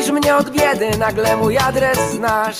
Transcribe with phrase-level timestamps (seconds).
[0.00, 2.58] Chronisz mnie od biedy, nagle mój adres znasz.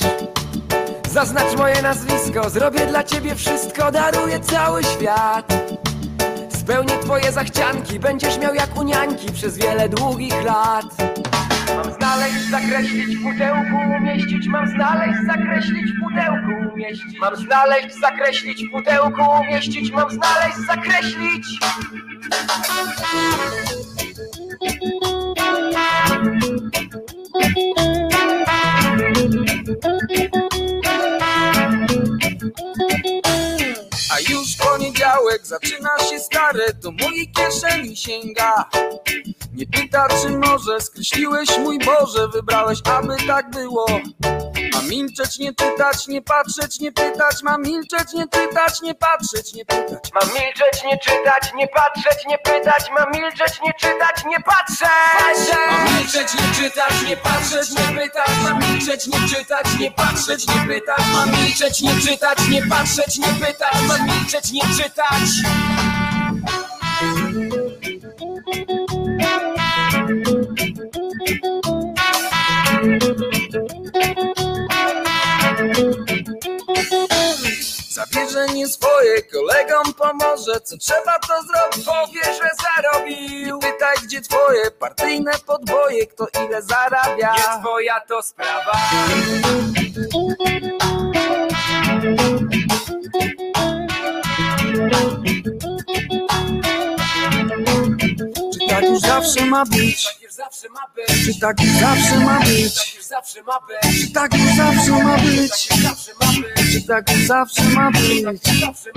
[1.10, 5.52] Zaznacz moje nazwisko, zrobię dla ciebie wszystko Daruję cały świat.
[6.48, 10.84] Spełnię twoje zachcianki, będziesz miał jak u niańki Przez wiele długich lat.
[11.76, 17.18] Mam znaleźć, zakreślić w pudełku, umieścić Mam znaleźć, zakreślić w pudełku, umieścić.
[17.20, 21.46] Mam znaleźć, zakreślić w pudełku, umieścić Mam znaleźć, zakreślić
[34.12, 38.68] A już poniedziałek zaczyna się stare, do mojej kieszeni sięga.
[39.54, 43.86] Nie pyta, czy może skreśliłeś mój Boże, wybrałeś, aby tak było.
[44.80, 49.64] Mam milczeć, nie czytać, nie patrzeć, nie pytać, mam milczeć, nie czytać, nie patrzeć, nie
[49.64, 50.10] pytać.
[50.14, 52.90] Mam milczeć, nie czytać, nie patrzeć, nie pytać.
[52.98, 54.88] Mam milczeć, nie czytać, nie patrzeć.
[55.70, 60.74] Mam milczeć, nie czytać, nie patrzeć, nie pytać, mam milczeć, nie czytać, nie patrzeć, nie
[60.74, 65.30] pytać, mam milczeć, nie czytać, nie patrzeć, nie pytać, mam milczeć, nie czytać.
[78.00, 83.58] Zabierze nie swoje, kolegom pomoże, co trzeba to zrobić, powie, że zarobił.
[83.58, 87.32] Pytaj, gdzie twoje partyjne podboje, kto ile zarabia.
[87.32, 88.72] Nie twoja to sprawa
[95.32, 95.69] Czy tak
[98.80, 100.06] Tak już zawsze ma być
[101.24, 102.94] Czy tak już zawsze ma być?
[102.96, 105.70] Już zawsze ma być Czy tak już zawsze ma być?
[105.70, 108.32] Już zawsze ma być Czy tak już zawsze ma być?
[108.60, 108.90] Zawsze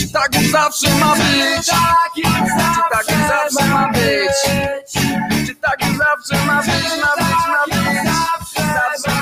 [0.00, 1.56] Czy tak już zawsze ma być?
[1.56, 4.02] Już tak już zawsze ma być?
[4.02, 6.72] być Czy tak już zawsze ma być?
[7.02, 7.94] Ma być, ma być?
[8.04, 9.21] Zawsze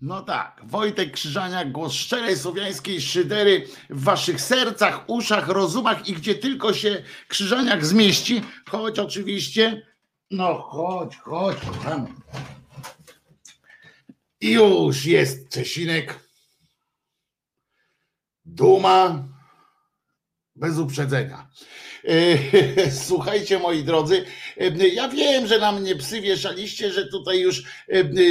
[0.00, 6.34] No tak, Wojtek Krzyżaniak, głos szczerej słowiańskiej szydery w waszych sercach, uszach, rozumach i gdzie
[6.34, 9.86] tylko się Krzyżaniak zmieści, choć oczywiście,
[10.30, 12.12] no chodź, chodź, kochany.
[14.40, 16.28] I już jest Czesinek.
[18.44, 19.24] Duma
[20.56, 21.48] bez uprzedzenia.
[22.04, 24.24] E, Słuchajcie, moi drodzy,
[24.92, 27.62] ja wiem, że na mnie psy wieszaliście, że tutaj już,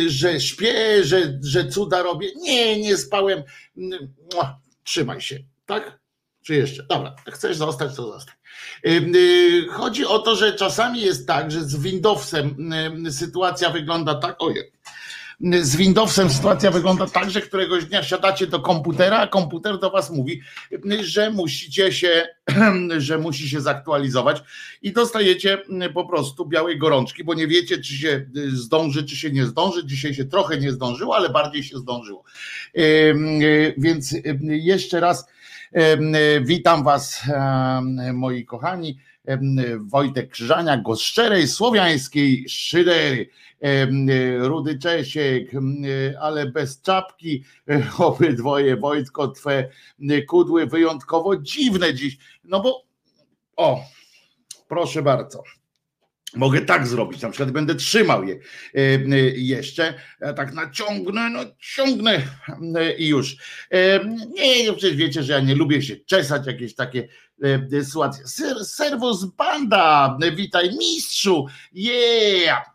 [0.08, 2.28] że śpię, że, że cuda robię.
[2.36, 3.44] Nie, nie spałem.
[4.84, 6.00] Trzymaj się, tak?
[6.42, 6.84] Czy jeszcze?
[6.84, 8.36] Dobra, chcesz zostać, to zostań.
[9.70, 12.72] Chodzi o to, że czasami jest tak, że z Windowsem
[13.10, 14.36] sytuacja wygląda tak.
[14.40, 14.72] Ojej
[15.40, 20.10] z Windowsem sytuacja wygląda tak, że któregoś dnia siadacie do komputera, a komputer do was
[20.10, 20.42] mówi,
[21.02, 22.28] że musicie się,
[22.98, 24.44] że musi się zaktualizować
[24.82, 25.58] i dostajecie
[25.94, 29.86] po prostu białej gorączki, bo nie wiecie, czy się zdąży, czy się nie zdąży.
[29.86, 32.24] Dzisiaj się trochę nie zdążyło, ale bardziej się zdążyło.
[33.78, 35.28] Więc jeszcze raz
[36.42, 37.22] witam was,
[38.14, 39.00] moi kochani.
[39.80, 43.30] Wojtek Krzyżania, głos szczerej słowiańskiej szydery.
[44.40, 45.52] Rudy Czesiek,
[46.22, 47.44] ale bez czapki,
[47.98, 49.70] obydwoje Wojtko, twe
[50.28, 52.84] kudły wyjątkowo dziwne dziś, no bo
[53.56, 53.80] o,
[54.68, 55.44] proszę bardzo.
[56.38, 58.40] Mogę tak zrobić, na przykład będę trzymał je
[59.36, 62.22] jeszcze, ja tak naciągnę, no ciągnę
[62.98, 63.36] i już.
[64.36, 67.08] Nie, no przecież wiecie, że ja nie lubię się czesać, jakieś takie
[67.84, 68.24] sytuacje.
[68.64, 72.72] Serwus banda, witaj mistrzu, yeah!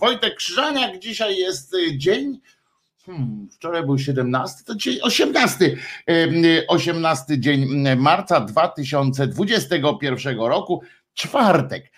[0.00, 2.40] Wojtek Krzyżaniak, dzisiaj jest dzień,
[3.06, 5.76] Hmm, wczoraj był 17, to dzisiaj 18,
[6.68, 7.66] 18 dzień
[7.96, 10.82] marca 2021 roku,
[11.14, 11.92] czwartek.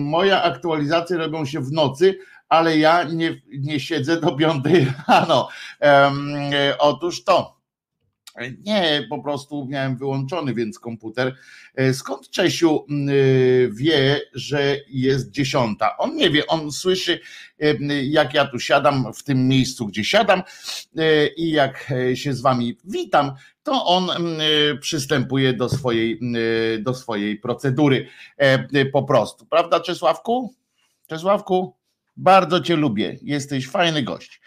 [0.00, 2.18] Moja aktualizacje robią się w nocy,
[2.48, 4.64] ale ja nie, nie siedzę do 5
[5.08, 5.48] rano.
[6.78, 7.59] Otóż to.
[8.64, 11.36] Nie, po prostu miałem wyłączony, więc komputer.
[11.92, 12.86] Skąd Czesiu
[13.72, 15.96] wie, że jest dziesiąta?
[15.96, 17.20] On nie wie, on słyszy,
[18.02, 20.42] jak ja tu siadam w tym miejscu, gdzie siadam
[21.36, 23.32] i jak się z wami witam,
[23.62, 24.10] to on
[24.80, 26.20] przystępuje do swojej,
[26.80, 28.08] do swojej procedury
[28.92, 29.46] po prostu.
[29.46, 30.54] Prawda, Czesławku?
[31.06, 31.76] Czesławku?
[32.16, 33.18] Bardzo cię lubię.
[33.22, 34.40] Jesteś fajny gość.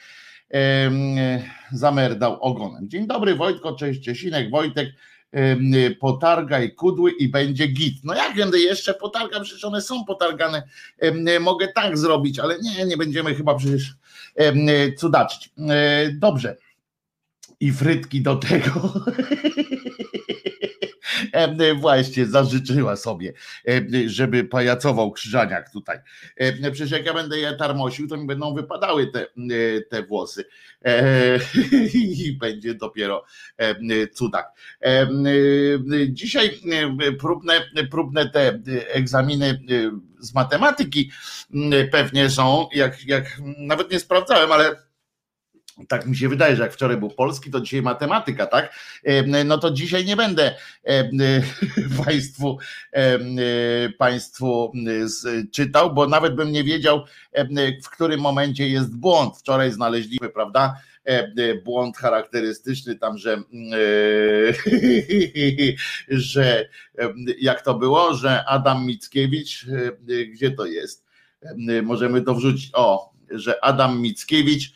[1.74, 2.90] Zamerdał ogonem.
[2.90, 4.90] Dzień dobry Wojtko, cześć Czesinek, Wojtek.
[5.32, 8.04] em, Potargaj kudły i będzie git.
[8.04, 10.64] No jak będę jeszcze potargam, przecież one są potargane.
[11.00, 13.96] Em, Mogę tak zrobić, ale nie, nie będziemy chyba przecież
[14.36, 14.58] em,
[14.98, 15.50] cudaczyć.
[15.70, 16.58] E, Dobrze.
[17.60, 18.94] I frytki do tego.
[21.32, 23.34] Em, Właśnie zażyczyła sobie,
[23.66, 26.00] em, żeby pajacował krzyżaniak tutaj.
[26.38, 29.28] Em, Przecież jak ja będę je tarmosił, to mi będą wypadały te, e,
[29.90, 30.46] te włosy.
[30.86, 31.40] E,
[31.94, 33.26] I będzie dopiero
[34.14, 34.52] cudak.
[34.82, 35.08] E,
[36.08, 36.60] Dzisiaj
[37.08, 37.54] e, próbne,
[37.92, 38.60] próbne te
[38.94, 39.56] egzaminy e,
[40.20, 41.12] z matematyki
[41.92, 44.76] pewnie są, jak, jak nawet nie sprawdzałem, ale
[45.88, 48.76] tak mi się wydaje, że jak wczoraj był polski, to dzisiaj matematyka, tak?
[49.46, 50.56] No to dzisiaj nie będę
[52.06, 52.58] Państwu,
[52.92, 53.20] e,
[53.90, 54.72] państwu
[55.52, 57.06] czytał, bo nawet bym nie wiedział,
[57.84, 59.38] w którym momencie jest błąd.
[59.38, 60.76] Wczoraj znaleźliśmy, prawda?
[61.64, 63.44] Błąd charakterystyczny tam, że, e,
[66.18, 66.70] że
[67.40, 71.06] jak to było, że Adam Mickiewicz, e, gdzie to jest?
[71.84, 72.70] Możemy to wrzucić.
[72.74, 74.74] O, że Adam Mickiewicz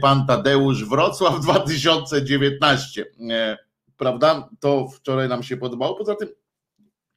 [0.00, 3.06] pan Tadeusz Wrocław 2019.
[3.30, 3.66] E,
[3.96, 4.48] Prawda?
[4.60, 5.94] To wczoraj nam się podobało.
[5.94, 6.28] Poza tym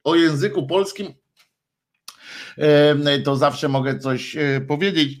[0.04, 1.14] o języku polskim
[2.58, 5.18] e, to zawsze mogę coś e, powiedzieć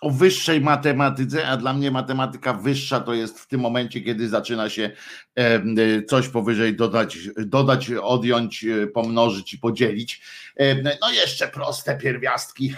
[0.00, 4.70] o wyższej matematyce, a dla mnie matematyka wyższa to jest w tym momencie, kiedy zaczyna
[4.70, 4.90] się
[5.34, 5.62] e,
[6.02, 10.22] coś powyżej dodać, dodać, odjąć, e, pomnożyć i podzielić.
[10.56, 12.74] E, No jeszcze proste pierwiastki.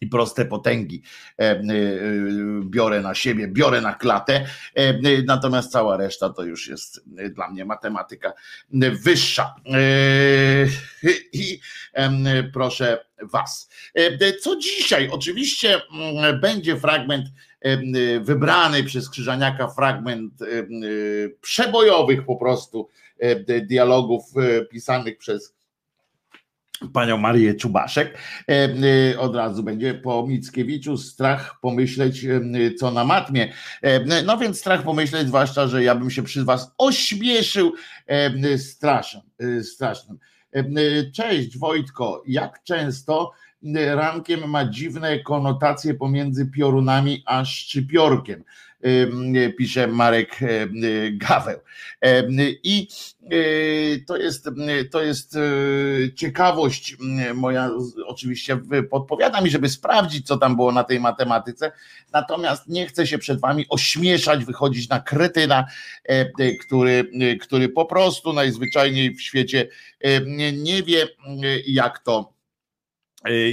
[0.00, 1.02] I proste potęgi
[1.38, 1.62] e, e,
[2.64, 7.64] biorę na siebie, biorę na klatę, e, natomiast cała reszta to już jest dla mnie
[7.64, 8.32] matematyka
[9.02, 9.54] wyższa.
[11.32, 11.60] I
[12.52, 13.68] proszę Was.
[14.40, 15.08] Co dzisiaj?
[15.08, 17.26] Oczywiście mm, będzie fragment
[18.20, 20.32] wybrany przez Krzyżaniaka, fragment
[21.40, 22.88] przebojowych po prostu
[23.62, 24.24] dialogów
[24.70, 25.54] pisanych przez
[26.92, 28.18] panią Marię Czubaszek.
[28.48, 28.68] E,
[29.12, 32.40] e, Od razu będzie po Mickiewiczu strach pomyśleć, e,
[32.78, 33.52] co na matmie.
[34.26, 37.72] No więc strach pomyśleć, zwłaszcza, że ja bym się przy was ośmieszył
[38.56, 39.22] strasznym.
[39.62, 40.18] strasznym.
[41.12, 43.32] Cześć Wojtko, jak często
[43.94, 48.44] rankiem ma dziwne konotacje pomiędzy piorunami a szczypiorkiem?
[48.84, 50.68] E, Pisze Marek e,
[51.10, 51.58] Gaweł.
[52.02, 52.22] E,
[52.62, 52.88] I
[54.06, 54.48] to jest,
[54.90, 55.38] to jest
[56.16, 56.96] ciekawość
[57.34, 57.70] moja,
[58.06, 58.60] oczywiście
[58.90, 61.72] podpowiada mi, żeby sprawdzić, co tam było na tej matematyce,
[62.12, 65.66] natomiast nie chcę się przed wami ośmieszać, wychodzić na kretyna,
[66.08, 67.10] e, e, który,
[67.40, 69.68] który po prostu najzwyczajniej w świecie
[70.52, 71.08] nie, wie,
[71.66, 72.34] jak to,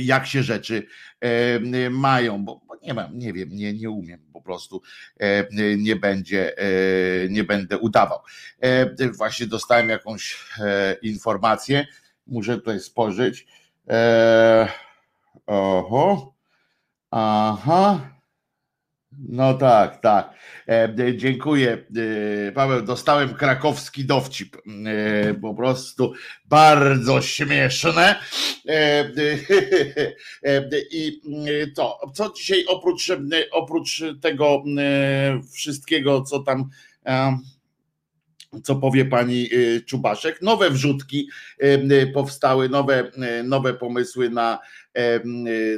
[0.02, 0.88] jak się rzeczy
[1.90, 4.82] mają, bo nie mam, nie wiem, nie, nie umiem po prostu,
[5.20, 5.48] e,
[5.78, 6.64] nie będzie, e,
[7.30, 8.20] nie będę udawał.
[8.60, 10.46] E, Właśnie dostałem jakąś
[11.02, 11.88] informację,
[12.28, 13.48] muszę tutaj spojrzeć.
[15.48, 16.34] Oho,
[17.12, 18.21] aha.
[19.20, 20.34] No tak, tak.
[20.68, 21.86] E, d- dziękuję.
[22.48, 24.58] E, Paweł, dostałem krakowski dowcip.
[24.86, 26.14] E, po prostu
[26.46, 28.16] bardzo śmieszne.
[28.68, 29.12] E,
[30.44, 31.72] e, I e,
[32.14, 33.16] co, dzisiaj oprócz, e,
[33.52, 36.70] oprócz tego e, wszystkiego, co tam.
[38.64, 40.42] Co powie pani e, Czubaszek.
[40.42, 41.30] Nowe wrzutki
[41.60, 43.12] e, powstały, nowe,
[43.44, 44.60] nowe pomysły na,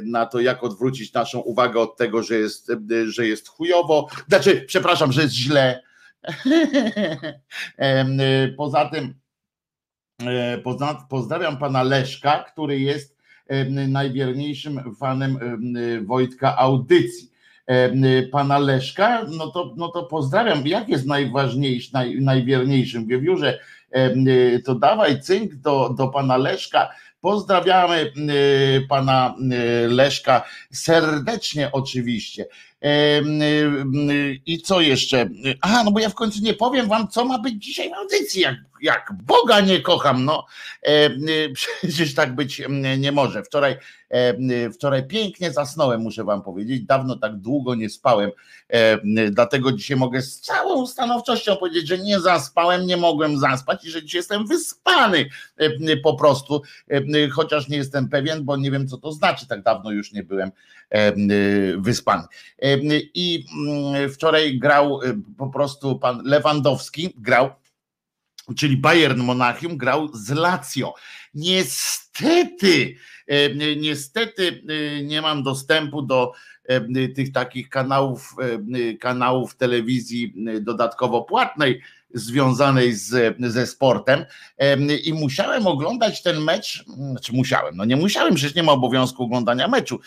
[0.04, 2.72] na to, jak odwrócić naszą uwagę od tego, że jest,
[3.06, 4.08] że jest chujowo.
[4.28, 5.82] Znaczy, przepraszam, że jest źle.
[8.56, 9.14] Poza tym,
[11.08, 13.16] pozdrawiam pana Leszka, który jest
[13.88, 17.33] najwierniejszym fanem em, Wojtka audycji.
[17.66, 18.02] Em,
[18.32, 20.66] Pana Leszka, no to, no to pozdrawiam.
[20.66, 23.06] Jak jest najważniejszy, naj, najwierniejszym?
[23.06, 23.58] Wiewiórze,
[23.90, 24.24] em,
[24.64, 26.90] to dawaj cynk do, do pana Leszka.
[27.20, 28.12] Pozdrawiamy
[28.88, 29.34] pana
[29.88, 32.46] Leszka serdecznie oczywiście.
[32.84, 35.28] Y, I co jeszcze?
[35.60, 38.40] A, no bo ja w końcu nie powiem wam, co ma być dzisiaj w audycji,
[38.40, 40.46] jak, jak Boga nie kocham, no.
[40.82, 43.42] Em, y, Przecież tak być mm, nie może.
[43.42, 43.76] Wczoraj,
[44.74, 46.82] wczoraj pięknie zasnąłem, muszę wam powiedzieć.
[46.82, 48.30] Dawno tak długo nie spałem,
[48.68, 49.00] em,
[49.30, 54.02] dlatego dzisiaj mogę z całą stanowczością powiedzieć, że nie zaspałem, nie mogłem zaspać i że
[54.02, 55.28] dzisiaj jestem wyspany
[56.02, 56.62] po prostu,
[57.32, 59.46] chociaż nie jestem pewien, bo nie wiem, co to znaczy.
[59.46, 60.50] Tak dawno już nie byłem
[60.90, 61.28] em,
[61.78, 62.22] wyspany.
[63.14, 65.00] I mm, wczoraj grał
[65.38, 67.50] po prostu pan Lewandowski, grał,
[68.56, 70.94] czyli Bayern Monachium grał z Lazio.
[71.34, 72.96] Niestety
[73.76, 74.62] Niestety
[75.04, 76.32] nie mam dostępu do
[77.14, 78.34] tych takich kanałów,
[79.00, 81.82] kanałów telewizji dodatkowo płatnej
[82.14, 84.24] związanej z, ze sportem
[85.04, 89.68] i musiałem oglądać ten mecz, znaczy musiałem, no nie musiałem, przecież nie ma obowiązku oglądania
[89.68, 90.00] meczu,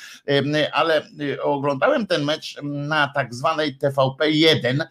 [0.72, 1.08] ale
[1.42, 4.86] oglądałem ten mecz na tak zwanej TVP1,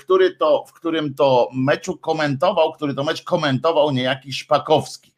[0.00, 5.12] który to, w którym to meczu komentował, który to mecz komentował niejaki Szpakowski.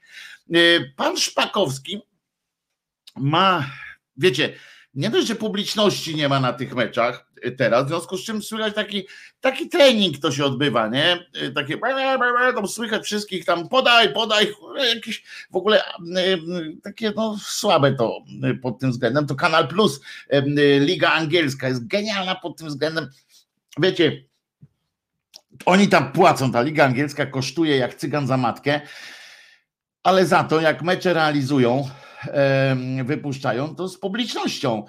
[0.97, 2.03] Pan Szpakowski
[3.21, 3.67] ma,
[4.17, 4.55] wiecie,
[4.95, 8.75] nie dość, że publiczności nie ma na tych meczach teraz, w związku z czym słychać
[8.75, 9.07] taki,
[9.41, 11.27] taki trening to się odbywa, nie?
[11.55, 11.79] Takie
[12.55, 14.53] tam słychać wszystkich tam podaj, podaj,
[14.95, 15.83] jakieś w ogóle
[16.83, 18.19] takie no słabe to
[18.63, 19.27] pod tym względem.
[19.27, 20.01] To Kanal Plus,
[20.81, 23.11] Liga Angielska jest genialna pod tym względem.
[23.79, 24.25] Wiecie,
[25.67, 28.81] oni tam płacą, ta Liga Angielska kosztuje jak cygan za matkę,
[30.03, 31.89] ale za to jak mecze realizują,
[33.05, 34.85] wypuszczają, to z publicznością.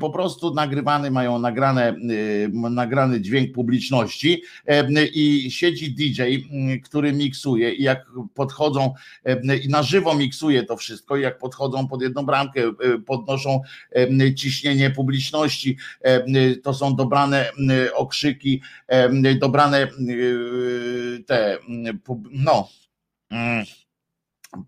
[0.00, 1.96] Po prostu nagrywany mają nagrane,
[2.52, 4.42] nagrany dźwięk publiczności
[5.14, 6.22] i siedzi DJ,
[6.84, 8.94] który miksuje i jak podchodzą
[9.64, 12.62] i na żywo miksuje to wszystko, i jak podchodzą pod jedną bramkę,
[13.06, 13.60] podnoszą
[14.36, 15.76] ciśnienie publiczności,
[16.62, 17.50] to są dobrane
[17.94, 18.62] okrzyki,
[19.38, 19.88] dobrane
[21.26, 21.58] te,
[22.30, 22.68] no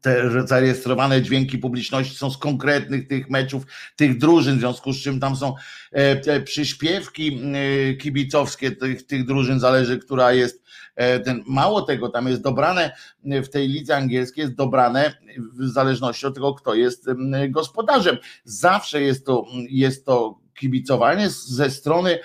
[0.00, 3.62] te zarejestrowane dźwięki publiczności są z konkretnych tych meczów,
[3.96, 5.54] tych drużyn, w związku z czym tam są
[5.92, 10.62] e, te przyśpiewki e, kibicowskie tych, tych drużyn, zależy, która jest
[10.96, 15.14] e, ten, mało tego, tam jest dobrane w tej lidze angielskiej, jest dobrane
[15.58, 17.06] w zależności od tego, kto jest
[17.48, 18.18] gospodarzem.
[18.44, 22.18] Zawsze jest to, jest to kibicowanie ze strony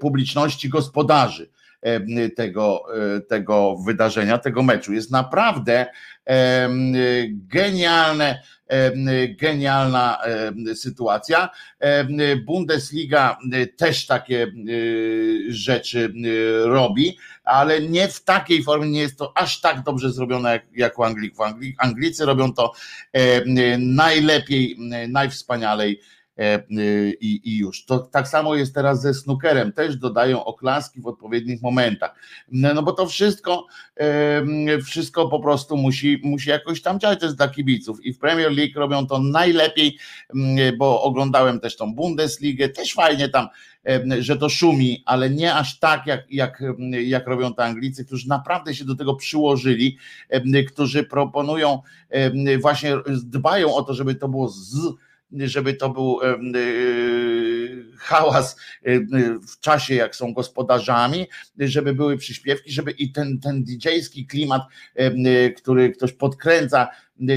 [0.00, 1.50] publiczności gospodarzy
[2.36, 2.84] tego,
[3.28, 4.92] tego wydarzenia, tego meczu.
[4.92, 5.86] Jest naprawdę
[7.30, 8.42] genialne,
[9.28, 10.18] genialna
[10.74, 11.48] sytuacja.
[12.46, 13.38] Bundesliga
[13.76, 14.52] też takie
[15.48, 16.12] rzeczy
[16.64, 20.98] robi, ale nie w takiej formie, nie jest to aż tak dobrze zrobione jak, jak
[20.98, 21.46] u Anglików.
[21.78, 22.72] Anglicy robią to
[23.78, 24.76] najlepiej,
[25.08, 26.21] najwspanialej E,
[27.20, 27.84] i, i już.
[27.84, 32.14] To tak samo jest teraz ze snookerem, też dodają oklaski w odpowiednich momentach.
[32.52, 33.66] No, no bo to wszystko,
[34.84, 38.52] wszystko po prostu musi, musi jakoś tam działać, to jest dla kibiców i w Premier
[38.52, 39.98] League robią to najlepiej,
[40.78, 43.48] bo oglądałem też tą Bundesligę, też fajnie tam,
[44.18, 46.62] że to szumi, ale nie aż tak jak, jak,
[47.04, 49.98] jak robią to Anglicy, którzy naprawdę się do tego przyłożyli,
[50.68, 51.82] którzy proponują,
[52.60, 52.94] właśnie
[53.24, 54.76] dbają o to, żeby to było z
[55.38, 56.20] żeby to był
[56.54, 58.56] y, hałas
[59.48, 61.26] w czasie, jak są gospodarzami,
[61.58, 64.62] żeby były przyśpiewki, żeby i ten, ten DJ-ski klimat,
[65.56, 66.88] który ktoś podkręca,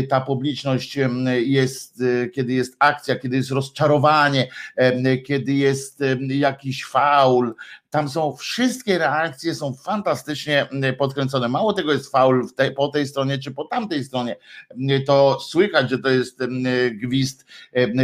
[0.10, 0.98] ta publiczność
[1.38, 4.48] jest, kiedy jest akcja, kiedy jest rozczarowanie,
[5.26, 7.54] kiedy jest jakiś faul,
[7.90, 11.48] tam są wszystkie reakcje są fantastycznie podkręcone.
[11.48, 14.36] Mało tego jest faul te, po tej stronie czy po tamtej stronie.
[15.06, 16.40] To słychać, że to jest
[16.92, 17.46] gwizd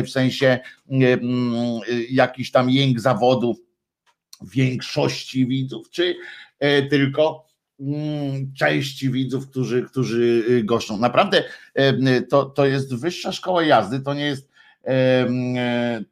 [0.06, 0.60] w sensie
[2.10, 3.56] jakiś tam jęk zawodu
[4.42, 6.16] większości widzów, czy
[6.90, 7.50] tylko
[8.58, 10.98] części widzów, którzy, którzy y, goszczą.
[10.98, 11.44] Naprawdę
[12.30, 14.52] to, to jest wyższa szkoła jazdy, to nie jest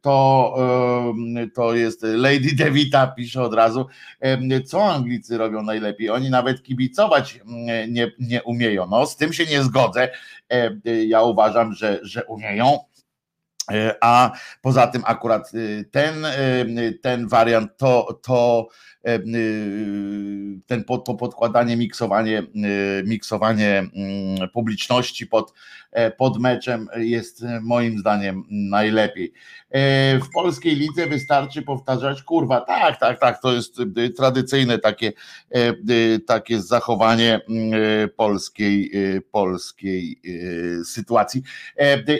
[0.01, 0.55] to,
[1.53, 3.87] to jest Lady Devita pisze od razu,
[4.65, 6.09] co Anglicy robią najlepiej.
[6.09, 8.87] Oni nawet kibicować mm, nie, nie umieją.
[8.87, 10.09] No, z tym się nie zgodzę.
[11.07, 12.79] Ja uważam, że, że umieją.
[13.71, 16.25] E, a poza tym akurat y, ten,
[17.01, 18.67] ten wariant to, to
[20.67, 25.53] ten pod, to podkładanie, miksowanie, y, miksowanie mm, publiczności pod,
[25.91, 29.33] e, pod meczem jest moim zdaniem najlepiej.
[29.69, 35.13] E, w polskiej lidze wystarczy powtarzać kurwa, tak, tak, tak, to jest y, tradycyjne takie,
[36.27, 38.91] takie zachowanie mm, polskiej,
[39.31, 40.21] polskiej
[40.85, 41.43] sytuacji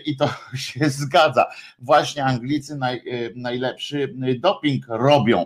[0.05, 1.45] i to się zgadza.
[1.79, 3.01] Właśnie Anglicy naj,
[3.35, 5.45] najlepszy doping robią.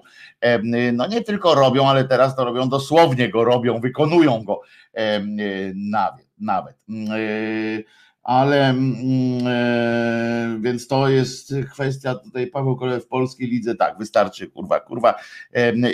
[0.93, 4.62] No nie tylko robią, ale teraz to robią dosłownie go robią, wykonują go
[5.75, 6.25] nawet.
[6.39, 6.75] nawet.
[8.23, 13.75] Mm, e, ale mm, e, więc to jest kwestia tutaj Paweł Kolew w polskiej lidze,
[13.75, 15.15] tak, wystarczy kurwa, kurwa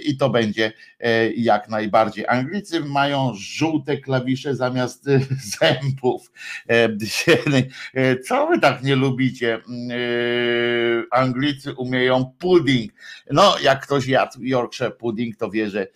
[0.04, 2.26] i to będzie e, jak najbardziej.
[2.28, 5.06] Anglicy mają żółte klawisze zamiast
[5.60, 6.32] zębów.
[8.28, 9.62] Co wy tak nie lubicie?
[11.12, 12.92] Anglicy umieją pudding.
[13.32, 15.88] No, jak ktoś jadł Yorkshire pudding, to wie, że,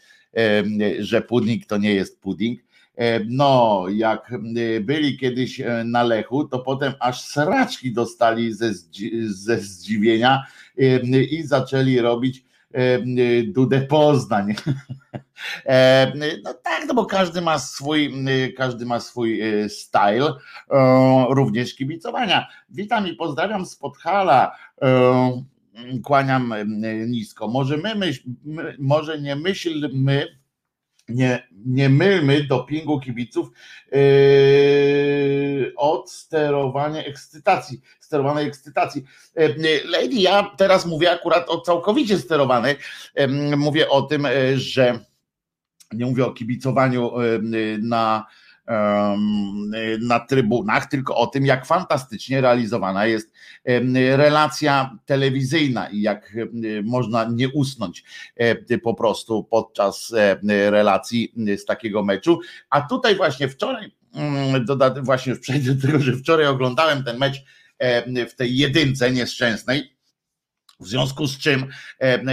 [1.00, 2.73] że pudding to nie jest pudding E,
[3.30, 8.74] No, jak e, byli kiedyś e, na Lechu, to potem aż sraczki dostali ze,
[9.26, 10.44] ze zdziwienia
[10.78, 13.00] e, i zaczęli robić e,
[13.44, 14.54] Dudę Poznań.
[15.66, 16.12] E,
[16.44, 18.14] No tak, no bo każdy ma swój,
[18.58, 20.34] każdy ma swój e, style,
[20.72, 22.48] e, również kibicowania.
[22.70, 24.56] Witam i pozdrawiam z Podhala.
[24.82, 25.44] E,
[26.04, 26.66] Kłaniam e,
[27.08, 27.48] nisko.
[27.48, 30.28] Może my, myśl, my może nie myślmy,
[31.10, 33.48] nie, nie mylmy dopingu kibiców
[33.92, 39.04] yy, od sterowania ekscytacji, sterowanej ekscytacji.
[39.36, 42.76] Yy, Lady, ja teraz mówię akurat o całkowicie sterowanej.
[43.16, 45.00] Yy, mówię o tym, yy, że
[45.94, 48.26] nie mówię o kibicowaniu yy, na
[50.02, 53.34] na trybunach, tylko o tym, jak fantastycznie realizowana jest
[54.16, 56.38] relacja telewizyjna i jak
[56.84, 58.04] można nie usnąć
[58.84, 60.14] po prostu podczas
[60.70, 62.40] relacji z takiego meczu.
[62.70, 64.66] A tutaj właśnie wczoraj, mm,
[65.02, 67.44] właśnie przejdę do tego, że wczoraj oglądałem ten mecz
[68.30, 69.94] w tej jedynce nieszczęsnej.
[70.84, 71.62] W związku z czym,
[72.02, 72.24] e, e,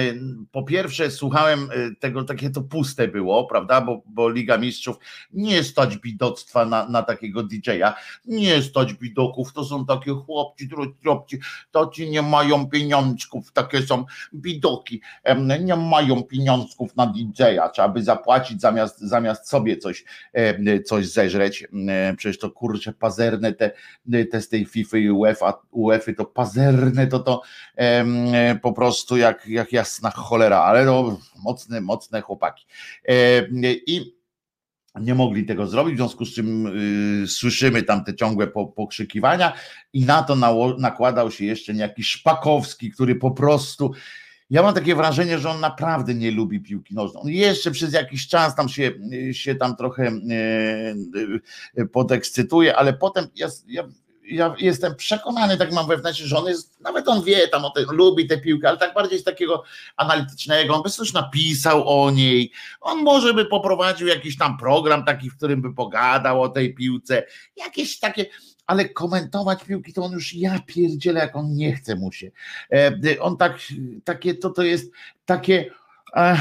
[0.52, 3.80] po pierwsze, słuchałem e, tego, takie to puste było, prawda?
[3.80, 4.96] Bo, bo Liga Mistrzów
[5.32, 10.68] nie stać bidoctwa na, na takiego DJ-a, nie stać bidoków, to są takie chłopci,
[11.04, 11.38] chłopci,
[11.70, 15.00] to ci nie mają pieniążków, takie są bidoki,
[15.60, 20.04] nie mają pieniążków na DJ-a, trzeba by zapłacić zamiast, zamiast sobie coś,
[20.86, 21.68] coś zeżreć.
[22.16, 23.70] Przecież to kurczę pazerne te,
[24.30, 27.42] te z tej FIFA i UEFA, UEFA to pazerne to to
[28.62, 32.66] po prostu jak, jak jasna cholera, ale no mocne, mocne chłopaki.
[33.04, 33.46] Em,
[33.86, 34.20] I
[35.00, 36.66] nie mogli tego zrobić, w związku z czym
[37.22, 39.52] y, słyszymy tam te ciągłe po, pokrzykiwania
[39.92, 40.36] i na to
[40.78, 43.92] nakładał się jeszcze niejaki Szpakowski, który po prostu
[44.50, 47.22] ja mam takie wrażenie, że on naprawdę nie lubi piłki nożnej.
[47.22, 48.92] On jeszcze przez jakiś czas tam się,
[49.32, 50.94] się tam trochę e,
[51.76, 53.84] e, podekscytuje, ale potem ja, ja,
[54.30, 57.84] ja jestem przekonany, tak mam wewnętrznie, że on jest, nawet on wie tam o tym,
[57.90, 59.62] lubi tę piłkę, ale tak bardziej z takiego
[59.96, 65.30] analitycznego, on by coś napisał o niej, on może by poprowadził jakiś tam program taki,
[65.30, 67.22] w którym by pogadał o tej piłce,
[67.56, 68.26] jakieś takie,
[68.66, 72.30] ale komentować piłki to on już ja pierdzielę, jak on nie chce mu się.
[72.72, 73.58] E, On tak,
[74.04, 74.92] takie, to to jest
[75.26, 75.70] takie,
[76.16, 76.40] ech,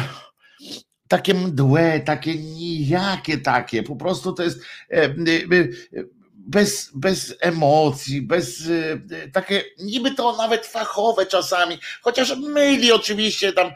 [1.09, 6.03] takie mdłe, takie nijakie takie, po prostu to jest e, e, e,
[6.47, 13.71] bez, bez emocji, bez e, takie, niby to nawet fachowe czasami, chociaż myli oczywiście tam,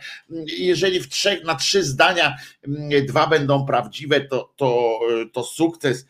[0.58, 2.36] jeżeli w trzech, na trzy zdania
[3.08, 5.00] dwa będą prawdziwe, to, to,
[5.34, 6.06] to sukces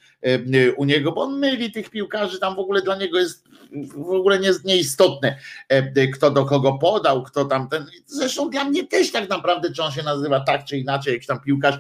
[0.78, 3.48] u niego, bo on myli tych piłkarzy, tam w ogóle dla niego jest
[3.96, 5.38] w ogóle nie, nieistotne,
[5.70, 9.84] e, kto do kogo podał, kto tam ten, zresztą dla mnie też tak naprawdę, czy
[9.84, 11.76] on się nazywa tak czy inaczej, jakiś tam piłkarz,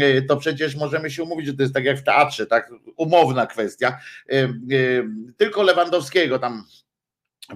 [0.00, 3.46] e, to przecież możemy się umówić, że to jest tak jak w teatrze, tak, umowna
[3.46, 4.00] kwestia,
[4.30, 4.48] E, e,
[5.36, 6.64] tylko Lewandowskiego tam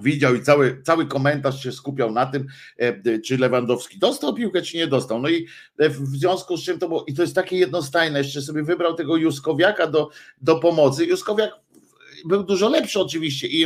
[0.01, 4.77] widział i cały, cały komentarz się skupiał na tym, e, czy Lewandowski dostał piłkę, czy
[4.77, 5.21] nie dostał.
[5.21, 8.41] No i e, w związku z czym to było, i to jest takie jednostajne, jeszcze
[8.41, 10.09] sobie wybrał tego Juskowiaka do,
[10.41, 11.05] do pomocy.
[11.05, 11.51] Juskowiak
[12.25, 13.65] był dużo lepszy oczywiście, i,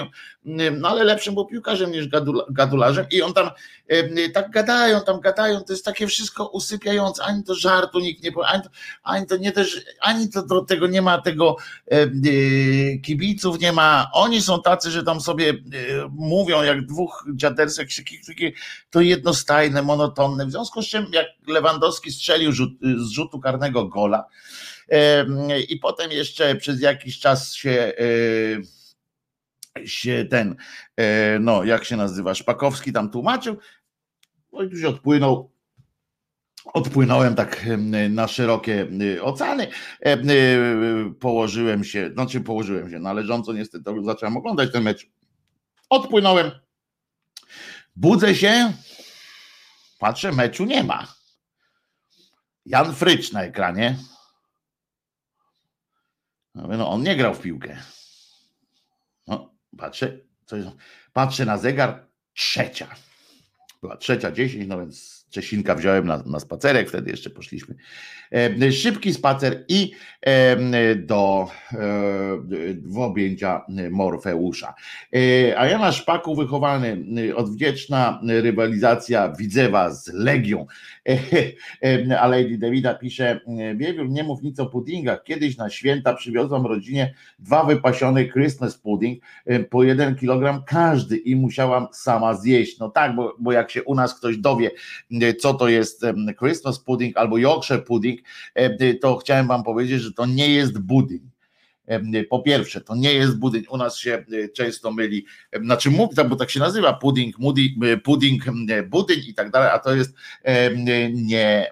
[0.71, 3.49] no ale lepszym był piłkarzem niż gadula, gadularzem i on tam
[3.87, 8.31] e, tak gadają, tam gadają, to jest takie wszystko usypiające, ani to żartu nikt nie
[8.31, 8.69] powie, ani to,
[9.03, 11.55] ani to nie też, ani to do tego nie ma tego
[11.91, 12.07] e, e,
[12.97, 15.55] kibiców, nie ma, oni są tacy, że tam sobie e,
[16.11, 18.53] mówią jak dwóch dziadersek, krzyki,
[18.89, 24.25] to jednostajne, monotonne, w związku z czym jak Lewandowski strzelił rzut, z rzutu karnego gola,
[25.69, 27.93] i potem jeszcze przez jakiś czas się,
[29.85, 30.55] się ten,
[31.39, 33.57] no jak się nazywa, Szpakowski tam tłumaczył,
[34.53, 35.51] no i tu się odpłynął.
[36.73, 37.65] Odpłynąłem tak
[38.09, 38.87] na szerokie
[39.21, 39.67] oceany,
[41.19, 45.07] położyłem się, znaczy położyłem się należąco, niestety zacząłem oglądać ten mecz.
[45.89, 46.51] Odpłynąłem,
[47.95, 48.73] budzę się,
[49.99, 51.07] patrzę, meczu nie ma.
[52.65, 53.97] Jan Frycz na ekranie.
[56.67, 57.77] No, on nie grał w piłkę.
[59.27, 60.19] No, patrzę,
[61.13, 62.95] patrzę na zegar, trzecia.
[63.81, 67.75] Była trzecia dziesięć, no więc Czesinka wziąłem na, na spacerek, wtedy jeszcze poszliśmy.
[68.31, 71.77] E, szybki spacer i e, do e,
[72.83, 73.61] w objęcia
[73.91, 74.73] Morfeusza.
[75.57, 80.65] A ja na szpaku wychowany, odwdzięczna rywalizacja Widzewa z Legią.
[82.19, 83.39] A Lady Davida pisze,
[83.75, 85.23] Wiewiór, nie mów nic o puddingach.
[85.23, 89.23] Kiedyś na święta przywiozłam rodzinie dwa wypasione Christmas pudding
[89.69, 92.79] po jeden kilogram każdy i musiałam sama zjeść.
[92.79, 94.71] No tak, bo, bo jak się u nas ktoś dowie,
[95.39, 96.05] co to jest
[96.39, 98.19] Christmas pudding albo Yorkshire pudding,
[99.01, 101.29] to chciałem wam powiedzieć, że to nie jest budyń
[102.29, 105.25] po pierwsze, to nie jest budyń, u nas się e, często myli,
[105.63, 108.43] znaczy mów, bo tak się nazywa pudding, mudi, e, pudding,
[108.87, 110.15] budyń i tak dalej, a to jest
[111.15, 111.71] nie,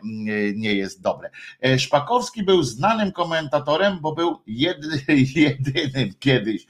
[0.56, 1.30] nie jest dobre.
[1.62, 4.88] E, Szpakowski był znanym komentatorem, bo był jedy,
[5.36, 6.66] jedynym kiedyś,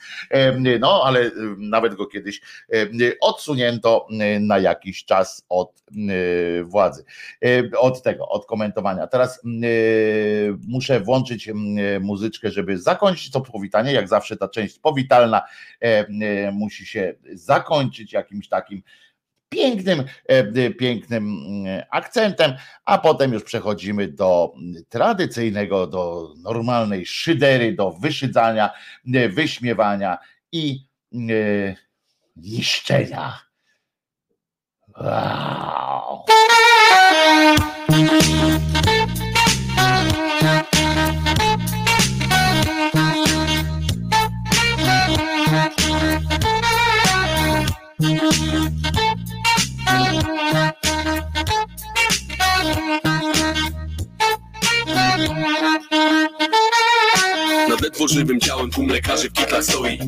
[0.79, 2.41] no ale nawet go kiedyś
[3.21, 4.07] odsunięto
[4.39, 5.83] na jakiś czas od
[6.63, 7.03] władzy,
[7.77, 9.07] od tego, od komentowania.
[9.07, 9.41] Teraz
[10.67, 11.49] muszę włączyć
[12.01, 13.93] muzyczkę, żeby zakończyć to powitanie.
[13.93, 15.41] Jak zawsze ta część powitalna
[15.81, 18.81] e, e, musi się zakończyć jakimś takim
[19.49, 21.37] pięknym, e, pięknym
[21.91, 22.53] akcentem,
[22.85, 24.53] a potem już przechodzimy do
[24.89, 28.69] tradycyjnego, do normalnej szydery, do wyszydzania,
[29.29, 30.17] wyśmiewania
[30.51, 30.87] i
[32.35, 33.47] niszczenia.
[35.01, 36.25] Wow.
[57.87, 59.99] Ledwo żywym ciałem tłum lekarzy w kitlach stoi.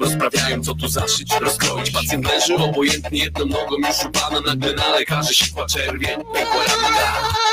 [0.00, 1.90] Rozprawiają co tu zaszyć, rozkroić.
[1.90, 6.98] Pacjent leży obojętnie jedną nogą już upana Nagle na lekarzy sikła czerwień, pękła rana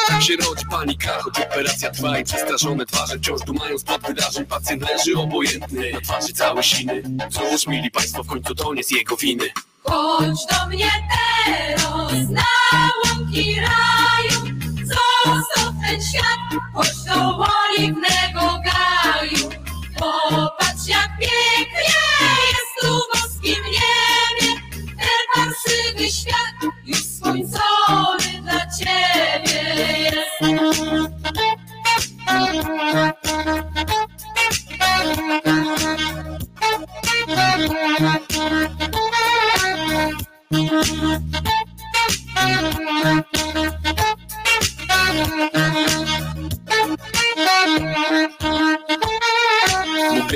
[0.07, 4.45] Tak się rodzi panika, choć operacja trwa I przestraszone twarze wciąż dumają spod wydarzeń.
[4.45, 7.03] Pacjent leży obojętny, na twarzy całe siny.
[7.31, 9.45] Cóż, mili państwo, w końcu to nie z jego winy.
[9.83, 10.91] Chodź do mnie
[11.45, 12.43] teraz na
[17.05, 19.49] do oliwnego gaju.
[19.99, 22.01] Popatrz jak pięknie
[22.51, 24.61] jest tu boskim niebie.
[24.97, 25.29] Ten
[26.11, 26.99] świat już
[28.43, 29.63] dla ciebie
[29.99, 30.45] jest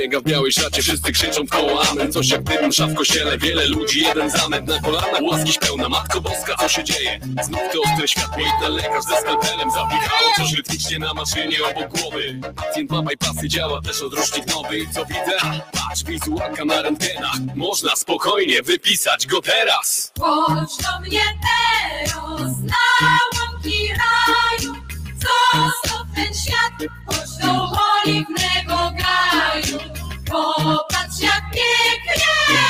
[0.09, 2.11] biega w białej szacie, wszyscy krzyczą w koło amen.
[2.11, 6.55] Coś jak msza w kościele, wiele ludzi, jeden zamęt Na kolanach łaskiś pełna, Matko Boska,
[6.59, 7.19] co się dzieje?
[7.43, 11.99] Znów to ostre światło i ten lekarz ze skalpelem Zapichało coś rytmicznie na maszynie obok
[11.99, 12.39] głowy.
[12.55, 15.61] Pacjent ma bypassy, działa też odrusznik nowy Co widzę?
[15.71, 20.11] Patrz, wizualka na rentgenach Można spokojnie wypisać go teraz.
[20.19, 24.75] Chodź do mnie teraz na łąki raju.
[25.13, 27.71] Zostaw ten świat, chodź do
[28.03, 29.98] oliwnego gaju
[30.29, 32.25] Popatrz jak pięknie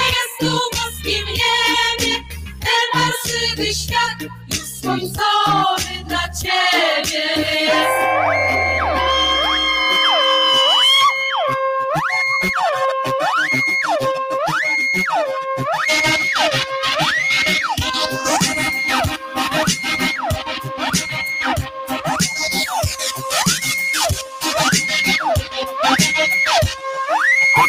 [0.08, 2.16] jest tu w boskim niebie.
[2.60, 8.99] Ten parszywy świat już skończony dla ciebie jest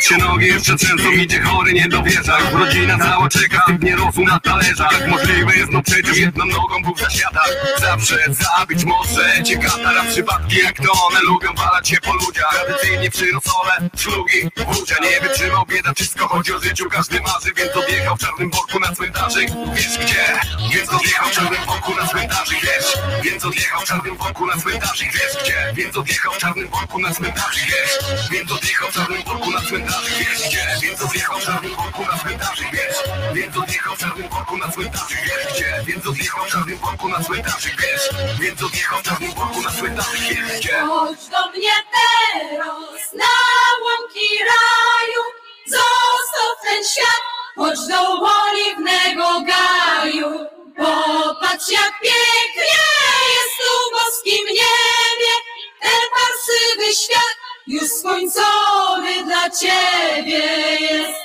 [0.02, 4.40] się nogi jeszcze często idzie chory, nie dowierza Już rodzina cała czeka, nie rosł na
[4.40, 5.08] talerzach.
[5.08, 7.40] Możliwe jest, no przecież jedną nogą Bóg zasiada
[7.80, 12.64] Zawsze zabić może cię katara Przypadki jak to one lubią walać się po ludziach.
[12.64, 15.66] Tradycyjnie przy rosole, szlugi, budzia Nie wytrzymał.
[15.66, 19.48] Bieda, wszystko chodzi o życiu Każdy marzy, więc odjechał w czarnym worku na cmentarzyk.
[19.74, 20.40] Wiesz gdzie?
[20.72, 22.60] Więc odjechał w czarnym worku na cmentarzyk.
[22.62, 22.98] Wiesz?
[23.24, 25.12] Więc odjechał w czarnym worku na cmentarzyk.
[25.12, 25.72] Wiesz gdzie?
[25.74, 27.64] Więc odjechał w czarnym worku na cmentarzyk.
[27.66, 28.28] Wiesz?
[28.30, 29.89] Więc odjechał w czarnym worku na cmentarzyk
[30.82, 31.74] Więc odjechał w czarnym
[39.96, 40.02] na
[40.88, 43.34] Chodź do mnie teraz na
[43.84, 45.22] łąki raju.
[45.66, 47.22] Zostaw ten świat,
[47.56, 48.00] chodź do
[48.42, 50.60] oliwnego gaju.
[50.76, 52.84] Popatrz jak pięknie
[53.34, 55.34] jest tu w boskim niebie
[55.80, 57.39] Ten parszywy świat
[57.70, 60.44] już skończony dla ciebie
[60.80, 61.20] jest.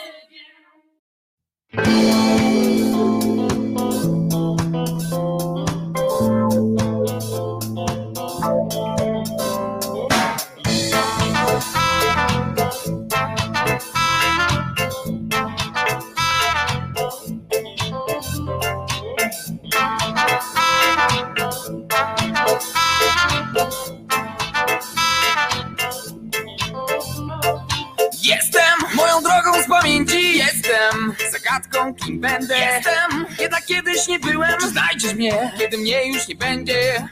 [31.65, 32.57] Zagadką kim będę?
[32.57, 33.25] Jestem.
[33.39, 34.51] Jednak kiedyś nie byłem.
[34.61, 37.07] Czy znajdziesz mnie, kiedy mnie już nie będzie.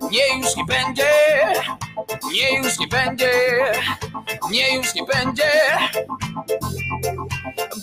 [0.00, 1.08] Mnie już nie będzie.
[2.24, 3.30] Mnie już nie będzie.
[4.48, 5.50] Mnie już nie będzie.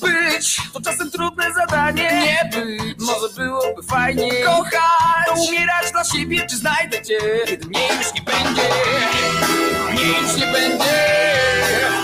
[0.02, 2.12] Być to czasem trudne zadanie.
[2.26, 8.14] Nie być, może byłoby fajnie Kochać, umierać dla siebie Czy znajdę cię, kiedy mnie już
[8.14, 8.62] nie będzie.
[9.92, 10.94] Mnie już nie będzie.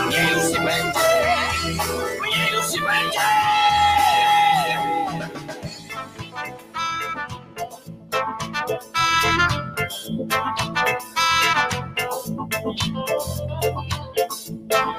[0.08, 1.00] Mnie już nie będzie.
[2.21, 3.38] Mnie już nie będzie
[8.67, 8.82] Thank
[14.71, 14.97] you.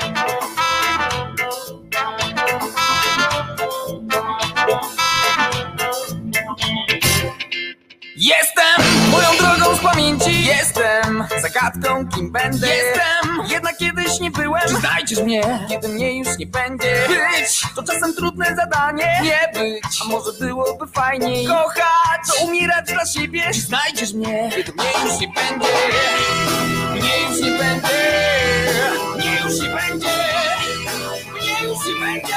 [8.21, 10.45] Jestem moją drogą z pamięci.
[10.47, 12.67] Jestem zagadką kim będę.
[12.67, 14.63] Jestem jednak kiedyś nie byłem.
[14.69, 17.07] Czy znajdziesz mnie, kiedy mnie już nie będzie.
[17.09, 17.63] Być!
[17.77, 19.21] To czasem trudne zadanie.
[19.23, 21.47] Nie być, a może byłoby fajniej.
[21.47, 23.43] Kochać, to umierać dla siebie.
[23.55, 25.69] Czy znajdziesz mnie, kiedy mnie już nie będzie.
[26.91, 27.89] Mnie już nie będzie.
[29.17, 30.09] Mnie już nie będzie.
[31.33, 32.35] Mnie już nie będzie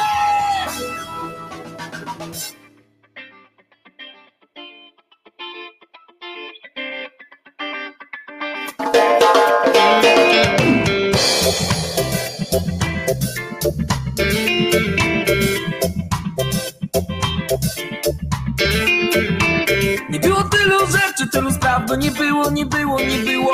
[21.32, 23.54] tylu spraw, bo nie było, nie było, nie było.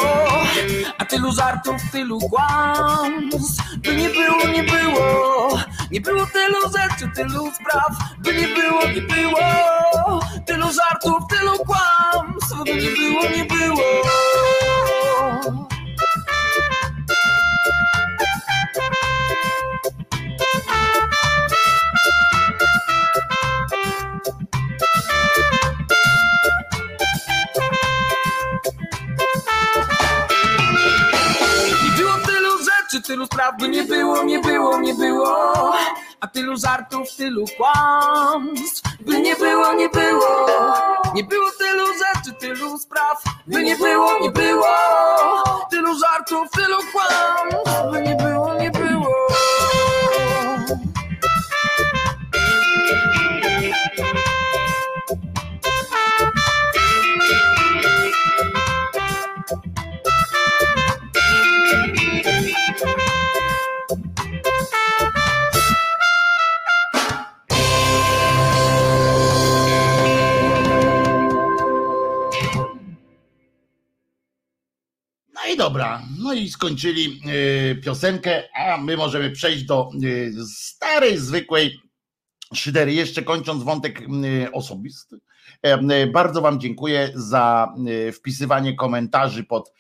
[0.98, 5.60] A tylu żartów, tylu kłamstw, by nie było, nie było.
[5.92, 9.40] Nie było tylu rzeczy, tylu spraw, by nie było, nie było.
[10.46, 13.84] Tylu żartów, tylu kłamstw, by nie było, nie było
[33.08, 35.74] tylu spraw, by nie było, nie było, nie było.
[36.20, 40.48] A tylu żartów, tylu kłamstw, by nie było, nie było.
[41.14, 44.68] Nie było tylu rzeczy, tylu spraw, by nie było, nie było.
[45.72, 48.77] Tylu żartów, tylu kłamstw, by nie było, nie było
[75.58, 81.80] dobra, no i skończyli e, piosenkę, a my możemy przejść do e, starej, zwykłej
[82.54, 82.94] szydery.
[82.94, 85.18] Jeszcze kończąc wątek e, osobisty.
[85.62, 87.74] E, Bardzo Wam dziękuję za
[88.14, 89.74] wpisywanie komentarzy pod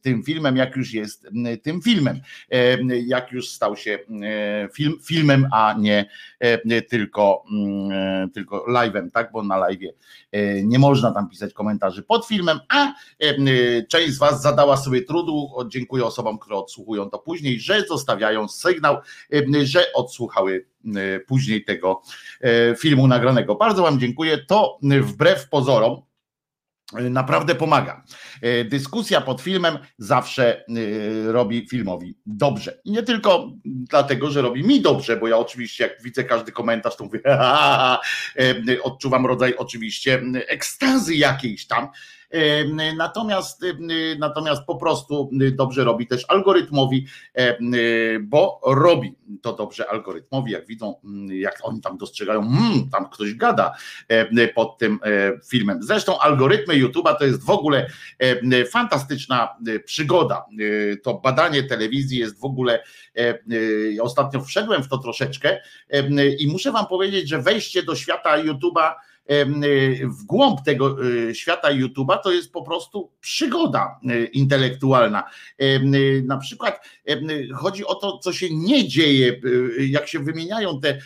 [0.00, 1.28] tym filmem, jak już jest
[1.62, 6.08] tym filmem, e, jak już stał się e, film, filmem, a nie
[6.40, 7.44] e, tylko,
[7.90, 9.32] e, tylko live'em, tak?
[9.32, 9.88] Bo na live'ie
[10.32, 15.02] e, nie można tam pisać komentarzy pod filmem, a e, część z Was zadała sobie
[15.02, 15.50] trudu.
[15.68, 18.96] Dziękuję osobom, które odsłuchują to później, że zostawiają sygnał,
[19.32, 22.02] e, że odsłuchały e, później tego
[22.40, 23.54] e, filmu nagranego.
[23.54, 24.38] Bardzo Wam dziękuję.
[24.38, 26.07] To e, wbrew pozorom e,
[26.92, 28.04] naprawdę pomaga.
[28.42, 32.80] E, Dyskusja pod filmem zawsze e, robi filmowi dobrze.
[32.84, 37.04] Nie tylko dlatego, że robi mi dobrze, bo ja oczywiście jak widzę każdy komentarz, to
[37.04, 41.88] mówię, e, odczuwam rodzaj oczywiście ekstazy jakiejś tam.
[42.96, 43.64] Natomiast,
[44.18, 47.06] natomiast po prostu dobrze robi też algorytmowi,
[48.20, 50.94] bo robi to dobrze algorytmowi, jak widzą,
[51.28, 53.74] jak oni tam dostrzegają, hmm, tam ktoś gada
[54.54, 55.82] pod tym e, filmem.
[55.82, 57.90] Zresztą algorytmy YouTube'a to jest w ogóle
[58.72, 60.44] fantastyczna e, przygoda.
[60.92, 62.82] E, To badanie telewizji jest w ogóle,
[63.92, 65.60] ja ostatnio wszedłem w to troszeczkę
[66.38, 68.92] i muszę wam powiedzieć, że wejście do świata YouTube'a
[70.18, 75.24] w głąb tego y, świata YouTube'a to jest po prostu przygoda y, intelektualna.
[75.62, 80.80] Y, Na przykład y, chodzi o to, co się nie dzieje, y, jak się wymieniają
[80.80, 80.98] te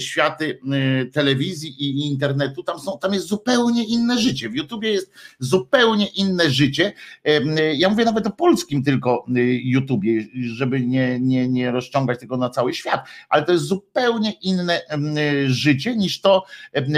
[0.00, 0.58] światy
[1.04, 4.48] y, telewizji i internetu, tam, są, tam jest zupełnie inne życie.
[4.48, 6.92] W YouTubie jest zupełnie inne życie.
[7.28, 12.36] Y, Ja mówię nawet o polskim tylko y, YouTubie, żeby nie, nie, nie rozciągać tego
[12.36, 16.44] na cały świat, ale to jest zupełnie inne y, życie niż to,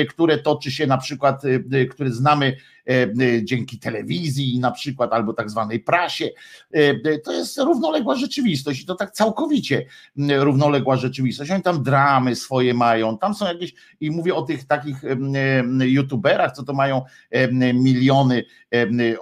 [0.09, 2.57] które toczy się na przykład, y, y, które znamy
[3.42, 6.31] dzięki telewizji na przykład, albo tak zwanej prasie.
[7.25, 9.87] To jest równoległa rzeczywistość i to tak całkowicie
[10.38, 11.51] równoległa rzeczywistość.
[11.51, 14.97] Oni tam dramy swoje mają, tam są jakieś, i mówię o tych takich
[15.81, 17.03] youtuberach, co to mają
[17.75, 18.44] miliony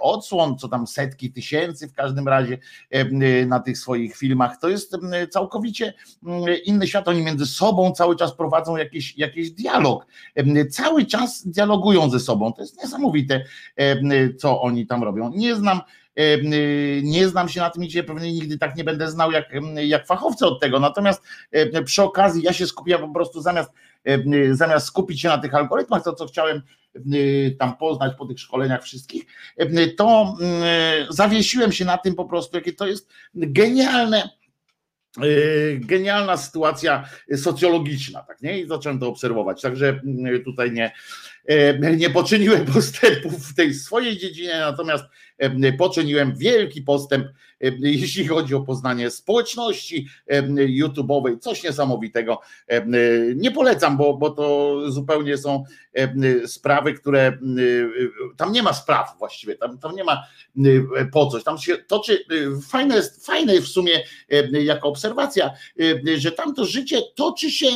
[0.01, 2.57] odsłon, co tam setki tysięcy w każdym razie
[3.47, 4.59] na tych swoich filmach.
[4.59, 4.97] To jest
[5.31, 5.93] całkowicie
[6.65, 7.07] inny świat.
[7.07, 10.05] Oni między sobą cały czas prowadzą jakiś, jakiś dialog.
[10.71, 12.53] Cały czas dialogują ze sobą.
[12.53, 13.45] To jest niesamowite,
[14.37, 15.31] co oni tam robią.
[15.35, 15.81] Nie znam
[17.03, 20.45] nie znam się na tym i pewnie nigdy tak nie będę znał jak, jak fachowcy
[20.45, 20.79] od tego.
[20.79, 21.23] Natomiast
[21.85, 23.71] przy okazji ja się skupiam po prostu zamiast,
[24.51, 26.61] zamiast skupić się na tych algorytmach, to co chciałem
[27.59, 29.23] tam poznać po tych szkoleniach wszystkich,
[29.97, 30.37] to
[31.09, 34.29] zawiesiłem się na tym po prostu, jakie to jest genialne
[35.79, 38.59] genialna sytuacja socjologiczna, tak nie?
[38.59, 39.61] I zacząłem to obserwować.
[39.61, 40.01] Także
[40.45, 40.91] tutaj nie,
[41.97, 45.03] nie poczyniłem postępów w tej swojej dziedzinie, natomiast
[45.77, 47.27] poczyniłem wielki postęp,
[47.79, 50.07] jeśli chodzi o poznanie społeczności
[50.55, 52.39] YouTube'owej, coś niesamowitego.
[53.35, 55.63] Nie polecam, bo, bo to zupełnie są
[56.45, 57.37] sprawy, które
[58.37, 60.23] tam nie ma spraw właściwie, tam, tam nie ma
[61.11, 62.25] po coś, tam się toczy,
[62.67, 64.03] fajne jest, fajne w sumie
[64.51, 65.51] jako obserwacja,
[66.17, 67.67] że tam to życie toczy się,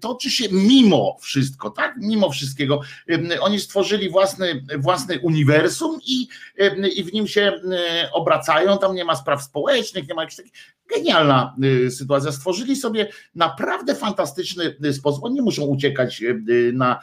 [0.00, 1.94] toczy się mimo wszystko, tak?
[2.00, 2.80] Mimo wszystkiego.
[3.40, 6.28] Oni stworzyli własny, własny uniwersum i,
[6.96, 7.60] i w nim się
[8.26, 10.52] obracają, tam nie ma spraw społecznych, nie ma jakichś takich
[10.94, 11.56] genialna
[11.90, 12.32] sytuacja.
[12.32, 15.24] Stworzyli sobie naprawdę fantastyczny sposób.
[15.24, 16.22] Oni muszą uciekać
[16.72, 17.00] na,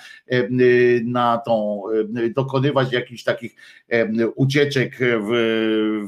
[1.03, 1.83] na tą,
[2.35, 3.55] dokonywać jakichś takich
[4.35, 5.29] ucieczek w,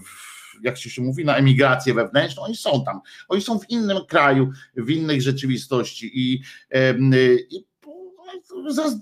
[0.05, 4.51] w jak się mówi, na emigrację wewnętrzną, oni są tam, oni są w innym kraju,
[4.77, 6.41] w innej rzeczywistości i,
[7.49, 7.65] i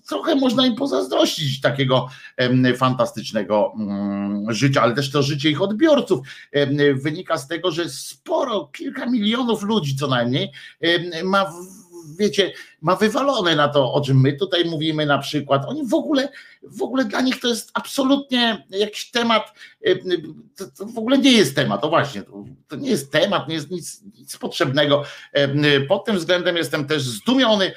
[0.07, 2.09] trochę można im pozazdrościć takiego
[2.77, 6.27] fantastycznego mm, życia, ale też to życie ich odbiorców.
[6.93, 10.51] Wynika z tego, że sporo, kilka milionów ludzi co najmniej
[11.23, 11.53] ma
[12.19, 15.65] wiecie, ma wywalone na to, o czym my tutaj mówimy na przykład.
[15.67, 16.29] Oni w ogóle,
[16.63, 19.53] w ogóle dla nich to jest absolutnie jakiś temat,
[20.57, 23.55] to, to w ogóle nie jest temat, to właśnie, to, to, nie jest temat, nie
[23.55, 25.03] jest nic, nic potrzebnego.
[25.87, 27.71] Pod tym względem jestem też zdumiony,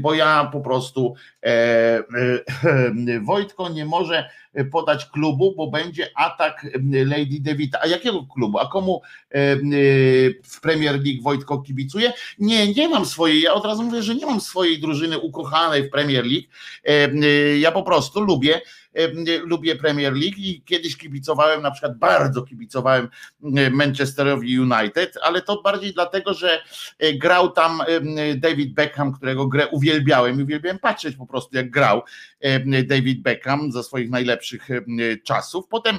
[0.00, 4.30] bo ja po prostu e, e, Wojtko nie może
[4.72, 6.66] podać klubu, bo będzie atak
[7.06, 7.78] Lady Devita.
[7.82, 8.58] A jakiego klubu?
[8.58, 9.02] A komu
[10.44, 12.12] w Premier League Wojtko kibicuje?
[12.38, 15.90] Nie, nie mam swojej, ja od razu mówię, że nie mam swojej drużyny ukochanej w
[15.90, 16.46] Premier League.
[17.58, 18.60] Ja po prostu lubię
[19.44, 23.08] lubię Premier League i kiedyś kibicowałem, na przykład bardzo kibicowałem
[23.70, 26.62] Manchesterowi United, ale to bardziej dlatego, że
[26.98, 27.82] e, grał tam
[28.36, 32.02] David Beckham, którego grę uwielbiałem i uwielbiałem patrzeć po prostu jak grał
[32.84, 34.68] David Beckham za swoich najlepszych
[35.24, 35.68] czasów.
[35.68, 35.98] Potem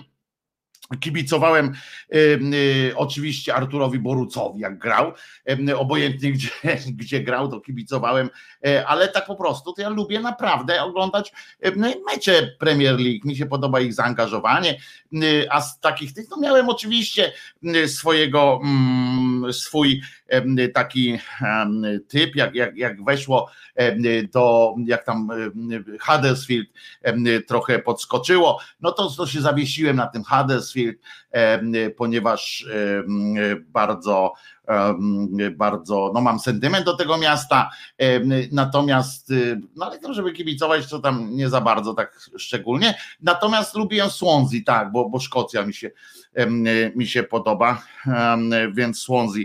[1.00, 1.74] Kibicowałem
[2.16, 5.14] y, oczywiście Arturowi Borucowi, jak grał,
[5.78, 6.50] obojętnie gdzie,
[7.00, 8.30] gdzie grał, to kibicowałem,
[8.68, 11.32] y, ale tak po prostu to ja lubię naprawdę oglądać
[12.06, 14.80] mecze Premier League, mi się podoba ich zaangażowanie,
[15.50, 17.32] a z takich tych, no miałem oczywiście
[17.88, 20.02] swojego, mm, swój
[20.74, 21.20] taki
[22.08, 23.50] typ, jak, jak, jak weszło
[24.34, 25.30] do, jak tam
[26.02, 26.70] Huddersfield
[27.48, 30.98] trochę podskoczyło, no to, to się zawiesiłem na tym Huddersfield,
[31.98, 32.68] ponieważ
[33.68, 34.34] bardzo
[35.52, 37.70] bardzo, no mam sentyment do tego miasta,
[38.52, 39.34] natomiast,
[39.76, 44.60] no ale to, żeby kibicować, to tam nie za bardzo tak szczególnie, natomiast lubię Swansea,
[44.66, 45.92] tak, bo, bo Szkocja mi się,
[46.96, 47.82] mi się podoba,
[48.74, 49.44] więc Swansea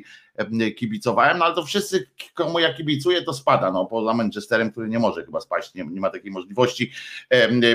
[0.76, 4.98] kibicowałem, no ale to wszyscy, komu ja kibicuję, to spada, no poza Manchesterem, który nie
[4.98, 6.92] może chyba spaść, nie, nie ma takiej możliwości,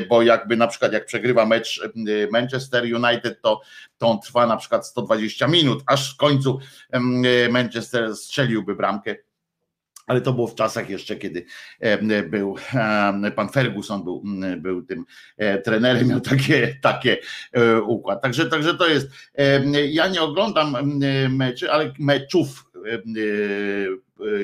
[0.10, 1.90] bo jakby na przykład jak przegrywa mecz
[2.32, 3.62] Manchester United, to,
[3.98, 6.60] to on trwa na przykład 120 minut, aż w końcu
[7.50, 9.16] Manchester strzeliłby bramkę,
[10.08, 11.46] ale to było w czasach jeszcze, kiedy
[12.30, 12.56] był
[13.36, 14.24] pan Ferguson był,
[14.58, 15.06] był tym
[15.38, 17.18] e, trenerem, miał takie, takie
[17.52, 18.22] e, układ.
[18.22, 19.08] Także, także to jest.
[19.90, 21.00] Ja nie oglądam
[21.30, 22.73] meczy, ale meczów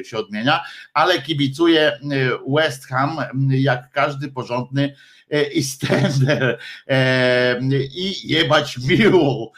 [0.03, 0.63] się odmienia,
[0.93, 1.99] ale kibicuję
[2.55, 3.17] West Ham
[3.49, 4.95] jak każdy porządny
[5.31, 6.59] EastEnder
[7.95, 9.51] i jebać miło,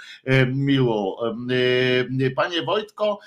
[0.48, 1.34] miło.
[2.36, 3.20] Panie Wojtko,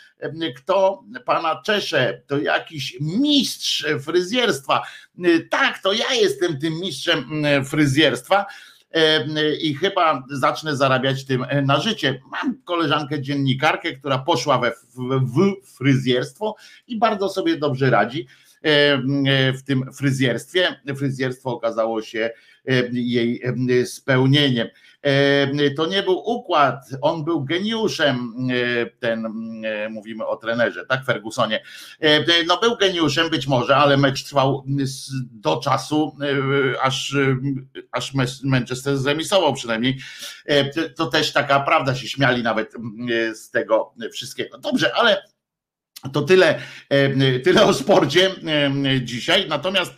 [0.57, 4.83] kto pana czesze, to jakiś mistrz fryzjerstwa.
[5.51, 8.47] Tak, to ja jestem tym mistrzem fryzjerstwa
[9.63, 12.21] i chyba zacznę zarabiać tym na życie.
[12.31, 18.27] Mam koleżankę dziennikarkę, która poszła we, w, fryzjerstwo i bardzo sobie dobrze radzi
[19.55, 20.81] w tym fryzjerstwie.
[20.97, 22.31] Fryzjerstwo okazało się
[22.93, 23.43] jej
[23.85, 24.69] spełnieniem.
[25.77, 28.35] To nie był układ, on był geniuszem,
[29.01, 29.27] ten
[29.91, 31.63] mówimy o trenerze, tak, Fergusonie.
[32.47, 34.65] No był geniuszem być może, ale mecz trwał
[35.31, 36.17] do czasu,
[36.83, 37.17] aż,
[37.93, 38.13] aż
[38.45, 39.99] Manchester zremisował przynajmniej.
[40.97, 42.75] To też taka prawda, się śmiali nawet
[43.35, 44.59] z tego wszystkiego.
[44.59, 45.23] Dobrze, ale
[46.13, 46.61] to tyle,
[47.45, 48.31] tyle o sporcie
[49.01, 49.49] dzisiaj.
[49.49, 49.93] Natomiast,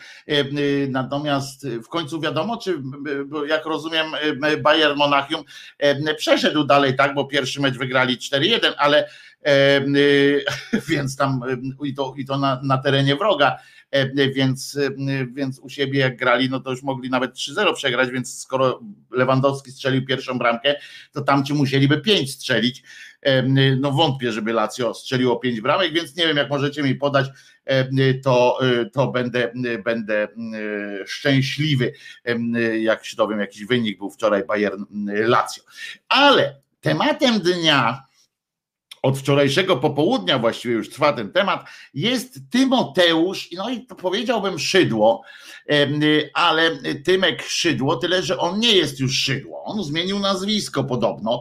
[0.88, 2.82] natomiast w końcu wiadomo, czy
[3.48, 4.06] jak rozumiem,
[4.62, 5.42] Bayern Monachium
[6.16, 9.08] przeszedł dalej, tak, bo pierwszy mecz wygrali 4-1, ale
[10.88, 11.40] więc tam
[11.84, 13.58] i to, i to na, na terenie wroga,
[14.34, 14.78] więc,
[15.32, 18.80] więc u siebie jak grali, no to już mogli nawet 3-0 przegrać, więc skoro
[19.10, 20.74] Lewandowski strzelił pierwszą bramkę,
[21.12, 22.82] to tamci musieliby 5 strzelić
[23.80, 27.26] no wątpię, żeby Lazio strzeliło pięć bramek, więc nie wiem, jak możecie mi podać,
[28.24, 28.58] to,
[28.92, 29.52] to będę,
[29.84, 30.28] będę
[31.06, 31.92] szczęśliwy,
[32.80, 35.62] jak się dowiem, jakiś wynik był wczoraj Bayern Lazio.
[36.08, 38.02] Ale tematem dnia
[39.06, 45.22] od wczorajszego popołudnia właściwie już trwa ten temat, jest Tymoteusz, no i powiedziałbym Szydło,
[46.34, 46.70] ale
[47.04, 51.40] Tymek Szydło, tyle że on nie jest już Szydło, on zmienił nazwisko podobno,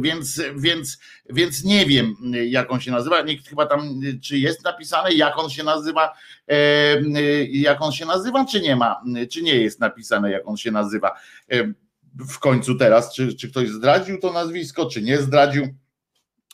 [0.00, 0.98] więc, więc,
[1.30, 2.16] więc nie wiem
[2.46, 6.12] jak on się nazywa, nikt chyba tam, czy jest napisane jak on się nazywa,
[7.50, 11.12] jak on się nazywa, czy nie ma, czy nie jest napisane jak on się nazywa
[12.28, 15.68] w końcu teraz, czy, czy ktoś zdradził to nazwisko, czy nie zdradził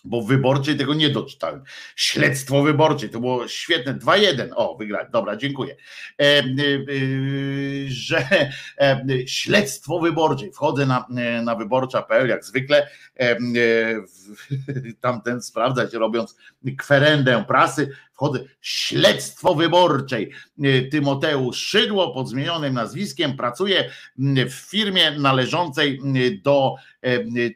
[0.06, 1.62] bo w wyborczej tego nie doczytałem.
[1.96, 5.76] Śledztwo wyborcze, to było świetne, 2-1, o wygrać, dobra, dziękuję.
[6.20, 6.44] E, e,
[7.88, 8.28] że
[8.78, 12.88] e, śledztwo wyborcze, wchodzę na, e, na wyborcza.pl jak zwykle,
[13.20, 13.36] e, e,
[15.00, 16.36] tamten sprawdzać, robiąc
[16.78, 20.30] kwerendę prasy, wchodzę, śledztwo wyborczej.
[20.90, 23.90] Tymoteusz Szydło pod zmienionym nazwiskiem pracuje
[24.50, 26.00] w firmie należącej
[26.44, 26.74] do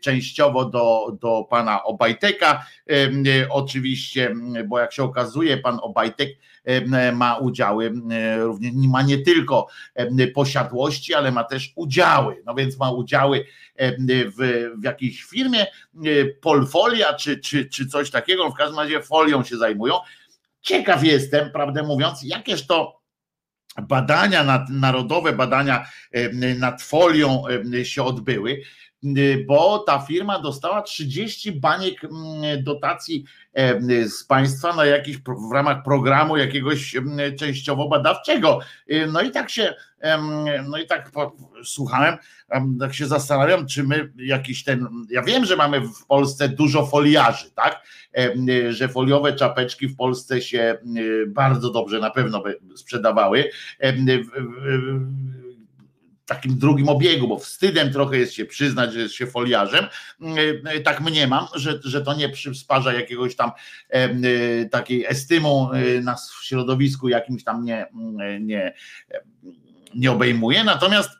[0.02, 2.66] częściowo do, do pana Obajteka.
[3.50, 4.34] Oczywiście,
[4.66, 6.28] bo jak się okazuje, pan Obajtek
[7.12, 7.92] ma udziały,
[8.38, 9.66] również ma nie tylko
[10.34, 12.42] posiadłości, ale ma też udziały.
[12.46, 13.46] No więc ma udziały
[13.78, 15.66] w, w jakiejś firmie,
[16.40, 19.94] Polfolia czy, czy, czy coś takiego, w każdym razie folią się zajmują.
[20.61, 23.00] Ciekaw jestem, prawdę mówiąc, jakież to
[23.82, 25.88] badania, narodowe badania
[26.58, 27.42] nad folią
[27.82, 28.62] się odbyły.
[29.05, 33.24] Y, bo ta firma dostała 30 baniek mm, dotacji
[33.55, 38.59] e, z państwa na jakiś w ramach programu jakiegoś mm, częściowo badawczego.
[38.90, 39.74] Y, no i tak się,
[40.68, 41.11] no i tak
[41.64, 42.16] słuchałem,
[42.80, 47.51] tak się zastanawiam, czy my jakiś ten, ja wiem, że mamy w Polsce dużo foliarzy,
[47.51, 47.82] tak,
[48.48, 50.78] y, że foliowe czapeczki w Polsce się
[51.26, 53.51] bardzo dobrze na pewno by sprzedawały
[56.31, 59.87] takim drugim obiegu, bo wstydem trochę jest się przyznać, że jest się foliarzem.
[60.64, 63.51] E, tak mniemam, że, że to nie przysparza jakiegoś tam
[63.89, 67.87] e, takiej estymą e, nas w środowisku jakimś tam nie,
[68.41, 68.74] nie,
[69.95, 70.64] nie obejmuje.
[70.64, 71.11] Natomiast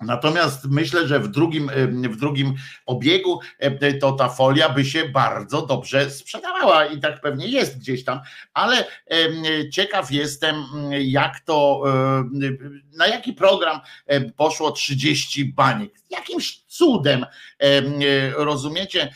[0.00, 2.54] Natomiast myślę, że w drugim, w drugim
[2.86, 3.40] obiegu
[4.00, 8.20] to ta folia by się bardzo dobrze sprzedawała i tak pewnie jest gdzieś tam,
[8.54, 8.84] ale
[9.72, 10.64] ciekaw jestem,
[11.00, 11.82] jak to,
[12.96, 13.80] na jaki program
[14.36, 15.90] poszło 30 baniek.
[16.10, 17.26] Jakimś cudem,
[18.36, 19.14] rozumiecie,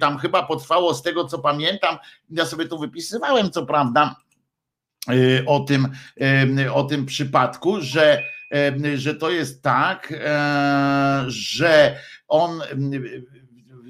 [0.00, 1.98] tam chyba potrwało z tego co pamiętam,
[2.30, 4.16] ja sobie tu wypisywałem co prawda
[5.46, 5.88] o tym,
[6.72, 8.22] o tym przypadku, że
[8.94, 11.96] że to jest tak, e, że
[12.28, 12.62] on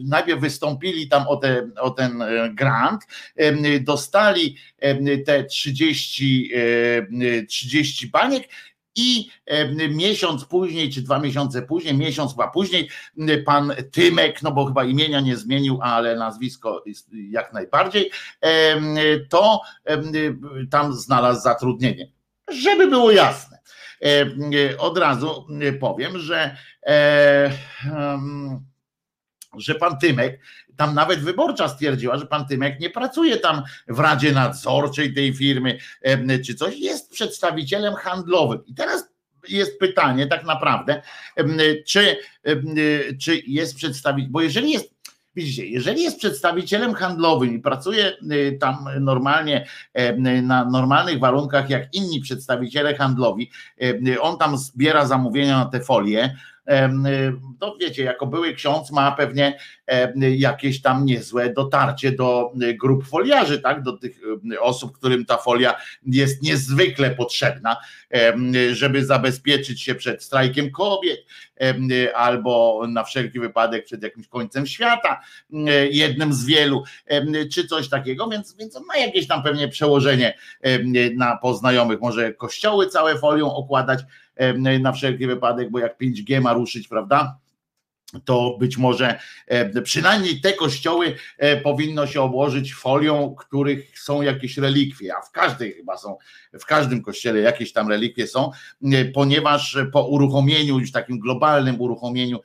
[0.05, 3.03] najpierw wystąpili tam o, te, o ten e, grant,
[3.81, 4.57] dostali
[5.27, 6.53] te 30,
[7.49, 8.49] 30 baniek
[8.97, 9.31] i
[9.91, 12.89] miesiąc później, czy dwa miesiące później, miesiąc chyba później,
[13.47, 16.85] pan Tymek, no bo chyba imienia nie zmienił, ale nazwisko
[17.31, 18.11] jak najbardziej,
[19.29, 19.61] to
[20.71, 22.13] tam znalazł zatrudnienie.
[22.49, 23.58] Żeby było jasne
[24.78, 26.57] od razu e, powiem, że
[29.59, 30.40] że pan Tymek,
[30.76, 35.78] tam nawet wyborcza stwierdziła, że pan Tymek nie pracuje tam w Radzie Nadzorczej tej firmy
[36.46, 38.64] czy coś, jest przedstawicielem handlowym.
[38.66, 39.05] I teraz
[39.49, 41.03] jest pytanie tak naprawdę,
[41.86, 42.16] czy,
[43.20, 44.97] czy jest przedstawiciel, bo jeżeli jest
[45.39, 51.95] Widzicie, jeżeli jest przedstawicielem handlowym i pracuje y, tam normalnie, e, na normalnych warunkach jak
[51.95, 56.36] inni przedstawiciele handlowi, e, on tam zbiera zamówienia na te folie,
[57.61, 59.59] to wiecie, jako były ksiądz ma pewnie
[60.16, 64.21] jakieś tam niezłe dotarcie do grup foliarzy, tak, do tych
[64.61, 65.75] osób, którym ta folia
[66.07, 67.77] jest niezwykle potrzebna,
[68.73, 71.21] żeby zabezpieczyć się przed strajkiem kobiet,
[72.14, 75.21] albo na wszelki wypadek przed jakimś końcem świata,
[75.91, 76.85] jednym z wielu,
[77.53, 80.39] czy coś takiego, więc, więc ma jakieś tam pewnie przełożenie
[81.16, 84.01] na poznajomych, może kościoły całe folią okładać
[84.80, 87.39] na wszelki wypadek, bo jak 5G ma ruszyć, prawda?
[88.24, 89.18] to być może
[89.84, 91.14] przynajmniej te kościoły
[91.62, 96.16] powinno się obłożyć folią, których są jakieś relikwie, a w każdej chyba są,
[96.61, 98.51] w każdym kościele jakieś tam relikwie są,
[99.14, 102.41] ponieważ po uruchomieniu, już takim globalnym uruchomieniu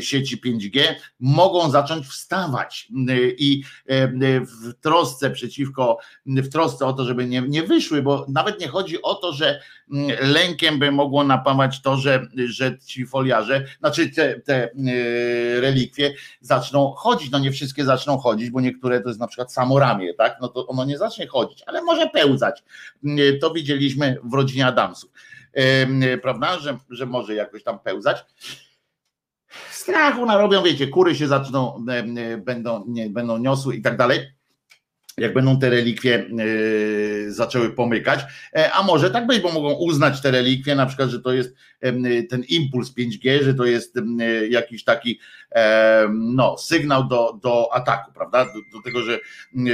[0.00, 0.80] sieci 5G
[1.20, 2.88] mogą zacząć wstawać
[3.38, 3.62] i
[4.40, 9.02] w trosce przeciwko, w trosce o to, żeby nie, nie wyszły, bo nawet nie chodzi
[9.02, 9.60] o to, że
[10.20, 14.70] lękiem by mogło napawać to, że, że ci foliarze, znaczy te, te
[15.60, 20.14] relikwie zaczną chodzić, no nie wszystkie zaczną chodzić, bo niektóre to jest na przykład samoramię,
[20.14, 22.62] tak, no to ono nie zacznie chodzić, ale może pełzać.
[23.40, 25.10] To widzieliśmy w rodzinie Adamsów,
[26.22, 28.24] prawda, że, że może jakoś tam pełzać
[29.70, 31.84] strachu narobią, wiecie, kury się zaczną,
[32.38, 34.20] będą, nie, będą niosły i tak dalej
[35.20, 38.20] jak będą te relikwie yy, zaczęły pomykać,
[38.56, 41.54] e, a może tak być, bo mogą uznać te relikwie, na przykład, że to jest
[42.30, 43.94] ten impuls 5G, że to jest
[44.50, 45.20] jakiś taki
[46.12, 48.44] no, sygnał do, do ataku, prawda?
[48.44, 49.18] Do, do tego, że,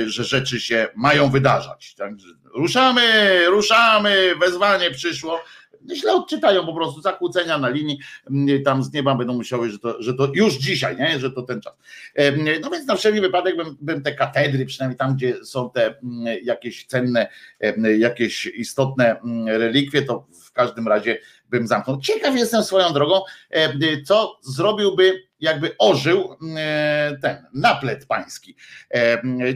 [0.06, 1.94] że rzeczy się mają wydarzać.
[1.94, 2.12] Tak?
[2.54, 3.02] Ruszamy,
[3.50, 5.40] ruszamy, wezwanie przyszło
[5.94, 7.98] źle odczytają po prostu zakłócenia na linii,
[8.30, 11.18] mm, tam z nieba będą musiały, że to, że to już dzisiaj, nie?
[11.18, 11.74] że to ten czas.
[12.60, 16.36] No więc na wszelki wypadek bym, bym te katedry, przynajmniej tam, gdzie są te mm,
[16.42, 17.28] jakieś cenne,
[17.98, 21.18] jakieś istotne mm, relikwie, to w każdym razie
[21.50, 22.00] bym zamknął.
[22.00, 23.20] Ciekaw jestem swoją drogą,
[24.04, 26.36] co zrobiłby, jakby ożył
[27.22, 28.56] ten naplet pański.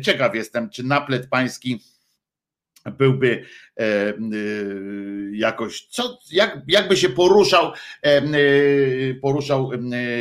[0.02, 1.80] Ciekaw jestem, czy naplet pański
[2.84, 3.44] byłby
[3.76, 4.14] e, e,
[5.32, 7.72] jakoś, co, jak, jakby się poruszał,
[8.02, 8.22] e,
[9.14, 9.70] poruszał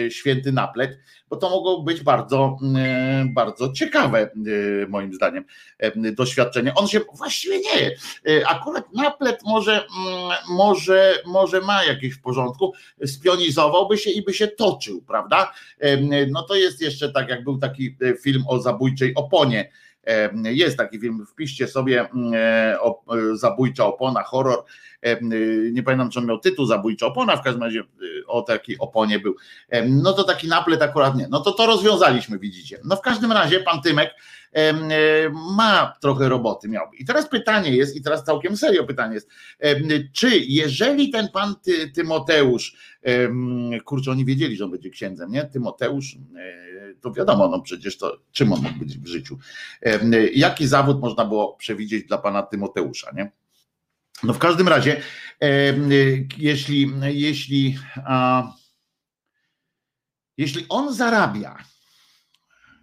[0.10, 1.00] święty naplet,
[1.30, 2.58] bo to mogło być bardzo,
[3.34, 4.30] bardzo ciekawe,
[4.88, 5.46] moim zdaniem,
[5.96, 6.76] doświadczenie.
[6.76, 7.96] On się właściwie nie,
[8.48, 9.86] akurat naplet może,
[10.50, 12.74] może, może ma jakieś w porządku,
[13.06, 15.54] spionizowałby się i by się toczył, prawda?
[16.32, 19.70] No to jest jeszcze tak, jak był taki film o zabójczej oponie
[20.44, 22.98] jest taki film, wpiszcie sobie mm, e, e,
[23.34, 24.64] Zabójcza opona, horror.
[25.02, 25.20] E,
[25.72, 27.84] nie pamiętam, czy on miał tytuł Zabójcza opona, w każdym razie
[28.28, 29.36] o takiej oponie był.
[29.90, 31.28] No to taki naplet akurat nie.
[31.28, 32.80] No to to rozwiązaliśmy, widzicie.
[32.84, 34.16] No w każdym razie pan Tymek
[35.56, 36.98] ma trochę roboty miałby.
[36.98, 39.30] I teraz pytanie jest, i teraz całkiem serio pytanie jest,
[40.14, 42.78] czy jeżeli ten pan Ty, Tymoteusz,
[43.86, 45.46] kurczę, oni wiedzieli, że on będzie księdzem, nie?
[45.46, 46.18] Tymoteusz,
[47.02, 49.38] to wiadomo, no przecież to czym on mógł być w życiu.
[50.34, 53.32] Jaki zawód można było przewidzieć dla pana Tymoteusza, nie?
[54.24, 55.02] No w każdym razie,
[56.38, 57.78] jeśli, jeśli,
[60.38, 61.58] jeśli on zarabia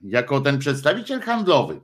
[0.08, 1.80] jako ten przedstawiciel handlowy,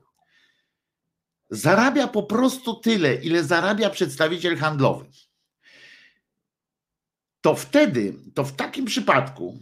[1.50, 5.06] zarabia po prostu tyle, ile zarabia przedstawiciel handlowy,
[7.40, 9.58] to wtedy, to w takim przypadku,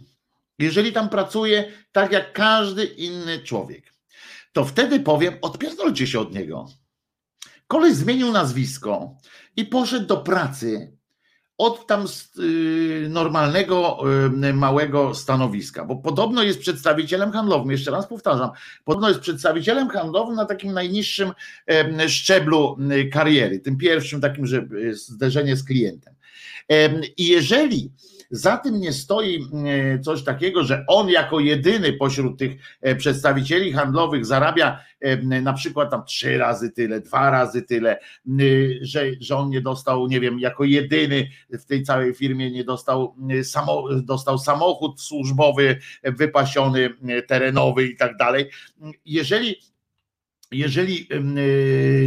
[0.59, 3.93] jeżeli tam pracuje tak jak każdy inny człowiek,
[4.53, 6.67] to wtedy powiem, odpierdolcie się od niego.
[7.67, 9.17] Koleś zmienił nazwisko
[9.55, 10.97] i poszedł do pracy
[11.61, 12.05] od tam
[12.39, 13.99] y, normalnego,
[14.49, 18.49] y, małego stanowiska, bo podobno jest przedstawicielem handlowym, jeszcze raz powtarzam,
[18.85, 21.31] podobno jest przedstawicielem handlowym na takim najniższym
[22.07, 26.13] szczeblu y, kariery, tym pierwszym takim, że zderzenie z klientem.
[27.17, 27.91] I jeżeli
[28.31, 32.51] za tym nie stoi e, coś takiego, że on jako jedyny pośród tych
[32.81, 37.99] e, przedstawicieli handlowych zarabia e, na przykład tam trzy razy tyle, dwa razy tyle,
[38.81, 43.15] że, że on nie dostał, nie wiem, jako jedyny w tej całej firmie nie dostał,
[43.43, 46.89] samo, dostał samochód służbowy, wypasiony,
[47.27, 48.49] terenowy i tak dalej.
[49.05, 49.55] Jeżeli
[50.51, 51.07] jeżeli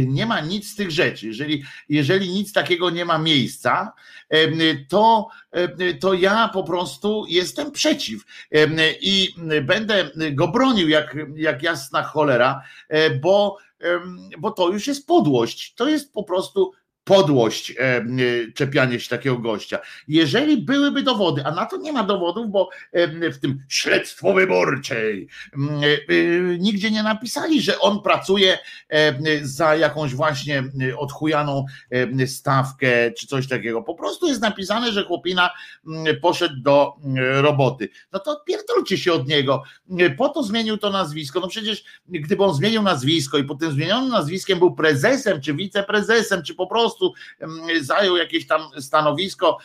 [0.07, 3.93] nie ma nic z tych rzeczy, jeżeli, jeżeli nic takiego nie ma miejsca,
[4.89, 5.27] to,
[5.99, 8.25] to ja po prostu jestem przeciw
[9.01, 12.61] i będę go bronił jak, jak jasna cholera,
[13.21, 13.57] bo,
[14.39, 15.73] bo to już jest podłość.
[15.73, 16.71] To jest po prostu
[17.05, 18.03] podłość e, e,
[18.53, 19.79] czepianie się takiego gościa.
[20.07, 25.27] Jeżeli byłyby dowody, a na to nie ma dowodów, bo e, w tym śledztwo wyborczej
[25.53, 28.57] mm, nigdzie nie napisali, że on pracuje
[29.41, 30.63] za jakąś właśnie
[30.97, 31.65] odchujaną
[32.25, 33.81] stawkę czy coś takiego.
[33.81, 35.49] Po prostu jest napisane, że chłopina
[35.87, 36.93] mm, poszedł do
[37.41, 37.89] roboty.
[38.11, 39.63] No to pierdolcie się od niego.
[40.17, 41.39] Po to zmienił to nazwisko.
[41.39, 46.43] No przecież gdyby on zmienił nazwisko i po tym zmienionym nazwiskiem był prezesem, czy wiceprezesem,
[46.43, 47.13] czy po prostu prostu
[47.81, 49.57] zajął jakieś tam stanowisko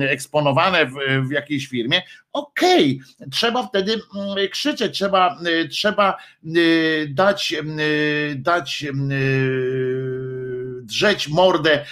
[0.00, 0.94] eksponowane w,
[1.28, 4.00] w jakiejś firmie, okej, okay, trzeba wtedy
[4.50, 5.38] krzyczeć, trzeba,
[5.70, 6.16] trzeba
[7.08, 7.54] dać,
[8.36, 8.84] dać
[10.82, 11.84] drzeć mordę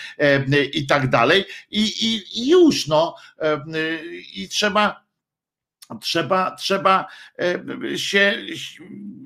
[0.72, 1.44] i tak dalej.
[1.70, 3.14] I, i, i już no
[4.34, 5.07] i trzeba
[5.96, 7.06] trzeba, trzeba
[7.38, 8.36] e, się,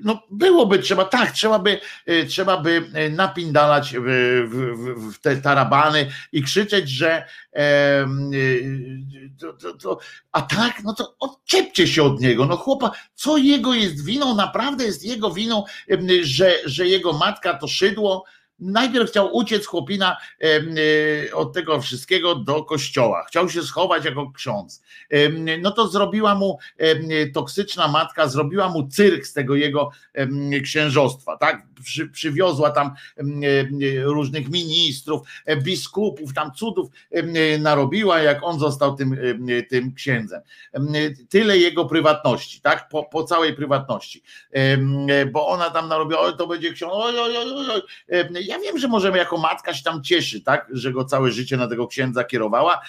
[0.03, 4.03] no byłoby trzeba, tak, trzeba by, e, trzeba by napindalać w,
[4.49, 8.07] w, w te tarabany i krzyczeć, że e,
[9.39, 9.99] to, to, to,
[10.31, 14.85] a tak, no to odczepcie się od niego, no chłopa, co jego jest winą, naprawdę
[14.85, 15.63] jest jego winą,
[16.21, 18.25] że, że jego matka to szydło,
[18.59, 23.25] Najpierw chciał uciec chłopina e, od tego wszystkiego do kościoła.
[23.27, 24.81] Chciał się schować jako ksiądz.
[25.61, 26.57] No to zrobiła mu
[27.33, 29.91] toksyczna matka, zrobiła mu cyrk z tego jego
[30.63, 31.63] księżostwa, tak?
[31.83, 32.91] Przy, przywiozła tam
[34.03, 36.89] różnych ministrów, e, biskupów, tam cudów
[37.59, 39.17] narobiła, jak on został tym,
[39.69, 40.41] tym księdzem.
[41.29, 42.89] Tyle jego prywatności, tak?
[42.89, 44.23] Po, po całej prywatności.
[45.31, 46.93] Bo ona tam narobiła, oj, to będzie ksiądz,
[48.53, 51.67] ja wiem, że możemy jako matka się tam cieszy, tak, że go całe życie na
[51.67, 52.81] tego księdza kierowała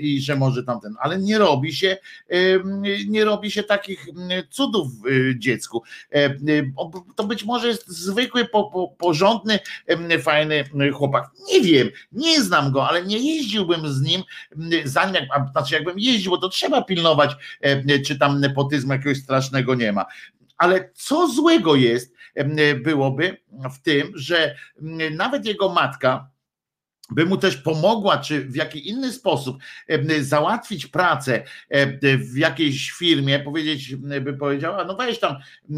[0.00, 1.96] i że może tamten, ale nie robi się,
[3.08, 4.06] nie robi się takich
[4.50, 5.82] cudów w dziecku.
[7.16, 8.48] To być może jest zwykły,
[8.98, 9.58] porządny,
[10.22, 11.30] fajny chłopak.
[11.52, 14.22] Nie wiem, nie znam go, ale nie jeździłbym z nim,
[14.84, 15.22] zanim,
[15.52, 17.30] znaczy jakbym jeździł, bo to trzeba pilnować,
[18.06, 20.04] czy tam nepotyzmu jakiegoś strasznego nie ma.
[20.56, 22.13] Ale co złego jest,
[22.84, 23.36] byłoby
[23.74, 24.54] w tym, że
[25.10, 26.34] nawet jego matka,
[27.10, 29.56] by mu też pomogła, czy w jaki inny sposób
[30.20, 31.42] załatwić pracę
[32.18, 35.36] w jakiejś firmie, powiedzieć, by powiedziała, no weź tam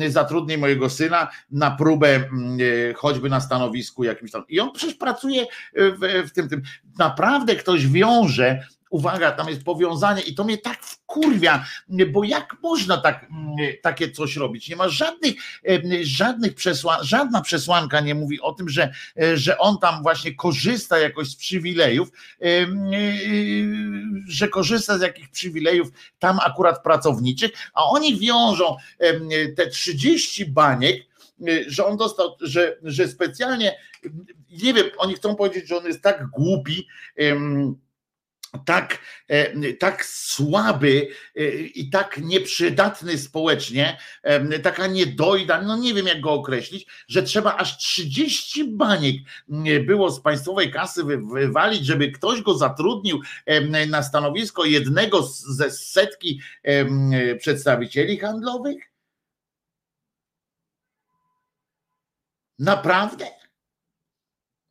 [0.09, 2.31] zatrudnij mojego syna na próbę
[2.97, 4.45] choćby na stanowisku jakimś tam.
[4.49, 6.63] I on przecież pracuje w, w tym, tym.
[6.99, 11.65] Naprawdę ktoś wiąże uwaga, tam jest powiązanie i to mnie tak wkurwia,
[12.13, 14.69] bo jak można tak, mm, takie coś robić?
[14.69, 15.35] Nie ma żadnych,
[16.03, 20.99] żadnych przesłan, żadna przesłanka nie mówi o tym, że, e, że on tam właśnie korzysta
[20.99, 22.09] jakoś z przywilejów,
[22.43, 22.47] e,
[24.29, 28.77] że korzysta z jakichś przywilejów tam akurat pracowniczych, a oni wiążą
[29.57, 31.03] te 30 baniek,
[31.49, 33.79] e, że on dostał, że, że specjalnie,
[34.51, 36.87] nie wiem, oni chcą powiedzieć, że on jest tak głupi,
[38.65, 38.99] tak,
[39.29, 46.21] e, tak słaby e, i tak nieprzydatny społecznie, e, taka niedojda, no nie wiem jak
[46.21, 49.17] go określić, że trzeba aż 30 baniek
[49.87, 51.05] było z państwowej kasy
[51.35, 53.21] wywalić, żeby ktoś go zatrudnił
[53.89, 56.41] na stanowisko jednego ze setki
[57.39, 58.77] przedstawicieli handlowych?
[62.59, 63.46] Naprawdę?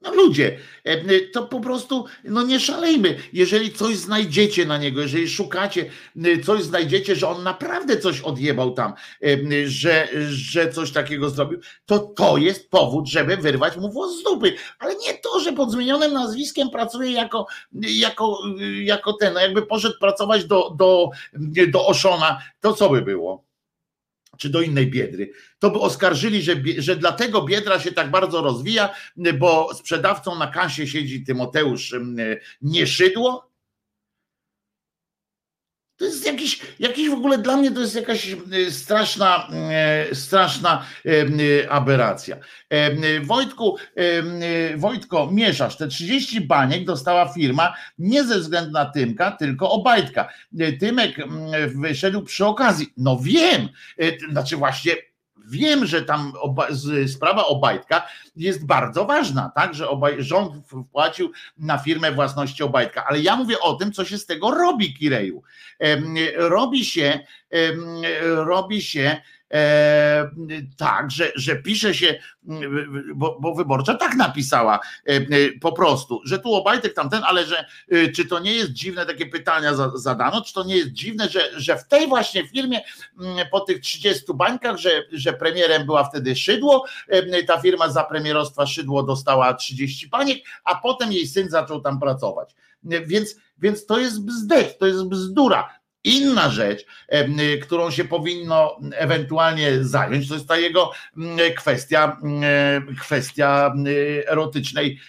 [0.06, 3.18] No ludzie, e, to po prostu no nie szalejmy.
[3.34, 5.86] Jeżeli coś znajdziecie na niego, jeżeli szukacie,
[6.46, 8.94] coś znajdziecie, że on naprawdę coś odjebał tam,
[9.24, 14.24] e, że, że coś takiego zrobił, to to jest powód, żeby wyrwać mu włos z
[14.24, 14.56] dupy.
[14.80, 18.40] Ale nie to, że pod zmienionym nazwiskiem pracuje jako, jako,
[18.84, 21.10] jako ten, no jakby poszedł pracować do, do,
[21.68, 23.44] do Oszona, to co by było?
[24.38, 28.90] Czy do innej biedry, to by oskarżyli, że, że dlatego biedra się tak bardzo rozwija,
[29.40, 31.96] bo sprzedawcą na kasie siedzi Tymoteusz
[32.62, 33.55] Nieszydło,
[35.98, 40.86] to jest jakiś, jakiś w ogóle dla mnie to jest jakaś e, straszna, e, straszna
[41.06, 42.38] e, aberracja.
[43.24, 43.78] Wojtku,
[44.76, 50.30] Wojtko, mieszasz, te 30 baniek dostała firma nie ze względu na Tymka, tylko Obajtka.
[50.80, 51.16] Tymek
[51.68, 52.94] wyszedł przy okazji.
[52.98, 53.70] No wiem,
[54.32, 54.96] znaczy właśnie
[55.48, 56.68] Wiem, że tam oba,
[57.08, 63.20] sprawa Obajtka jest bardzo ważna, tak, że obaj, rząd wpłacił na firmę własności Obajtka, ale
[63.20, 65.44] ja mówię o tym, co się z tego robi, Kireju.
[66.38, 67.20] Robi się,
[68.46, 69.22] robi się E,
[70.78, 72.20] tak, że, że pisze się,
[73.16, 75.26] bo, bo wyborcza tak napisała e, e,
[75.62, 79.26] po prostu, że tu Obajtek tamten, ale że e, czy to nie jest dziwne, takie
[79.26, 82.82] pytania za, zadano, czy to nie jest dziwne, że, że w tej właśnie firmie
[83.20, 88.04] mm, po tych 30 bańkach, że, że premierem była wtedy Szydło, e, ta firma za
[88.04, 92.56] premierostwa Szydło dostała 30 baniek, a potem jej syn zaczął tam pracować.
[92.84, 95.70] Więc, więc to jest bzdech, to jest bzdura.
[96.06, 96.86] Inna rzecz,
[97.62, 105.00] którą się powinno ewentualnie zająć, to jest ta jego mm, kwestia, mm, kwestia y, erotycznej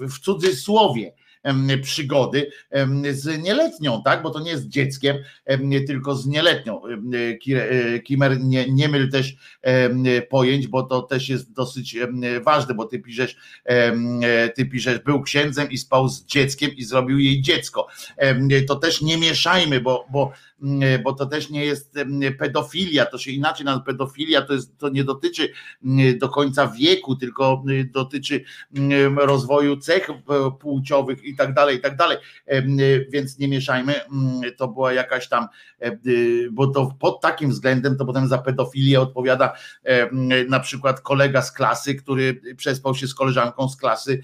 [0.00, 1.12] w cudzysłowie
[1.82, 2.50] przygody
[3.10, 4.22] z nieletnią, tak?
[4.22, 6.82] Bo to nie jest dzieckiem, em, tylko z nieletnią.
[6.86, 9.36] E, Kimer, nie, nie myl też
[10.30, 11.96] pojęć, bo to też jest dosyć
[12.44, 17.18] ważne, bo ty piszesz, e, ty piszesz, był księdzem i spał z dzieckiem i zrobił
[17.18, 17.86] jej dziecko.
[18.68, 20.32] To też nie mieszajmy, bo, bo,
[21.04, 23.84] bo to też nie jest em, pedofilia, to się inaczej nazywa.
[23.84, 25.48] Pedofilia to, jest, to nie dotyczy
[26.18, 28.44] do końca wieku, tylko dotyczy
[29.16, 30.14] rozwoju cech e,
[30.60, 32.16] płciowych i tak dalej, i tak dalej.
[33.08, 33.94] Więc nie mieszajmy,
[34.56, 35.48] to była jakaś tam,
[35.80, 35.98] e,
[36.50, 39.52] bo to pod takim względem to potem za pedofilię odpowiada
[40.48, 44.22] na przykład kolega z klasy, który przespał się z koleżanką z klasy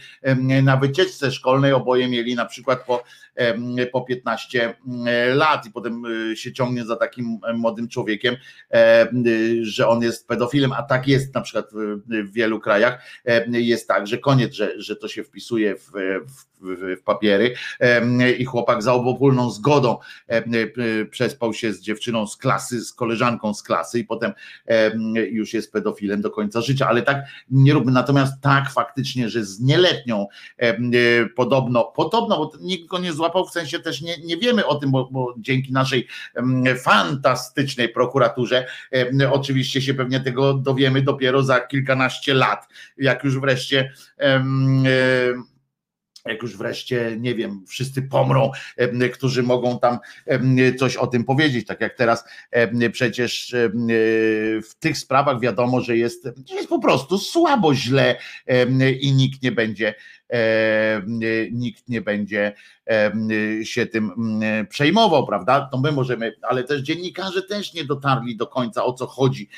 [0.62, 3.04] na wycieczce szkolnej, oboje mieli na przykład po,
[3.92, 4.74] po 15
[5.34, 6.02] lat i potem
[6.36, 8.36] się ciągnie za takim młodym człowiekiem,
[8.70, 13.02] em, y, że on jest pedofilem, a tak jest na przykład w, wielu krajach,
[13.48, 17.54] jest tak, że koniec, że, że to się wpisuje w, w, w, papiery
[18.38, 19.98] i chłopak za obopólną zgodą
[20.30, 24.32] y, przespał się z dziewczyną z klasy, z koleżanką z klasy i potem
[24.66, 27.92] em, już jest pedofilem do końca życia, ale tak nie róbmy.
[27.92, 30.26] Natomiast tak faktycznie, że z nieletnią
[30.62, 34.74] y, podobno, podobno, bo nikt go nie złapał, w sensie też nie, nie wiemy o
[34.74, 36.06] tym, bo, bo dzięki naszej
[36.82, 38.66] fantastycznej prokuraturze
[39.30, 44.84] oczywiście się pewnie tego dowiemy dopiero za kilkanaście lat, jak już wreszcie em,
[46.28, 48.50] jak już wreszcie, nie wiem, wszyscy pomrą,
[49.12, 49.98] którzy mogą tam
[50.78, 52.24] coś o tym powiedzieć, tak jak teraz
[52.92, 53.88] przecież em,
[54.62, 58.16] w tych sprawach wiadomo, że jest, jest po prostu słabo, źle
[59.00, 59.94] i nikt nie będzie
[61.52, 62.52] nikt nie będzie
[63.62, 65.68] się tym mm, przejmował, prawda?
[65.72, 69.48] To my możemy, ale też dziennikarze też nie dotarli do końca o co chodzi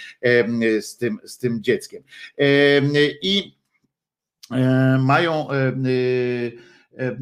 [0.80, 2.02] z tym, z tym dzieckiem.
[2.36, 2.92] Em,
[3.22, 3.59] I e,
[4.98, 5.70] mają e, e,
[6.96, 7.16] e,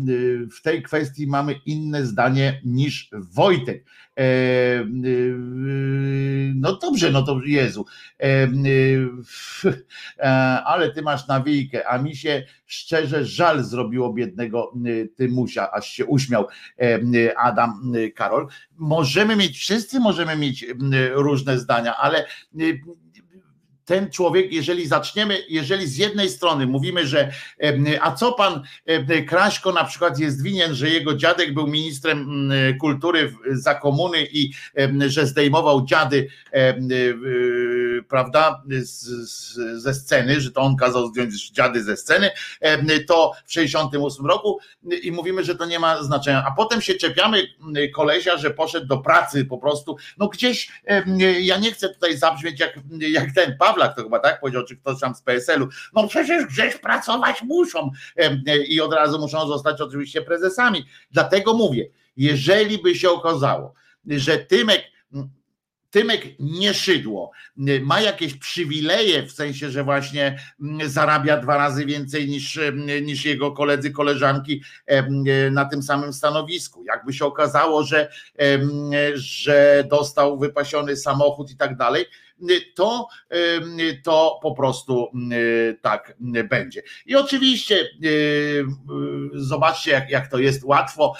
[0.47, 3.85] w tej kwestii mamy inne zdanie niż Wojtek.
[4.17, 4.85] E, e,
[6.55, 7.85] No dobrze, no to Jezu.
[8.21, 8.25] E,
[10.19, 15.91] e, Ale ty masz nawijkę, a mi się szczerze żal zrobiło biednego e, Tymusia, aż
[15.91, 16.47] się uśmiał
[16.81, 18.47] e, Adam e, Karol.
[18.77, 20.75] Możemy mieć, wszyscy możemy mieć e,
[21.13, 22.27] różne zdania, ale e,
[23.89, 27.33] ten człowiek, jeżeli zaczniemy, jeżeli z jednej strony mówimy, że
[28.01, 28.63] a co pan
[29.27, 34.53] Kraśko na przykład jest winien, że jego dziadek był ministrem kultury za komuny i
[35.07, 41.51] że zdejmował dziady, em, y, prawda, z, z, ze sceny, że to on kazał zdjąć
[41.51, 42.31] dziady ze sceny,
[43.07, 44.59] to w 68 roku
[45.03, 47.43] i mówimy, że to nie ma znaczenia, a potem się czepiamy
[47.95, 50.73] kolesia, że poszedł do pracy po prostu, no gdzieś,
[51.41, 55.01] ja nie chcę tutaj zabrzmieć jak, jak ten Pawlak to chyba tak powiedział, czy ktoś
[55.01, 60.23] tam z PSL-u, no przecież gdzieś pracować muszą em, i od razu muszą zostać oczywiście
[60.23, 60.85] prezesami.
[61.11, 63.75] Dlatego mówię, jeżeli by się okazało,
[64.07, 64.83] że Tymek
[65.91, 67.31] Tymek nie szydło,
[67.83, 70.39] ma jakieś przywileje, w sensie, że właśnie
[70.87, 72.59] zarabia dwa razy więcej niż,
[73.03, 76.85] niż jego koledzy, koleżanki em, na tym samym stanowisku.
[76.85, 82.07] Jakby się okazało, że, em, że dostał wypasiony samochód i tak dalej,
[82.75, 85.31] to, em, to po prostu em,
[85.83, 86.17] tak
[86.49, 86.83] będzie.
[87.07, 87.89] I oczywiście
[89.35, 91.15] zobaczcie, jak, jak to jest łatwo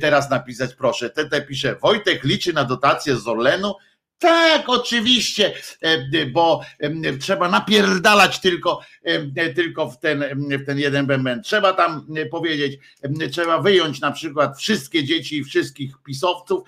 [0.00, 1.10] teraz napisać, proszę.
[1.10, 3.74] TT pisze, Wojtek liczy na dotację z Orlenu,
[4.22, 10.24] tak, oczywiście, e, bo e, trzeba napierdalać tylko, e, tylko w, ten,
[10.58, 11.42] w ten jeden bęben.
[11.42, 16.62] Trzeba tam e, powiedzieć, e, trzeba wyjąć na przykład wszystkie dzieci i wszystkich pisowców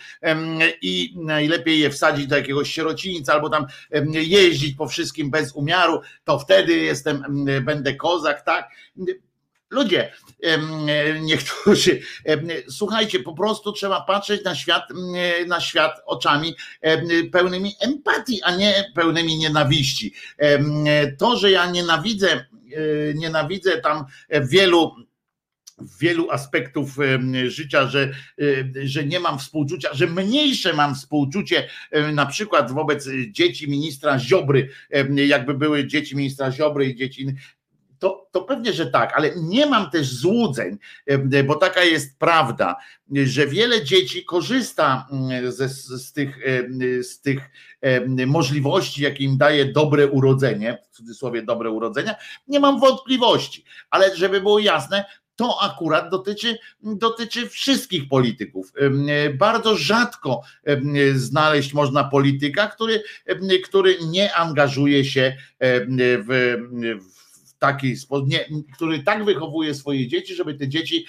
[0.83, 3.67] i najlepiej je wsadzić do jakiegoś sierocińca albo tam
[4.13, 8.71] jeździć po wszystkim bez umiaru, to wtedy jestem, em, będę kozak, tak?
[9.75, 10.13] Ludzie,
[10.43, 10.87] em,
[11.21, 12.01] niektórzy,
[12.69, 14.83] słuchajcie, po prostu trzeba patrzeć na świat,
[15.47, 16.55] na świat oczami
[17.33, 20.15] pełnymi empatii, a nie pełnymi nienawiści.
[21.19, 22.45] To, że ja nienawidzę, e,
[23.15, 24.93] nienawidzę tam wielu
[26.01, 26.97] wielu aspektów
[27.47, 28.13] życia, że,
[28.85, 31.69] że nie mam współczucia, że mniejsze mam współczucie
[32.13, 34.69] na przykład wobec dzieci ministra Ziobry,
[35.27, 37.27] jakby były dzieci ministra Ziobry i dzieci
[38.05, 40.79] to, to pewnie, że tak, ale nie mam też złudzeń,
[41.45, 42.77] bo taka jest prawda,
[43.25, 45.09] że wiele dzieci korzysta
[45.49, 46.39] ze, z, tych,
[47.03, 47.51] z tych
[48.27, 52.15] możliwości, jakie im daje dobre urodzenie, w cudzysłowie dobre urodzenia,
[52.49, 55.05] nie mam wątpliwości, ale żeby było jasne,
[55.37, 58.73] to akurat dotyczy, dotyczy wszystkich polityków.
[59.35, 60.43] Bardzo rzadko
[61.15, 63.03] znaleźć można polityka, który,
[63.65, 66.25] który nie angażuje się w,
[67.01, 67.24] w
[67.65, 67.95] taki
[68.27, 68.45] nie,
[68.75, 71.07] który tak wychowuje swoje dzieci, żeby te dzieci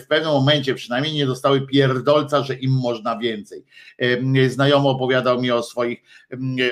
[0.00, 3.64] w pewnym momencie przynajmniej nie dostały pierdolca, że im można więcej.
[4.48, 6.02] Znajomo opowiadał mi o swoich,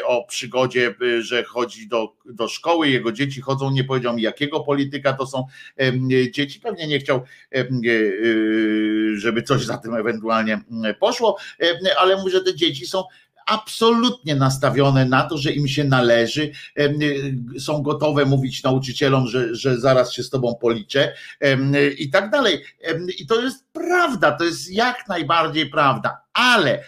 [0.04, 5.12] o przygodzie, że chodzi do, do szkoły, jego dzieci chodzą, nie powiedział mi jakiego polityka
[5.12, 5.44] to są
[6.30, 7.22] dzieci, pewnie nie chciał,
[9.14, 10.60] żeby coś za tym ewentualnie
[11.00, 11.36] poszło,
[11.98, 13.02] ale mówi, że te dzieci są
[13.48, 19.80] absolutnie nastawione na to, że im się należy, y, są gotowe mówić nauczycielom, że, że
[19.80, 21.14] zaraz się z tobą policzę
[21.98, 22.64] i tak dalej.
[23.18, 26.84] I to jest prawda, to jest jak najbardziej prawda, ale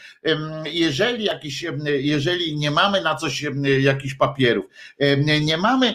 [0.65, 3.45] jeżeli, jakiś, jeżeli nie mamy na coś
[3.81, 4.65] jakichś papierów,
[5.41, 5.95] nie mamy,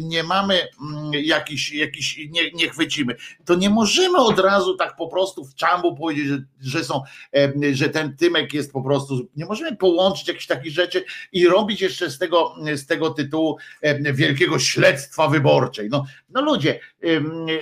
[0.00, 5.08] nie mamy mm, jakiś, jakiś nie, nie chwycimy, to nie możemy od razu tak po
[5.08, 7.02] prostu w czambu powiedzieć, że, że są,
[7.72, 12.10] że ten Tymek jest po prostu, nie możemy połączyć jakichś takich rzeczy i robić jeszcze
[12.10, 13.58] z tego, z tego tytułu
[14.12, 15.88] wielkiego śledztwa wyborczej.
[15.90, 16.80] No, no ludzie,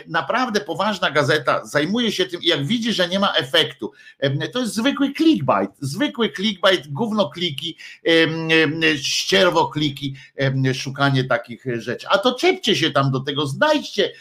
[0.07, 3.93] naprawdę poważna gazeta zajmuje się tym i jak widzi, że nie ma efektu,
[4.53, 7.76] to jest zwykły clickbait, zwykły clickbait, gówno kliki,
[8.97, 10.14] ścierwo kliki,
[10.74, 12.07] szukanie takich rzeczy.
[12.09, 14.12] A to czepcie się tam do tego, znajdźcie,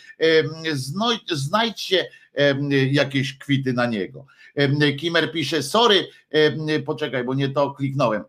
[1.32, 2.09] znajdźcie
[2.91, 4.26] jakieś kwity na niego.
[4.99, 6.07] Kimer pisze, sorry,
[6.86, 8.24] poczekaj, bo nie to kliknąłem.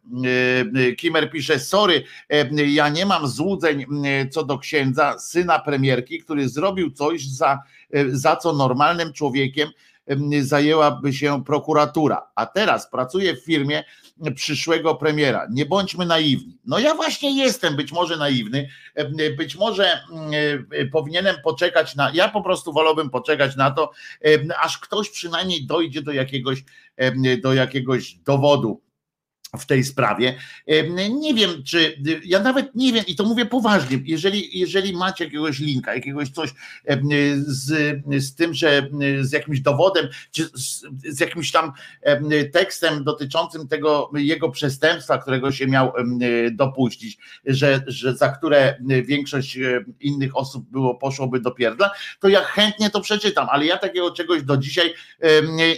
[0.97, 2.03] Kimer pisze, sorry,
[2.66, 3.87] ja nie mam złudzeń
[4.31, 7.59] co do księdza, syna premierki, który zrobił coś, za,
[8.09, 9.68] za co normalnym człowiekiem
[10.41, 13.85] zajęłaby się prokuratura, a teraz pracuje w firmie
[14.34, 15.46] przyszłego premiera.
[15.50, 16.58] Nie bądźmy naiwni.
[16.64, 18.68] No ja właśnie jestem być może naiwny,
[19.36, 20.04] być może
[20.92, 23.90] powinienem poczekać na, ja po prostu wolałbym poczekać na to,
[24.62, 26.64] aż ktoś przynajmniej dojdzie do jakiegoś,
[27.42, 28.80] do jakiegoś dowodu
[29.59, 30.34] w tej sprawie.
[31.20, 35.59] Nie wiem, czy ja nawet nie wiem, i to mówię poważnie, jeżeli, jeżeli macie jakiegoś
[35.59, 36.51] linka, jakiegoś coś
[37.46, 38.88] z, z tym, że
[39.20, 41.72] z jakimś dowodem, czy z, z jakimś tam
[42.53, 45.92] tekstem dotyczącym tego jego przestępstwa, którego się miał
[46.53, 49.59] dopuścić, że, że za które większość
[50.01, 51.90] innych osób było, poszłoby do pierdla,
[52.20, 54.94] to ja chętnie to przeczytam, ale ja takiego czegoś do dzisiaj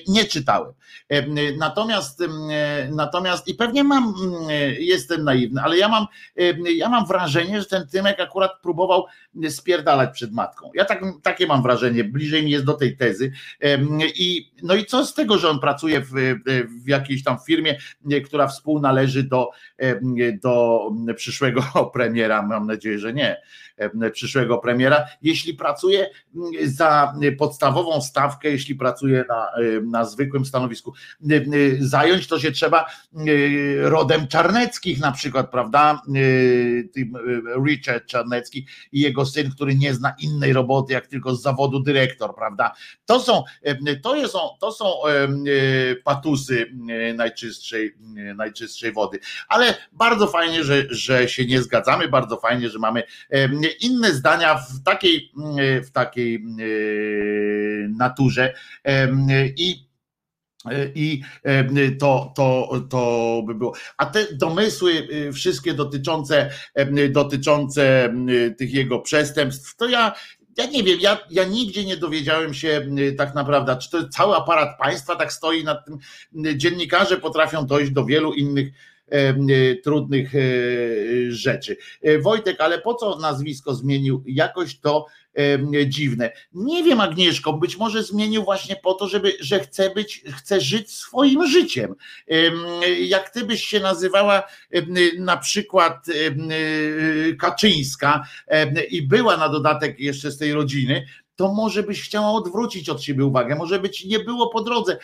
[0.08, 0.72] nie czytałem.
[1.58, 2.22] Natomiast,
[2.90, 4.48] natomiast i pewnie mam, mm,
[4.78, 6.06] jestem naiwny, ale ja mam,
[6.76, 9.06] ja mam wrażenie, że ten Tymek akurat próbował
[9.48, 10.70] spierdalać przed matką.
[10.74, 13.32] Ja tak, takie mam wrażenie, bliżej mi jest do tej tezy.
[14.14, 16.12] I, no i co z tego, że on pracuje w,
[16.84, 17.76] w jakiejś tam firmie,
[18.24, 19.50] która współnależy do,
[20.42, 20.80] do
[21.16, 21.62] przyszłego
[21.94, 23.36] premiera, mam nadzieję, że nie
[24.12, 26.10] przyszłego premiera, jeśli pracuje
[26.64, 29.48] za podstawową stawkę, jeśli pracuje na,
[29.84, 30.92] na zwykłym stanowisku.
[31.80, 32.86] Zająć to się trzeba
[33.80, 36.02] rodem Czarneckich na przykład, prawda?
[37.66, 42.34] Richard Czarnecki i jego syn, który nie zna innej roboty, jak tylko z zawodu dyrektor,
[42.34, 42.72] prawda?
[43.04, 43.44] To są,
[44.02, 44.84] to są, to są
[46.04, 46.66] patusy
[47.14, 47.94] najczystszej,
[48.36, 49.18] najczystszej wody.
[49.48, 53.02] Ale bardzo fajnie, że, że się nie zgadzamy, bardzo fajnie, że mamy
[53.80, 55.32] inne zdania w takiej,
[55.84, 56.44] w takiej
[57.88, 58.54] naturze
[59.56, 59.92] i
[60.94, 61.22] i
[62.00, 63.72] to, to, to by było.
[63.96, 66.50] A te domysły wszystkie dotyczące,
[67.10, 68.14] dotyczące
[68.58, 70.14] tych jego przestępstw, to ja,
[70.56, 72.86] ja nie wiem, ja, ja nigdzie nie dowiedziałem się
[73.18, 75.98] tak naprawdę, czy to cały aparat państwa tak stoi nad tym.
[76.56, 78.72] Dziennikarze potrafią dojść do wielu innych
[79.84, 80.32] trudnych
[81.28, 81.76] rzeczy.
[82.20, 84.24] Wojtek, ale po co nazwisko zmienił?
[84.26, 85.06] Jakoś to
[85.86, 86.32] dziwne.
[86.52, 90.90] Nie wiem, Agnieszko, być może zmienił właśnie po to, żeby, że chce być, chce żyć
[90.90, 91.94] swoim życiem.
[93.00, 94.42] Jak ty byś się nazywała
[95.18, 96.06] na przykład
[97.38, 98.22] Kaczyńska
[98.90, 101.06] i była na dodatek jeszcze z tej rodziny,
[101.42, 104.98] to może byś chciała odwrócić od siebie uwagę, może być nie było po drodze,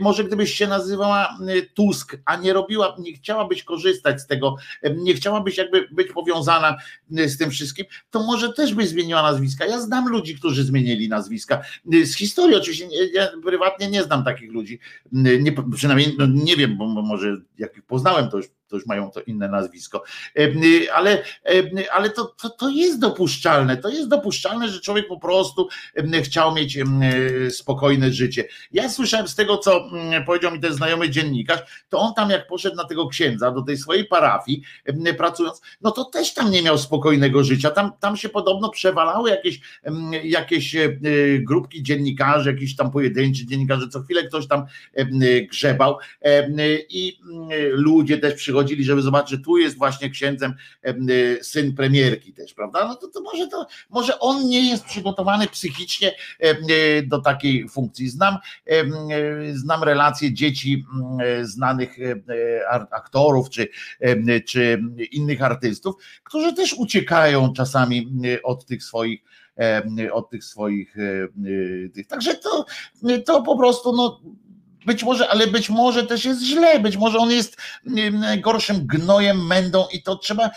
[0.00, 1.38] może gdybyś się nazywała
[1.74, 4.56] Tusk, a nie robiła, nie chciałabyś korzystać z tego,
[4.96, 6.76] nie chciałabyś jakby być powiązana
[7.10, 9.66] z tym wszystkim, to może też byś zmieniła nazwiska.
[9.66, 11.62] Ja znam ludzi, którzy zmienili nazwiska.
[12.04, 14.78] Z historii oczywiście, ja prywatnie nie znam takich ludzi,
[15.12, 19.10] nie, przynajmniej no nie wiem, bo może jak ich poznałem, to już to już mają
[19.10, 20.04] to inne nazwisko.
[20.94, 21.22] Ale,
[21.92, 23.76] ale to, to, to jest dopuszczalne.
[23.76, 25.68] To jest dopuszczalne, że człowiek po prostu
[26.22, 26.78] chciał mieć
[27.50, 28.44] spokojne życie.
[28.72, 29.90] Ja słyszałem z tego, co
[30.26, 33.76] powiedział mi ten znajomy dziennikarz, to on tam jak poszedł na tego księdza do tej
[33.76, 34.62] swojej parafii,
[35.18, 37.70] pracując, no to też tam nie miał spokojnego życia.
[37.70, 39.60] Tam, tam się podobno przewalały jakieś,
[40.24, 40.88] jakieś e,
[41.38, 44.64] grupki dziennikarzy, jakiś tam pojedynczy dziennikarze, co chwilę ktoś tam
[45.50, 45.98] grzebał
[46.88, 47.18] i
[47.70, 50.54] ludzie też przychodzili chodzili, żeby zobaczyć, że tu jest właśnie księdzem
[51.10, 52.88] y, syn premierki też, prawda?
[52.88, 56.12] No to, to może to, może on nie jest przygotowany psychicznie
[56.70, 58.08] y, do takiej funkcji.
[58.08, 58.38] Znam,
[58.70, 61.96] y, znam relacje dzieci mm, znanych
[62.90, 63.68] aktorów czy,
[64.46, 64.82] czy
[65.12, 65.94] innych artystów,
[66.24, 69.22] którzy też uciekają czasami od tych swoich
[70.12, 70.94] od tych swoich
[71.94, 72.06] tych.
[72.06, 72.64] Także to,
[73.26, 74.20] to po prostu no,
[74.86, 77.56] być może, ale być może też jest źle, być może on jest
[78.40, 80.50] gorszym gnojem, mędą i to trzeba,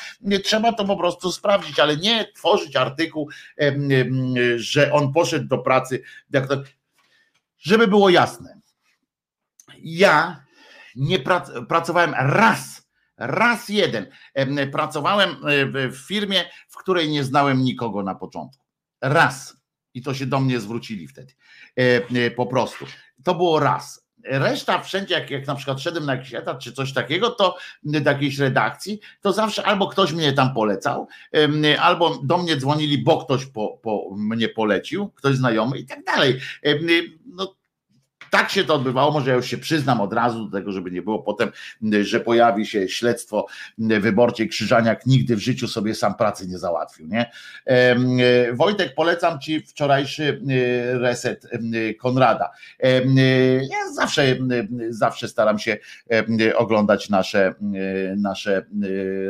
[0.43, 3.29] trzeba to po prostu sprawdzić, ale nie tworzyć artykuł,
[4.55, 6.03] że on poszedł do pracy,
[7.57, 8.59] żeby było jasne.
[9.83, 10.45] Ja
[10.95, 11.19] nie
[11.67, 14.07] pracowałem raz, raz jeden.
[14.71, 18.65] Pracowałem e, w firmie, w której nie znałem nikogo na początku.
[19.01, 19.57] Raz.
[19.93, 21.33] I to się do mnie zwrócili wtedy.
[21.79, 21.81] E,
[22.25, 22.85] e, po prostu.
[23.23, 26.93] To było raz Reszta wszędzie, jak, jak na przykład szedłem na jakiś etat czy coś
[26.93, 31.07] takiego, to do jakiejś redakcji, to zawsze albo ktoś mnie tam polecał,
[31.79, 36.39] albo do mnie dzwonili, bo ktoś po, po mnie polecił, ktoś znajomy i tak dalej.
[37.25, 37.54] No,
[38.35, 41.01] tak się to odbywało, może ja już się przyznam od razu do tego, żeby nie
[41.01, 41.51] było potem,
[42.01, 43.45] że pojawi się śledztwo
[43.77, 47.31] wyborcze Krzyżaniak nigdy w życiu sobie sam pracy nie załatwił, nie?
[48.53, 50.41] Wojtek, polecam Ci wczorajszy
[50.93, 51.47] reset
[51.99, 52.51] Konrada.
[53.69, 54.37] Ja zawsze,
[54.89, 55.77] zawsze staram się
[56.55, 57.53] oglądać nasze,
[58.17, 58.65] nasze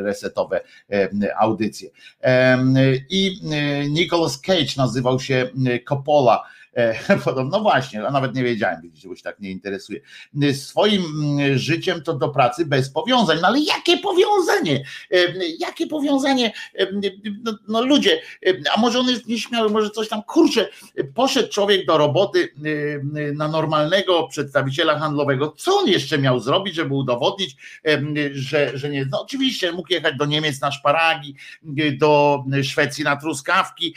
[0.04, 0.60] resetowe
[1.38, 1.90] audycje.
[3.10, 3.40] I
[3.90, 5.50] Nicolas Cage nazywał się
[5.88, 6.42] Coppola,
[6.76, 6.94] E,
[7.50, 10.00] no właśnie, a nawet nie wiedziałem, widzicie, bo się tak nie interesuje.
[10.54, 13.38] Swoim mm, życiem to do pracy bez powiązań.
[13.42, 14.84] No ale jakie powiązanie?
[15.10, 15.18] E,
[15.58, 16.52] jakie powiązanie?
[17.44, 18.20] No, no ludzie,
[18.76, 20.68] a może on jest nieśmiały, może coś tam, kurczę,
[21.14, 22.48] poszedł człowiek do roboty
[23.34, 25.54] na normalnego przedstawiciela handlowego.
[25.56, 27.56] Co on jeszcze miał zrobić, żeby udowodnić,
[28.32, 29.06] że, że nie.
[29.10, 31.36] No oczywiście mógł jechać do Niemiec na szparagi,
[31.98, 33.94] do Szwecji na truskawki,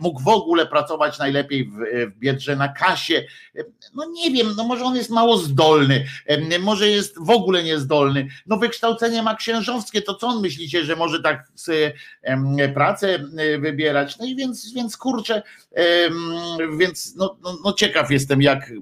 [0.00, 3.24] mógł w ogóle pracować najlepiej w w Biedrze na kasie.
[3.94, 6.06] No nie wiem, no może on jest mało zdolny,
[6.60, 8.28] może jest w ogóle niezdolny.
[8.46, 11.92] No wykształcenie ma księżowskie, to co on myślicie, że może tak sobie
[12.74, 13.18] pracę
[13.60, 14.18] wybierać?
[14.18, 15.42] No i więc, więc kurczę,
[16.78, 18.72] więc no, no, no ciekaw jestem, jak,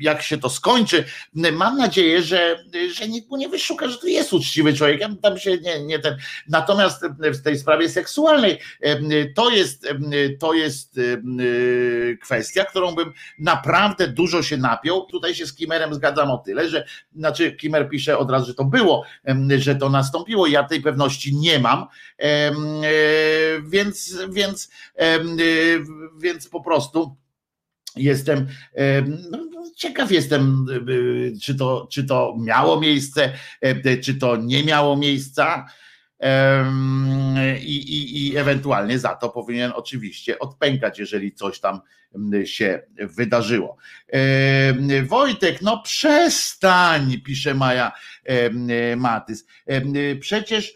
[0.00, 1.04] jak się to skończy.
[1.52, 5.00] Mam nadzieję, że, że nikt mu nie wyszuka, że to jest uczciwy człowiek.
[5.00, 6.16] Ja tam się nie, nie ten.
[6.48, 8.58] Natomiast w tej sprawie seksualnej
[9.34, 9.88] to jest,
[10.38, 11.00] to jest
[12.22, 15.06] kwestia kwestia, którą bym naprawdę dużo się napiął.
[15.06, 16.86] Tutaj się z Kimerem zgadzam o tyle, że
[17.16, 19.04] znaczy Kimer pisze od razu, że to było,
[19.58, 20.46] że to nastąpiło.
[20.46, 21.86] Ja tej pewności nie mam,
[22.18, 22.52] e,
[23.62, 25.18] więc, więc, e,
[26.18, 27.16] więc po prostu
[27.96, 28.46] jestem
[29.30, 29.38] no,
[29.76, 30.66] ciekaw jestem,
[31.34, 33.32] e, czy to, czy to miało miejsce,
[34.02, 35.66] czy to nie miało miejsca.
[37.62, 41.80] I, i, I ewentualnie za to powinien oczywiście odpękać, jeżeli coś tam
[42.44, 43.76] się wydarzyło.
[45.08, 47.92] Wojtek, no przestań, pisze Maja
[48.96, 49.46] Matys.
[50.20, 50.74] Przecież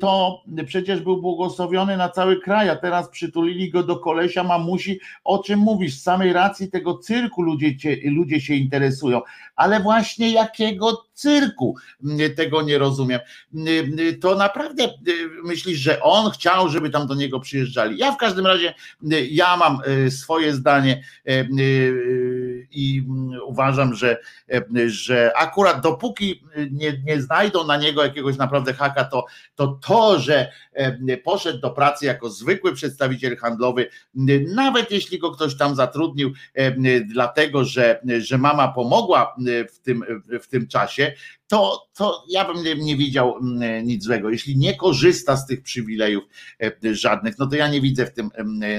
[0.00, 5.00] to przecież był błogosławiony na cały kraj, a teraz przytulili go do kolesia mamusi.
[5.24, 5.94] O czym mówisz?
[5.94, 7.74] Z samej racji tego cyrku ludzie,
[8.04, 9.20] ludzie się interesują.
[9.56, 11.76] Ale właśnie jakiego cyrku?
[12.36, 13.20] Tego nie rozumiem.
[14.20, 14.94] To naprawdę
[15.44, 17.98] myślisz, że on chciał, żeby tam do niego przyjeżdżali.
[17.98, 18.74] Ja w każdym razie,
[19.30, 21.46] ja mam e, swoje zdanie e, e,
[22.72, 23.04] i
[23.46, 24.16] uważam, że,
[24.86, 30.52] że akurat dopóki nie, nie znajdą na niego jakiegoś naprawdę haka, to to to, że
[31.24, 33.88] poszedł do pracy jako zwykły przedstawiciel handlowy,
[34.54, 39.36] nawet jeśli go ktoś tam zatrudnił, e, dlatego że, że mama pomogła
[39.72, 40.04] w tym,
[40.42, 41.12] w tym czasie,
[41.46, 43.34] to, to ja bym nie, nie widział
[43.82, 44.30] nic złego.
[44.30, 46.24] Jeśli nie korzysta z tych przywilejów
[46.62, 48.30] e, żadnych, no to ja nie widzę w tym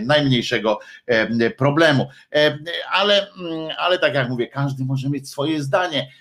[0.02, 2.08] najmniejszego em, problemu.
[2.32, 6.12] Em, Ale, mm, ale tak jak mówię, każdy może mieć swoje zdanie.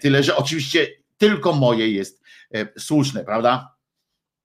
[0.00, 0.86] Tyle, że oczywiście
[1.18, 2.22] tylko moje jest
[2.54, 3.79] e, słuszne, prawda?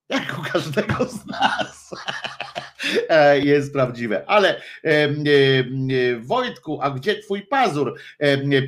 [0.09, 1.91] Jak u każdego z nas.
[3.09, 4.23] E, Jest prawdziwe.
[4.27, 4.61] Ale
[6.19, 7.95] Wojtku, a gdzie twój pazur?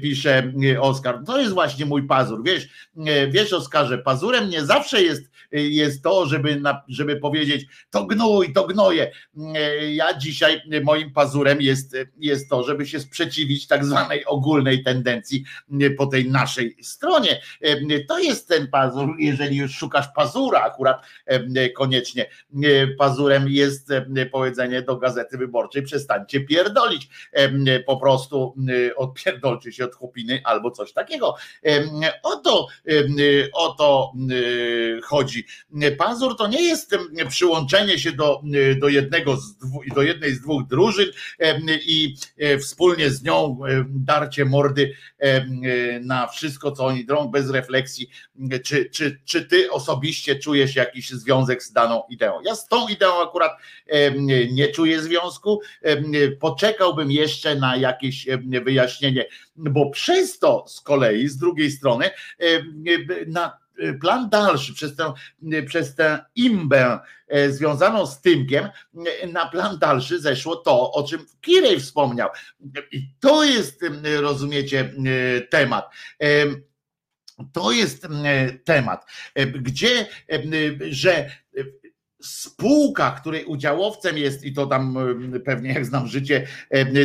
[0.01, 1.19] Pisze Oskar.
[1.25, 2.43] To jest właśnie mój pazur.
[2.43, 2.69] Wiesz,
[3.29, 9.11] wiesz Oskarze, pazurem nie zawsze jest, jest to, żeby, żeby powiedzieć to gnój, to gnoje.
[9.55, 15.43] E, Ja dzisiaj moim pazurem jest, jest to, żeby się sprzeciwić tak zwanej ogólnej tendencji
[15.81, 17.41] e, po tej naszej stronie.
[18.07, 21.01] To jest ten pazur, jeżeli już szukasz pazura akurat
[21.75, 22.25] koniecznie.
[22.97, 23.89] Pazurem jest
[24.31, 27.09] powiedzenie do Gazety Wyborczej przestańcie pierdolić.
[27.85, 28.55] Po prostu
[28.95, 31.35] odpierdolcie się od chłopiny albo coś takiego.
[32.23, 32.67] O to,
[33.53, 34.13] o to
[34.97, 35.01] e,
[35.97, 36.95] Pazur to nie jest
[37.29, 41.07] przyłączenie się do, e, do jednego z dwu, do jednej z dwóch drużyn
[41.85, 44.93] i e, wspólnie z nią e, darcie mordy
[46.01, 48.09] na wszystko, co oni drą, bez refleksji,
[48.63, 52.41] czy, czy, czy ty osobiście czujesz jakiś związek z daną ideą.
[52.45, 53.51] Ja z tą ideą akurat
[54.51, 55.61] nie czuję związku.
[56.39, 58.27] Poczekałbym jeszcze na jakieś
[58.65, 59.25] wyjaśnienie,
[59.55, 62.09] bo przez to z kolei, z drugiej strony,
[63.27, 63.57] na
[64.01, 65.13] plan dalszy, przez tę,
[65.67, 68.69] przez tę imbę e, związaną z Tymkiem,
[69.23, 72.30] e, na plan dalszy zeszło to, o czym Kirej wspomniał.
[72.91, 74.93] I to jest, em, rozumiecie,
[75.38, 75.89] e, temat.
[76.19, 76.63] Em,
[77.53, 78.13] To jest em,
[78.63, 79.05] temat,
[79.36, 80.07] e, gdzie,
[80.89, 81.30] że e,
[82.21, 84.97] spółka, której udziałowcem jest, i to tam
[85.45, 86.47] pewnie jak znam życie,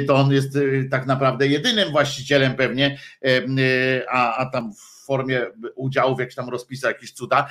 [0.06, 0.60] to on jest e,
[0.90, 3.42] tak naprawdę jedynym właścicielem pewnie, e,
[4.10, 7.46] a, a tam w formie udziałów, jak się tam rozpisał jakieś cuda,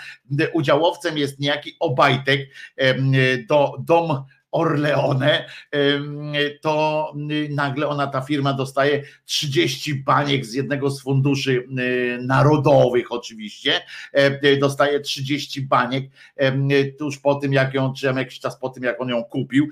[0.54, 2.50] udziałowcem jest niejaki Obajtek,
[3.50, 5.46] do, dom Orleone,
[6.62, 7.14] to
[7.50, 13.82] nagle ona, ta firma dostaje 30 baniek z jednego z funduszy y, narodowych oczywiście,
[14.14, 16.06] e, dostaje 30 baniek
[17.00, 19.70] tuż po tym, jak ją, czy jakiś czas po tym, jak on ją kupił,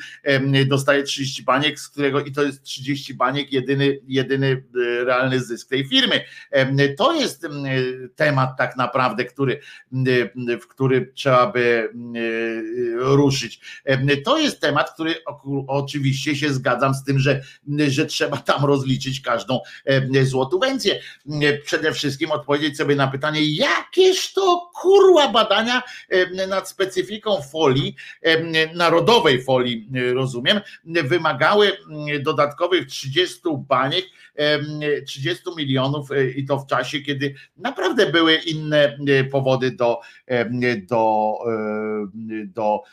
[0.68, 5.70] dostaje 30 baniek, z którego i to jest 30 baniek, jedyny, jedyny y, realny zysk
[5.70, 6.22] tej firmy.
[6.98, 7.64] To jest em,
[8.16, 9.60] temat tak naprawdę, który,
[10.08, 13.84] y, w który trzeba by y, ruszyć.
[14.26, 17.42] To jest temat, który oku- oczywiście się zgadzam z tym, że,
[17.88, 21.00] że trzeba tam rozliczyć każdą em, złotówencję.
[21.66, 27.96] Przede wszystkim odpowiedzieć sobie na pytanie, jakież to kurła badania em, nad specyfiką folii,
[28.76, 31.72] narodowej folii, rozumiem, wymagały
[32.22, 34.06] dodatkowych 30 baniek,
[34.36, 38.98] em, 30 milionów i to w czasie, kiedy naprawdę były inne
[39.32, 40.00] powody do,
[40.88, 41.34] do,
[42.46, 42.84] do.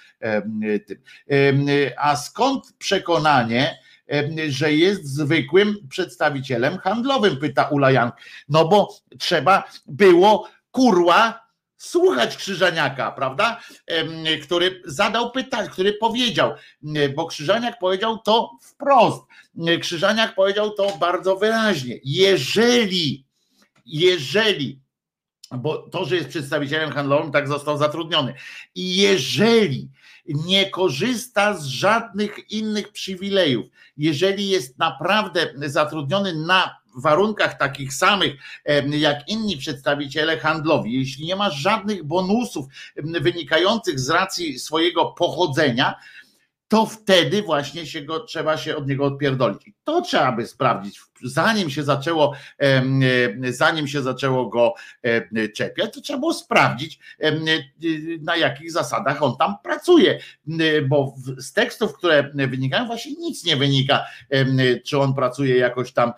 [1.29, 1.66] Em,
[1.97, 8.13] A skąd przekonanie, em, że jest zwykłym przedstawicielem handlowym, pyta Ula Jan.
[8.49, 11.47] No bo trzeba było kurła
[11.77, 13.61] słuchać Krzyżaniaka, prawda?
[13.87, 14.09] Em,
[14.43, 16.55] Który zadał pytanie, który powiedział,
[17.17, 19.23] bo Krzyżaniak powiedział to wprost.
[19.81, 21.99] Krzyżaniak powiedział to bardzo wyraźnie.
[22.05, 23.27] Jeżeli,
[23.87, 24.81] jeżeli,
[25.51, 28.35] bo to, że jest przedstawicielem handlowym, tak został zatrudniony.
[28.75, 29.89] I jeżeli
[30.29, 33.67] nie korzysta z żadnych innych przywilejów,
[33.97, 38.35] jeżeli jest naprawdę zatrudniony na warunkach takich samych
[38.91, 42.67] jak inni przedstawiciele handlowi, jeśli nie ma żadnych bonusów
[42.97, 45.95] wynikających z racji swojego pochodzenia,
[46.69, 49.76] to wtedy właśnie się go, trzeba się od niego odpierdolić.
[49.87, 52.83] To trzeba by sprawdzić, zanim się zaczęło, e,
[53.53, 57.33] zanim się zaczęło go e, czepiać, to trzeba było sprawdzić, e,
[58.21, 60.19] na jakich zasadach on tam pracuje,
[60.89, 64.05] bo z tekstów, które wynikają, właśnie nic nie wynika,
[64.85, 66.13] czy on pracuje jakoś tam,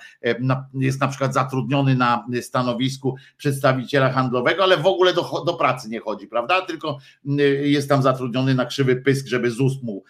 [0.74, 6.01] jest na przykład zatrudniony na stanowisku przedstawiciela handlowego, ale w ogóle do, do pracy nie
[6.01, 6.62] chodzi, prawda?
[6.62, 6.99] Tylko
[7.61, 10.05] jest tam zatrudniony na krzywy pysk, żeby z ust mu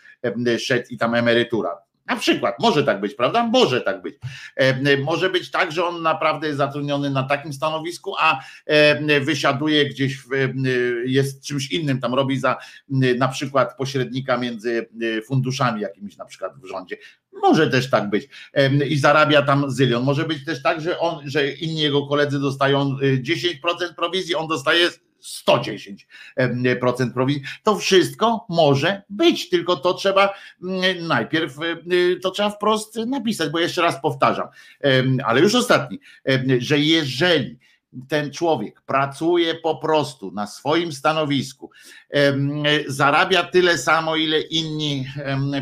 [0.59, 1.88] szedł i tam emerytura.
[2.09, 3.47] Na przykład, może tak być, prawda?
[3.47, 4.17] Może tak być.
[4.57, 9.89] E, Może być tak, że on naprawdę jest zatrudniony na takim stanowisku, a e, wysiaduje
[9.89, 10.49] gdzieś, e,
[11.05, 12.57] jest czymś innym, tam robi za
[13.19, 16.97] na przykład pośrednika między e, funduszami jakimiś na przykład w rządzie.
[17.33, 18.29] Może też tak być.
[18.55, 20.05] E, I zarabia tam zylion.
[20.05, 24.49] Może być też tak, że on, że inni jego koledzy dostają e, 10% prowizji, on
[24.49, 24.91] dostaje
[25.47, 27.43] 110% prowizji.
[27.63, 31.57] To wszystko może być, tylko to trzeba mm, najpierw,
[32.23, 34.49] to trzeba wprost napisać, bo jeszcze raz powtarzam,
[35.25, 36.01] ale już ostatni,
[36.59, 37.59] że jeżeli
[38.09, 41.71] ten człowiek pracuje po prostu na swoim stanowisku,
[42.87, 45.07] zarabia tyle samo, ile inni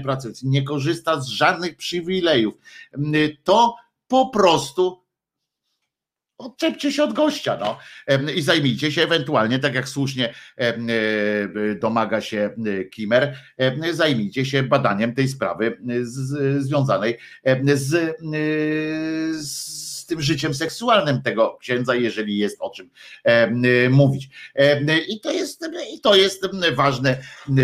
[0.02, 2.54] pracujący, nie korzysta z żadnych przywilejów,
[3.44, 3.76] to
[4.08, 5.05] po prostu
[6.38, 7.78] odczepcie się od gościa no,
[8.34, 10.74] i zajmijcie się ewentualnie, tak jak słusznie e,
[11.74, 13.36] domaga się e, Kimer,
[13.92, 16.04] zajmijcie się badaniem tej sprawy e,
[16.62, 17.18] związanej
[17.74, 18.16] z,
[19.48, 22.90] z tym życiem seksualnym tego księdza, jeżeli jest o czym
[23.90, 24.28] mówić.
[25.08, 26.42] I to jest, i to jest
[26.74, 27.16] ważne,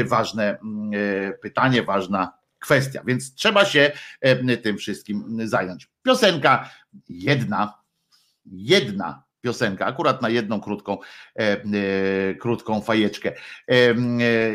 [0.05, 0.93] ważne mm,
[1.43, 3.93] pytanie, ważna kwestia, więc trzeba się
[4.63, 5.89] tym wszystkim zająć.
[6.03, 6.71] Piosenka
[7.09, 7.82] jedna,
[8.47, 10.99] jedna piosenka, akurat na jedną krótką,
[11.39, 13.33] e, e, krótką fajeczkę.
[13.69, 13.95] E,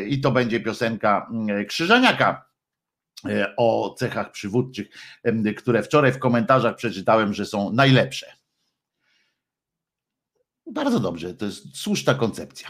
[0.04, 2.48] I to będzie piosenka e, Krzyżaniaka
[3.58, 4.88] o cechach przywódczych,
[5.58, 8.34] które wczoraj w komentarzach przeczytałem, że są najlepsze.
[10.72, 12.68] Bardzo dobrze, to jest słuszna koncepcja.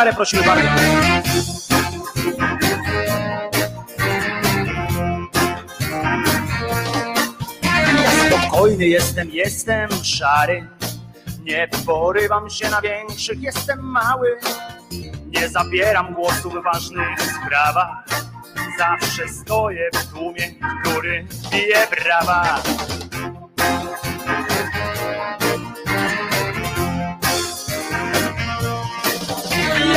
[0.00, 0.68] Gitarę prosimy bardzo.
[8.02, 10.68] Ja spokojny jestem, jestem szary.
[11.42, 14.38] Nie porywam się na większych, jestem mały.
[15.26, 18.04] Nie zabieram głosu w ważnych sprawach.
[18.78, 22.62] Zawsze stoję w tłumie, który bije brawa.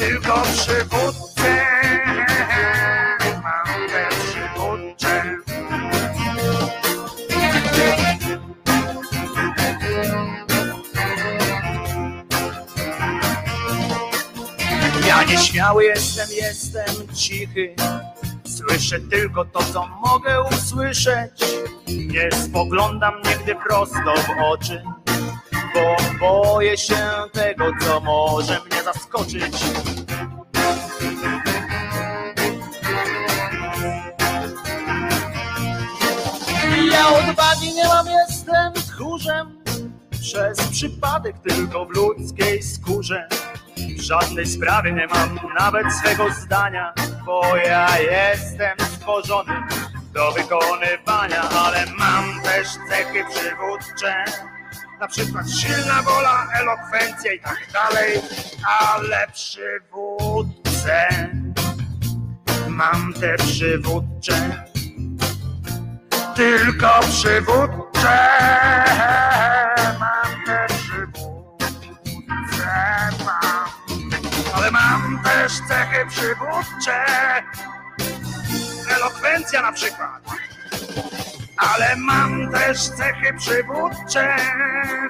[0.00, 1.66] tylko przywódcę.
[3.42, 5.36] Mam te przywódcze.
[15.08, 17.74] Ja nieśmiały jestem, jestem cichy.
[18.44, 21.44] Słyszę tylko to, co mogę usłyszeć.
[21.88, 24.82] Nie spoglądam nigdy prosto w oczy,
[25.74, 29.54] bo boję się tego, co może mnie zaskoczyć.
[36.92, 39.60] Ja odwagi nie mam, jestem tchórzem.
[40.20, 43.28] Przez przypadek tylko w ludzkiej skórze.
[43.98, 46.92] W żadnej sprawie nie mam nawet swego zdania,
[47.26, 49.62] bo ja jestem stworzony
[50.12, 54.24] do wykonywania, ale mam też cechy przywódcze.
[55.00, 58.20] Na przykład silna wola, elokwencja i tak dalej,
[58.64, 61.08] ale przywódcę
[62.68, 64.64] mam te przywódcze
[66.40, 68.28] tylko przywódcze.
[70.00, 71.60] Mam te przywódcze,
[73.24, 73.68] mam.
[74.54, 77.04] Ale mam też cechy przywódcze.
[78.96, 80.22] Elokwencja na przykład.
[81.60, 84.36] Ale mam też cechy przywódcze.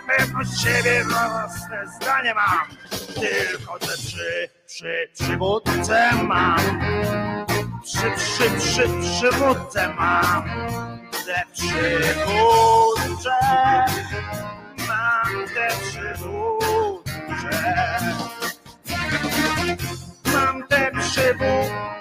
[0.06, 2.66] Pewność siebie, własne zdanie mam.
[3.14, 6.80] Tylko te przy, przy, przywódce mam.
[7.84, 10.44] Przy, przy, przy, przywódce mam
[11.30, 13.40] te przywódcze,
[14.88, 17.50] mam te przywódcze,
[20.32, 21.99] mam te przywódcze,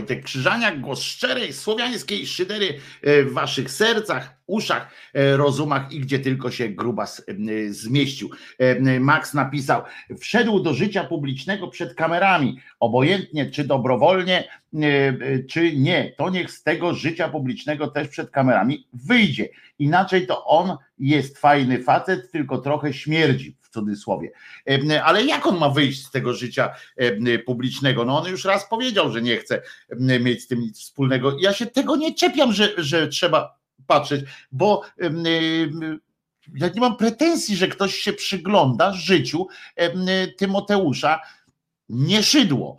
[0.00, 6.18] Wojtek Krzyżaniak, głos szczerej, słowiańskiej szydery e, w waszych sercach, uszach, e, rozumach i gdzie
[6.18, 8.30] tylko się grubas e, zmieścił.
[9.00, 9.82] Max napisał,
[10.20, 14.48] wszedł do życia publicznego przed kamerami, obojętnie czy dobrowolnie,
[15.48, 19.48] czy nie, to niech z tego życia publicznego też przed kamerami wyjdzie.
[19.78, 24.30] Inaczej to on jest fajny facet, tylko trochę śmierdzi w cudzysłowie.
[25.04, 26.74] Ale jak on ma wyjść z tego życia
[27.46, 28.04] publicznego?
[28.04, 29.62] No on już raz powiedział, że nie chce
[29.98, 31.36] mieć z tym nic wspólnego.
[31.40, 34.82] Ja się tego nie czepiam, że, że trzeba patrzeć, bo
[36.54, 39.46] ja nie mam pretensji, że ktoś się przygląda życiu
[40.38, 41.20] Tymoteusza
[41.88, 42.76] nie szydło,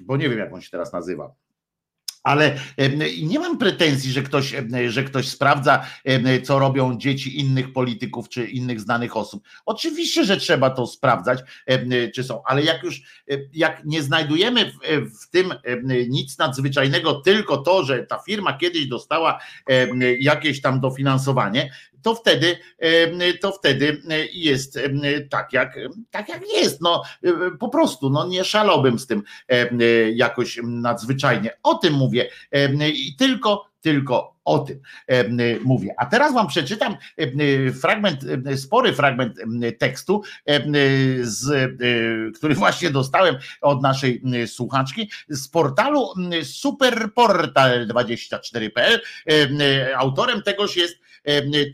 [0.00, 1.34] bo nie wiem, jak on się teraz nazywa.
[2.24, 2.58] Ale
[3.22, 4.54] nie mam pretensji, że ktoś,
[4.88, 5.86] że ktoś sprawdza,
[6.44, 9.44] co robią dzieci innych polityków czy innych znanych osób.
[9.66, 11.38] Oczywiście, że trzeba to sprawdzać,
[12.14, 13.02] czy są, ale jak już
[13.52, 14.76] jak nie znajdujemy w,
[15.24, 15.54] w tym
[16.08, 19.40] nic nadzwyczajnego, tylko to, że ta firma kiedyś dostała
[20.20, 21.70] jakieś tam dofinansowanie,
[22.04, 22.58] to wtedy,
[23.40, 24.02] to wtedy
[24.32, 25.00] jest em,
[25.30, 25.78] tak jak,
[26.10, 26.80] tak jak jest.
[26.80, 27.02] No,
[27.60, 29.78] po prostu no, nie szalałbym z tym em,
[30.14, 31.50] jakoś nadzwyczajnie.
[31.62, 32.28] O tym mówię
[32.94, 34.80] i tylko, tylko o tym
[35.64, 35.94] mówię.
[35.98, 36.96] A teraz wam przeczytam
[37.80, 38.20] fragment,
[38.56, 39.38] spory fragment
[39.78, 40.22] tekstu,
[41.22, 41.68] z, e,
[42.34, 49.00] który właśnie dostałem od naszej słuchaczki z portalu m, superportal24.pl.
[49.26, 49.58] Em,
[49.96, 51.03] Autorem tegoż jest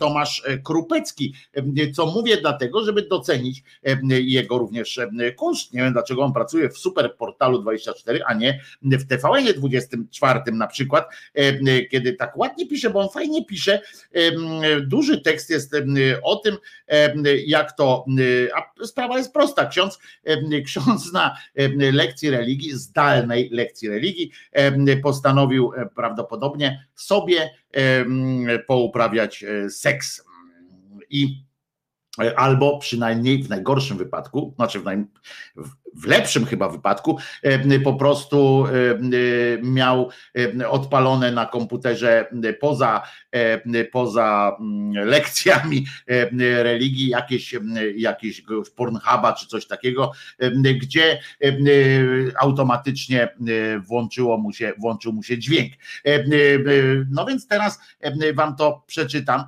[0.00, 3.62] Tomasz Krupecki, em, co mówię dlatego, żeby docenić
[4.08, 5.00] jego również
[5.36, 5.72] kunszt.
[5.72, 11.08] Nie wiem dlaczego on pracuje w Superportalu 24, a nie w TVN 24 na przykład,
[11.90, 13.80] kiedy tak ładnie pisze, bo on fajnie pisze.
[14.82, 15.76] Duży tekst jest
[16.22, 16.56] o tym,
[17.46, 18.04] jak to,
[18.56, 19.66] a sprawa jest prosta.
[19.66, 19.98] Ksiądz,
[20.66, 21.36] ksiądz na
[21.92, 24.30] lekcji religii, zdalnej lekcji religii,
[25.02, 27.50] postanowił e, prawdopodobnie sobie
[28.66, 30.24] pouprawiać e, seks.
[31.10, 31.44] I
[32.22, 35.04] e, albo przynajmniej w najgorszym wypadku, znaczy w, naj,
[35.56, 38.98] w- w lepszym chyba wypadku, e, po prostu e, e,
[39.62, 40.10] miał
[40.68, 42.26] odpalone na komputerze
[42.60, 43.02] poza,
[43.92, 45.86] poza mm, lekcjami
[46.40, 47.54] religii jakieś,
[47.96, 48.42] jakieś
[48.76, 50.12] Pornhuba czy coś takiego,
[50.80, 51.20] gdzie
[52.40, 53.28] automatycznie
[53.86, 55.72] włączyło mu się, włączył mu się dźwięk.
[57.10, 57.80] No więc teraz
[58.34, 59.44] wam to przeczytam.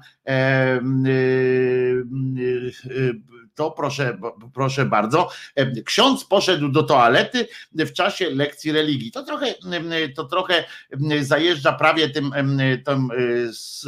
[3.59, 4.19] E, e, e, To proszę,
[4.55, 5.29] proszę bardzo.
[5.55, 9.13] E, Ksiądz poszedł do toalety w czasie lekcji religii.
[9.13, 9.55] To trochę,
[10.17, 10.65] to trochę
[11.21, 12.33] zajeżdża prawie tym,
[12.85, 13.09] tym
[13.53, 13.87] z,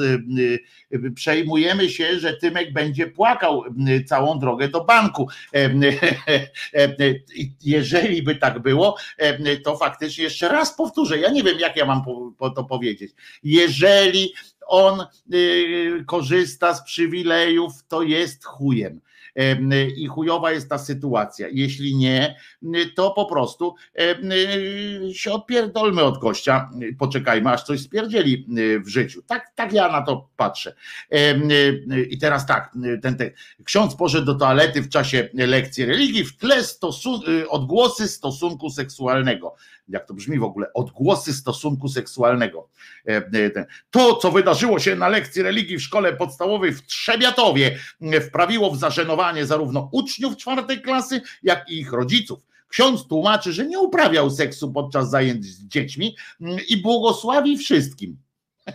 [1.14, 3.64] przejmujemy się, że Tymek będzie płakał
[4.06, 5.28] całą drogę do banku.
[7.60, 8.96] Jeżeli by tak było,
[9.64, 12.02] to faktycznie jeszcze raz powtórzę, ja nie wiem, jak ja mam
[12.54, 13.12] to powiedzieć.
[13.42, 14.34] Jeżeli
[14.66, 19.00] on y, korzysta z przywilejów, to jest chujem.
[19.96, 21.48] I chujowa jest ta sytuacja.
[21.52, 22.36] Jeśli nie,
[22.96, 23.74] to po prostu
[25.12, 28.46] się odpierdolmy od gościa, poczekajmy, aż coś spierdzieli
[28.84, 29.22] w życiu.
[29.22, 30.74] Tak, tak ja na to patrzę.
[32.10, 33.30] I teraz tak, ten, ten
[33.64, 39.54] ksiądz poszedł do toalety w czasie lekcji religii, w tle stosun- y, odgłosy stosunku seksualnego.
[39.88, 40.72] Jak to brzmi w ogóle?
[40.74, 42.68] Odgłosy stosunku seksualnego.
[43.90, 47.78] To, co wydarzyło się na lekcji religii w szkole podstawowej w Trzebiatowie,
[48.20, 52.46] wprawiło w zażenowanie zarówno uczniów czwartej klasy, jak i ich rodziców.
[52.68, 58.16] Ksiądz tłumaczy, że nie uprawiał seksu podczas zajęć z dziećmi m, i błogosławi wszystkim.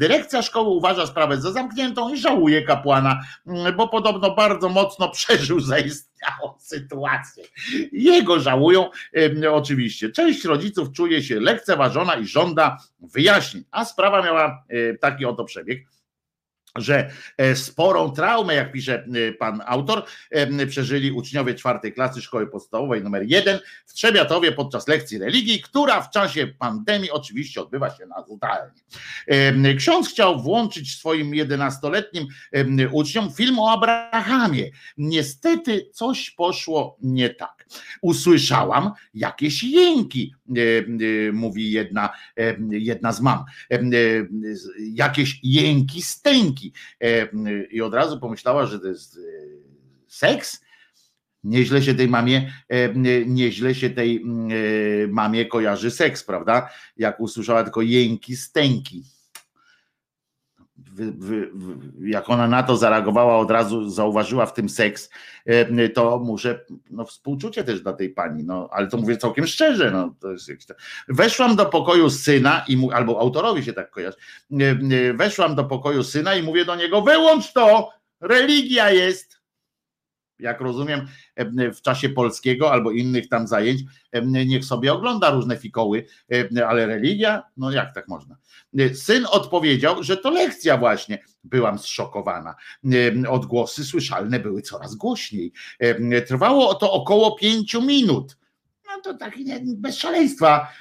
[0.00, 5.60] Dyrekcja szkoły uważa sprawę za zamkniętą i żałuje kapłana, m, bo podobno bardzo mocno przeżył
[5.60, 7.44] zaistniałą sytuację.
[7.92, 8.90] Jego żałują
[9.52, 10.10] oczywiście.
[10.10, 15.86] Część rodziców czuje się lekceważona i żąda wyjaśnień, a sprawa miała e, taki oto przebieg
[16.76, 22.46] że e, sporą traumę, jak pisze e, pan autor, em, przeżyli uczniowie czwartej klasy szkoły
[22.46, 28.06] podstawowej numer jeden w Trzebiatowie podczas lekcji religii, która w czasie pandemii oczywiście odbywa się
[28.06, 29.76] na zdalnie.
[29.78, 34.70] Ksiądz chciał włączyć swoim 11-letnim em, uczniom film o Abrahamie.
[34.96, 37.59] Niestety coś poszło nie tak.
[38.02, 40.60] Usłyszałam jakieś jęki, e,
[41.28, 43.44] e, mówi jedna, e, jedna z mam.
[44.92, 46.72] Jakieś jęki, stęki.
[47.70, 49.18] I od razu pomyślała, że to jest
[50.08, 50.60] seks.
[51.44, 52.52] Nieźle się tej mamie,
[53.26, 56.70] nieźle się tej mm, mamie kojarzy seks, prawda?
[56.96, 59.04] Jak usłyszała tylko jęki, stęki.
[62.00, 65.10] Jak ona na to zareagowała, od razu zauważyła w tym seks,
[65.46, 69.90] e, to muszę, no współczucie też dla tej pani, no ale to mówię całkiem szczerze,
[69.90, 70.50] no to jest
[71.08, 74.16] Weszłam do pokoju syna i mu, albo autorowi się tak kojarzy,
[74.52, 77.90] e, e, weszłam do pokoju syna i mówię do niego, wyłącz to,
[78.20, 79.39] religia jest.
[80.40, 81.06] Jak rozumiem,
[81.36, 83.80] e, w czasie polskiego albo innych tam zajęć,
[84.12, 86.06] e, niech sobie ogląda różne fikoły,
[86.56, 88.36] e, ale religia, no jak tak można?
[88.94, 91.18] Syn odpowiedział, że to lekcja właśnie.
[91.44, 92.54] Byłam zszokowana.
[93.28, 95.52] Odgłosy słyszalne były coraz głośniej.
[96.26, 98.36] Trwało to około pięciu minut.
[98.96, 100.72] No to taki nie, bez szaleństwa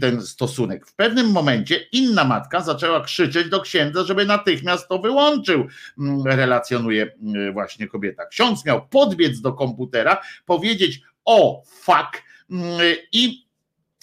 [0.00, 0.86] ten stosunek.
[0.86, 5.66] W pewnym momencie inna matka zaczęła krzyczeć do księdza, żeby natychmiast to wyłączył,
[5.98, 8.26] mm, relacjonuje mm, właśnie kobieta.
[8.26, 12.80] Ksiądz miał podbiec do komputera, powiedzieć o fuck mm,
[13.12, 13.46] i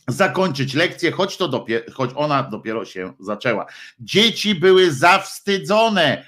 [0.08, 3.66] zakończyć lekcję, choć, to dopiero, choć ona dopiero się zaczęła.
[4.00, 6.26] Dzieci były zawstydzone,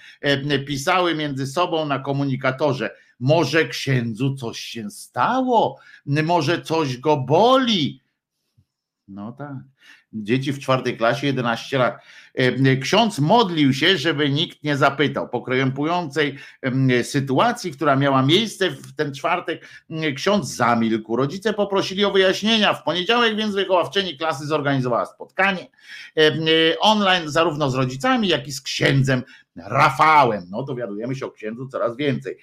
[0.67, 2.89] pisały między sobą na komunikatorze.
[3.21, 5.79] Może księdzu coś się stało,
[6.23, 8.01] może coś go boli.
[9.07, 9.70] No tak.
[10.13, 11.97] Dzieci w czwartej klasie, 11 lat.
[12.35, 15.29] E, Ksiądz modlił się, żeby nikt nie zapytał.
[15.29, 21.15] Po krępującej em, sytuacji, która miała miejsce w ten czwartek, m, ksiądz zamilkł.
[21.15, 22.73] Rodzice poprosili o wyjaśnienia.
[22.73, 25.67] W poniedziałek więc wychowawczyni klasy zorganizowała spotkanie
[26.17, 29.23] e, online zarówno z rodzicami, jak i z księdzem
[29.55, 30.45] Rafałem.
[30.49, 32.37] No dowiadujemy się o księdzu coraz więcej.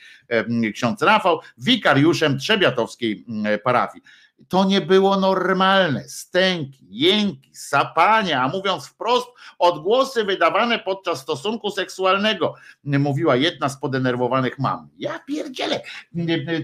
[0.75, 3.25] Ksiądz Rafał, wikariuszem Trzebiatowskiej
[3.65, 4.05] parafii
[4.49, 6.09] to nie było normalne.
[6.09, 9.27] Stęki, jęki, sapania, a mówiąc wprost,
[9.59, 12.55] odgłosy wydawane podczas stosunku seksualnego,
[12.85, 14.89] mówiła jedna z podenerwowanych mam.
[14.99, 15.81] Ja pierdzielę,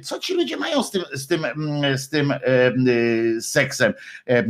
[0.02, 1.46] co ci ludzie mają z tym, z tym,
[1.96, 2.72] z tym e, e,
[3.40, 3.94] seksem,
[4.28, 4.44] e,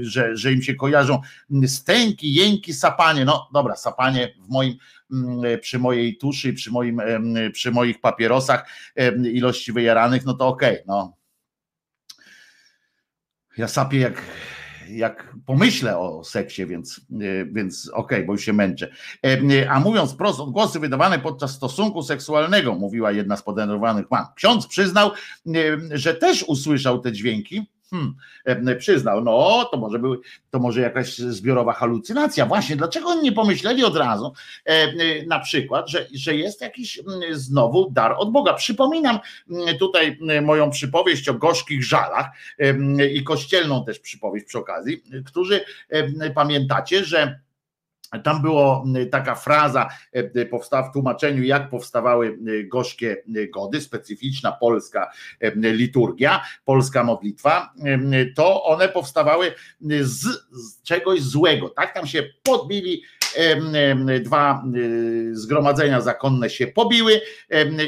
[0.00, 1.20] że, że im się kojarzą
[1.66, 3.24] stęki, jęki, sapanie.
[3.24, 4.74] No dobra, sapanie w moim
[5.12, 10.46] mm, przy mojej tuszy, przy, moim, em, przy moich papierosach em, ilości wyjaranych, no to
[10.46, 11.16] okej, no
[13.56, 14.22] ja sapię jak,
[14.90, 18.90] jak pomyślę o seksie, więc, e, więc okej, bo już się męczę.
[19.24, 24.26] E, A mówiąc prosto, odgłosy wydawane podczas stosunku seksualnego, mówiła jedna z podenerwowanych mam.
[24.34, 25.52] Ksiądz przyznał, e,
[25.90, 28.14] że też usłyszał te dźwięki, Hmm,
[28.44, 30.18] e, przyznał, no to może były,
[30.50, 32.46] to może jakaś zbiorowa halucynacja.
[32.46, 34.32] Właśnie, dlaczego oni nie pomyśleli od razu
[34.66, 34.92] e, e,
[35.26, 38.54] na przykład, że, że jest jakiś mm, znowu dar od Boga.
[38.54, 39.18] Przypominam
[39.50, 42.26] mm, tutaj mm, moją przypowieść o gorzkich żalach
[43.12, 45.60] i kościelną też przypowieść przy okazji, którzy
[46.34, 47.40] pamiętacie, że
[48.24, 53.22] tam była taka fraza, e, powstała w tłumaczeniu, jak powstawały gorzkie
[53.52, 55.10] gody, specyficzna polska
[55.56, 57.72] liturgia, polska modlitwa,
[58.36, 59.54] to one powstawały
[60.00, 61.68] z, z czegoś złego.
[61.68, 63.02] Tak tam się podbili
[64.24, 64.64] dwa
[65.32, 67.20] zgromadzenia zakonne się pobiły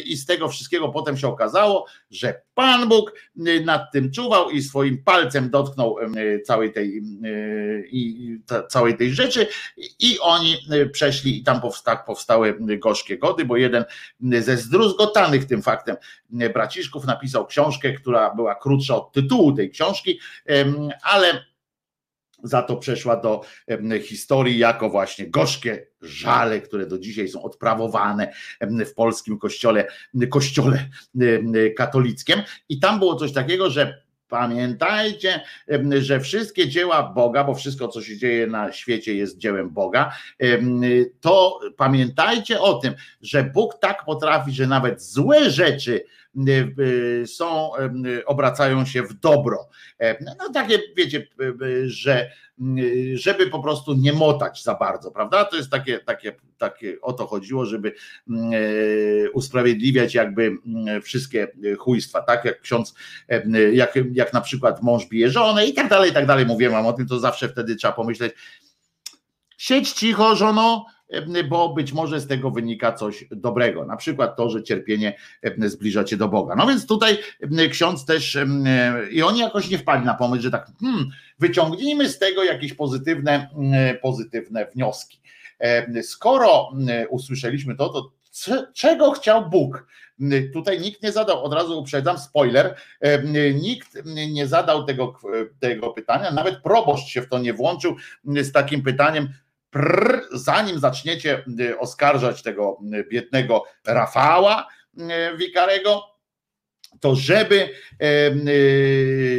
[0.04, 3.12] i z tego wszystkiego potem się okazało, że Pan Bóg
[3.64, 5.96] nad tym czuwał i swoim palcem dotknął
[6.44, 7.02] całej tej,
[7.90, 8.36] i,
[8.68, 9.46] całej tej rzeczy.
[10.00, 10.56] I oni
[10.92, 13.84] przeszli i tam powsta, powstały gorzkie gody, bo jeden
[14.40, 15.96] ze zdruzgotanych tym faktem
[16.54, 20.20] braciszków napisał książkę, która była krótsza od tytułu tej książki,
[21.02, 21.44] ale
[22.42, 23.40] za to przeszła do
[24.02, 29.86] historii jako właśnie gorzkie żale, które do dzisiaj są odprawowane w polskim kościole,
[30.30, 30.88] kościole
[31.76, 32.42] katolickim.
[32.68, 35.40] I tam było coś takiego, że Pamiętajcie,
[36.00, 40.12] że wszystkie dzieła Boga, bo wszystko, co się dzieje na świecie, jest dziełem Boga,
[41.20, 46.04] to pamiętajcie o tym, że Bóg tak potrafi, że nawet złe rzeczy
[47.26, 47.70] są,
[48.26, 49.68] obracają się w dobro.
[50.38, 51.26] No takie, wiecie,
[51.84, 52.30] że
[53.14, 55.44] żeby po prostu nie motać za bardzo, prawda?
[55.44, 57.92] To jest takie, takie, takie o to chodziło, żeby
[59.32, 60.52] usprawiedliwiać jakby
[61.02, 61.48] wszystkie
[61.78, 62.44] chujstwa, tak?
[62.44, 62.94] Jak ksiądz,
[63.72, 66.46] jak, jak na przykład mąż bije żonę i tak dalej, i tak dalej.
[66.46, 68.34] Mówiłem wam o tym, to zawsze wtedy trzeba pomyśleć,
[69.56, 70.86] siedź cicho, żono,
[71.48, 75.16] bo być może z tego wynika coś dobrego, na przykład to, że cierpienie
[75.58, 76.54] zbliża cię do Boga.
[76.56, 77.18] No więc tutaj
[77.70, 78.38] ksiądz też
[79.10, 81.08] i oni jakoś nie wpadli na pomysł, że tak hmm,
[81.38, 83.48] wyciągnijmy z tego jakieś pozytywne,
[84.02, 85.20] pozytywne wnioski.
[86.02, 86.72] Skoro
[87.10, 88.12] usłyszeliśmy to, to
[88.74, 89.86] czego chciał Bóg?
[90.52, 92.74] Tutaj nikt nie zadał, od razu uprzedzam, spoiler,
[93.62, 93.98] nikt
[94.30, 95.18] nie zadał tego,
[95.60, 99.28] tego pytania, nawet proboszcz się w to nie włączył z takim pytaniem,
[100.32, 104.68] zanim zaczniecie y, oskarżać tego y, biednego Rafała
[104.98, 106.02] y, Wikarego,
[107.00, 107.74] to żeby,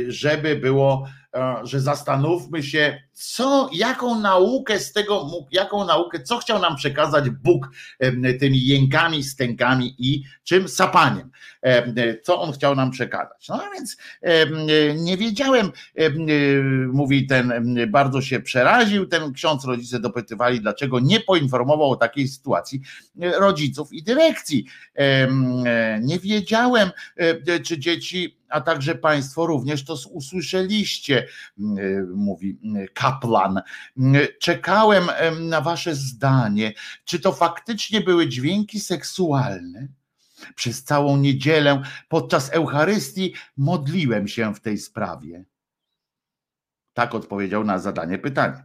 [0.07, 1.07] żeby było,
[1.63, 7.29] że zastanówmy się, co, jaką naukę z tego mógł, jaką naukę, co chciał nam przekazać
[7.29, 7.69] Bóg
[8.39, 11.31] tymi jękami, stękami i czym sapaniem,
[12.23, 13.47] co on chciał nam przekazać.
[13.49, 13.97] No więc
[14.95, 15.71] nie wiedziałem,
[16.93, 22.81] mówi ten, bardzo się przeraził ten ksiądz, rodzice dopytywali, dlaczego nie poinformował o takiej sytuacji
[23.39, 24.65] rodziców i dyrekcji.
[26.01, 26.89] Nie wiedziałem,
[27.63, 31.27] czy dzieci a także Państwo również to usłyszeliście,
[32.15, 32.57] mówi
[33.09, 33.61] kaplan.
[34.39, 35.09] Czekałem
[35.39, 36.73] na Wasze zdanie,
[37.05, 39.87] czy to faktycznie były dźwięki seksualne?
[40.55, 45.45] Przez całą niedzielę podczas Eucharystii modliłem się w tej sprawie.
[46.93, 48.63] Tak odpowiedział na zadanie pytania.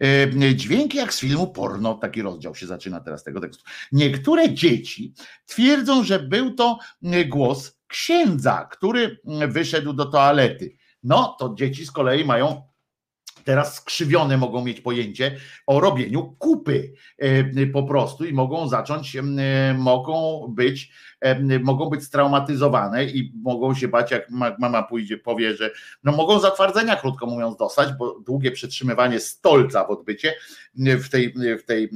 [0.00, 3.64] E, Dźwięki jak z filmu porno, taki rozdział się zaczyna teraz tego tekstu.
[3.92, 5.14] Niektóre dzieci
[5.46, 10.76] twierdzą, że był to e, głos księdza, który wyszedł do toalety.
[11.02, 12.71] No, to dzieci z kolei mają
[13.44, 15.36] teraz skrzywione mogą mieć pojęcie
[15.66, 19.22] o robieniu kupy e, po prostu i mogą zacząć, e,
[19.78, 20.92] mogą być,
[21.62, 25.70] mogą być straumatyzowane i mogą się bać, jak ma- mama pójdzie, powie, że
[26.04, 30.34] no mogą zatwardzenia, krótko mówiąc, dostać, bo długie przetrzymywanie stolca w odbycie
[30.74, 31.90] w tej, w tej,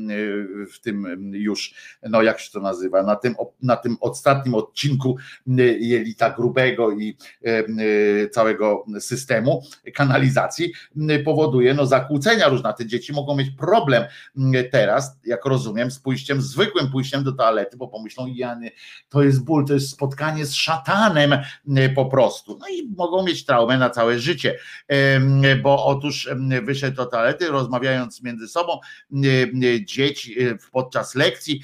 [0.72, 5.16] w tym już, no jak się to nazywa, na tym, na tym ostatnim odcinku
[5.78, 7.16] jelita grubego i
[8.32, 9.62] całego systemu
[9.94, 10.72] kanalizacji
[11.24, 12.74] powoduje no, zakłócenia różne.
[12.74, 14.04] Te dzieci mogą mieć problem
[14.72, 18.70] teraz, jak rozumiem, z pójściem, zwykłym pójściem do toalety, bo pomyślą, Jany,
[19.08, 21.38] to jest ból, to jest spotkanie z szatanem
[21.94, 22.59] po prostu.
[22.60, 24.59] No i mogą mieć traumę na całe życie,
[25.62, 26.28] bo otóż
[26.62, 28.80] wyszedł do toalety, rozmawiając między sobą,
[29.84, 30.36] dzieci
[30.72, 31.60] podczas lekcji,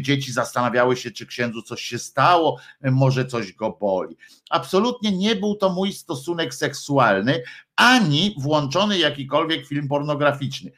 [0.00, 4.16] dzieci zastanawiały się, czy księdzu coś się stało, może coś go boli.
[4.50, 7.42] Absolutnie nie był to mój stosunek seksualny,
[7.76, 10.70] ani włączony jakikolwiek film pornograficzny.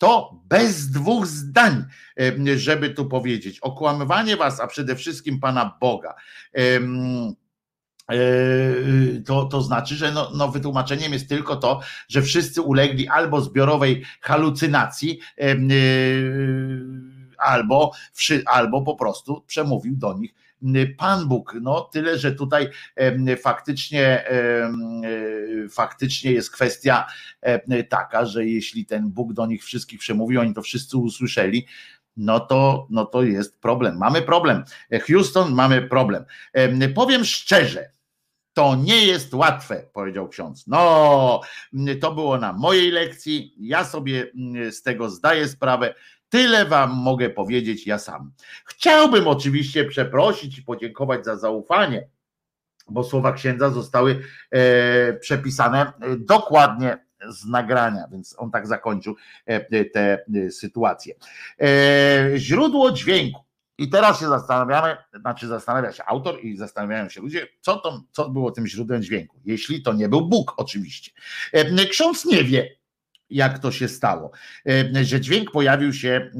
[0.00, 1.84] To bez dwóch zdań,
[2.56, 3.58] żeby tu powiedzieć.
[3.60, 6.14] Okłamywanie was, a przede wszystkim Pana Boga.
[9.26, 14.04] To, to znaczy, że no, no wytłumaczeniem jest tylko to, że wszyscy ulegli albo zbiorowej
[14.20, 15.20] halucynacji,
[17.38, 17.92] albo,
[18.46, 20.34] albo po prostu przemówił do nich
[20.98, 21.56] Pan Bóg.
[21.60, 22.70] No tyle, że tutaj
[23.42, 24.24] faktycznie,
[25.70, 27.06] faktycznie jest kwestia
[27.88, 31.66] taka, że jeśli ten Bóg do nich wszystkich przemówił, oni to wszyscy usłyszeli,
[32.16, 33.98] no to, no to jest problem.
[33.98, 34.64] Mamy problem.
[35.06, 36.24] Houston, mamy problem.
[36.94, 37.90] Powiem szczerze,
[38.52, 40.66] to nie jest łatwe, powiedział ksiądz.
[40.66, 41.40] No,
[42.00, 43.54] to było na mojej lekcji.
[43.58, 44.32] Ja sobie
[44.70, 45.94] z tego zdaję sprawę.
[46.30, 48.32] Tyle wam mogę powiedzieć ja sam.
[48.64, 52.08] Chciałbym oczywiście przeprosić i podziękować za zaufanie,
[52.88, 56.98] bo słowa księdza zostały e, przepisane dokładnie
[57.28, 59.16] z nagrania, więc on tak zakończył
[59.46, 61.14] e, tę sytuację.
[61.60, 63.44] E, źródło dźwięku.
[63.78, 68.28] I teraz się zastanawiamy, znaczy zastanawia się autor i zastanawiają się ludzie, co, to, co
[68.28, 69.40] było tym źródłem dźwięku.
[69.44, 71.12] Jeśli to nie był Bóg, oczywiście.
[71.90, 72.68] Ksiądz nie wie,
[73.30, 74.30] jak to się stało,
[75.02, 76.30] że dźwięk pojawił się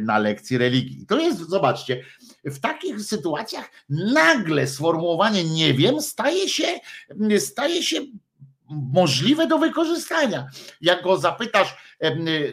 [0.00, 1.06] na lekcji religii.
[1.06, 2.04] To jest, zobaczcie,
[2.44, 6.66] w takich sytuacjach nagle sformułowanie nie wiem staje się,
[7.38, 8.00] staje się
[8.68, 10.46] możliwe do wykorzystania.
[10.80, 11.76] Jak go zapytasz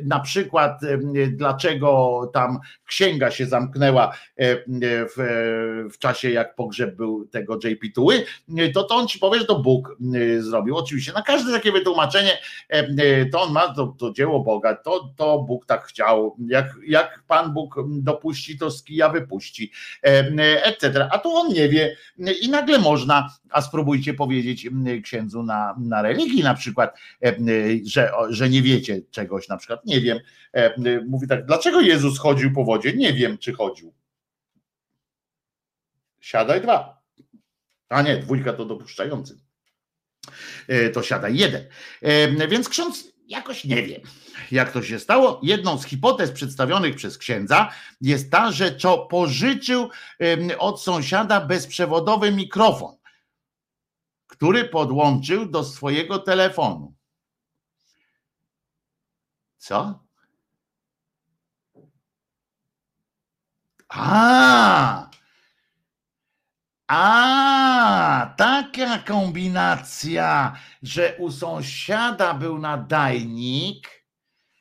[0.04, 0.82] na przykład,
[1.30, 8.24] dlaczego tam księga się zamknęła w, w czasie, jak pogrzeb był tego JP Tuły,
[8.74, 9.98] to, to on ci powie, że to Bóg
[10.40, 10.78] zrobił.
[10.78, 12.38] Oczywiście na każde takie wytłumaczenie
[13.32, 16.36] to on ma to, to dzieło Boga, to, to Bóg tak chciał.
[16.48, 19.72] Jak, jak Pan Bóg dopuści, to z kija wypuści,
[20.64, 21.10] etc.
[21.12, 21.98] A tu on nie wie
[22.42, 24.70] i nagle można, a spróbujcie powiedzieć
[25.04, 26.98] księdzu na, na religii na przykład,
[27.86, 29.02] że, że nie wiecie
[29.50, 30.20] na przykład, nie wiem.
[31.08, 32.94] Mówi tak, dlaczego Jezus chodził po wodzie?
[32.94, 33.94] Nie wiem, czy chodził.
[36.20, 37.02] Siadaj dwa.
[37.90, 39.40] A nie, dwójka to dopuszczający.
[40.94, 41.66] To siadaj jeden.
[42.50, 44.02] Więc ksiądz jakoś nie wie,
[44.52, 45.40] jak to się stało.
[45.44, 49.90] Jedną z hipotez przedstawionych przez księdza jest ta, że co pożyczył
[50.60, 52.98] od sąsiada bezprzewodowy mikrofon
[54.28, 56.94] który podłączył do swojego telefonu.
[59.68, 60.00] Co?
[63.90, 65.10] A!
[66.88, 74.06] A, taka kombinacja, że u sąsiada był nadajnik,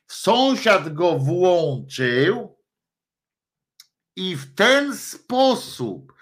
[0.08, 2.58] sąsiad go włączył
[4.16, 6.12] i w ten sposób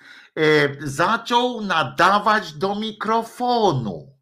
[0.81, 4.19] zaczął nadawać do mikrofonu.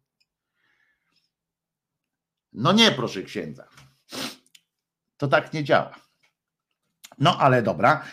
[2.53, 3.72] No nie, proszę księdza.
[5.23, 5.95] To tak nie działa.
[7.19, 8.03] No ale dobra,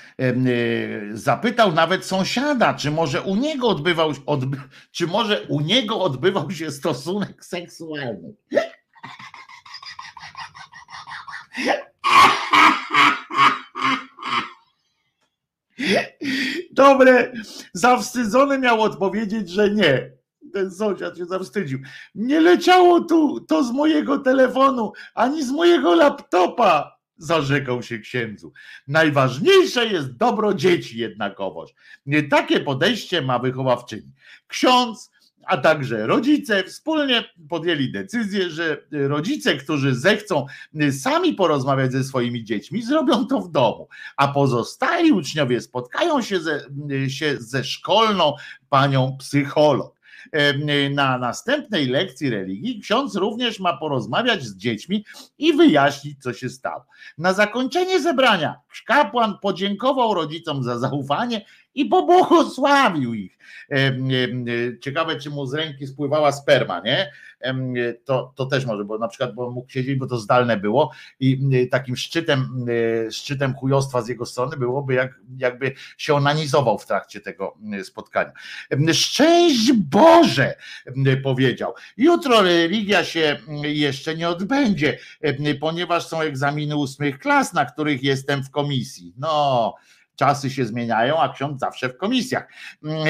[1.12, 4.61] zapytał nawet sąsiada, czy może u niego odbywał, odby,
[4.91, 8.35] czy może u niego odbywał się stosunek seksualny.
[16.73, 17.32] Dobre,
[17.74, 20.11] zawstydzony miał odpowiedzieć, że nie.
[20.53, 21.78] Ten sąsiad się zawstydził.
[22.15, 28.52] Nie leciało tu to z mojego telefonu, ani z mojego laptopa, zarzekał się księdzu.
[28.88, 31.70] Najważniejsze jest dobro dzieci jednakowoż.
[32.30, 34.12] Takie podejście ma wychowawczyni.
[34.47, 35.10] Ksiądz
[35.47, 40.47] a także rodzice wspólnie podjęli decyzję, że rodzice, którzy zechcą
[40.90, 46.68] sami porozmawiać ze swoimi dziećmi, zrobią to w domu, a pozostali uczniowie spotkają się ze,
[47.09, 48.34] się ze szkolną
[48.68, 49.99] panią psycholog.
[50.90, 55.05] Na następnej lekcji religii ksiądz również ma porozmawiać z dziećmi
[55.38, 56.84] i wyjaśnić, co się stało.
[57.18, 61.44] Na zakończenie zebrania kapłan podziękował rodzicom za zaufanie
[61.74, 63.38] i pobłogosławił ich.
[64.80, 67.12] Ciekawe, czy mu z ręki spływała sperma, nie?
[68.05, 71.68] To, to też może, bo na przykład bo mógł siedzieć, bo to zdalne było i
[71.70, 72.66] takim szczytem,
[73.10, 78.32] szczytem chujostwa z jego strony byłoby, jak, jakby się onanizował w trakcie tego spotkania.
[78.92, 80.55] Szczęść Boże,
[81.22, 81.74] powiedział.
[81.97, 84.98] Jutro religia się jeszcze nie odbędzie,
[85.60, 89.14] ponieważ są egzaminy ósmych klas, na których jestem w komisji.
[89.16, 89.74] No,
[90.20, 92.48] czasy się zmieniają, a ksiądz zawsze w komisjach.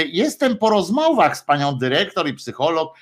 [0.07, 2.95] Jestem po rozmowach z panią dyrektor i psycholog,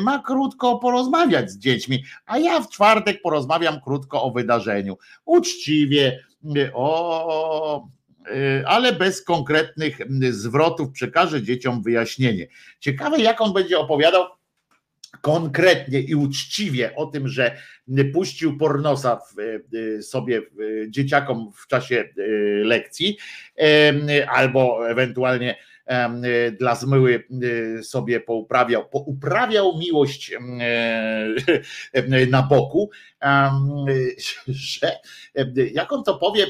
[0.00, 4.98] ma krótko porozmawiać z dziećmi, a ja w czwartek porozmawiam krótko o wydarzeniu.
[5.24, 6.24] Uczciwie,
[6.74, 7.88] o,
[8.66, 9.98] ale bez konkretnych
[10.30, 12.46] zwrotów przekażę dzieciom wyjaśnienie.
[12.80, 14.24] Ciekawe, jak on będzie opowiadał
[15.26, 17.56] konkretnie i uczciwie o tym, że
[18.12, 20.42] puścił pornosa w, e, sobie
[20.88, 22.22] dzieciakom w czasie e,
[22.64, 23.16] lekcji,
[24.28, 25.56] albo ewentualnie
[26.58, 27.24] dla zmyły
[27.78, 30.32] e, sobie pouprawiał, pouprawiał miłość
[32.30, 32.90] na boku,
[34.46, 34.92] że
[35.72, 36.46] jak on to powie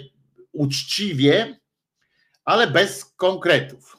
[0.52, 1.56] uczciwie,
[2.44, 3.95] ale bez konkretów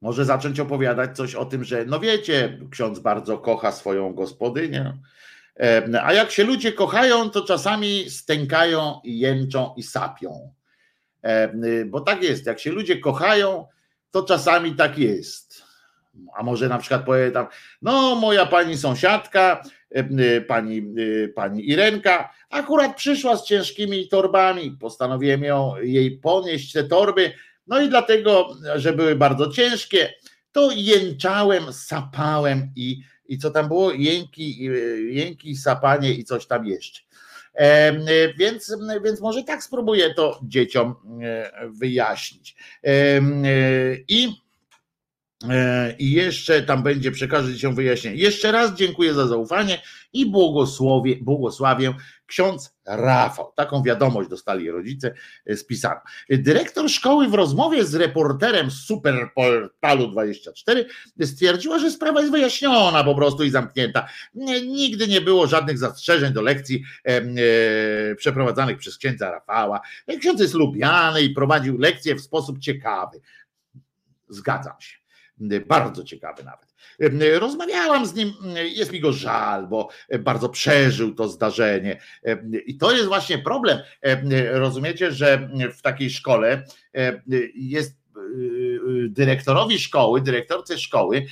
[0.00, 4.98] może zacząć opowiadać coś o tym, że no wiecie, ksiądz bardzo kocha swoją gospodynię,
[6.02, 10.52] a jak się ludzie kochają, to czasami stękają i jęczą i sapią.
[11.86, 13.66] Bo tak jest, jak się ludzie kochają,
[14.10, 15.62] to czasami tak jest.
[16.36, 17.46] A może na przykład powie tam,
[17.82, 19.62] no moja pani sąsiadka,
[20.48, 20.82] pani,
[21.34, 27.32] pani Irenka, akurat przyszła z ciężkimi torbami, postanowiłem ją, jej ponieść te torby,
[27.68, 30.12] no i dlatego, że były bardzo ciężkie,
[30.52, 33.92] to jęczałem, sapałem i, i co tam było?
[33.92, 34.58] Jęki,
[35.10, 37.00] jęki, sapanie i coś tam jeszcze.
[37.54, 42.56] E, więc, więc może tak spróbuję to dzieciom e, wyjaśnić.
[42.84, 43.20] E,
[44.08, 44.48] I
[45.98, 48.16] i jeszcze tam będzie przekażę się wyjaśnienie.
[48.16, 49.82] Jeszcze raz dziękuję za zaufanie
[50.12, 51.94] i błogosławię, błogosławię
[52.28, 53.52] ksiądz Rafał.
[53.56, 55.14] Taką wiadomość dostali rodzice
[55.54, 56.00] spisano.
[56.30, 60.86] Dyrektor szkoły w rozmowie z reporterem Superportalu 24
[61.22, 64.08] stwierdziła, że sprawa jest wyjaśniona po prostu i zamknięta.
[64.66, 69.80] Nigdy nie było żadnych zastrzeżeń do lekcji e, e, przeprowadzanych przez księdza Rafała.
[70.20, 73.20] Ksiądz jest lubiany i prowadził lekcje w sposób ciekawy.
[74.28, 74.98] Zgadzam się.
[75.66, 76.67] Bardzo ciekawy nawet.
[77.38, 78.32] Rozmawiałam z nim,
[78.74, 79.88] jest mi go żal, bo
[80.20, 82.00] bardzo przeżył to zdarzenie.
[82.66, 83.78] I to jest właśnie problem.
[84.50, 86.64] Rozumiecie, że w takiej szkole
[87.54, 87.98] jest
[89.08, 91.26] dyrektorowi szkoły, dyrektorce szkoły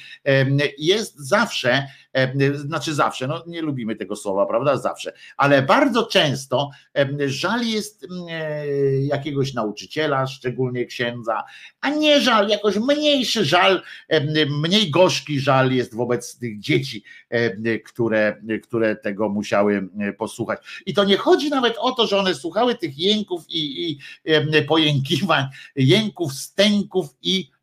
[0.79, 1.87] jest zawsze,
[2.55, 6.71] znaczy zawsze, no nie lubimy tego słowa, prawda, zawsze, ale bardzo często
[7.27, 8.07] żal jest
[9.01, 11.45] jakiegoś nauczyciela, szczególnie księdza,
[11.81, 13.83] a nie żal, jakoś mniejszy żal,
[14.63, 17.05] mniej gorzki żal jest wobec tych dzieci,
[17.85, 19.89] które, które tego musiały
[20.19, 20.83] posłuchać.
[20.87, 23.99] I to nie chodzi nawet o to, że one słuchały tych jęków i, i
[24.69, 25.45] pojękiwań,
[25.77, 27.56] jęków, stęków i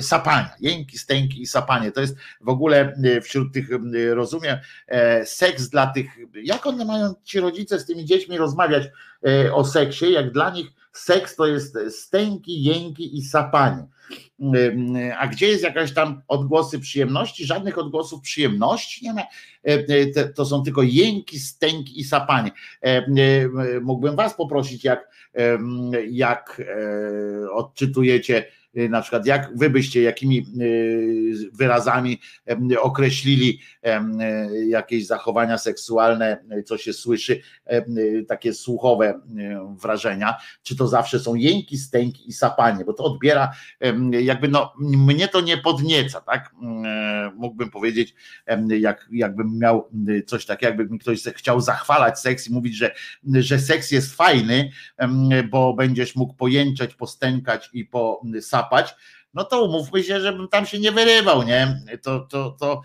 [0.00, 1.92] sapania, jęki, stęki i sapanie.
[1.92, 6.84] To jest w ogóle y, wśród tych, y, rozumiem, e, seks dla tych, jak one
[6.84, 8.84] mają ci rodzice z tymi dziećmi rozmawiać
[9.26, 13.86] e, o seksie, jak dla nich seks to jest stęki, jęki i sapanie.
[15.18, 17.46] A gdzie jest jakaś tam odgłosy przyjemności?
[17.46, 19.22] Żadnych odgłosów przyjemności nie ma.
[19.62, 22.50] E, to są tylko jęki, stęki i sapanie.
[23.82, 25.08] Mógłbym Was poprosić, jak,
[26.10, 26.62] jak
[27.52, 32.20] odczytujecie Y, na przykład jak wy byście jakimi y, wyrazami
[32.80, 33.60] określili
[34.52, 37.40] y, jakieś zachowania seksualne, co się słyszy,
[38.28, 39.20] takie słuchowe
[39.82, 43.52] wrażenia, czy to zawsze są jęki, stęki i sapanie, bo to odbiera
[44.10, 46.54] jakby no mnie to nie podnieca, tak?
[47.36, 48.14] Mógłbym powiedzieć,
[48.68, 49.88] jak, jakbym miał
[50.26, 52.94] coś takiego, jakby mi ktoś chciał zachwalać seks i mówić, że,
[53.34, 54.70] że seks jest fajny,
[55.50, 58.94] bo będziesz mógł pojęczeć, postękać i posapać złapać,
[59.34, 61.80] no to umówmy się, żebym tam się nie wyrywał, nie?
[62.02, 62.82] To, to, to,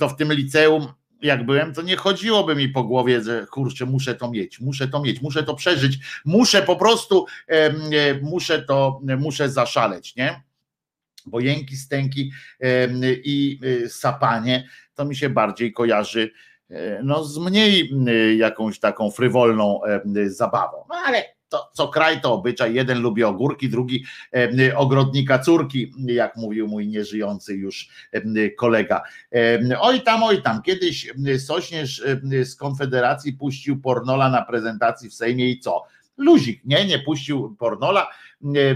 [0.00, 0.86] to w tym liceum
[1.22, 5.02] jak byłem, to nie chodziłoby mi po głowie, że kurczę, muszę to mieć, muszę to
[5.02, 10.42] mieć, muszę to przeżyć, muszę po prostu, e, muszę to, muszę zaszaleć, nie?
[11.26, 12.30] bo jęki, stęki
[12.60, 16.30] em, i y, sapanie to mi się bardziej kojarzy
[16.70, 19.80] e, no, z mniej y, jakąś taką frywolną
[20.26, 20.84] zabawą.
[20.88, 22.74] No ale to, co kraj to obyczaj.
[22.74, 24.04] Jeden lubi ogórki, drugi
[24.76, 27.88] ogrodnika córki, jak mówił mój nieżyjący już
[28.58, 29.02] kolega.
[29.80, 30.62] Oj tam, oj tam.
[30.62, 32.02] Kiedyś Sośnierz
[32.44, 35.84] z Konfederacji puścił pornola na prezentacji w Sejmie i co?
[36.16, 38.08] Luzik, nie, nie puścił pornola,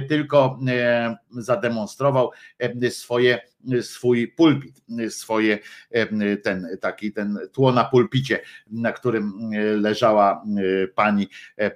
[0.09, 3.41] tylko e, zademonstrował e, swoje,
[3.81, 5.59] swój pulpit, swoje
[5.91, 8.41] e, ten taki ten tło na pulpicie,
[8.71, 10.45] na którym e, leżała
[10.85, 11.29] e, pani
[11.59, 11.71] e,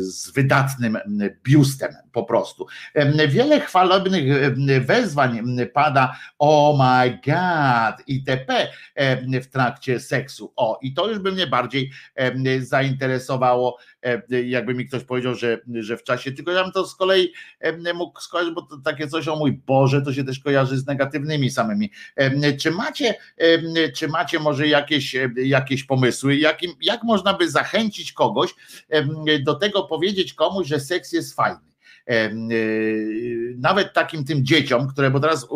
[0.00, 0.98] z wydatnym
[1.44, 2.66] biustem po prostu.
[2.94, 8.68] E, Wiele chwalebnych e, wezwań pada oh my god itp.
[8.94, 10.52] e, w trakcie seksu.
[10.56, 15.58] O, i to już by mnie bardziej e, zainteresowało, e, jakby mi ktoś powiedział, że,
[15.74, 19.08] że w czasie, tylko ja bym to z kolei e, mógł skojarzyć, bo to takie
[19.08, 21.90] coś o mój Boże, to się też kojarzy z negatywnymi samymi.
[22.16, 27.50] E, Czy macie, e, czy macie może jakieś, e, jakieś pomysły, jakim, jak można by
[27.50, 28.54] zachęcić kogoś
[28.88, 31.72] e, do tego powiedzieć komuś, że seks jest fajny?
[32.10, 35.46] Y, Nawet takim tym dzieciom, które, bo teraz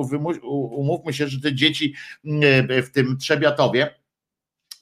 [0.70, 1.94] umówmy się, że te dzieci
[2.82, 3.94] w tym Trzebiatowie,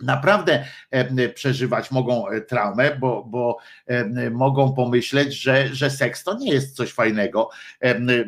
[0.00, 3.56] naprawdę e, przeżywać mogą e, traumę, bo, bo
[3.86, 7.50] e, mogą pomyśleć, że, że seks to nie jest coś fajnego,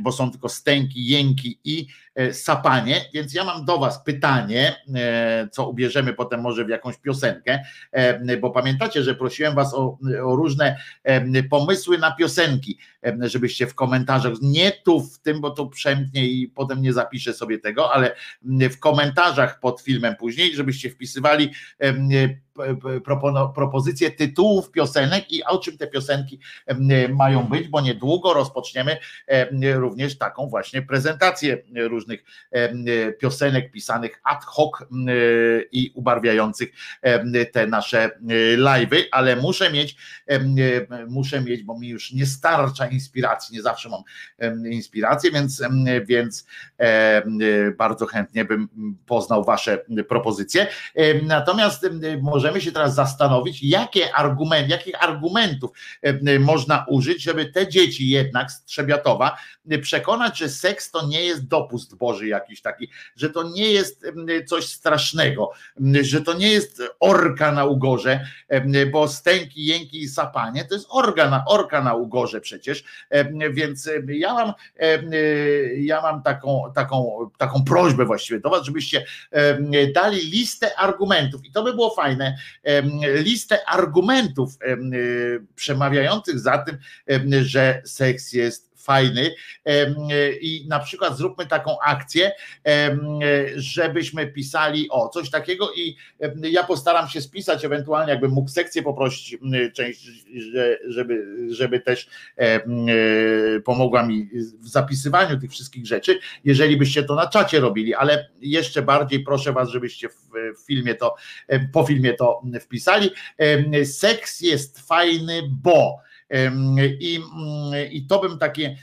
[0.00, 1.86] bo są tylko stęki, jęki i
[2.32, 7.62] sapanie, więc ja mam do was pytanie, e, co ubierzemy potem może w jakąś piosenkę,
[7.92, 13.66] e, bo pamiętacie, że prosiłem was o, o różne e, pomysły na piosenki, e, żebyście
[13.66, 17.92] w komentarzach, nie tu w tym, bo to przemknie i potem nie zapiszę sobie tego,
[17.92, 21.50] ale w komentarzach pod filmem później, żebyście wpisywali
[23.04, 26.38] propono- propozycje tytułów piosenek i o czym te piosenki
[27.08, 28.96] mają być, bo niedługo rozpoczniemy
[29.26, 32.24] em, również taką właśnie prezentację różnych
[33.20, 34.72] piosenek pisanych ad hoc
[35.72, 36.68] i ubarwiających
[37.52, 38.10] te nasze
[38.56, 39.96] live'y, ale muszę mieć,
[40.26, 40.54] em,
[41.08, 44.02] muszę mieć, bo mi już nie starcza inspiracji, nie zawsze mam
[44.72, 45.62] inspirację, więc,
[46.06, 46.46] więc
[47.78, 48.68] bardzo chętnie bym
[49.06, 50.66] poznał wasze propozycje.
[51.22, 52.00] Natomiast em,
[52.46, 55.70] możemy się teraz zastanowić, jakie argument, jakich argumentów
[56.02, 59.36] em, można użyć, żeby te dzieci jednak z Trzebiatowa
[59.82, 64.06] przekonać, że seks to nie jest dopust Boży jakiś taki, że to nie jest
[64.46, 65.50] coś strasznego,
[66.02, 70.86] że to nie jest orka na ugorze, em, bo stęki, jęki i sapanie to jest
[70.90, 74.52] orga na, orka na ugorze przecież, em, więc ja mam,
[75.78, 79.04] ja mam taką, taką, taką prośbę właściwie do was, żebyście
[79.94, 82.35] dali listę argumentów i to by było fajne,
[83.02, 86.78] listę argumentów y, przemawiających za tym,
[87.44, 89.34] że seks jest fajny
[89.68, 92.32] y, i na przykład zróbmy taką akcję, y,
[93.56, 95.96] żebyśmy pisali o coś takiego i
[96.42, 99.36] ja postaram się spisać, ewentualnie jakbym mógł sekcję poprosić
[99.74, 100.02] część,
[100.52, 102.08] że- żeby, żeby też
[103.56, 104.28] y, pomogła mi
[104.60, 109.52] w zapisywaniu tych wszystkich rzeczy, jeżeli byście to na czacie robili, ale jeszcze bardziej proszę
[109.52, 110.14] was, żebyście w,
[110.66, 111.14] filmie to,
[111.72, 113.10] po filmie to wpisali.
[113.84, 115.98] Seks jest fajny, bo
[117.00, 118.76] i, mm, i to bym takie,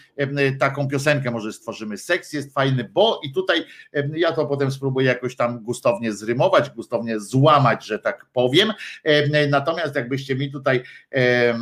[0.60, 1.98] taką piosenkę może stworzymy.
[1.98, 3.65] Seks jest fajny, bo i tutaj
[4.15, 8.74] ja to potem spróbuję jakoś tam gustownie zrymować, gustownie złamać, że tak powiem.
[9.03, 10.84] Em, Natomiast jakbyście mi tutaj
[11.15, 11.60] e,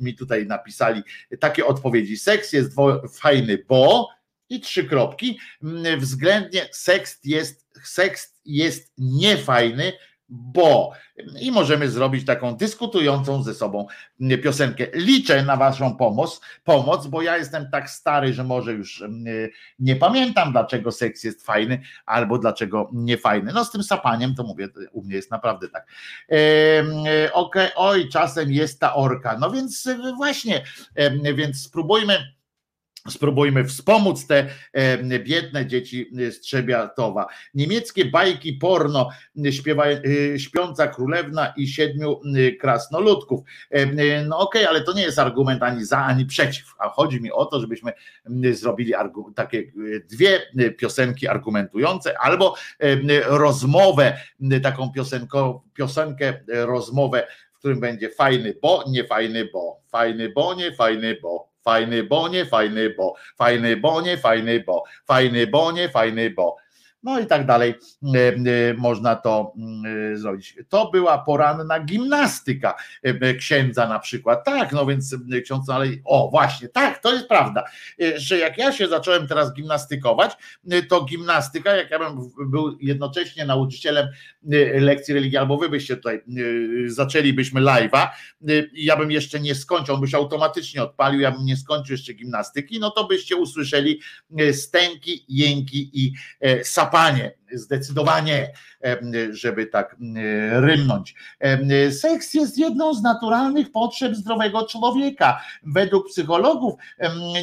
[0.00, 1.02] mi tutaj napisali
[1.40, 2.16] takie odpowiedzi.
[2.16, 2.72] Seks jest
[3.20, 4.08] fajny, bo
[4.48, 5.38] i trzy kropki.
[5.62, 9.92] Mm, Względnie seks jest, seks jest niefajny,
[10.28, 10.92] bo
[11.40, 13.86] i możemy zrobić taką dyskutującą ze sobą
[14.20, 14.86] mm, piosenkę.
[14.94, 19.24] Liczę na Waszą pomoc, pomoc, bo ja jestem tak stary, że może już mm,
[19.78, 23.52] nie pamiętam, dlaczego seks jest fajny, albo dlaczego niefajny.
[23.52, 25.86] No z tym sapaniem to mówię, u mnie jest naprawdę tak.
[26.32, 29.38] E, Okej, oj, czasem jest ta orka.
[29.40, 30.64] No więc e, właśnie,
[30.94, 32.37] em, więc spróbujmy
[33.10, 37.26] spróbujmy wspomóc te e, biedne dzieci z Trzebiatowa.
[37.54, 39.08] Niemieckie bajki porno,
[39.50, 39.98] śpiewa, e,
[40.38, 43.40] śpiąca królewna i siedmiu e, krasnoludków.
[43.70, 47.20] E, e, No okej, ale to nie jest argument ani za, ani przeciw, a chodzi
[47.20, 47.92] mi o to, żebyśmy
[48.52, 48.92] zrobili
[49.34, 49.64] takie e,
[50.00, 52.96] dwie e, piosenki argumentujące albo e,
[53.38, 54.18] rozmowę,
[54.62, 60.54] taką piosenko, piosenkę, e, rozmowę, w którym będzie fajny, bo nie fajny, bo fajny, bo
[60.54, 65.72] nie fajny, bo Fajny, bo nie fajny, bo fajny, bo nie fajny, bo fajny, bo
[65.72, 66.56] nie fajny, bo.
[67.08, 67.74] No i tak dalej
[68.76, 69.52] można to
[70.14, 70.56] zrobić.
[70.68, 72.74] To była poranna gimnastyka
[73.38, 74.44] księdza na przykład.
[74.44, 77.64] Tak, no więc ksiądz, ale o właśnie, tak, to jest prawda,
[78.16, 80.36] że jak ja się zacząłem teraz gimnastykować,
[80.88, 84.08] to gimnastyka, jak ja bym był jednocześnie nauczycielem
[84.74, 86.22] lekcji religii, albo wy byście tutaj
[86.86, 88.08] zaczęlibyśmy live'a,
[88.72, 92.14] ja bym jeszcze nie skończył, on by się automatycznie odpalił, ja bym nie skończył jeszcze
[92.14, 94.00] gimnastyki, no to byście usłyszeli
[94.52, 96.12] stęki, jęki i
[96.62, 96.97] sapanie
[97.52, 98.52] zdecydowanie,
[99.30, 99.96] żeby tak
[100.50, 101.14] rymnąć.
[101.90, 105.40] Seks jest jedną z naturalnych potrzeb zdrowego człowieka.
[105.62, 106.74] Według psychologów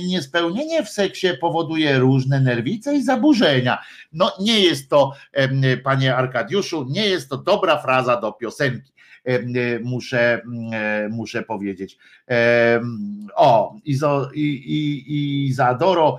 [0.07, 3.84] niespełnienie w seksie powoduje różne nerwice i zaburzenia.
[4.14, 5.14] No nie jest to,
[5.84, 8.95] panie Arkadiuszu, nie jest to dobra fraza do piosenki
[9.84, 10.42] muszę,
[11.10, 11.98] muszę powiedzieć.
[13.36, 16.18] O, Izo, i, i, Izadoro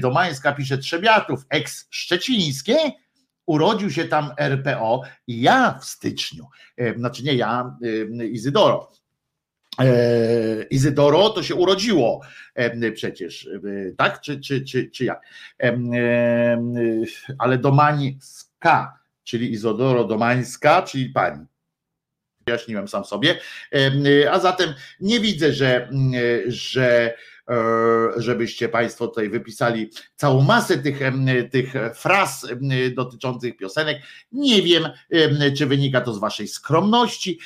[0.00, 2.76] Domańska pisze Trzebiatów, ex szczecińskie,
[3.46, 6.46] urodził się tam RPO ja w styczniu,
[6.96, 7.76] znaczy nie ja,
[8.30, 8.92] Izydoro,
[10.70, 12.20] Izydoro to się urodziło
[12.94, 13.48] przecież,
[13.96, 14.20] tak?
[14.20, 15.22] Czy, czy, czy, czy jak?
[17.38, 21.46] Ale Domańska, czyli Izodoro Domańska, czyli pani.
[22.46, 23.38] Wyjaśniłem sam sobie.
[24.30, 25.88] A zatem nie widzę, że,
[26.46, 27.31] że E,
[28.16, 31.00] żebyście Państwo tutaj wypisali całą masę tych,
[31.50, 32.46] tych fraz
[32.94, 34.02] dotyczących piosenek.
[34.32, 34.84] Nie wiem,
[35.56, 37.38] czy wynika to z Waszej skromności,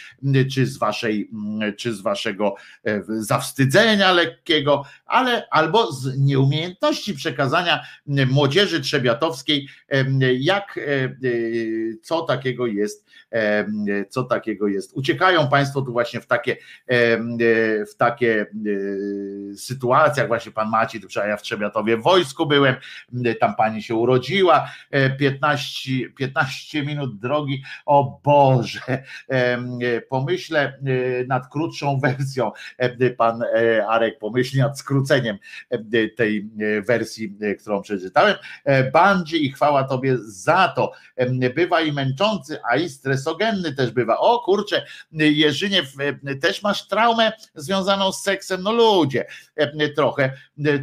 [0.52, 1.30] czy z Waszej,
[1.76, 2.54] czy z Waszego
[2.84, 9.68] e, zawstydzenia lekkiego, ale albo z nieumiejętności przekazania młodzieży trzebiatowskiej,
[10.38, 11.16] jak e,
[12.02, 13.06] co takiego jest,
[14.08, 14.92] co takiego jest.
[14.94, 16.56] Uciekają Państwo tu właśnie w takie,
[17.90, 18.46] w takie
[19.56, 22.74] sytuacje sytuacjach, właśnie pan Maciej, ja w Trzebiatowie w wojsku byłem,
[23.40, 24.70] tam pani się urodziła,
[25.18, 28.80] 15, e, 15 minut drogi, o Boże,
[29.28, 32.52] e, pomyślę e, nad krótszą wersją,
[33.16, 33.42] pan
[33.88, 35.38] Arek pomyśli nad skróceniem
[36.16, 36.50] tej
[36.86, 38.34] wersji, którą przeczytałem.
[38.92, 40.92] Bandzi i chwała Tobie za to.
[41.54, 44.18] Bywa i męczący, a i stresogenny też bywa.
[44.18, 45.82] O kurczę, Jerzynie,
[46.40, 48.62] też masz traumę związaną z seksem?
[48.62, 49.26] No ludzie,
[49.96, 50.32] trochę,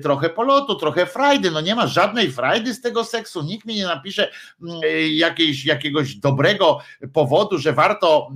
[0.04, 1.52] trochę polotu, trochę frajdy.
[1.52, 3.42] No nie ma żadnej frajdy z tego seksu.
[3.42, 6.80] Nikt mi nie napisze mm, jakiejś, jakiegoś dobrego
[7.14, 8.30] powodu, że warto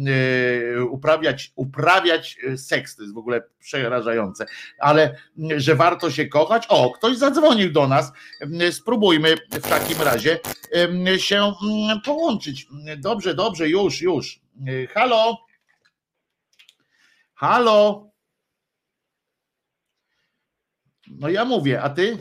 [0.76, 2.96] e, uprawiać, uprawiać seks.
[2.96, 4.46] To jest w ogóle przerażające,
[4.80, 6.66] ale mm, że warto się kochać.
[6.70, 8.12] O, ktoś zadzwonił do nas.
[8.42, 10.40] Mm, spróbujmy w takim razie
[11.18, 11.54] się
[12.06, 12.68] połączyć.
[12.98, 14.40] Dobrze, dobrze, już, już.
[14.94, 15.38] Halo?
[17.34, 18.07] Halo?
[21.12, 22.18] No ja mówię, a ty?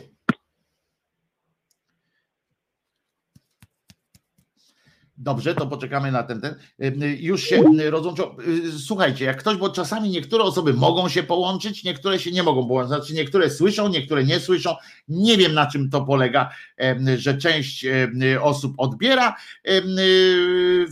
[5.19, 6.55] Dobrze, to poczekamy na ten, ten.
[7.19, 8.35] Już się rozłączą.
[8.85, 12.87] Słuchajcie, jak ktoś, bo czasami niektóre osoby mogą się połączyć, niektóre się nie mogą połączyć.
[12.87, 14.75] Znaczy niektóre słyszą, niektóre nie słyszą.
[15.07, 16.49] Nie wiem na czym to polega,
[17.17, 17.85] że część
[18.41, 19.35] osób odbiera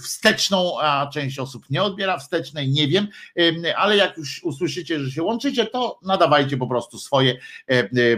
[0.04, 2.70] wsteczną, a część osób nie odbiera wstecznej.
[2.70, 3.08] Nie wiem,
[3.76, 7.38] ale jak już usłyszycie, że się łączycie, to nadawajcie po prostu swoje,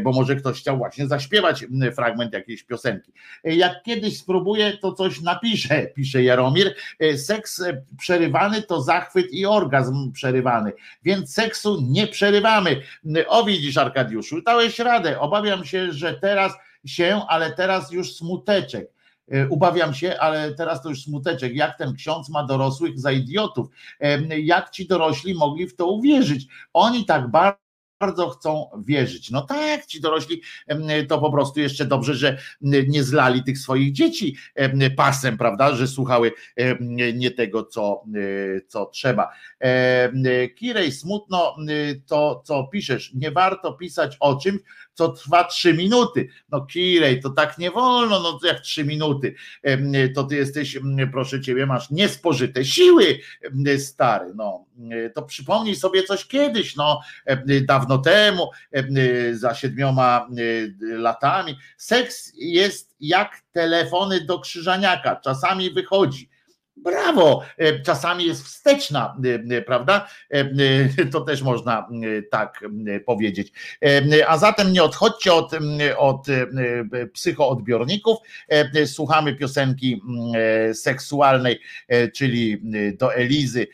[0.03, 1.65] bo może ktoś chciał właśnie zaśpiewać
[1.95, 3.11] fragment jakiejś piosenki.
[3.43, 6.76] Jak kiedyś spróbuję, to coś napiszę pisze Jaromir.
[6.99, 10.72] E, seks e, przerywany to zachwyt i orgazm przerywany,
[11.03, 12.82] więc seksu nie przerywamy.
[13.28, 15.19] O widzisz Arkadiuszu, dałeś radę.
[15.19, 16.53] Obawiam się, że teraz
[16.86, 18.90] się, ale teraz już smuteczek.
[19.32, 21.56] E, ubawiam się, ale teraz to już smuteczek.
[21.56, 23.68] Jak ten ksiądz ma dorosłych za idiotów?
[24.44, 26.48] Jak ci dorośli mogli w to uwierzyć?
[26.74, 27.66] Oni tak bardzo
[27.99, 29.32] bardzo chcą wierzyć.
[29.32, 30.41] No tak, ci dorośli
[31.10, 34.36] to po prostu jeszcze dobrze, że nie zlali tych swoich dzieci
[34.95, 36.32] pasem, prawda, że słuchały
[37.14, 39.30] nie tego, co, e, co trzeba.
[40.56, 41.56] Kirej, smutno
[42.06, 43.14] to, co piszesz.
[43.14, 44.61] Nie warto pisać o czymś,
[44.98, 46.30] co trwa trzy minuty.
[46.49, 49.36] No Kirej, to tak nie wolno, no jak trzy minuty.
[50.15, 50.80] To ty jesteś,
[51.11, 53.19] proszę ciebie, masz niespożyte siły,
[53.78, 54.32] stary.
[54.36, 54.65] No,
[55.15, 57.02] to przypomnij sobie coś kiedyś, no,
[57.61, 58.49] dawno temu,
[59.32, 60.28] za siedmioma
[60.82, 61.57] latami.
[61.78, 66.30] Seks jest jak telefony do krzyżaniaka, czasami wychodzi
[66.83, 69.17] brawo, e, czasami jest wsteczna,
[69.51, 70.07] e, e, prawda?
[71.11, 71.87] To też można
[72.31, 72.65] tak
[73.05, 73.51] powiedzieć.
[74.27, 75.51] A zatem nie odchodźcie od,
[75.97, 76.27] od
[77.13, 78.17] psychoodbiorników,
[78.85, 80.01] słuchamy piosenki
[80.73, 81.59] seksualnej,
[82.15, 82.61] czyli
[82.97, 83.67] do Elizy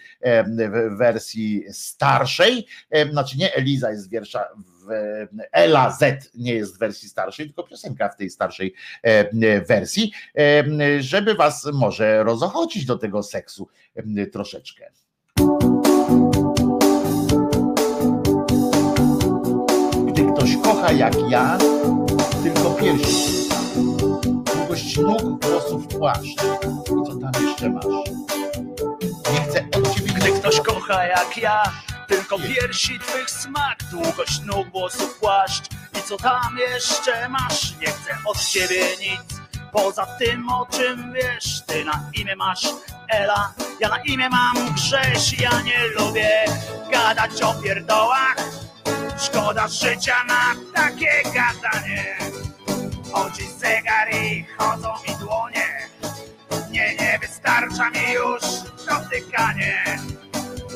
[0.57, 2.67] w wersji starszej,
[3.11, 4.11] znaczy nie Eliza jest w
[4.83, 8.73] w Ela Z nie jest w wersji starszej, tylko piosenka w tej starszej
[9.03, 10.63] e, wersji, e,
[11.01, 14.91] żeby was może rozochocić do tego seksu e, troszeczkę.
[20.07, 21.57] Gdy ktoś kocha jak ja,
[22.43, 23.43] tylko piersi
[24.73, 26.43] długość nóg, włosów, płaszcz.
[26.85, 27.85] I co tam jeszcze masz?
[29.33, 31.63] Nie chcę od ciebie Gdy ktoś kocha jak ja,
[32.07, 35.63] tylko piersi twych smak, długość nóg, włosów, płaszcz
[35.99, 37.75] i co tam jeszcze masz?
[37.81, 41.61] Nie chcę od ciebie nic, poza tym o czym wiesz.
[41.67, 42.67] Ty na imię masz
[43.09, 45.39] Ela, ja na imię mam Grześ.
[45.39, 46.45] Ja nie lubię
[46.91, 48.35] gadać o pierdołach,
[49.17, 52.17] szkoda życia na takie gadanie.
[53.13, 55.89] Chodzi zegar i chodzą mi dłonie,
[56.71, 58.41] nie, nie wystarcza mi już
[58.87, 59.99] dotykanie.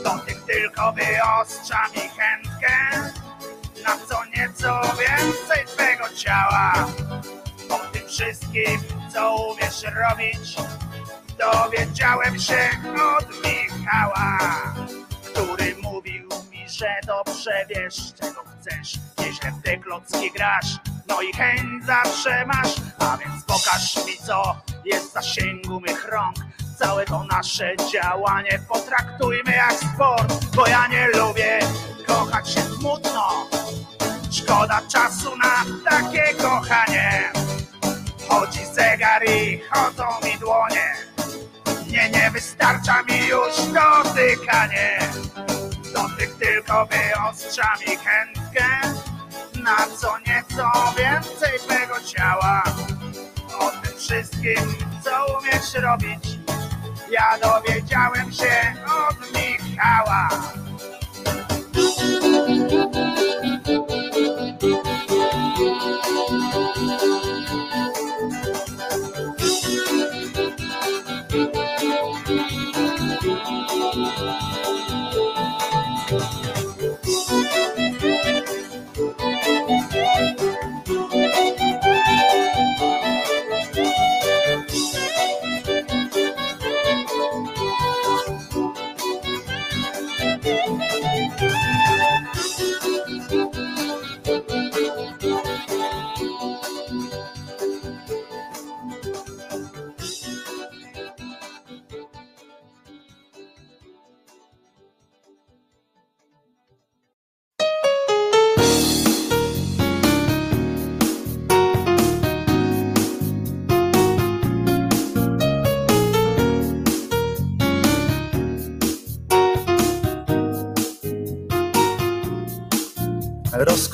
[0.03, 2.77] Dotyk tylko wyostrza mi chętkę
[3.83, 6.73] na co nieco więcej twego ciała.
[7.69, 8.79] O tym wszystkim,
[9.13, 10.55] co umiesz robić,
[11.37, 12.69] dowiedziałem się
[13.17, 14.37] od Michała,
[15.23, 18.93] który mówił mi, że dobrze wiesz, czego chcesz.
[19.19, 24.61] Nieźle w te klocki grasz, no i chęć zawsze masz, a więc pokaż mi, co
[24.85, 26.35] jest w zasięgu mych rąk.
[26.79, 31.59] Całe to nasze działanie potraktujmy jak sport, bo ja nie lubię
[32.07, 33.49] kochać się smutno.
[34.31, 37.31] Szkoda czasu na takie kochanie.
[38.29, 40.93] Chodzi zegar i chodzą mi dłonie.
[41.87, 44.99] Nie, nie wystarcza mi już dotykanie.
[45.93, 48.65] Dotyk tylko wyostrza mi chętkę
[49.63, 52.63] na co nieco więcej twego ciała.
[53.59, 56.36] O tym wszystkim, co umiesz robić,
[57.11, 60.29] ja dowiedziałem się od Michała.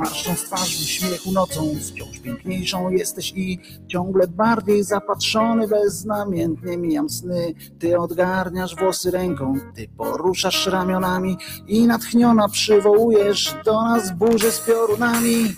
[0.00, 3.58] Marszcząc twarz w śmiechu nocą, wciąż piękniejszą jesteś i
[3.88, 7.54] ciągle bardziej zapatrzony, beznamiętnie mijam sny.
[7.78, 11.36] Ty odgarniasz włosy ręką, ty poruszasz ramionami
[11.66, 15.54] i natchniona przywołujesz do nas burzę z piorunami.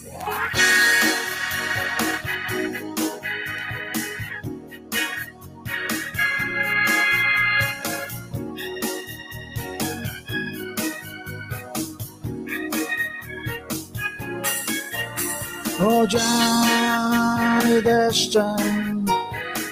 [15.86, 19.04] Odziany deszczem,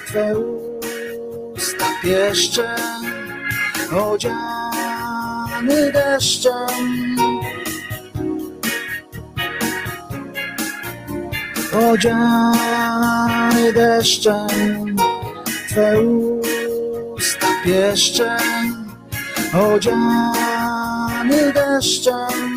[0.07, 0.35] Twe
[1.55, 2.65] usta pieszczem,
[3.91, 7.15] odziany deszczem.
[11.91, 14.95] Odziany deszczem,
[15.69, 16.01] Twe
[17.15, 18.39] usta pieszczem,
[19.53, 22.50] odziany deszczem.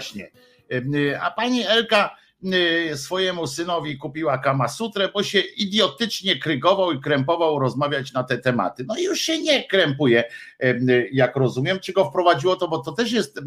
[0.00, 0.30] Właśnie.
[1.20, 2.16] A pani Elka
[2.94, 8.84] swojemu synowi kupiła Kama Sutrę, bo się idiotycznie krygował i krępował rozmawiać na te tematy.
[8.88, 10.24] No i już się nie krępuje,
[11.12, 11.80] jak rozumiem.
[11.80, 13.40] Czy go wprowadziło to, bo to też jest,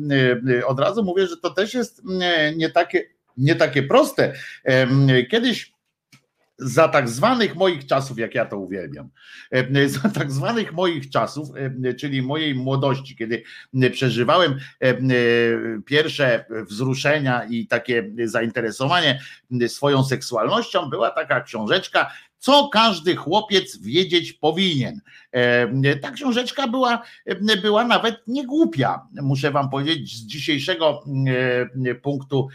[0.66, 2.02] od razu mówię, że to też jest
[2.56, 4.34] nie takie, nie takie proste.
[5.32, 5.73] Kiedyś
[6.64, 9.10] za tak zwanych moich czasów, jak ja to uwielbiam,
[9.52, 11.50] e, za tak zwanych moich czasów,
[11.84, 13.44] e, czyli mojej młodości, kiedy
[13.92, 14.94] przeżywałem e,
[15.86, 19.20] pierwsze wzruszenia i takie zainteresowanie
[19.68, 22.12] swoją seksualnością, była taka książeczka,
[22.44, 25.02] co każdy chłopiec wiedzieć powinien.
[25.34, 27.02] E, Ta książeczka była,
[27.62, 31.04] była nawet nie głupia, muszę wam powiedzieć, z dzisiejszego
[31.88, 32.48] e, punktu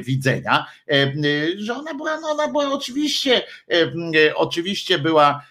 [0.00, 1.12] widzenia, e,
[1.56, 3.42] że ona była, no ona była oczywiście,
[4.34, 5.44] oczywiście była,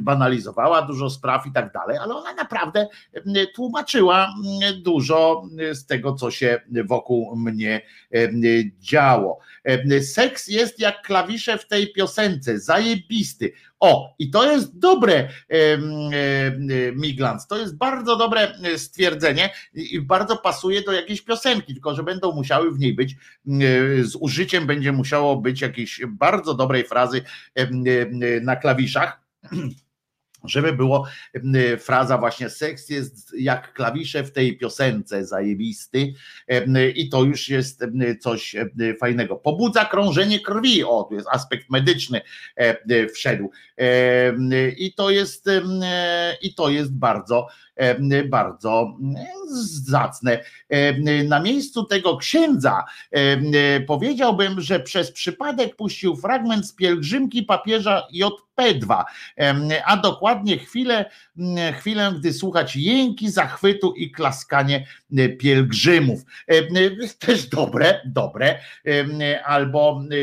[0.00, 2.88] banalizowała dużo spraw i tak dalej, ale ona naprawdę
[3.54, 4.34] tłumaczyła
[4.82, 7.80] dużo z tego, co się wokół mnie
[8.80, 9.38] działo.
[10.02, 13.52] Seks jest jak klawisze w tej piosence, zajebisty.
[13.80, 15.28] O, i to jest dobre,
[16.94, 22.02] Miglans, to jest bardzo dobre e, stwierdzenie i bardzo pasuje do jakiejś piosenki, tylko że
[22.02, 23.16] będą musiały w niej być, e,
[24.04, 27.22] z użyciem będzie musiało być jakiejś bardzo dobrej frazy
[28.42, 29.20] na klawiszach.
[30.44, 36.12] Żeby było em, fraza właśnie seks jest jak klawisze w tej piosence zajebisty
[36.46, 38.56] em, i to już jest em, coś
[39.00, 39.36] fajnego.
[39.36, 42.20] Pobudza krążenie krwi, o tu jest aspekt medyczny
[43.14, 43.50] wszedł
[44.76, 45.46] i to jest
[46.42, 47.46] i to jest bardzo
[48.28, 49.26] bardzo e,
[49.86, 50.40] zacne.
[50.68, 58.02] Em, Na miejscu tego księdza e, powiedziałbym, że przez przypadek puścił fragment z pielgrzymki papieża
[58.14, 59.04] JP2,
[59.36, 61.10] em, a dokładnie chwilę,
[61.78, 64.86] chwilę, gdy słuchać jęki zachwytu i klaskanie
[65.16, 66.20] e, pielgrzymów.
[66.46, 66.62] E,
[67.18, 68.58] Też dobre, dobre,
[69.44, 70.14] albo e,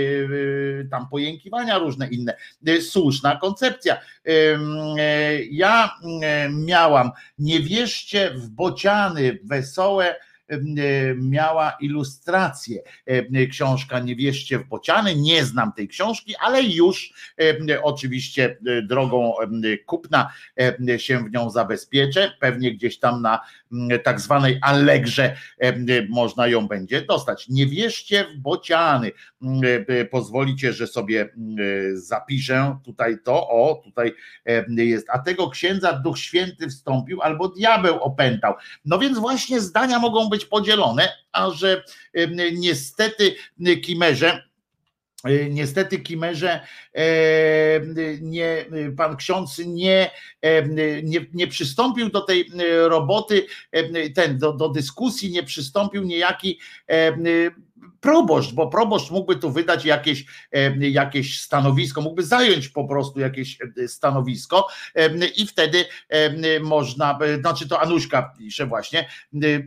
[0.81, 2.38] e, tam pojękiwania różne inne.
[2.67, 3.95] E, Słuszna koncepcja.
[3.95, 3.99] E,
[5.51, 5.91] Ja
[6.23, 7.11] e, miałam
[7.47, 10.15] nie wierzcie w bociany wesołe
[11.15, 12.81] miała ilustrację.
[13.05, 15.15] Em, Książka Nie wierzcie w bociany.
[15.15, 19.33] Nie znam tej książki, ale już em, oczywiście e, drogą
[19.85, 20.33] kupna
[20.97, 22.31] się w nią zabezpieczę.
[22.39, 23.39] Pewnie gdzieś tam na
[24.03, 25.35] tak zwanej Allegrze
[26.09, 27.49] można ją będzie dostać.
[27.49, 29.11] Nie wierzcie w bociany.
[29.87, 31.27] E, Pozwolicie, że sobie e,
[31.93, 33.49] zapiszę tutaj to.
[33.49, 34.13] O, tutaj
[34.77, 35.07] jest.
[35.09, 38.53] A tego księdza Duch Święty wstąpił albo diabeł opętał.
[38.85, 41.84] No więc właśnie zdania mogą być podzielone, a że
[42.14, 43.35] em, niestety
[43.84, 44.47] Kimerze,
[45.49, 46.68] niestety Kimerze
[48.22, 48.65] nie,
[48.97, 50.11] pan ksiądz nie,
[51.03, 53.45] nie, nie przystąpił do tej e, roboty,
[54.15, 56.59] ten, do, do dyskusji nie przystąpił niejaki
[58.01, 60.25] proboszcz, bo proboszcz mógłby tu wydać jakieś,
[60.79, 64.67] jakieś stanowisko, mógłby zająć po prostu jakieś stanowisko
[65.35, 65.85] i wtedy
[66.61, 69.09] można, znaczy to Anuśka pisze właśnie,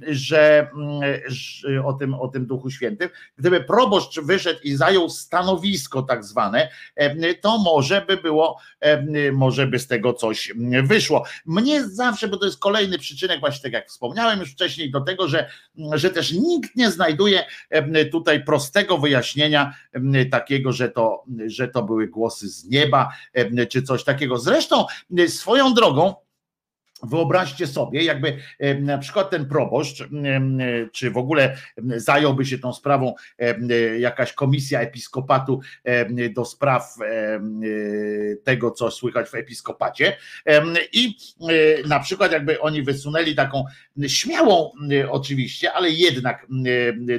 [0.09, 0.71] że,
[1.27, 6.71] że o, tym, o tym Duchu Świętym, gdyby proboszcz wyszedł i zajął stanowisko tak zwane,
[7.41, 8.59] to może by było,
[9.33, 11.25] może by z tego coś wyszło.
[11.47, 15.29] Mnie zawsze, bo to jest kolejny przyczynek, właśnie tak jak wspomniałem już wcześniej, do tego,
[15.29, 15.51] że,
[15.93, 17.45] że też nikt nie znajduje
[18.05, 19.75] tutaj prostego wyjaśnienia
[20.31, 23.13] takiego, że to, że to były głosy z nieba,
[23.69, 24.39] czy coś takiego.
[24.39, 24.85] Zresztą
[25.29, 26.15] swoją drogą,
[27.03, 28.37] Wyobraźcie sobie, jakby
[28.81, 30.09] na przykład ten proboszcz,
[30.93, 31.57] czy w ogóle
[31.97, 33.15] zająłby się tą sprawą
[33.99, 35.61] jakaś komisja episkopatu
[36.31, 36.95] do spraw
[38.45, 40.17] tego, co słychać w episkopacie,
[40.93, 41.17] i
[41.89, 43.65] na przykład jakby oni wysunęli taką
[44.07, 44.71] śmiałą,
[45.09, 46.47] oczywiście, ale jednak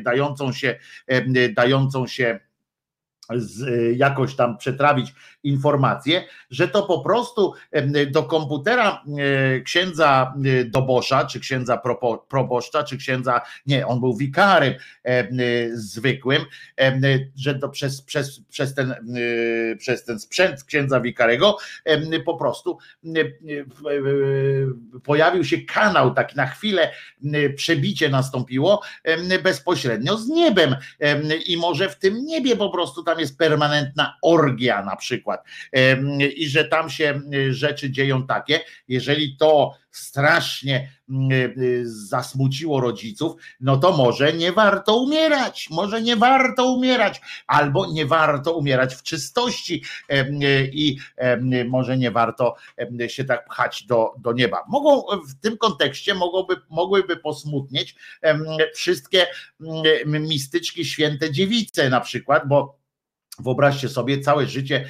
[0.02, 0.76] dającą się,
[1.56, 2.40] dającą się
[3.36, 3.68] z,
[3.98, 5.14] jakoś tam przetrawić
[5.44, 7.54] informację, że to po prostu
[8.12, 9.04] do komputera
[9.66, 10.34] księdza
[10.66, 11.82] Dobosza, czy księdza
[12.30, 14.74] proboszcza, czy księdza, nie, on był wikarym
[15.74, 16.46] zwykłym,
[17.36, 18.96] że to przez, przez, przez, ten,
[19.78, 21.58] przez ten sprzęt księdza wikarego
[22.26, 22.78] po prostu
[25.04, 26.92] pojawił się kanał, taki na chwilę
[27.56, 28.82] przebicie nastąpiło
[29.44, 30.76] bezpośrednio z niebem
[31.46, 35.44] i może w tym niebie po prostu tam jest permanentna orgia na przykład
[36.36, 40.90] i że tam się rzeczy dzieją takie, jeżeli to strasznie
[41.84, 48.58] zasmuciło rodziców, no to może nie warto umierać, może nie warto umierać, albo nie warto
[48.58, 49.84] umierać w czystości
[50.72, 50.98] i
[51.70, 52.56] może nie warto
[53.08, 54.64] się tak pchać do, do nieba.
[54.70, 57.96] Mogą w tym kontekście mogłoby, mogłyby posmutnieć
[58.76, 59.28] wszystkie
[60.06, 62.81] mistyczki święte dziewice na przykład, bo
[63.42, 64.86] Wyobraźcie sobie, całe życie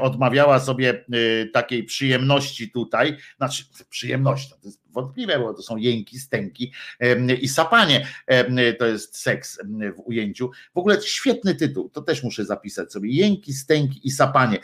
[0.00, 1.04] odmawiała sobie
[1.52, 6.72] takiej przyjemności tutaj, znaczy przyjemności, to jest wątpliwe, bo to są jęki, stęki
[7.40, 8.06] i sapanie,
[8.78, 9.58] to jest seks
[9.96, 10.50] w ujęciu.
[10.74, 14.58] W ogóle świetny tytuł, to też muszę zapisać sobie, jęki, stęki i sapanie.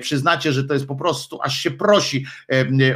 [0.00, 2.26] Przyznacie, że to jest po prostu, aż się prosi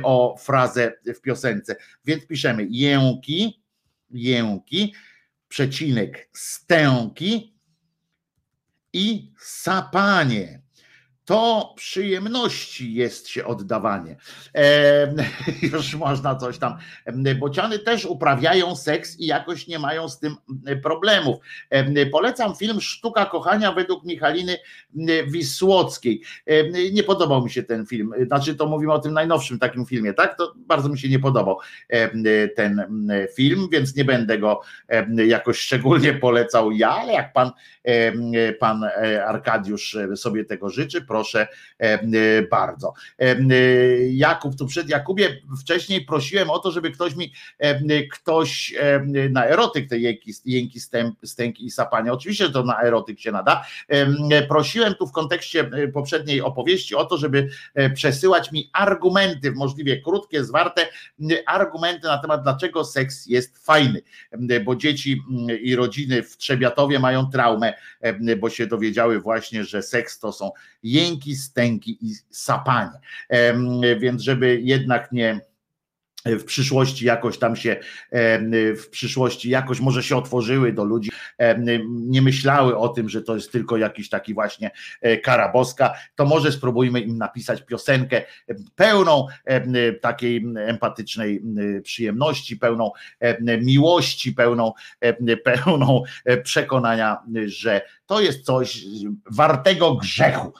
[0.02, 3.62] o frazę w piosence, więc piszemy jęki,
[4.10, 4.94] jęki,
[5.48, 7.55] przecinek, stęki,
[8.96, 10.65] i sapanie.
[11.26, 14.16] To przyjemności jest się oddawanie.
[14.54, 15.14] E,
[15.72, 16.76] już można coś tam.
[17.38, 20.36] Bociany też uprawiają seks i jakoś nie mają z tym
[20.82, 21.36] problemów.
[21.70, 24.58] E, polecam film Sztuka Kochania według Michaliny
[25.26, 26.22] Wisłockiej.
[26.46, 28.12] E, nie podobał mi się ten film.
[28.26, 30.38] Znaczy, to mówimy o tym najnowszym takim filmie, tak?
[30.38, 31.58] To bardzo mi się nie podobał
[32.56, 32.86] ten
[33.36, 34.60] film, więc nie będę go
[35.26, 37.50] jakoś szczególnie polecał ja, ale jak pan,
[38.60, 38.84] pan
[39.26, 41.48] Arkadiusz sobie tego życzy, proszę
[41.78, 42.94] e, bardzo.
[43.18, 43.36] E,
[44.08, 47.32] Jakub, tu przed Jakubie wcześniej prosiłem o to, żeby ktoś mi,
[48.12, 48.74] ktoś
[49.30, 50.80] na erotyk te jęki, jęki
[51.24, 53.64] stęki i sapania, oczywiście że to na erotyk się nada,
[54.48, 57.48] prosiłem tu w kontekście e, poprzedniej opowieści o to, żeby
[57.94, 60.88] przesyłać mi argumenty, możliwie krótkie, zwarte,
[61.46, 64.02] argumenty na temat, dlaczego seks jest fajny,
[64.64, 65.22] bo dzieci
[65.60, 67.74] i rodziny w Trzebiatowie mają traumę,
[68.38, 70.50] bo się dowiedziały właśnie, że seks to są
[70.82, 73.00] jęki, jęki, stęki i sapanie.
[73.98, 75.40] Więc żeby jednak nie
[76.26, 77.76] w przyszłości jakoś tam się,
[78.76, 81.10] w przyszłości jakoś może się otworzyły do ludzi,
[81.88, 84.70] nie myślały o tym, że to jest tylko jakiś taki właśnie
[85.00, 88.22] e, kara boska, to może spróbujmy im napisać piosenkę
[88.74, 89.26] pełną
[90.00, 91.42] takiej empatycznej
[91.82, 92.90] przyjemności, pełną
[93.62, 94.72] miłości, pełną,
[95.44, 96.02] pełną
[96.42, 98.84] przekonania, że to jest coś
[99.30, 100.52] wartego grzechu.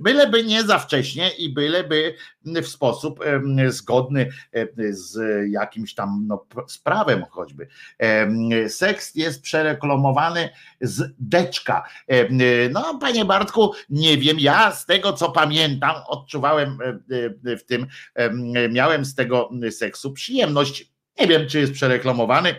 [0.00, 2.14] Byleby nie za wcześnie i byleby
[2.44, 3.24] w sposób
[3.68, 4.28] zgodny
[4.90, 5.18] z
[5.50, 7.68] jakimś tam no, z prawem choćby.
[8.68, 10.48] Seks jest przereklamowany
[10.80, 11.88] z deczka.
[12.70, 16.78] No, panie Bartku, nie wiem, ja z tego co pamiętam, odczuwałem
[17.44, 17.86] w tym,
[18.70, 20.92] miałem z tego seksu przyjemność.
[21.20, 22.54] Nie wiem, czy jest przereklamowany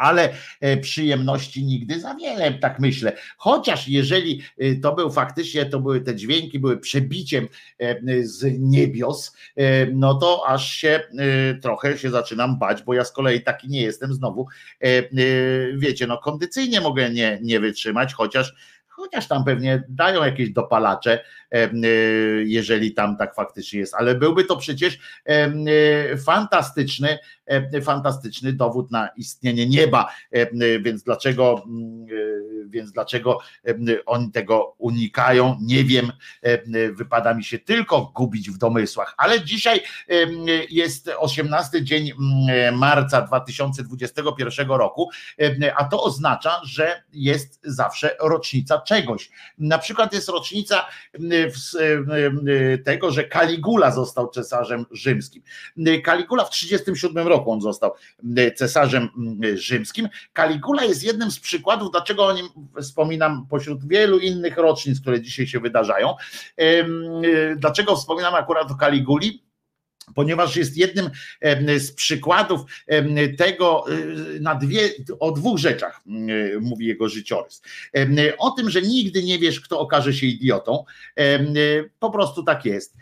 [0.00, 3.12] ale e, przyjemności nigdy za wiele, tak myślę.
[3.36, 7.48] Chociaż jeżeli e, to był faktycznie, to były te dźwięki, były przebiciem
[7.78, 9.36] e, z niebios,
[9.92, 11.00] no to aż się
[11.62, 14.46] trochę się zaczynam bać, bo ja z kolei taki nie jestem znowu.
[15.74, 18.54] Wiecie, no kondycyjnie mogę nie, nie wytrzymać, chociaż
[19.00, 21.24] chociaż tam pewnie dają jakieś dopalacze,
[22.44, 24.98] jeżeli tam tak faktycznie jest, ale byłby to przecież
[26.24, 27.18] fantastyczny,
[27.82, 30.08] fantastyczny dowód na istnienie nieba,
[30.80, 31.64] więc dlaczego,
[32.66, 33.38] więc dlaczego
[34.06, 36.12] oni tego unikają, nie wiem,
[36.92, 39.80] wypada mi się tylko gubić w domysłach, ale dzisiaj
[40.70, 42.10] jest 18 dzień
[42.72, 45.10] marca 2021 roku,
[45.76, 49.30] a to oznacza, że jest zawsze rocznica czegoś.
[49.58, 50.86] Na przykład jest rocznica
[52.84, 55.42] tego, że Kaligula został cesarzem rzymskim.
[56.04, 57.94] Kaligula w 37 roku on został
[58.56, 59.08] cesarzem
[59.54, 60.08] rzymskim.
[60.32, 62.48] Kaligula jest jednym z przykładów, dlaczego o nim
[62.82, 66.14] wspominam pośród wielu innych rocznic, które dzisiaj się wydarzają.
[67.56, 69.49] Dlaczego wspominam akurat o Kaliguli?
[70.14, 71.10] Ponieważ jest jednym
[71.78, 72.60] z przykładów
[73.38, 76.00] tego, y, na dwie, o dwóch rzeczach
[76.54, 77.62] y, mówi jego życiorys.
[78.38, 80.84] O tym, że nigdy nie wiesz, kto okaże się idiotą,
[81.20, 82.96] y, po prostu tak jest,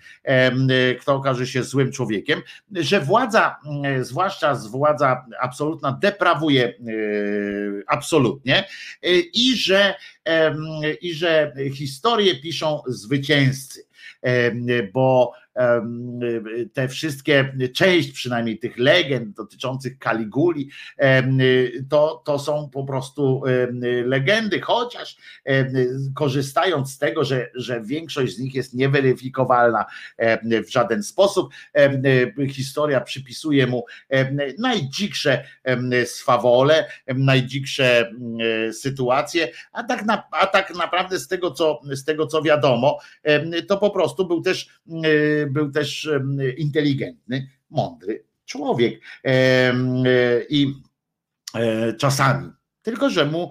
[1.00, 3.56] kto okaże się złym człowiekiem, że władza,
[4.00, 6.74] zwłaszcza władza absolutna, deprawuje
[7.86, 8.64] absolutnie
[9.32, 9.94] i że,
[11.00, 13.84] i że historię piszą zwycięzcy,
[14.92, 15.32] bo
[16.72, 20.70] te wszystkie, część przynajmniej tych legend dotyczących Kaliguli,
[21.90, 23.42] to, to są po prostu
[24.04, 25.16] legendy, chociaż
[26.14, 29.84] korzystając z tego, że, że większość z nich jest nieweryfikowalna
[30.66, 31.48] w żaden sposób,
[32.50, 33.84] historia przypisuje mu
[34.58, 35.44] najdziksze
[36.04, 38.12] swawole, najdziksze
[38.72, 42.98] sytuacje, a tak, na, a tak naprawdę z tego, co, z tego co wiadomo,
[43.68, 44.80] to po prostu był też
[45.50, 46.08] był też
[46.56, 49.00] inteligentny, mądry człowiek.
[49.24, 49.74] E,
[50.48, 50.74] I
[51.54, 52.50] e, czasami
[52.82, 53.50] tylko że mu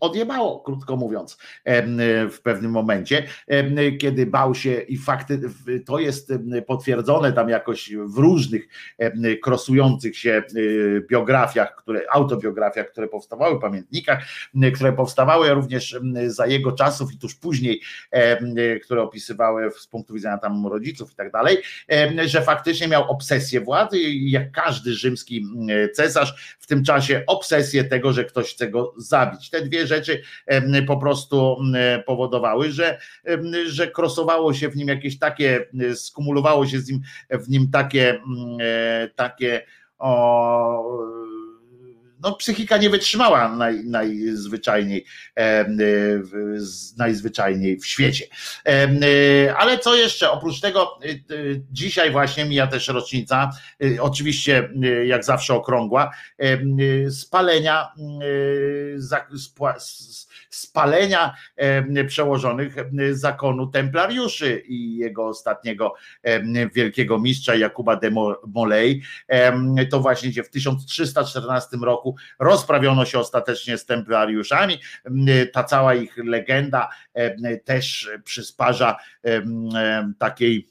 [0.00, 1.38] odjebało, krótko mówiąc,
[2.30, 3.26] w pewnym momencie,
[4.00, 5.40] kiedy bał się i fakty,
[5.86, 6.32] to jest
[6.66, 8.68] potwierdzone tam jakoś w różnych
[9.42, 14.24] krosujących się y, biografiach, które, autobiografiach, które powstawały, pamiętnikach,
[14.74, 17.80] które powstawały również za jego czasów i tuż później,
[18.82, 21.58] które opisywały z punktu widzenia tam rodziców i tak dalej,
[22.26, 25.46] że faktycznie miał obsesję władzy jak każdy rzymski
[25.94, 29.49] cesarz w tym czasie obsesję tego, że ktoś chce go zabić.
[29.50, 30.22] Te dwie rzeczy
[30.86, 31.56] po prostu
[32.06, 32.98] powodowały, że,
[33.66, 37.00] że krosowało się w nim jakieś takie, skumulowało się z nim,
[37.30, 38.20] w nim takie,
[38.60, 39.62] e, takie
[39.98, 41.19] o,
[42.22, 45.04] no, psychika nie wytrzymała naj, najzwyczajniej,
[45.36, 45.64] e,
[46.96, 48.24] najzwyczajniej w świecie.
[48.66, 50.30] E, ale co jeszcze?
[50.30, 51.06] Oprócz tego, e,
[51.70, 53.50] dzisiaj właśnie mija też rocznica,
[53.84, 56.58] e, oczywiście e, jak zawsze okrągła, e,
[57.10, 57.92] spalenia,
[60.50, 61.34] spalenia
[62.08, 62.76] przełożonych
[63.12, 65.94] zakonu templariuszy i jego ostatniego
[66.74, 68.10] wielkiego mistrza Jakuba de
[68.46, 69.00] Molay.
[69.90, 74.78] To właśnie gdzie w 1314 roku rozprawiono się ostatecznie z templariuszami.
[75.52, 76.88] Ta cała ich legenda
[77.64, 78.96] też przysparza
[80.18, 80.70] takiej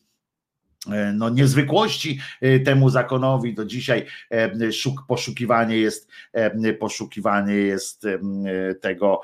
[0.88, 3.54] E, no, niezwykłości e, temu zakonowi.
[3.54, 6.10] Do dzisiaj e, szuk, poszukiwanie jest
[6.80, 8.08] poszukiwanie jest
[8.82, 9.22] tego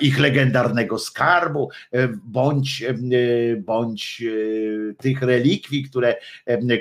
[0.00, 1.70] ich legendarnego skarbu,
[2.24, 2.84] bądź,
[3.58, 4.22] bądź
[4.98, 6.16] tych relikwii, które,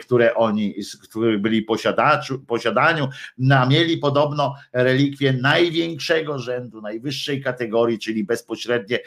[0.02, 1.66] które oni, których byli
[2.48, 9.00] posiadaniu, no, mieli podobno relikwie największego rzędu, najwyższej kategorii, czyli bezpośrednie,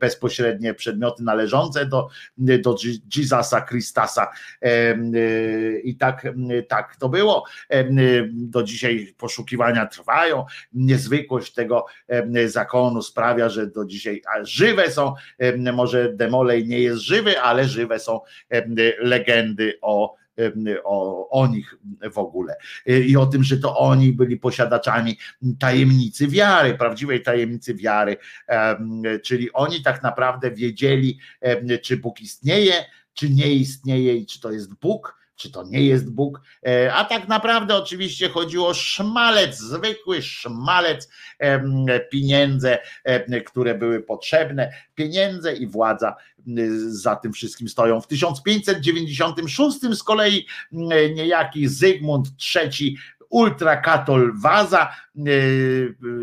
[0.00, 2.08] bezpośrednie przedmioty należące do,
[2.38, 2.76] do
[3.16, 4.32] Jezusa Chrystusa Stasa.
[4.64, 6.28] Y, I tak,
[6.68, 7.44] tak to było.
[8.32, 10.44] Do dzisiaj poszukiwania trwają.
[10.72, 11.86] Niezwykłość tego
[12.52, 15.14] zakonu sprawia, że do dzisiaj żywe są,
[15.72, 18.20] może Demolej nie jest żywy, ale żywe są
[18.98, 20.22] legendy o
[20.84, 21.74] o, o nich
[22.12, 22.56] w ogóle.
[22.86, 25.18] I o tym, że to oni byli posiadaczami
[25.58, 28.16] tajemnicy wiary, prawdziwej tajemnicy wiary,
[29.22, 31.18] czyli oni tak naprawdę wiedzieli,
[31.82, 32.74] czy Bóg istnieje,
[33.14, 37.04] czy nie istnieje i czy to jest Bóg, czy to nie jest Bóg, e, a
[37.04, 41.08] tak naprawdę oczywiście chodziło o szmalec, zwykły szmalec,
[42.10, 42.78] pieniądze,
[43.46, 46.16] które były potrzebne, pieniądze i władza
[46.86, 48.00] za tym wszystkim stoją.
[48.00, 50.46] W 1596 z kolei
[51.14, 52.96] niejaki Zygmunt III
[53.32, 55.20] ultrakatol Waza e,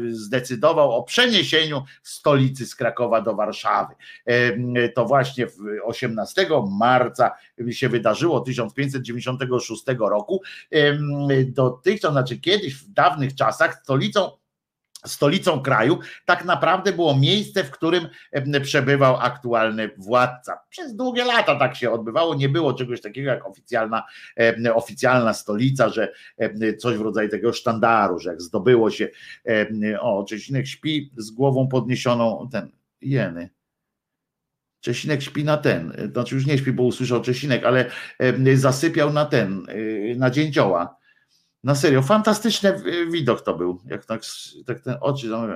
[0.10, 3.96] zdecydował o przeniesieniu stolicy z Krakowa do Warszawy.
[4.26, 5.48] E, to właśnie
[5.84, 6.48] 18
[6.80, 7.32] marca
[7.70, 10.42] się wydarzyło 1596 roku.
[11.48, 14.39] Dotychczas, znaczy kiedyś w dawnych czasach stolicą
[15.06, 18.08] stolicą kraju tak naprawdę było miejsce, w którym
[18.62, 20.60] przebywał aktualny władca.
[20.70, 24.04] Przez długie lata tak się odbywało, nie było czegoś takiego jak oficjalna,
[24.74, 26.14] oficjalna stolica, że
[26.78, 29.10] coś w rodzaju tego sztandaru, że jak zdobyło się,
[30.00, 32.72] o, Czesinek śpi z głową podniesioną, ten,
[33.02, 33.50] jeny,
[34.82, 37.86] Czesinek śpi na ten, znaczy już nie śpi, bo usłyszał Czesinek, ale
[38.56, 40.99] zasypiał na ten, y, na dzięcioła.
[41.64, 44.22] Na serio, fantastyczny y, widok to był, jak tak,
[44.66, 45.48] tak ten oczy, no,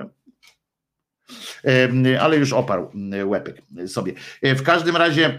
[2.20, 2.90] ale już oparł
[3.24, 4.12] łepek sobie.
[4.42, 5.38] E, W każdym razie, e,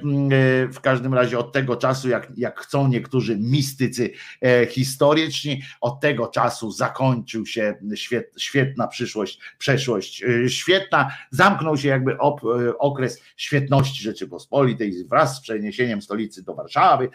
[0.67, 4.09] w każdym razie od tego czasu, jak, jak chcą niektórzy mistycy
[4.41, 12.17] e, historyczni, od tego czasu zakończył się świet, świetna przyszłość, przeszłość świetna, zamknął się jakby
[12.17, 12.41] op,
[12.79, 17.09] okres świetności Rzeczypospolitej wraz z przeniesieniem stolicy do Warszawy.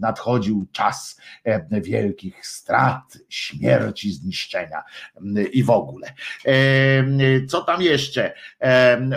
[0.00, 1.20] Nadchodził czas
[1.70, 4.82] wielkich strat, śmierci, zniszczenia
[5.52, 6.12] i w ogóle.
[6.98, 8.32] E, Co tam jeszcze?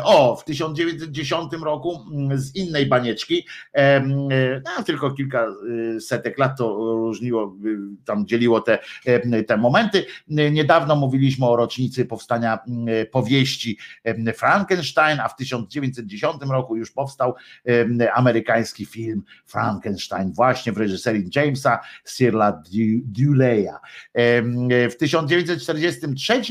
[0.03, 3.45] O, w 1910 roku mm, z innej banieczki,
[4.65, 5.47] no, tylko kilka
[5.95, 8.79] y, setek lat to różniło, y, tam dzieliło te,
[9.47, 10.05] te momenty.
[10.27, 13.77] Niedawno mówiliśmy o rocznicy powstania mm, powieści
[14.35, 17.35] Frankenstein, a w 1910 roku już powstał
[18.13, 21.79] amerykański film Frankenstein, właśnie w reżyserii Jamesa
[22.71, 23.75] Du- Duleya.
[24.89, 26.41] W 1943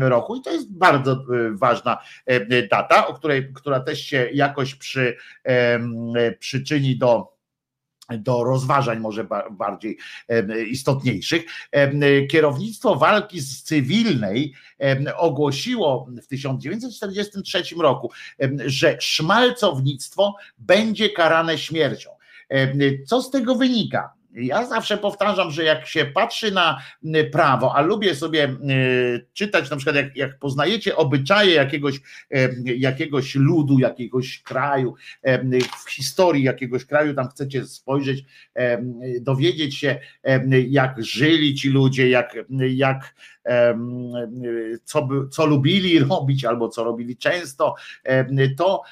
[0.00, 1.16] roku, i to jest bardzo e,
[1.52, 7.40] ważna e, data, o której, która też się jakoś przy, em, przyczyni do
[8.18, 9.98] do rozważań może ba- bardziej
[10.70, 11.42] istotniejszych.
[12.30, 14.54] Kierownictwo walki z cywilnej
[15.16, 18.10] ogłosiło w 1943 roku,
[18.66, 22.10] że szmalcownictwo będzie karane śmiercią.
[23.06, 24.19] Co z tego wynika?
[24.34, 29.70] Ja zawsze powtarzam, że jak się patrzy na y, prawo, a lubię sobie y, czytać,
[29.70, 32.00] na przykład jak, jak poznajecie obyczaje jakiegoś,
[32.64, 34.94] jakiegoś ludu, jakiegoś kraju,
[35.86, 38.24] w historii jakiegoś kraju, tam chcecie spojrzeć,
[39.20, 39.98] dowiedzieć się,
[40.68, 42.34] jak żyli ci ludzie, jak,
[42.70, 43.14] jak
[44.84, 47.74] co, co lubili robić albo co robili często,
[48.58, 48.82] to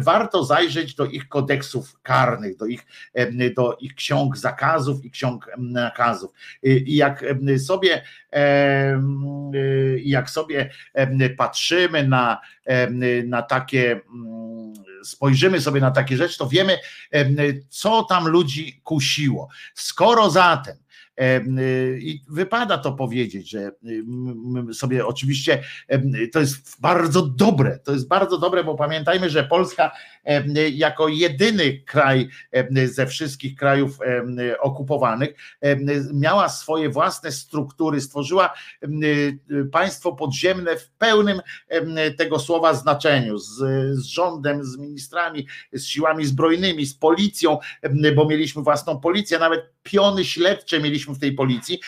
[0.00, 2.86] warto zajrzeć do ich kodeksów karnych, do ich,
[3.56, 6.30] do ich ksiąg zakazów i ksiąg nakazów.
[6.62, 7.24] I i jak
[7.58, 8.02] sobie
[9.54, 10.70] y, jak sobie
[11.36, 12.40] patrzymy na,
[13.24, 14.72] na takie mm,
[15.04, 16.78] spojrzymy sobie na takie rzeczy, to wiemy,
[17.10, 17.36] em,
[17.68, 19.48] co tam ludzi kusiło.
[19.74, 20.85] Skoro zatem em, y,
[21.98, 23.70] i wypada to powiedzieć, że
[24.70, 25.62] y, sobie oczywiście
[26.32, 29.90] to jest bardzo dobre, to jest bardzo dobre, bo pamiętajmy, że Polska
[30.72, 32.28] jako jedyny kraj
[32.84, 33.98] ze wszystkich krajów
[34.60, 35.34] okupowanych
[36.14, 39.38] miała swoje własne struktury, stworzyła y,
[39.72, 41.40] państwo podziemne w pełnym
[42.18, 43.54] tego słowa znaczeniu, z,
[43.98, 47.58] z rządem, z ministrami, z siłami zbrojnymi, z policją,
[48.16, 51.80] bo mieliśmy własną policję, nawet piony śledcze mieliśmy w tej policji,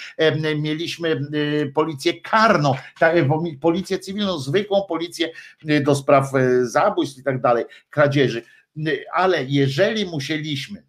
[0.56, 1.20] mieliśmy
[1.74, 2.74] policję karną,
[3.42, 5.30] mi- policję cywilną, zwykłą policję
[5.70, 8.42] y, do spraw y, zabójstw i tak dalej, kradzieży.
[9.12, 10.87] Ale jeżeli musieliśmy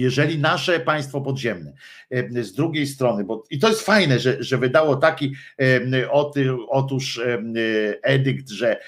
[0.00, 1.72] jeżeli nasze państwo podziemne
[2.10, 5.34] e, z drugiej strony, bo i to jest fajne, że, że wydało taki
[6.02, 7.42] e, o ty- otóż e,
[8.02, 8.80] edykt, że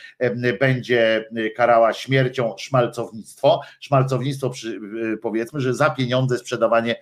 [0.60, 1.24] będzie
[1.56, 3.60] karała śmiercią szmalcownictwo.
[3.80, 4.80] Szmalcownictwo przy,
[5.22, 7.01] powiedzmy, że za pieniądze sprzedawanie,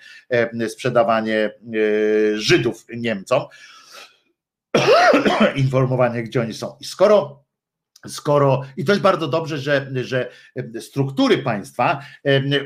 [0.68, 1.50] sprzedawanie
[2.34, 3.42] Żydów Niemcom.
[5.56, 6.76] Informowanie, gdzie oni są.
[6.80, 7.45] I skoro
[8.08, 10.30] skoro, i to jest bardzo dobrze, że, że
[10.80, 12.00] struktury państwa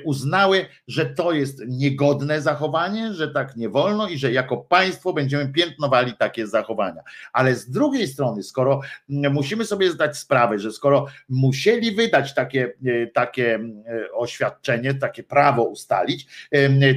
[0.05, 5.53] uznały, że to jest niegodne zachowanie, że tak nie wolno i że jako państwo będziemy
[5.53, 7.03] piętnowali takie zachowania.
[7.33, 8.81] Ale z drugiej strony, skoro
[9.11, 15.23] mm, musimy sobie zdać sprawę, że skoro musieli wydać takie, e, takie e, oświadczenie, takie
[15.23, 16.51] prawo ustalić,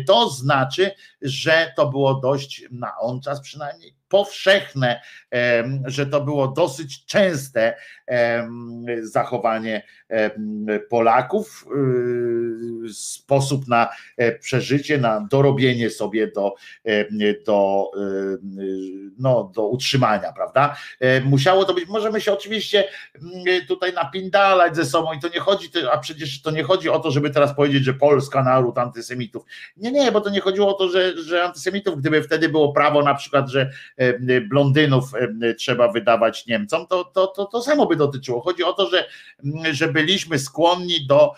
[0.08, 0.92] to znaczy,
[1.22, 5.02] że to było dość na on czas przynajmniej powszechne,
[5.86, 7.76] że to było dosyć częste
[9.02, 9.84] zachowanie
[10.90, 11.66] Polaków,
[12.86, 16.56] y, sposób na e, przeżycie, na dorobienie sobie do,
[17.46, 17.92] do,
[19.20, 20.76] no, do utrzymania, prawda?
[21.00, 22.84] E, Musiało to być, możemy się oczywiście
[23.22, 27.00] mm, tutaj napindalać ze sobą i to nie chodzi, a przecież to nie chodzi o
[27.00, 29.44] to, żeby teraz powiedzieć, że Polska naród antysemitów.
[29.78, 33.02] Nie, nie, bo to nie chodziło o to, że, że antysemitów, gdyby wtedy było prawo
[33.02, 33.72] na przykład, że
[34.50, 35.12] blondynów
[35.42, 38.42] e, trzeba wydawać Niemcom, to, to, to, to samo by dotyczyło.
[38.42, 39.06] Chodzi o to, że,
[39.72, 41.34] że byliśmy skłonni do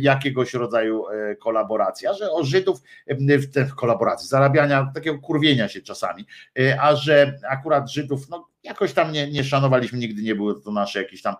[0.00, 5.80] jakiegoś rodzaju e, kolaboracji, a że o Żydów w te kolaboracji, zarabiania, takiego kurwienia się
[5.80, 6.26] czasami,
[6.58, 10.72] e, a że akurat Żydów, no jakoś tam nie, nie szanowaliśmy, nigdy nie było to
[10.72, 11.34] nasze jakieś tam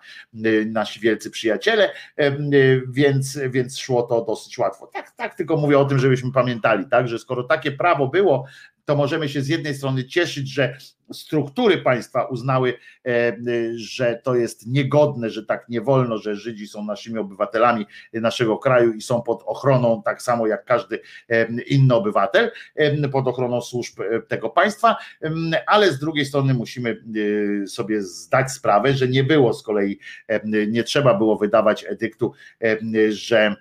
[0.67, 1.91] nasi wielcy przyjaciele,
[2.89, 4.87] więc, więc szło to dosyć łatwo.
[4.87, 8.47] Tak, tak, tylko mówię o tym, żebyśmy pamiętali, tak, że skoro takie prawo było,
[8.89, 10.77] to możemy się z jednej strony cieszyć, że
[11.13, 12.75] struktury państwa uznały,
[13.07, 13.37] e,
[13.77, 18.93] że to jest niegodne, że tak nie wolno, że Żydzi są naszymi obywatelami naszego kraju
[18.93, 24.01] i są pod ochroną, tak samo jak każdy e, inny obywatel, e, pod ochroną służb
[24.29, 24.97] tego państwa,
[25.67, 27.05] ale z drugiej strony musimy
[27.67, 29.99] sobie zdać sprawę, że nie było z kolei,
[30.69, 32.33] nie trzeba było wydawać edyktu,
[33.11, 33.57] że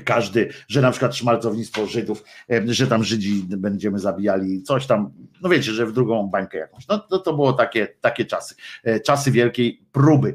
[0.00, 2.24] każdy, że na przykład szmalcownictwo Żydów,
[2.66, 5.10] że tam Żydzi będziemy zabijali, coś tam,
[5.42, 6.88] no wiecie, że w drugą bańkę jakąś.
[6.88, 8.54] No to, to było takie, takie czasy,
[8.84, 10.34] e, czasy wielkiej próby.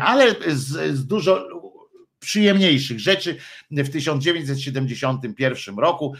[0.00, 1.48] Ale z, z dużo
[2.18, 3.36] przyjemniejszych rzeczy
[3.70, 6.14] w 1971 roku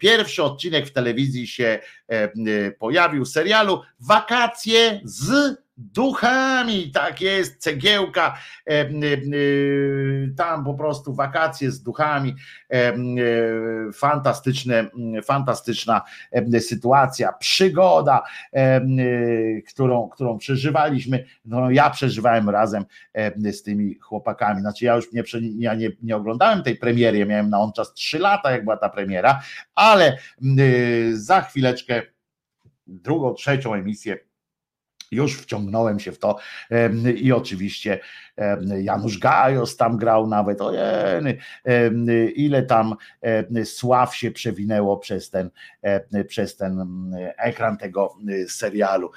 [0.00, 1.78] pierwszy odcinek w telewizji się
[2.78, 8.90] pojawił serialu Wakacje z duchami, tak jest, cegiełka, e, e,
[10.36, 12.34] tam po prostu wakacje z duchami,
[12.72, 12.92] e,
[13.92, 14.90] fantastyczne,
[15.24, 16.02] fantastyczna
[16.60, 18.22] sytuacja, przygoda,
[19.68, 22.84] którą, którą przeżywaliśmy, no ja przeżywałem razem
[23.52, 25.22] z tymi chłopakami, znaczy ja już nie,
[25.58, 28.76] ja nie, nie oglądałem tej premiery, ja miałem na on czas 3 lata, jak była
[28.76, 29.40] ta premiera,
[29.74, 30.18] ale
[31.12, 32.02] za chwileczkę
[32.86, 34.29] drugą, trzecią emisję
[35.10, 36.38] już wciągnąłem się w to.
[37.16, 38.00] I oczywiście
[38.82, 41.38] Janusz Gajos tam grał nawet, ojej,
[42.34, 42.94] ile tam
[43.64, 45.50] sław się przewinęło przez ten,
[46.28, 46.86] przez ten
[47.38, 48.16] ekran tego
[48.48, 49.10] serialu.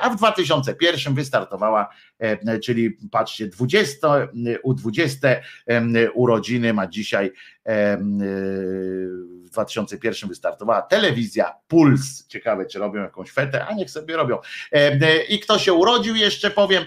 [0.00, 1.88] A w 2001 wystartowała,
[2.62, 4.08] czyli patrzcie, 20,
[4.62, 5.28] u 20
[6.14, 7.32] urodziny ma dzisiaj
[9.52, 12.26] 2001 wystartowała telewizja Puls.
[12.26, 14.38] Ciekawe, czy robią jakąś fetę, a niech sobie robią.
[15.28, 16.84] I kto się urodził, jeszcze powiem,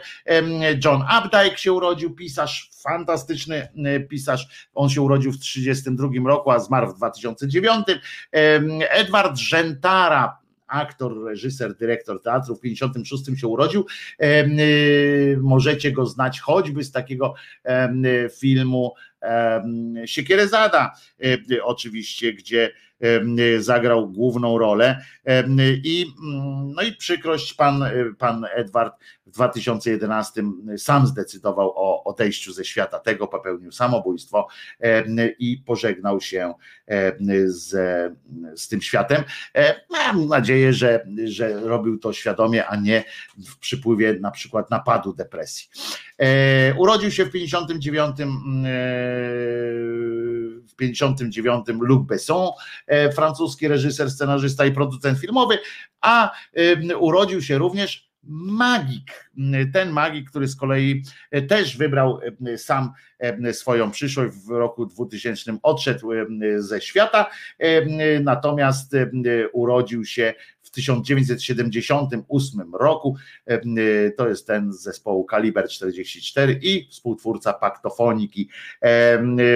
[0.85, 3.69] John Updike się urodził, pisarz, fantastyczny
[4.09, 4.67] pisarz.
[4.73, 7.87] On się urodził w 1932 roku, a zmarł w 2009.
[8.89, 10.37] Edward Żentara,
[10.67, 13.85] aktor, reżyser, dyrektor teatru w 56 się urodził.
[15.41, 17.33] Możecie go znać choćby z takiego
[18.39, 18.93] filmu
[20.05, 20.95] Siekierezada,
[21.63, 22.71] oczywiście, gdzie
[23.59, 25.01] zagrał główną rolę
[25.83, 26.05] i,
[26.75, 27.83] no i przykrość, pan,
[28.17, 28.95] pan Edward
[29.25, 30.43] w 2011
[30.77, 34.47] sam zdecydował o odejściu ze świata tego, popełnił samobójstwo
[35.39, 36.53] i pożegnał się
[37.45, 37.71] z,
[38.55, 39.23] z tym światem.
[39.89, 43.03] Mam nadzieję, że, że robił to świadomie, a nie
[43.47, 45.69] w przypływie na przykład napadu depresji.
[46.77, 48.15] Urodził się w 59
[50.75, 52.51] w 59 Luc Besson,
[52.87, 55.57] e, francuski reżyser, scenarzysta i producent filmowy,
[56.01, 56.31] a
[56.99, 59.29] urodził się również magik.
[59.73, 62.19] Ten magik, który z kolei e, też wybrał
[62.57, 62.91] sam
[63.51, 66.11] swoją przyszłość w roku 2000 odszedł
[66.57, 67.29] ze świata,
[68.21, 68.95] natomiast
[69.53, 70.33] urodził się
[70.75, 73.15] 1978 roku.
[74.17, 78.49] To jest ten z zespołu Kaliber 44 i współtwórca Paktofoniki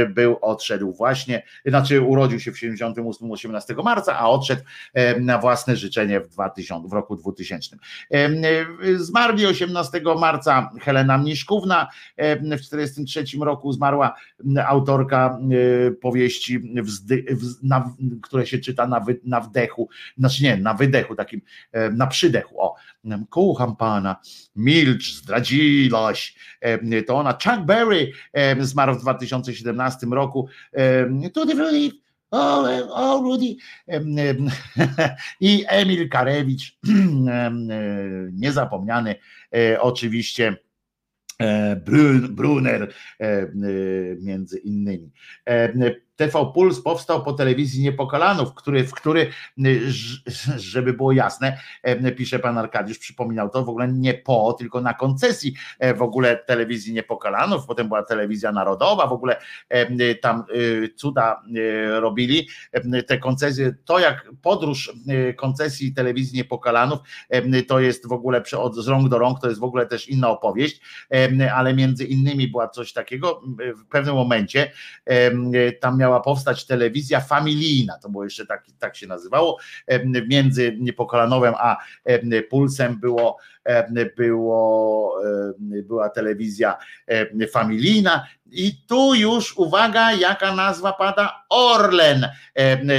[0.09, 4.61] był, odszedł właśnie, znaczy urodził się w 78 18 marca, a odszedł
[5.19, 7.77] na własne życzenie w, 2000, w roku 2000.
[8.95, 11.87] Zmarli 18 marca Helena Mniszkówna,
[12.57, 14.15] w 43 roku zmarła
[14.67, 15.39] autorka
[16.01, 16.59] powieści,
[18.21, 21.41] które się czyta na, wy, na wdechu, znaczy nie, na wydechu, takim
[21.71, 22.61] e, na przydechu.
[22.61, 22.75] O,
[23.29, 24.15] kocham pana,
[24.55, 26.35] milcz, zdradziłaś.
[26.61, 30.47] E, to ona, Chuck Berry e, zmarł w 2017 roku.
[31.33, 31.53] To the.
[32.31, 32.63] O,
[32.93, 33.55] o, Rudy.
[35.41, 36.77] I Emil Karewicz,
[38.33, 39.15] niezapomniany
[39.79, 40.57] oczywiście.
[42.29, 42.93] Brunner
[44.19, 45.11] między innymi.
[46.19, 49.31] TV Puls powstał po telewizji Niepokalanów, który, w który,
[50.57, 51.57] żeby było jasne,
[52.17, 56.37] pisze pan Arkadiusz, przypominał to w ogóle nie po, tylko na koncesji e, w ogóle
[56.37, 59.39] telewizji Niepokalanów, potem była telewizja narodowa, w ogóle
[59.69, 60.43] e, tam
[60.95, 61.43] cuda
[61.99, 62.47] robili
[63.07, 64.93] te koncesje, to jak podróż
[65.37, 66.99] koncesji telewizji Niepokalanów,
[67.67, 70.29] to jest w ogóle od z rąk do rąk, to jest w ogóle też inna
[70.29, 70.81] opowieść,
[71.53, 73.41] ale między innymi była coś takiego
[73.77, 74.71] w pewnym momencie,
[75.79, 79.57] tam miał miała powstać telewizja familijna, to było jeszcze tak, tak się nazywało,
[80.27, 81.77] między Niepokolanowem a
[82.49, 83.37] Pulsem było
[84.17, 85.21] było,
[85.59, 86.77] była telewizja
[87.51, 91.45] familijna i tu już uwaga, jaka nazwa pada?
[91.49, 92.27] Orlen.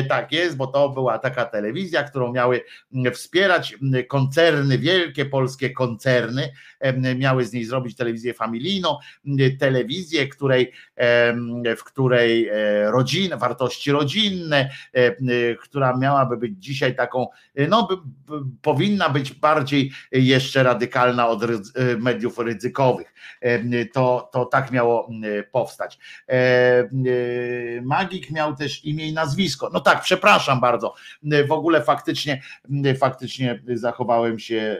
[0.08, 2.64] Tak jest, bo to była taka telewizja, którą miały
[3.12, 3.76] wspierać
[4.08, 6.52] koncerny, wielkie polskie koncerny,
[7.16, 8.96] miały z niej zrobić telewizję familijną,
[9.60, 10.72] telewizję, której,
[11.76, 14.70] w której e, rodzina, wartości rodzinne,
[15.60, 17.26] która miałaby być dzisiaj taką,
[17.68, 17.88] no
[18.62, 21.40] powinna być bardziej jeszcze radykalna od
[21.98, 23.14] mediów ryzykowych.
[23.92, 25.10] To, to tak miało
[25.52, 25.98] powstać.
[26.28, 26.88] E, e,
[27.82, 29.70] Magik miał też imię i nazwisko.
[29.72, 30.94] No tak, przepraszam bardzo.
[31.48, 32.42] W ogóle faktycznie,
[32.98, 34.78] faktycznie zachowałem się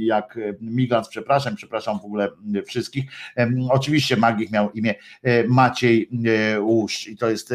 [0.00, 2.28] jak migrant, przepraszam, przepraszam w ogóle
[2.66, 3.04] wszystkich.
[3.70, 4.94] Oczywiście Magik miał imię
[5.48, 6.10] Maciej
[6.60, 7.54] Łuszcz i to jest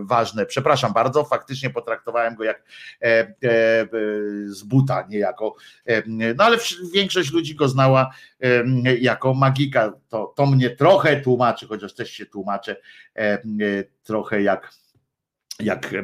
[0.00, 0.46] ważne.
[0.46, 2.62] Przepraszam bardzo, faktycznie potraktowałem go jak
[4.46, 5.54] z buta niejako.
[6.06, 6.58] No ale
[7.00, 8.10] większość ludzi go znała
[9.00, 9.92] jako magika.
[10.08, 12.76] To, to mnie trochę tłumaczy, chociaż też się tłumaczę
[14.02, 14.72] trochę jak
[15.62, 15.94] jak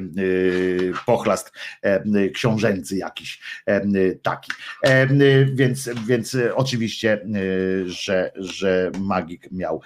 [1.07, 1.53] pochlast
[2.35, 3.41] książęcy jakiś
[4.23, 4.53] taki.
[5.55, 7.27] Więc, więc oczywiście,
[7.87, 9.81] że, że magik miał,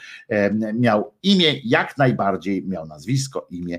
[0.75, 3.79] miał imię, jak najbardziej miał nazwisko, imię,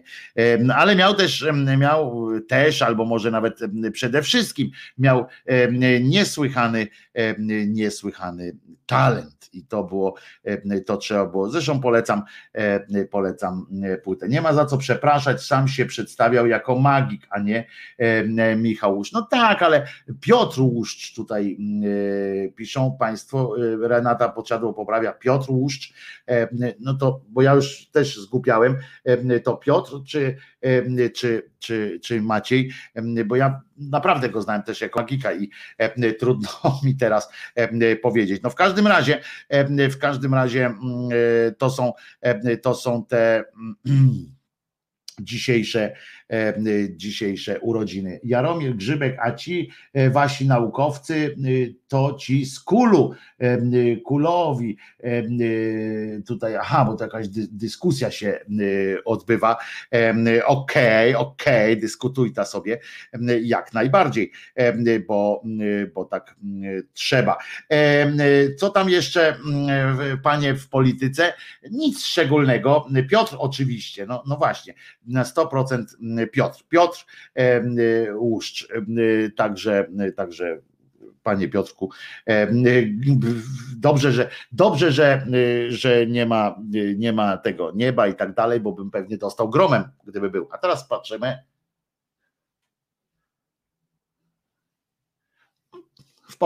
[0.75, 1.45] ale miał też,
[1.77, 3.59] miał też, albo może nawet
[3.93, 5.25] przede wszystkim miał
[6.01, 6.87] niesłychany,
[7.67, 10.15] niesłychany talent i to było,
[10.85, 12.23] to trzeba było, zresztą polecam,
[13.11, 13.65] polecam
[14.03, 14.29] płytę.
[14.29, 17.67] Nie ma za co przepraszać, sam się przedstawiał jako magik, a nie
[18.57, 19.13] Michał Łuszcz.
[19.13, 19.87] No tak, ale
[20.21, 21.57] Piotr Łuszcz tutaj
[22.55, 25.93] piszą Państwo, Renata Podsiadło poprawia, Piotr Łuszcz,
[26.79, 28.77] no to, bo ja już też zgubiałem,
[29.43, 30.37] to Piotr czy,
[31.13, 32.71] czy, czy, czy Maciej,
[33.25, 35.49] bo ja naprawdę go znałem też jako magika i
[36.19, 36.49] trudno
[36.85, 37.29] mi teraz
[38.01, 38.41] powiedzieć.
[38.43, 39.21] No w każdym razie,
[39.69, 40.75] w każdym razie
[41.57, 41.93] to są,
[42.61, 43.43] to są te
[45.19, 45.93] dzisiejsze,
[46.31, 46.53] e,
[46.89, 48.19] dzisiejsze urodziny.
[48.23, 51.47] Jaromir Grzybek, a ci e, wasi naukowcy e,
[51.87, 53.13] to ci z kulu,
[54.05, 54.77] kulowi
[56.27, 58.39] tutaj, aha, bo to jakaś dyskusja się
[59.05, 59.57] odbywa.
[59.91, 62.79] Okej, okay, okej, okay, dyskutuj ta sobie
[63.41, 64.31] jak najbardziej,
[65.07, 65.43] bo,
[65.93, 66.35] bo tak
[66.93, 67.37] trzeba.
[68.57, 69.37] Co tam jeszcze,
[70.23, 71.33] panie w polityce?
[71.71, 72.87] Nic szczególnego.
[73.09, 74.73] Piotr oczywiście, no, no właśnie,
[75.05, 75.85] na 100%
[76.31, 76.63] Piotr.
[76.69, 77.05] Piotr
[78.15, 78.67] Łuszcz,
[79.35, 80.61] także, także
[81.23, 81.91] panie Piotrku.
[83.77, 85.27] Dobrze, że dobrze, że,
[85.69, 86.55] że nie ma,
[86.97, 90.47] nie ma tego nieba i tak dalej, bo bym pewnie dostał gromem, gdyby był.
[90.51, 91.43] A teraz patrzymy.
[96.29, 96.37] W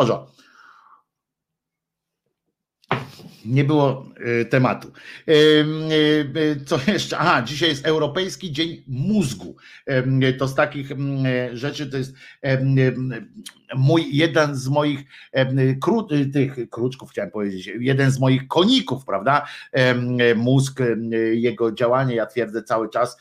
[3.46, 4.06] nie było
[4.42, 4.92] e, tematu.
[5.28, 7.18] E, e, co jeszcze?
[7.18, 9.56] Aha, dzisiaj jest Europejski Dzień Mózgu.
[10.38, 10.90] To z takich
[11.54, 12.16] rzeczy to jest
[13.76, 15.00] mój jeden z moich
[15.82, 19.48] kró, tych kruczków, chciałem powiedzieć, jeden z moich koników, prawda?
[20.36, 20.80] Mózg,
[21.34, 23.18] jego działanie, ja twierdzę cały czas,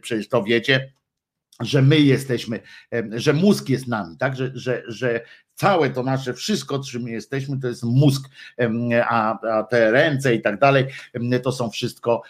[0.00, 0.92] przecież to wiecie,
[1.60, 2.60] że my jesteśmy,
[3.10, 4.36] że mózg jest nami, tak?
[4.36, 5.20] Że, że, że
[5.58, 8.28] całe to nasze wszystko, czym jesteśmy, to jest mózg,
[9.08, 10.86] a, a te ręce i tak dalej,
[11.42, 12.22] to są wszystko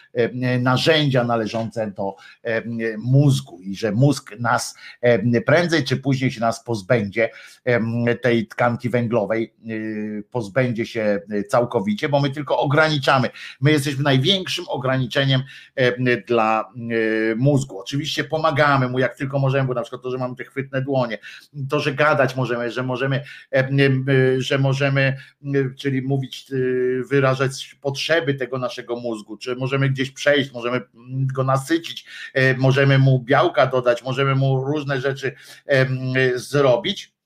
[0.60, 2.14] narzędzia należące do
[2.98, 4.74] mózgu i że mózg nas
[5.46, 7.30] prędzej czy później się nas pozbędzie
[8.22, 13.30] tej tkanki węglowej, y, pozbędzie się całkowicie, bo my tylko ograniczamy.
[13.60, 15.42] My jesteśmy największym ograniczeniem
[16.26, 16.72] dla
[17.36, 17.80] mózgu.
[17.80, 21.18] Oczywiście pomagamy mu jak tylko możemy, bo na przykład to, że mamy te chwytne dłonie,
[21.70, 23.17] to, że gadać możemy, że możemy
[24.38, 25.16] że możemy,
[25.78, 26.46] czyli mówić,
[27.10, 30.80] wyrażać potrzeby tego naszego mózgu, czy możemy gdzieś przejść, możemy
[31.34, 32.06] go nasycić,
[32.58, 35.32] możemy mu białka dodać, możemy mu różne rzeczy
[36.34, 37.17] zrobić E,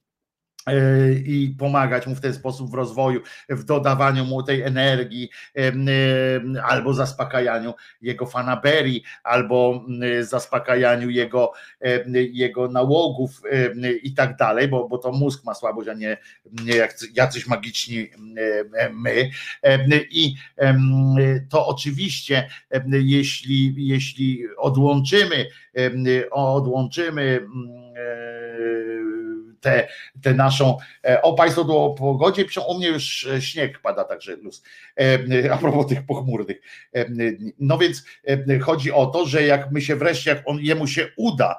[1.26, 5.31] i pomagać mu w ten sposób w rozwoju, w dodawaniu mu tej energii,
[6.65, 9.84] albo zaspokajaniu jego fanaberii, albo
[10.20, 11.52] zaspokajaniu jego,
[12.32, 13.42] jego nałogów
[14.02, 16.16] i tak dalej, bo, bo to mózg ma słabość, a nie,
[16.65, 18.08] nie jacyś magiczni
[18.92, 19.31] my.
[20.10, 20.34] I
[21.49, 22.49] to oczywiście,
[22.92, 25.47] jeśli, jeśli odłączymy,
[26.31, 27.47] odłączymy
[29.62, 29.89] tę
[30.23, 30.76] te naszą.
[31.05, 34.62] e, O Państwo tu o pogodzie u mnie już e, śnieg pada, także luz.
[35.00, 36.57] E, A propos tych pochmurnych.
[37.58, 38.05] No więc
[38.62, 41.57] chodzi o to, że jak my się wreszcie, jak on, jemu się uda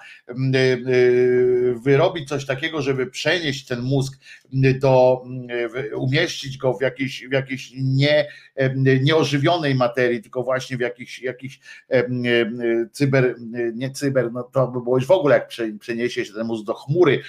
[1.83, 4.19] wyrobić coś takiego, żeby przenieść ten mózg
[4.80, 5.23] do,
[5.95, 8.27] umieścić go w jakiejś, w jakiejś nie,
[9.01, 11.59] nieożywionej materii, tylko właśnie w jakichś, jakichś
[12.91, 13.35] cyber,
[13.73, 16.65] nie cyber, no to by było już w ogóle, jak prze- przeniesie się ten mózg
[16.65, 17.22] do chmury,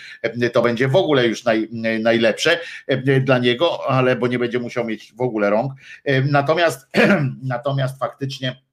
[0.53, 1.69] to będzie w ogóle już naj,
[2.03, 5.73] najlepsze em, dla niego, ale bo nie będzie musiał mieć w ogóle rąk.
[6.05, 6.89] Em, Natomiast,
[7.43, 8.65] natomiast faktycznie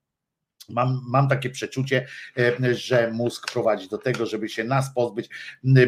[0.73, 5.29] Mam, mam takie przeczucie, e, że mózg prowadzi do tego, żeby się nas pozbyć,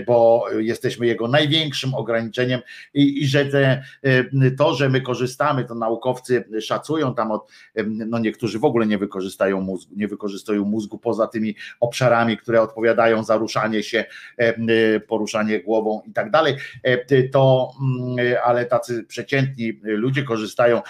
[0.07, 2.61] bo jesteśmy jego największym ograniczeniem
[2.93, 7.83] i, i że te, e, to, że my korzystamy, to naukowcy szacują tam od, e,
[7.83, 13.23] no niektórzy w ogóle nie wykorzystają mózgu, nie wykorzystują mózgu poza tymi obszarami, które odpowiadają
[13.23, 14.05] za ruszanie się,
[15.07, 16.55] poruszanie głową i tak dalej,
[17.31, 20.81] to, mm, ale tacy przeciętni ludzie korzystają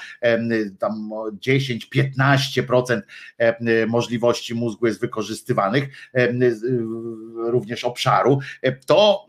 [0.80, 3.02] tam 10-15%
[3.38, 6.64] e, możliwości mózgu jest wykorzystywanych, e, z-
[7.36, 9.26] również obszaru, e, to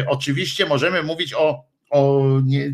[0.00, 2.72] e, oczywiście możemy mówić o, o nie,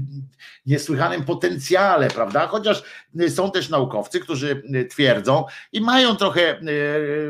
[0.67, 2.47] niesłychanym potencjale, prawda?
[2.47, 2.83] Chociaż
[3.21, 6.63] e, są też naukowcy, którzy e, twierdzą i mają trochę, e,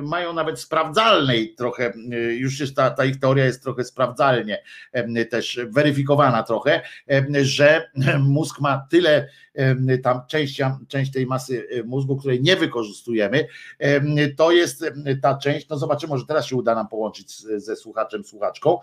[0.03, 4.63] mają nawet sprawdzalnej trochę, e, już jest ta, ta ich teoria jest trochę sprawdzalnie
[4.93, 6.81] e, też weryfikowana trochę,
[7.11, 9.29] e, że mózg ma tyle e,
[10.03, 13.47] tam część, część tej masy e, mózgu, której nie wykorzystujemy,
[13.79, 14.85] Em, To jest
[15.23, 18.79] ta część, no zobaczymy, może teraz się uda nam połączyć ze słuchaczem, słuchaczką,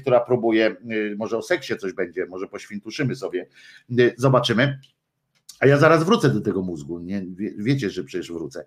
[0.00, 3.46] która próbuje, y, może o seksie coś będzie, może poświntuszymy sobie,
[3.98, 4.78] Y, zobaczymy.
[5.60, 7.22] A ja zaraz wrócę do tego mózgu, nie?
[7.36, 8.64] Wie- wiecie, że przecież wrócę.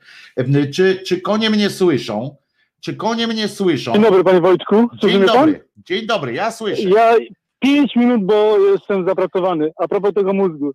[0.73, 2.35] Czy, czy konie mnie słyszą?
[2.79, 3.93] Czy konie mnie słyszą?
[3.93, 6.81] Dzień dobry panie Wojtku, Dzień dobry, dzień dobry, ja słyszę.
[6.89, 7.15] Ja
[7.63, 9.71] pięć minut, bo jestem zapracowany.
[9.77, 10.71] A propos tego mózgu.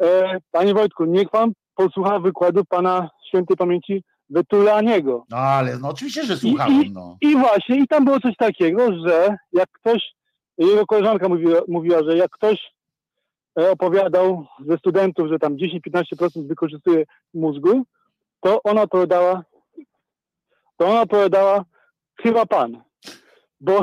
[0.00, 5.24] E, panie Wojtku, niech pan posłucha wykładu pana świętej pamięci Wetulaniego.
[5.30, 7.16] No ale no oczywiście, że słuchałem, no.
[7.20, 10.14] I właśnie, i tam było coś takiego, że jak ktoś,
[10.58, 12.72] jego koleżanka mówiła, mówiła że jak ktoś
[13.60, 17.82] e, opowiadał ze studentów, że tam 10-15% wykorzystuje mózgu,
[18.40, 19.42] to ona odpowiadała,
[20.76, 21.64] to ona odpowiadała,
[22.22, 22.82] chyba pan.
[23.62, 23.80] Bo,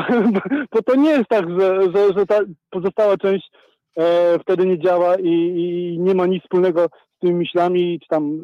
[0.73, 3.51] bo to nie jest tak, że, że, że ta pozostała część
[3.97, 8.41] e, wtedy nie działa i, i nie ma nic wspólnego z tymi myślami, czy tam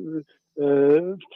[0.60, 0.64] e,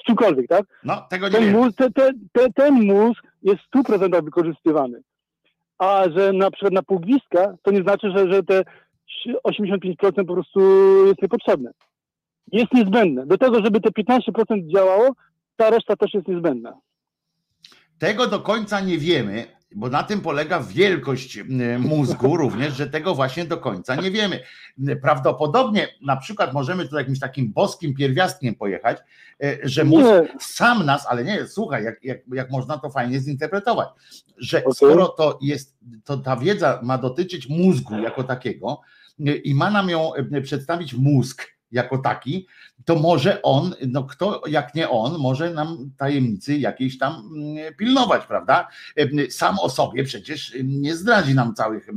[0.02, 0.66] z czymkolwiek, tak?
[0.84, 5.02] No, tego nie ten mózg, te, te, te, ten mózg jest w 100% wykorzystywany.
[5.78, 8.64] A że na przykład na półgwizdka, to nie znaczy, że, że te
[9.48, 10.60] 85% po prostu
[11.08, 11.72] jest niepotrzebne.
[12.52, 13.26] Jest niezbędne.
[13.26, 15.10] Do tego, żeby te 15% działało,
[15.56, 16.74] ta reszta też jest niezbędna.
[18.00, 23.16] Tego do końca nie wiemy, bo na tym polega wielkość m, mózgu również, że tego
[23.16, 24.40] właśnie do końca nie wiemy.
[25.02, 28.98] Prawdopodobnie na przykład możemy tu jakimś takim boskim pierwiastkiem pojechać,
[29.44, 33.20] e, że mózg Nie, sam nas, ale nie, słuchaj, jak, jak, jak można to fajnie
[33.20, 33.90] zinterpretować,
[34.38, 34.74] że Okej.
[34.74, 38.82] skoro to jest, to ta wiedza ma dotyczyć mózgu jako takiego
[39.44, 40.12] i ma nam ją
[40.44, 42.48] przedstawić mózg jako taki,
[42.86, 48.26] to może on, no kto jak nie on, może nam tajemnicy jakiejś tam mm, pilnować,
[48.26, 48.68] prawda?
[49.30, 51.88] Sam o sobie przecież nie zdradzi nam całych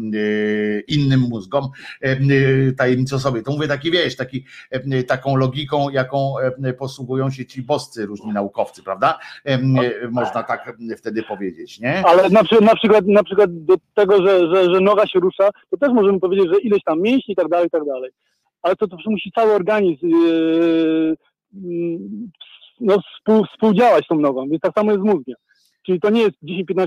[0.88, 1.68] innym mózgom
[2.76, 3.42] tajemnic o sobie.
[3.42, 4.44] To mówię taki, wiesz, taki,
[5.06, 6.34] taką logiką, jaką
[6.78, 9.18] posługują się ci boscy różni naukowcy, prawda?
[9.44, 9.58] E,
[10.10, 12.02] Można tak wtedy powiedzieć, nie?
[12.06, 15.76] ale na, na, przykład, na przykład do tego, że, że, że noga się rusza, to
[15.76, 18.10] też możemy powiedzieć, że ileś tam mięśni i tak dalej, i tak dalej.
[18.62, 21.16] Ale to, to musi cały organizm yy,
[21.54, 21.98] yy,
[22.82, 25.36] no, współ, współdziałać z tą nogą, więc tak samo jest mózgiem.
[25.86, 26.86] Czyli to nie jest 10-15%,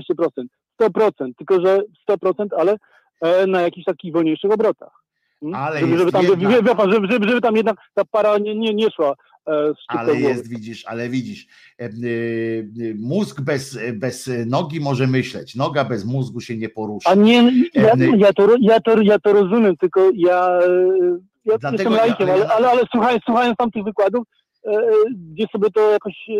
[0.80, 2.76] 100%, tylko że 100%, ale
[3.20, 5.02] e, na jakichś takich wolniejszych obrotach.
[5.40, 5.54] Hmm?
[5.54, 8.74] Ale żeby, żeby, tam, jedna- pan, żeby, żeby, żeby tam jednak ta para nie, nie,
[8.74, 9.14] nie szła
[9.48, 11.46] e, Ale jest, widzisz, ale widzisz,
[11.80, 11.90] e, e,
[12.98, 17.10] mózg bez, bez nogi może myśleć, noga bez mózgu się nie porusza.
[17.10, 20.60] A nie, ja, ja, to, ja, to, ja to rozumiem, tylko ja,
[21.46, 24.24] ja Dlatego jestem ja- laikiem, ale- ale, ale, ale słuchając, słuchając tamtych wykładów,
[24.66, 24.80] e,
[25.32, 26.32] gdzie sobie to jakoś, e,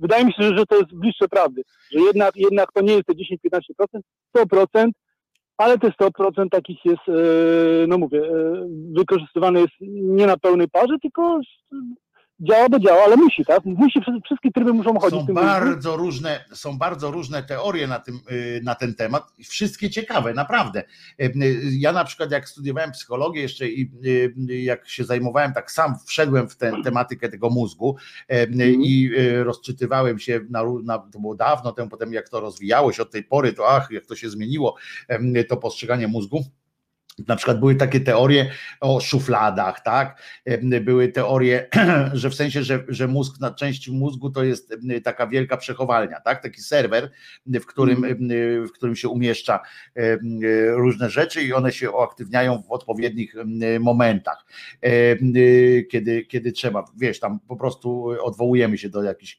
[0.00, 3.14] wydaje mi się, że, to jest bliższe prawdy, że jednak, jednak to nie jest te
[3.14, 4.02] 10-15%,
[4.36, 4.90] 100%,
[5.58, 10.94] ale te 100% takich jest, e, no mówię, e, wykorzystywane jest nie na pełnej parze,
[11.02, 11.40] tylko
[12.40, 13.64] działa, bo działa, ale musi, tak?
[13.64, 15.18] Musi, wszystkie- tryby muszą chodzić.
[15.18, 19.32] Są w tym bardzo różne, są bardzo różne teorie na, tym, y, na ten temat,
[19.48, 20.82] wszystkie ciekawe, naprawdę.
[21.20, 23.90] Y, y, Ja na przykład jak studiowałem psychologię jeszcze i
[24.48, 27.96] jak się zajmowałem, tak sam wszedłem w tę tematykę tego mózgu
[28.32, 29.10] y, i
[29.44, 33.24] rozczytywałem się, na, na, to było dawno temu, potem jak to rozwijało się od tej
[33.24, 34.76] pory, to ach, jak to się zmieniło,
[35.48, 36.44] to postrzeganie mózgu.
[37.28, 38.50] Na przykład były takie teorie
[38.80, 40.22] o szufladach, tak?
[40.44, 41.68] Em, Były teorie,
[42.12, 46.20] że w sensie, że, że mózg na części mózgu to jest em, taka wielka przechowalnia,
[46.20, 46.42] tak?
[46.42, 47.10] Taki serwer,
[47.46, 48.18] w którym, em,
[48.66, 49.60] w którym się umieszcza
[50.70, 53.34] różne rzeczy i one się uaktywniają w odpowiednich
[53.80, 54.46] momentach.
[55.90, 59.38] Kiedy, kiedy trzeba, wiesz, tam po prostu odwołujemy się do jakichś,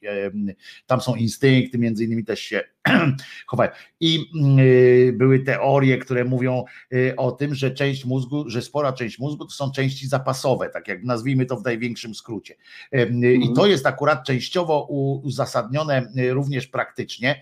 [0.86, 2.62] tam są instynkty, między innymi też się
[3.48, 3.72] chowają.
[4.00, 4.26] I
[4.60, 9.46] y, były teorie, które mówią y, o tym, że część mózgu, że spora część mózgu
[9.46, 12.56] to są części zapasowe, tak jak nazwijmy to w największym skrócie.
[12.96, 14.86] Y, I to jest akurat częściowo
[15.24, 17.42] uzasadnione również praktycznie,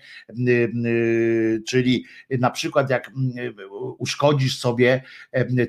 [1.66, 3.54] czyli na przykład jak mm,
[3.98, 5.02] uszkodzisz sobie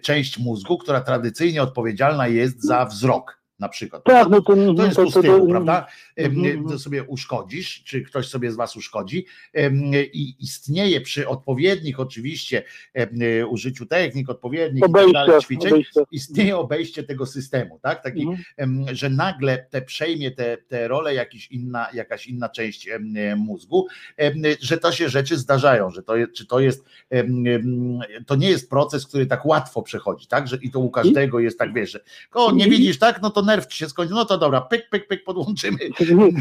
[0.02, 3.41] część mózgu, która tradycyjnie odpowiedzialna jest za wzrok.
[3.62, 4.04] Na przykład.
[4.04, 5.88] Tak, no to, To jest to, tyłu, prawda?
[6.16, 6.70] Mhm, mhm.
[6.70, 9.26] To sobie uszkodzisz, czy ktoś sobie z Was uszkodzi.
[10.14, 12.64] I istnieje przy odpowiednich, oczywiście,
[13.50, 16.02] użyciu technik, odpowiednich tak Obejścia, dalej, ćwiczeń, obejścia.
[16.12, 18.04] istnieje obejście tego systemu, tak?
[18.04, 18.96] Taki, Mhm.
[18.96, 22.90] że nagle te przejmie te, te rolę jakiś inna, jakaś inna część
[23.38, 23.88] mózgu,
[24.62, 26.86] że to się rzeczy zdarzają, że to czy to jest,
[28.28, 30.48] to nie jest proces, który tak łatwo przechodzi, tak?
[30.48, 32.00] Że i to u każdego jest tak, wiesz, że
[32.32, 33.22] o, nie widzisz, tak?
[33.22, 35.78] No to nerw ci się skończy, no to dobra, pyk, pyk, pyk, podłączymy.
[36.02, 36.32] Nie.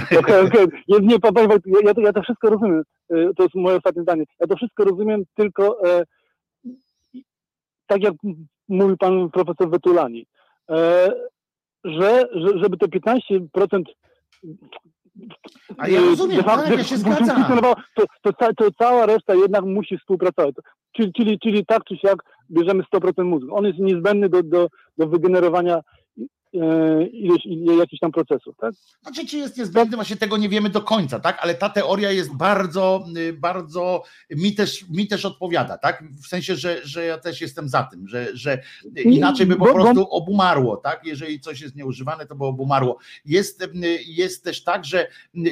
[0.89, 1.48] Nie, nie, pa- panie
[1.84, 2.82] ja, to, ja to wszystko rozumiem.
[3.10, 4.24] E, To jest moje ostatnie zdanie.
[4.40, 6.05] Ja to wszystko rozumiem, tylko e,
[7.86, 8.14] tak jak
[8.68, 10.26] mówił pan profesor Wetulani,
[10.70, 11.12] e,
[11.84, 13.82] że, że żeby te 15%
[15.78, 17.44] A ja e, rozumiem, tak, ja się zgadzam.
[17.94, 20.55] To, to, to cała reszta jednak musi współpracować.
[20.92, 23.56] Czyli, czyli, czyli tak czy siak bierzemy 100% mózgu.
[23.56, 25.80] On jest niezbędny do, do, do wygenerowania
[27.12, 28.57] ileś, ile, jakichś tam procesów.
[28.61, 28.75] Tak?
[29.03, 31.39] Znaczy, czy jest niezbędny, właśnie tego nie wiemy do końca, tak?
[31.41, 36.05] Ale ta teoria jest bardzo, y, bardzo mi też, mi też odpowiada, tak?
[36.23, 38.62] W sensie, że, że ja też jestem za tym, że, że
[39.05, 41.01] inaczej by po Bo- bo- prostu obumarło, tak?
[41.07, 42.99] Jeżeli coś jest nieużywane, to by obumarło.
[43.25, 43.69] Jest, y,
[44.07, 45.07] jest też tak, że,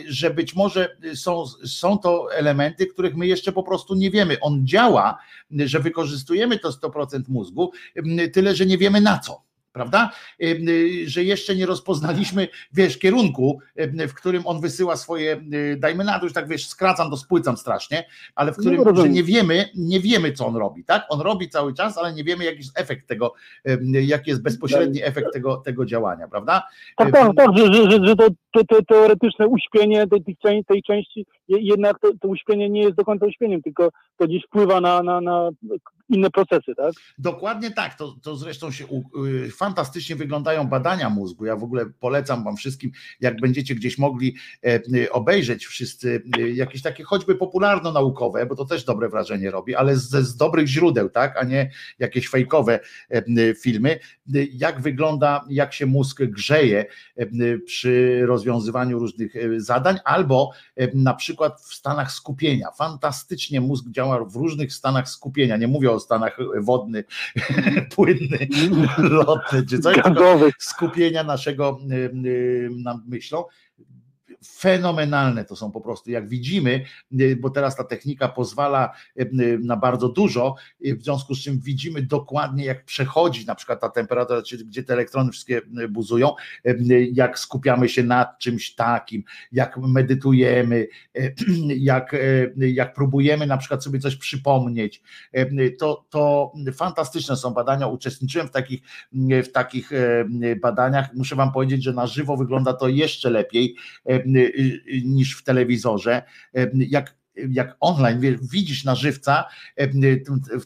[0.09, 4.37] że być może są, są to elementy, których my jeszcze po prostu nie wiemy.
[4.41, 5.19] On działa,
[5.51, 7.73] że wykorzystujemy to 100% mózgu,
[8.21, 9.48] y, tyle, że nie wiemy na co
[9.79, 10.11] prawda?
[10.43, 13.61] Y, Że jeszcze nie rozpoznaliśmy, wiesz, kierunku,
[14.09, 17.57] w którym on wysyła swoje, y, dajmy na to, już tak wiesz, skracam, to spłycam
[17.57, 19.13] strasznie, ale w którym, że rozumiem.
[19.13, 21.07] nie wiemy, nie wiemy, co on robi, tak?
[21.09, 23.35] On robi cały czas, ale nie wiemy, jaki jest efekt tego,
[24.03, 26.63] jaki jest bezpośredni efekt tego, tego działania, prawda?
[26.97, 31.25] Tak, tak, tak, że, że, że, że to, to, to teoretyczne uśpienie tej, tej, części-
[31.49, 35.21] jednak to, to uśpienie nie jest do końca uśpieniem, tylko to gdzieś wpływa na, na,
[35.21, 35.51] na
[36.09, 36.93] inne procesy, tak?
[37.19, 41.45] Dokładnie tak, to, to zresztą się u, y, fantastycznie wyglądają badania mózgu.
[41.45, 46.51] Ja w ogóle polecam Wam wszystkim, jak będziecie gdzieś mogli e, y, obejrzeć wszyscy y,
[46.51, 51.11] jakieś takie choćby popularno-naukowe, bo to też dobre wrażenie robi, ale z, z dobrych źródeł,
[51.11, 53.99] tak, a nie jakieś fejkowe e, y, filmy,
[54.35, 56.87] y, jak wygląda, jak się mózg grzeje
[57.17, 60.51] e, y, przy rozwiązywaniu różnych zadań, albo
[60.95, 62.71] na przykład w stanach skupienia.
[62.71, 65.57] Fantastycznie mózg działa w różnych stanach skupienia.
[65.57, 67.05] Nie mówię o stanach wodny,
[67.95, 68.49] płynny,
[68.99, 69.97] lotny czy coś,
[70.59, 71.79] skupienia naszego
[72.71, 73.45] nad myślą.
[74.45, 76.85] Fenomenalne to są po prostu, jak widzimy,
[77.21, 81.61] y, bo teraz ta technika pozwala y, y, na bardzo dużo, w związku z czym
[81.61, 86.35] widzimy dokładnie, jak przechodzi na przykład ta temperatura, gdzie te elektrony wszystkie buzują,
[87.13, 90.87] jak skupiamy się nad czymś takim, jak medytujemy,
[91.69, 92.17] jak,
[92.57, 95.03] jak próbujemy na przykład sobie coś przypomnieć.
[95.79, 97.87] To, to fantastyczne są badania.
[97.87, 98.81] Uczestniczyłem w takich
[99.45, 99.91] w takich
[100.63, 101.15] badaniach.
[101.15, 103.77] Muszę Wam powiedzieć, że na żywo wygląda to jeszcze lepiej
[105.05, 106.23] niż w telewizorze.
[106.55, 107.18] E, Jak
[107.51, 109.45] jak online widzisz na żywca
[109.77, 109.89] e,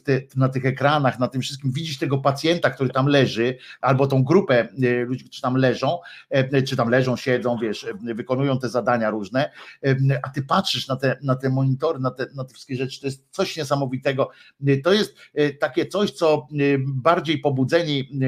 [0.03, 4.23] te, na tych ekranach, na tym wszystkim, widzisz tego pacjenta, który tam leży, albo tą
[4.23, 8.69] grupę e, ludzi, którzy tam leżą, e, czy tam leżą, siedzą, wiesz, e, wykonują te
[8.69, 9.51] zadania różne,
[9.85, 13.01] e, a ty patrzysz na te, na te monitory, na te, na te wszystkie rzeczy,
[13.01, 14.29] to jest coś niesamowitego.
[14.67, 18.25] E, To jest e, takie coś, co e, bardziej pobudzeni e,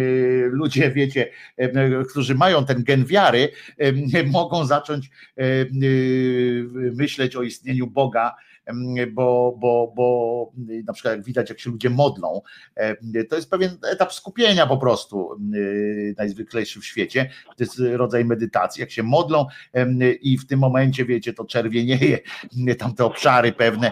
[0.48, 5.66] ludzie, wiecie, e, którzy mają ten gen wiary, e, mogą zacząć e, e,
[6.96, 8.35] myśleć o istnieniu Boga
[9.14, 10.52] bo, bo, bo
[10.86, 12.42] na przykład jak widać, jak się ludzie modlą,
[13.30, 15.52] to jest pewien etap skupienia po prostu em,
[16.18, 17.30] najzwyklejszy w świecie.
[17.46, 18.82] To jest rodzaj medytacji.
[18.82, 19.46] Jak się modlą
[20.22, 22.20] i w tym momencie, wiecie, to czerwienieje,
[22.80, 23.92] tam te obszary pewne,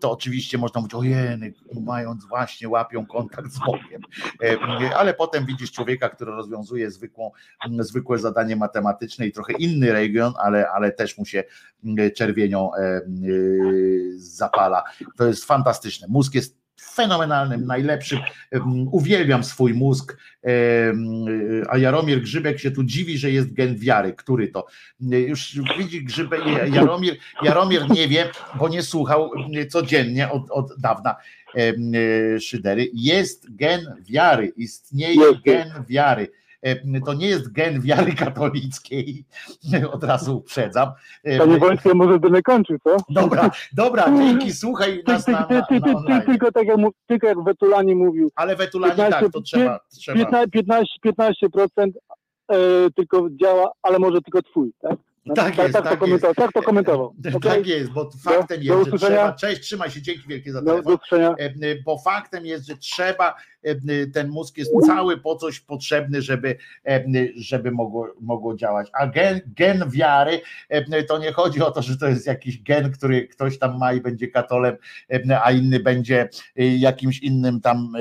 [0.00, 4.02] to oczywiście można mówić, ojej, mając właśnie, łapią kontakt z Bogiem.
[4.40, 4.58] Em,
[4.96, 7.30] Ale potem widzisz człowieka, który rozwiązuje zwykłą,
[7.78, 11.44] zwykłe zadanie matematyczne i trochę inny region, ale, ale też mu się
[11.84, 14.84] mm, czerwienią y, zapala.
[15.16, 16.06] To jest fantastyczne.
[16.10, 18.18] Mózg jest fenomenalnym, najlepszym.
[18.92, 20.16] Uwielbiam swój mózg,
[21.68, 24.12] a Jaromir Grzybek się tu dziwi, że jest gen wiary.
[24.12, 24.66] Który to?
[25.00, 26.40] Już widzi Grzybek,
[26.72, 29.30] Jaromir, Jaromir nie wie, bo nie słuchał
[29.70, 31.16] codziennie od, od dawna
[31.54, 31.92] em,
[32.40, 32.90] szydery.
[32.94, 36.30] Jest gen wiary, istnieje gen wiary.
[36.62, 39.24] Em, To nie jest gen wiary katolickiej,
[39.92, 40.92] od razu uprzedzam.
[41.24, 42.96] Em, Panie Wojtku, może będę kończył, co?
[43.10, 46.78] Dobra, dobra, dzięki, słuchaj Ty, nas ty, na, na, ty, ty, ty, tylko, tak jak,
[47.06, 50.18] tylko jak Wetulani mówił, Ale Wetulani 15, tak, to trzeba, trzeba.
[50.18, 50.98] 15, 15,
[51.48, 51.90] 15%
[52.48, 54.96] e, tylko działa, ale może tylko twój, tak?
[55.28, 57.14] No, Tak jest, tak, to tak komentował, tak to komentował.
[57.22, 57.68] Tak Okej?
[57.68, 59.16] jest, bo faktem do jest, że usłyszenia.
[59.16, 59.32] trzeba.
[59.32, 60.98] Cześć, trzymaj się, dzięki wielkie za do telefon.
[61.12, 61.52] E, e,
[61.84, 66.56] Bo faktem jest, że trzeba, e, ten mózg jest cały po coś potrzebny, żeby,
[67.36, 68.88] żeby mogło, mogło działać.
[68.92, 70.40] A gen, gen wiary,
[71.08, 74.00] to nie chodzi o to, że to jest jakiś gen, który ktoś tam ma i
[74.00, 74.76] będzie katolem,
[75.42, 77.92] a inny będzie jakimś innym tam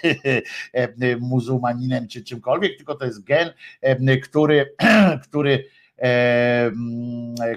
[1.20, 3.50] muzułmaninem czy czymkolwiek, tylko to jest gen,
[4.22, 4.74] który,
[5.28, 5.64] który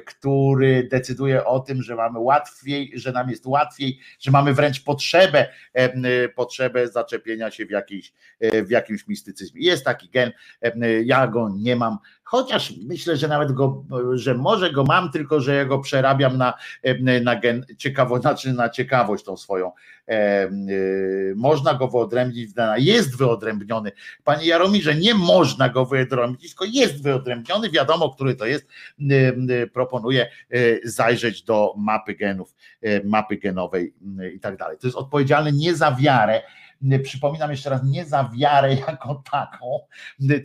[0.06, 5.48] który decyduje o tym, że mamy łatwiej, że nam jest łatwiej, że mamy wręcz potrzebę,
[6.36, 9.62] potrzebę zaczepienia się w, jakiejś, e, w jakimś mistycyzmie.
[9.62, 10.32] Jest taki gen,
[11.06, 15.56] ja go nie mam, chociaż myślę, że nawet go, że może go mam, tylko że
[15.56, 19.72] ja go przerabiam na, e, na gen ciekawo, znaczy na ciekawość tą swoją.
[20.08, 20.50] E, e,
[21.36, 23.92] Można go wyodrębnić, jest wyodrębniony.
[24.24, 28.68] Panie Jaromirze, nie można go wyodrębnić, tylko jest wyodrębniony, wiadomo, który to jest.
[29.00, 33.94] M, m, Proponuję e, zajrzeć do mapy genów, e, mapy genowej
[34.36, 34.78] i tak dalej.
[34.78, 36.42] To jest odpowiedzialne nie za wiarę,
[37.04, 39.80] przypominam jeszcze raz, nie za wiarę jako taką,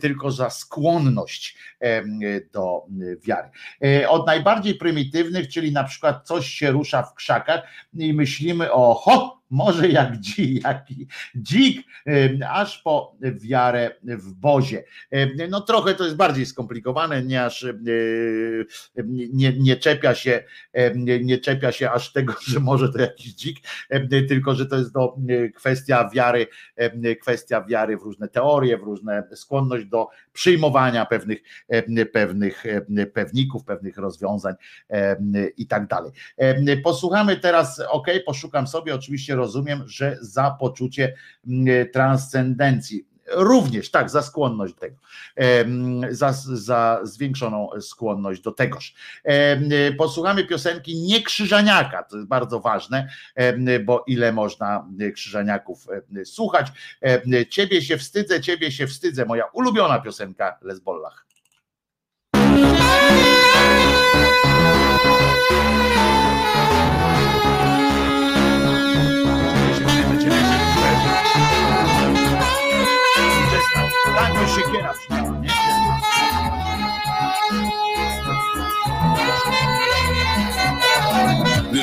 [0.01, 2.19] tylko za skłonność em,
[2.53, 2.85] do
[3.27, 3.49] wiary.
[3.83, 8.93] E, Od najbardziej prymitywnych, czyli na przykład coś się rusza w krzakach i myślimy o
[8.93, 11.87] ho, może jak dzik, jaki dzik,
[12.49, 14.83] aż po wiarę w Bozie.
[15.49, 17.65] No trochę to jest bardziej skomplikowane, nie aż
[19.05, 20.43] nie, nie czepia się,
[20.95, 23.57] nie, czepia się aż tego, że może to jakiś dzik,
[24.29, 25.15] tylko że to jest do
[25.55, 26.47] kwestia wiary,
[27.21, 31.39] kwestia wiary w różne teorie, w różne skłonność do przyjmowania pewnych,
[32.13, 32.63] pewnych
[33.13, 34.53] pewników, pewnych rozwiązań
[35.57, 36.11] i tak dalej.
[36.83, 41.13] Posłuchamy teraz, ok, poszukam sobie, oczywiście rozumiem, że za poczucie
[41.47, 43.05] mm, transcendencji.
[43.33, 44.95] Również tak, za skłonność do tego,
[45.35, 48.93] em, za, za zwiększoną skłonność do tegoż.
[49.23, 53.09] Em, Posłuchamy piosenki nie Krzyżaniaka, to jest bardzo ważne,
[53.85, 55.87] bo ile można Krzyżaniaków
[56.25, 56.67] słuchać.
[57.49, 61.30] Ciebie się wstydzę, ciebie się wstydzę, moja ulubiona piosenka Lesbollach.
[74.21, 75.40] Tak, to siekiera przynajmniej, nie?
[75.40, 75.40] Gdy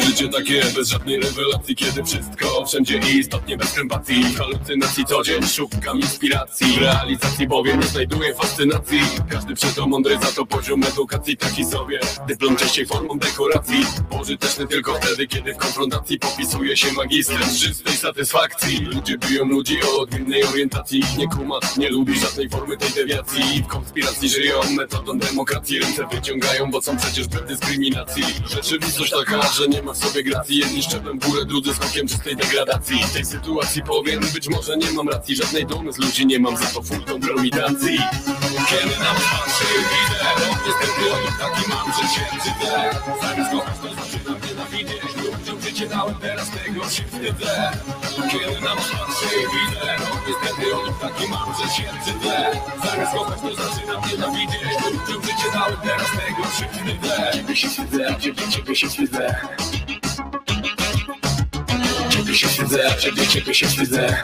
[0.08, 6.00] życie takie bez żadnej rewelacji Kiedy wszystko wszędzie istotnie bez krępacji Halucynacji co dzień szukam
[6.00, 11.64] inspiracji W realizacji bowiem nie znajduję fascynacji Każdy przeto mądry za to poziom edukacji taki
[11.64, 12.00] sobie.
[12.28, 17.96] Dyplom częściej formą dekoracji Pożyteczny tylko wtedy kiedy w konfrontacji Popisuje się magistrem z czystej
[17.96, 18.80] satysfakcji.
[18.80, 23.62] Ludzie biją ludzi o odmiennej orientacji nie kuma, nie lubi żadnej formy tej dewiacji.
[23.62, 28.22] W konspiracji żyją metodą demokracji Ręce wyciągają, bo są przecież bez dyskryminacji.
[28.50, 30.58] Rzeczywistość taka, że nie ma w sobie gracji.
[30.58, 33.04] Jedni szczeplem w górę, drudzy skokiem czystej degradacji.
[33.04, 35.36] W tej sytuacji powiem, być może nie mam racji.
[35.36, 37.98] Żadnej dumy z ludzi nie mam, za to full kompromitacji
[38.70, 40.18] Kiedy na was patrzy, widzę
[40.66, 42.90] niestety o taki mam, że się wstydzę.
[43.22, 45.17] Zamiast kochać to zaczynam nienawidzieć
[45.78, 47.70] Ludziom życie dałem, teraz tego się wstydzę.
[48.30, 52.50] Kiedy na was patrzy, widzę No niestety o nim taki mam, że się wstydzę.
[52.84, 57.32] Zamiast kochać to zaczynam nienawidzieć Ludziom życie dałem, teraz tego się wstydzę.
[57.32, 59.34] Ciebie się wstydzę, ciebie, ciebie się wstydzę.
[62.10, 64.22] Ciebie się wstydzę, ciebie, ciebie się wstydzę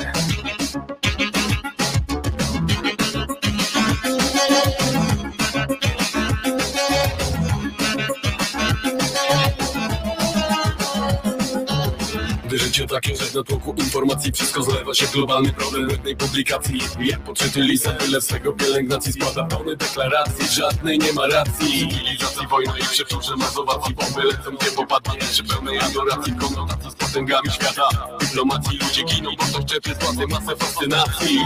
[12.85, 16.81] Życie takie, że na tłoku informacji wszystko zlewa się globalny problem jednej publikacji.
[17.01, 20.49] Jak podczyty lisa, tyle swego pielęgnacji składa tony deklaracji.
[20.49, 21.89] Żadnej nie ma racji.
[21.89, 23.95] Cywilizacji, wojna i przeprzórze mazowacji.
[23.95, 26.33] Bomby lecą gdzie popadnie przy pełnej adoracji.
[26.35, 27.89] Konotacji potęgami świata.
[28.21, 31.39] Dyplomacji ludzie giną, bo to czepie z władzy masę fascynacji.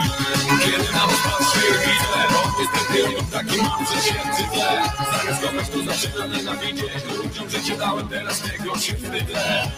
[0.64, 4.66] Kiedy na was patrzę, widzę Bo niestety lub taki mam, że się wstydzę
[5.10, 9.68] Zamiast kochać to zaczynam nienawidzieć Ludziom życie dałem, teraz tego się wstydzę.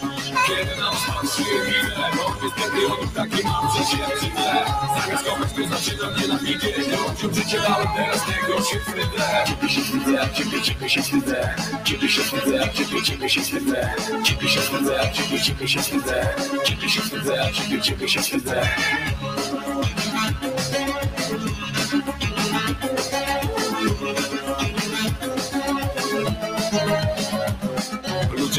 [0.47, 4.65] Kiedy na was patrzę, widzę Bo niestety lub taki mam, że się wstydzę
[5.01, 9.43] Zamiast kochać to zaczynam nienawidzieć Ludziom życie dałem, teraz tego się wstydzę.
[9.47, 11.55] Ciebie się wstydzę, ciebie, ciebie się wstydzę.
[11.83, 13.93] Ciebie się wstydzę, ciebie, ciebie się wstydzę.
[14.23, 18.61] Ciebie się wstydzę, ciebie, ciebie się wstydzę Ciebie się wstydzę, ciebie, ciebie się wstydzę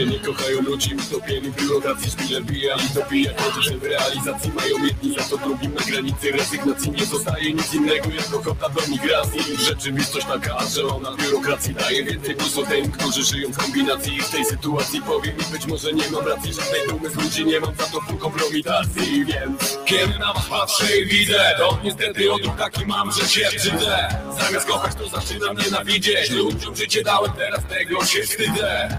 [0.07, 5.15] Nie kochają ludzi, utopieni w biurokracji Szpile bijali, dobija to, że w realizacji mają jedni
[5.15, 9.41] Za to drugim na granicy rezygnacji Nie zostaje nic innego jak ochota do migracji.
[9.59, 14.23] Rzeczywistość taka, że ona biurokracji daje więcej plusu tym, którzy żyją w kombinacji.
[14.23, 17.61] W tej sytuacji powiem i być może nie mam racji Żadnej dumy z ludzi nie
[17.61, 19.25] mam za to full kompromitacji.
[19.25, 24.09] Więc kiedy na was patrzę i widzę To niestety odruch taki mam, że się brzydzę
[24.41, 26.31] Zamiast kochać to zaczynam nienawidzieć.
[26.31, 28.99] Ludziom życie dałem, teraz tego się wstydzę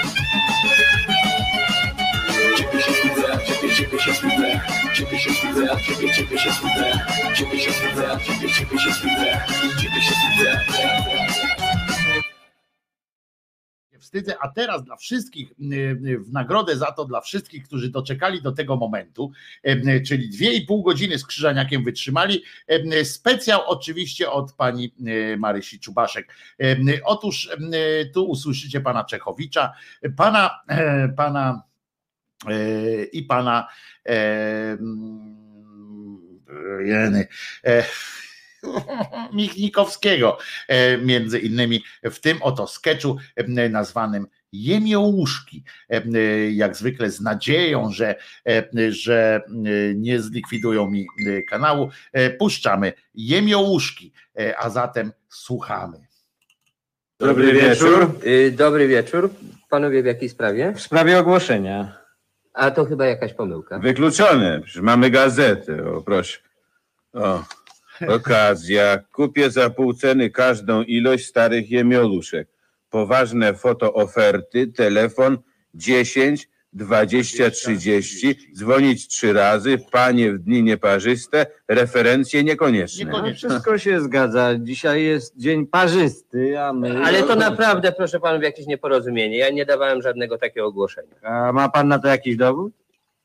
[3.91, 4.59] ciebie, się wstydzę
[4.93, 6.99] Ciebie się wstydzę, ciebie, ciebie się wstydzę
[7.35, 9.45] Ciebie się wstydzę, ciebie, ciebie się wstydzę
[9.81, 10.61] Ciebie się wstydzę
[14.11, 18.41] wstydzę, a teraz dla wszystkich, y, y, w nagrodę za to dla wszystkich, którzy doczekali
[18.41, 19.31] do tego momentu,
[19.67, 22.43] y, czyli dwie i pół godziny z Krzyżaniakiem wytrzymali,
[23.03, 24.93] specjał oczywiście od pani
[25.37, 26.35] Marysi Czubaszek.
[27.03, 27.49] Otóż
[28.13, 29.73] tu usłyszycie pana Czechowicza,
[30.17, 31.63] pana, e, pana
[33.11, 33.67] i pana
[34.09, 34.77] e,
[36.85, 37.27] jeny,
[37.65, 37.83] e,
[39.33, 40.37] Michnikowskiego,
[40.67, 45.63] e, między innymi w tym oto sketchu e, nazwanym Jemiołuszki.
[45.89, 46.01] E,
[46.51, 48.15] Jak zwykle z nadzieją, że,
[48.47, 49.49] e, że e,
[49.95, 55.97] nie zlikwidują mi e, kanału, e, puszczamy Jemiołuszki, E, a zatem słuchamy.
[57.19, 58.15] Dobry wieczór.
[58.25, 59.29] Y, Dobry wieczór.
[59.69, 60.73] Panowie w jakiej sprawie?
[60.73, 62.00] W sprawie ogłoszenia.
[62.53, 63.79] A to chyba jakaś pomyłka.
[63.79, 66.39] Wykluczone, przecież mamy gazetę, o proszę.
[67.13, 67.43] O,
[68.07, 68.99] okazja.
[69.11, 72.47] Kupię za pół ceny każdą ilość starych jemioluszek.
[72.89, 75.37] Poważne fotooferty, telefon
[75.73, 83.05] 10 20 30, dzwonić trzy razy, panie w dni nieparzyste, referencje niekonieczne.
[83.05, 83.49] Niekoniecznie.
[83.49, 84.55] Wszystko się zgadza.
[84.59, 87.03] Dzisiaj jest dzień parzysty, a my.
[87.03, 89.37] Ale to naprawdę, proszę panów, jakieś nieporozumienie.
[89.37, 91.15] Ja nie dawałem żadnego takiego ogłoszenia.
[91.21, 92.73] A ma pan na to jakiś dowód?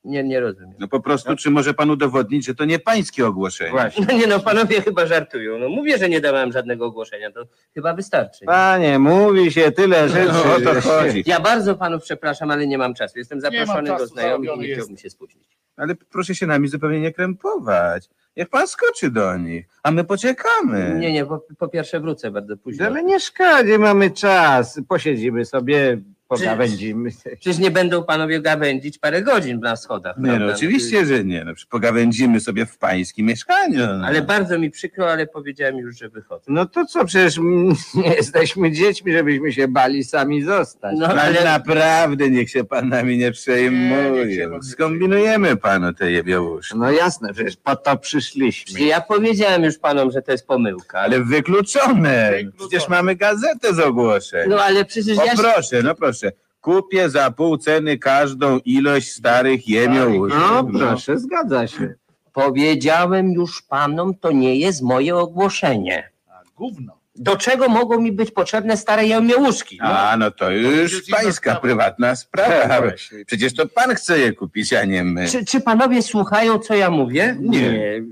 [0.06, 0.74] Nie, nie rozumiem.
[0.78, 3.70] No po prostu, czy może pan udowodnić, że to nie pańskie ogłoszenie?
[3.70, 4.06] Właśnie.
[4.08, 5.58] No nie no, panowie chyba żartują.
[5.58, 7.44] No mówię, że nie dawałem żadnego ogłoszenia, to
[7.74, 8.44] chyba wystarczy.
[8.44, 10.32] Panie, mówi się tyle rzeczy.
[10.32, 11.24] No, o to chodzi.
[11.26, 13.18] Ja bardzo panów przepraszam, ale nie mam czasu.
[13.18, 15.56] Jestem mam zaproszony czasu, do znajomych i zarobiony nie chciałbym się spóźnić.
[15.76, 18.08] Ale proszę się nami zupełnie nie krępować.
[18.36, 20.96] Niech pan skoczy do nich, a my poczekamy.
[20.98, 22.86] Nie, nie, po, po pierwsze wrócę bardzo późno.
[22.86, 24.80] Ale nie szkodzi, mamy czas.
[24.88, 25.98] Posiedzimy sobie,
[26.28, 27.10] pogawędzimy.
[27.24, 30.18] Przecież nie będą panowie gawędzić parę godzin na schodach.
[30.18, 30.54] Nie, no prawda?
[30.54, 31.44] oczywiście, że nie.
[31.44, 33.78] No, przecież pogawędzimy sobie w pańskim mieszkaniu.
[33.98, 34.06] No.
[34.06, 36.44] Ale bardzo mi przykro, ale powiedziałem już, że wychodzę.
[36.48, 37.74] No to co, przecież mm,
[38.04, 40.96] nie jesteśmy dziećmi, żebyśmy się bali sami zostać.
[40.98, 44.48] No ale ale naprawdę niech się pan nami nie Nie, niech się przejmuje.
[44.48, 46.78] pan nie Skombinujemy panu te jebiołuszki.
[46.78, 48.80] No jasne, przecież po to przyszliśmy.
[48.80, 51.00] ja powiedziałem już panom, że to jest pomyłka.
[51.00, 52.30] Ale wykluczone.
[52.32, 52.68] Wykluczone.
[52.68, 54.48] Przecież mamy gazetę z ogłoszeń.
[54.50, 55.32] No ale przecież O ja...
[55.36, 56.36] proszę, no proszę.
[56.60, 60.38] Kupię za pół ceny każdą ilość starych jemiołuszek.
[60.38, 61.94] No proszę, zgadza się.
[62.32, 66.10] Powiedziałem już panom, to nie jest moje ogłoszenie.
[66.28, 66.96] A gówno.
[67.16, 69.78] Do czego mogą mi być potrzebne stare jałmiełuszki?
[69.80, 71.60] A, no to już jest inna pańska sprawa.
[71.60, 72.80] prywatna sprawa.
[72.80, 73.24] Właśnie.
[73.24, 75.28] Przecież to pan chce je kupić, a nie my.
[75.28, 77.36] Czy, czy panowie słuchają, co ja mówię?
[77.40, 78.02] Nie.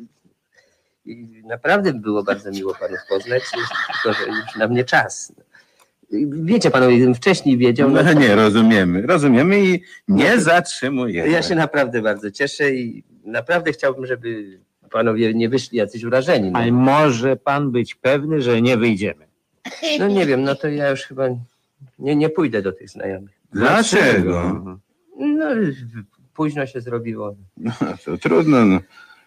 [1.04, 3.42] I Naprawdę było bardzo miło panów poznać,
[4.02, 5.32] tylko że już na mnie czas.
[6.28, 11.30] Wiecie panowie, gdybym wcześniej wiedział, no, No nie, rozumiemy, rozumiemy i nie zatrzymujemy.
[11.30, 14.58] ja się naprawdę bardzo cieszę i naprawdę chciałbym, żeby
[14.90, 16.50] panowie nie wyszli jacyś urażeni.
[16.54, 19.26] Ale No, może pan być pewny, że nie wyjdziemy.
[19.98, 21.24] no nie wiem, no to ja już chyba
[21.98, 23.34] nie, nie pójdę do tych znajomych.
[23.52, 24.62] Dlaczego?
[25.18, 25.46] No,
[26.34, 27.36] późno się zrobiło.
[27.56, 27.72] No,
[28.04, 28.64] to trudno.
[28.64, 28.80] No.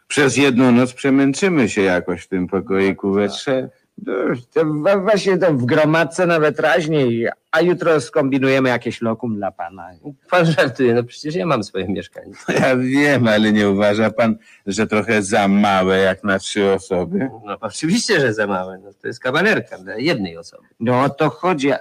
[0.07, 3.86] Przez jedną noc przemęczymy się jakoś w tym pokoiku we trzech.
[4.06, 9.90] No, właśnie to w gromadce nawet raźniej, a jutro skombinujemy jakieś lokum dla pana.
[10.30, 12.32] Pan żartuje, no przecież ja mam swoje mieszkanie.
[12.59, 17.30] Ja wiem, ale nie uważa pan, że trochę za małe jak na trzy osoby?
[17.45, 18.80] No oczywiście, że za małe.
[18.84, 20.64] No, to jest kawalerka dla jednej osoby.
[20.80, 21.72] No o to chodzi.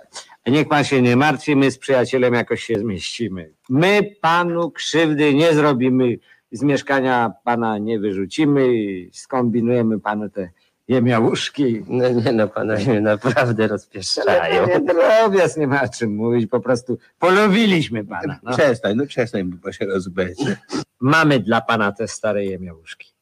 [0.47, 3.51] Niech pan się nie martwi, my z przyjacielem jakoś się zmieścimy.
[3.69, 6.19] My panu krzywdy nie zrobimy,
[6.53, 8.69] z mieszkania pana nie wyrzucimy,
[9.12, 10.51] skombinujemy panu te
[10.89, 11.84] jemiałuszki.
[11.89, 14.66] No nie no, panowie naprawdę rozpieszczają.
[14.66, 18.39] Nie, drobiazg, nie ma o czym mówić, po prostu polowiliśmy pana.
[18.42, 18.56] No.
[18.56, 20.56] Przestań, no przestań, bo się rozbędzie.
[21.00, 23.12] Mamy dla pana te stare jemiałuszki.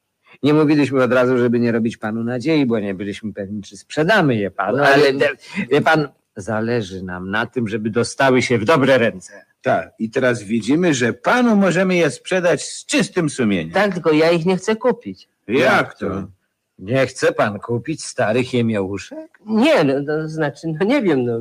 [0.43, 4.37] Nie mówiliśmy od razu, żeby nie robić panu nadziei, bo nie byliśmy pewni, czy sprzedamy
[4.37, 5.13] je panu, ale ale-
[5.71, 9.45] wie pan, zależy nam na tym, żeby dostały się w dobre ręce.
[9.63, 13.73] Tak, i teraz widzimy, że panu możemy je sprzedać z czystym sumieniem.
[13.73, 15.29] Tak, tylko ja ich nie chcę kupić.
[15.49, 16.27] Jak to?
[16.79, 19.39] Nie chce pan kupić starych jemiałuszek?
[19.47, 21.41] Nie, no to znaczy, no nie wiem, no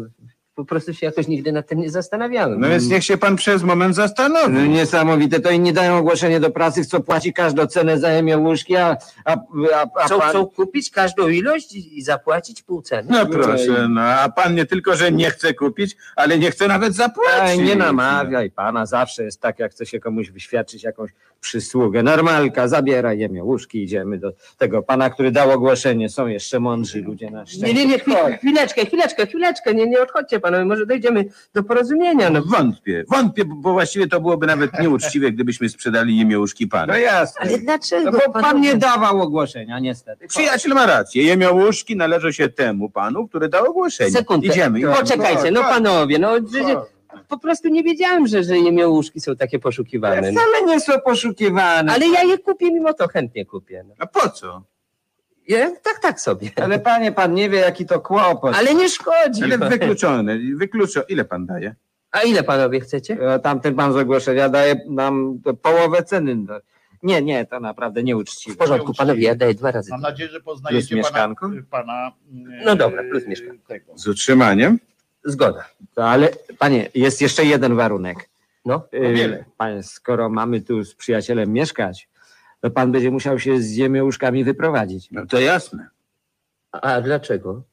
[0.55, 2.59] po prostu się jakoś nigdy nad tym nie zastanawiałem.
[2.59, 4.53] No więc niech się pan przez moment zastanowi.
[4.53, 8.75] No, niesamowite, to inni dają ogłoszenie do pracy, w co płaci każdą cenę za jemiałuszki,
[8.75, 9.31] a, a,
[9.75, 10.29] a, a Chcą, pan...
[10.29, 13.07] chcą kupić każdą ilość i, i zapłacić pół ceny.
[13.11, 16.95] No proszę, no a pan nie tylko, że nie chce kupić, ale nie chce nawet
[16.95, 17.59] zapłacić.
[17.59, 21.11] Ej, nie namawiaj pana, zawsze jest tak, jak chce się komuś wyświadczyć jakąś
[21.43, 22.03] przysługę.
[22.03, 26.09] Normalka, zabieraj jemiałuszki, idziemy do tego pana, który dał ogłoszenie.
[26.09, 27.67] Są jeszcze mądrzy ludzie na szczęście.
[27.67, 32.29] Nie, nie, nie, chwil- chwileczkę, chwileczkę, chwileczkę, nie, nie odchodźcie panowie, może dojdziemy do porozumienia.
[32.29, 36.93] No, Wątpię, wątpię, bo- bo właściwie to byłoby nawet nieuczciwe, gdybyśmy sprzedali jemiołuszki panu.
[36.93, 37.41] No jasne.
[37.41, 38.11] ale dlaczego?
[38.11, 38.59] No bo pan panowie?
[38.59, 40.27] nie dawał ogłoszenia, niestety.
[40.27, 44.11] Przyjaciel ma rację, jemiołuszki należą się temu panu, który dał ogłoszenie.
[44.11, 44.47] Sekundkę.
[44.51, 44.81] Idziemy.
[44.81, 46.92] Poczekajcie, no panowie, no że- że-
[47.33, 50.31] po prostu nie wiedziałem, że, że jemiołuszki są takie poszukiwane.
[50.31, 51.91] Wcale nie są poszukiwane.
[51.93, 53.83] Ale ja je kupię mimo to, chętnie kupię.
[53.87, 53.93] No.
[53.99, 54.63] A po co?
[55.47, 56.49] Ja, tak, tak sobie.
[56.55, 58.55] Ale panie, pan nie wie, jaki to kłopot.
[58.55, 59.43] Ale nie szkodzi.
[59.43, 61.05] Ale wykluczone, wykluczone.
[61.09, 61.75] Ile pan daje?
[62.11, 63.17] A ile panowie chcecie?
[63.33, 66.37] E, Tamten pan z ogłoszenia daje nam połowę ceny.
[67.03, 68.55] Nie, nie, to naprawdę nieuczciwe.
[68.55, 69.91] W porządku, panowie, ja daję dwa razy.
[69.91, 71.51] Mam nadzieję, że Plus poznajecie pana, mieszkanko?
[71.69, 72.11] pana...
[72.65, 73.65] No dobra, plus mieszkanko.
[73.95, 74.79] Z utrzymaniem?
[75.25, 75.69] Zgoda.
[75.95, 76.29] To, ale
[76.59, 78.29] panie, jest jeszcze jeden warunek.
[78.65, 78.87] No.
[78.91, 79.45] E, wiele.
[79.57, 82.09] Panie, skoro mamy tu z przyjacielem mieszkać,
[82.61, 85.11] to pan będzie musiał się z ziemieuszkami wyprowadzić.
[85.11, 85.89] No to jasne.
[86.71, 87.63] A dlaczego?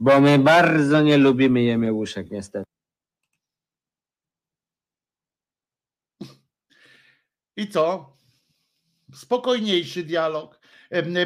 [0.00, 2.64] Bo my bardzo nie lubimy jemieuszek, niestety.
[7.56, 8.12] I co?
[9.14, 10.57] Spokojniejszy dialog.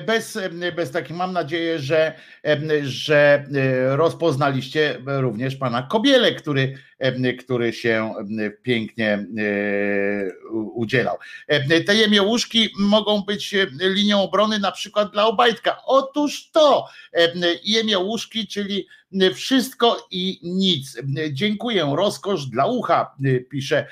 [0.06, 0.38] Bez,
[0.76, 2.14] bez takich, mam nadzieję, że,
[2.82, 6.74] że e, rozpoznaliście również pana Kobiele, który,
[7.38, 8.14] który się
[8.62, 9.26] pięknie e,
[10.52, 11.16] udzielał.
[11.86, 15.78] Te jemiołuszki mogą być e, linią obrony na przykład dla Obajtka.
[15.84, 18.86] Otóż to, em, jemiołuszki, czyli
[19.34, 20.98] wszystko i nic.
[21.30, 23.14] Dziękuję, rozkosz dla ucha,
[23.50, 23.86] pisze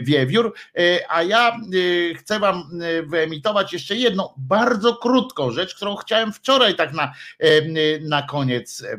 [0.00, 0.54] Wiewiór.
[0.78, 6.32] E, A ja e, chcę wam e, wyemitować jeszcze jedną bardzo krótką rzecz, którą chciałem
[6.32, 7.12] wczoraj tak na,
[8.00, 8.96] na koniec e,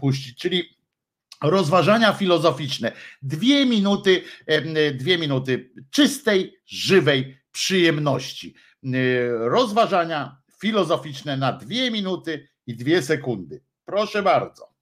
[0.00, 0.71] puścić, czyli
[1.42, 2.92] rozważania filozoficzne.
[3.22, 8.54] Dwie minuty, em, dwie minuty czystej, żywej przyjemności.
[8.84, 8.88] E,
[9.48, 13.60] Rozważania filozoficzne na dwie minuty i dwie sekundy.
[13.84, 14.72] Proszę bardzo.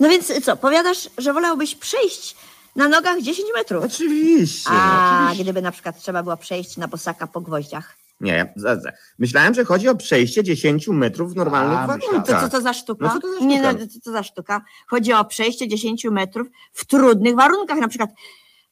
[0.00, 2.36] No więc co, powiadasz, że wolałbyś przejść
[2.76, 3.84] na nogach 10 metrów?
[3.84, 4.70] Oczywiście.
[4.72, 5.44] A oczywiście.
[5.44, 7.96] gdyby na przykład trzeba było przejść na bosaka po gwoździach.
[8.20, 8.90] Nie, za, za.
[9.18, 12.26] myślałem, że chodzi o przejście 10 metrów w normalnych A, warunkach.
[12.26, 13.06] To co to za sztuka?
[13.06, 13.72] No co to za Nie, sztuka?
[13.72, 14.62] no, co to za sztuka?
[14.86, 17.78] Chodzi o przejście 10 metrów w trudnych warunkach.
[17.78, 18.10] Na przykład,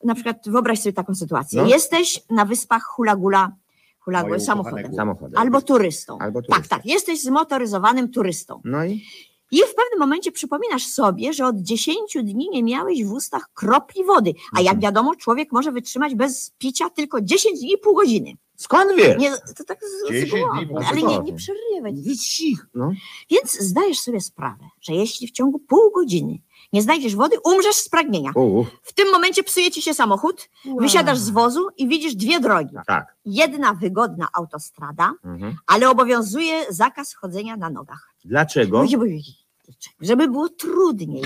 [0.04, 1.62] na przykład wyobraź sobie taką sytuację.
[1.62, 1.68] No.
[1.68, 3.52] Jesteś na wyspach Hula Gula,
[4.00, 4.94] Hula Moje Gula samochodem.
[4.94, 5.38] Samochodem.
[5.40, 6.18] Albo turystą.
[6.20, 6.76] Albo Tak, turystą.
[6.76, 6.86] tak.
[6.86, 8.60] Jesteś zmotoryzowanym turystą.
[8.64, 9.04] No i
[9.50, 14.04] I w pewnym momencie przypominasz sobie, że od 10 dni nie miałeś w ustach kropli
[14.04, 14.30] wody.
[14.30, 14.66] A Mhm.
[14.66, 18.32] jak wiadomo, człowiek może wytrzymać bez picia tylko 10 dni i pół godziny.
[18.56, 19.18] Skąd wiesz?
[19.18, 21.94] Nie, to tak z, 10 z głowy, ale nie, nie przerywaj.
[22.18, 22.92] Cich, no.
[23.30, 26.38] Więc zdajesz sobie sprawę, że jeśli w ciągu pół godziny
[26.72, 28.30] nie znajdziesz wody, umrzesz z pragnienia.
[28.34, 32.74] U, W tym momencie psuje ci się samochód, wysiadasz z wozu i widzisz dwie drogi.
[32.86, 33.16] tak.
[33.24, 35.56] Jedna wygodna autostrada, Mhm.
[35.66, 38.14] ale obowiązuje zakaz chodzenia na nogach.
[38.24, 38.86] Dlaczego?
[38.86, 39.18] Żeby-
[40.00, 41.22] Żeby było trudniej.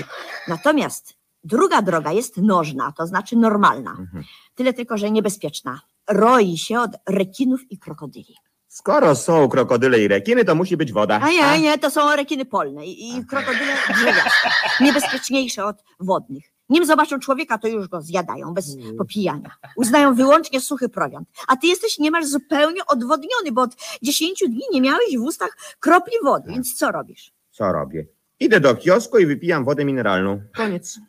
[0.47, 3.91] Natomiast druga droga jest nożna, to znaczy normalna.
[3.91, 4.23] Mhm.
[4.55, 5.81] Tyle tylko, że niebezpieczna.
[6.13, 8.35] Roi się od rekinów i krokodyli.
[8.67, 11.19] Skoro są krokodyle i rekiny, to musi być woda.
[11.23, 14.49] A nie, nie, to są rekiny polne i, i krokodyle drzewiaste.
[14.81, 16.43] Niebezpieczniejsze od wodnych.
[16.69, 19.51] Nim zobaczą człowieka, to już go zjadają bez popijania.
[19.75, 21.29] Uznają wyłącznie suchy prowiant.
[21.47, 26.13] A ty jesteś niemal zupełnie odwodniony, bo od 10 dni nie miałeś w ustach kropli
[26.23, 27.31] wody, więc co robisz?
[27.51, 28.05] Co robię?
[28.39, 30.41] Idę do kiosku i wypijam wodę mineralną.
[30.55, 30.99] Koniec.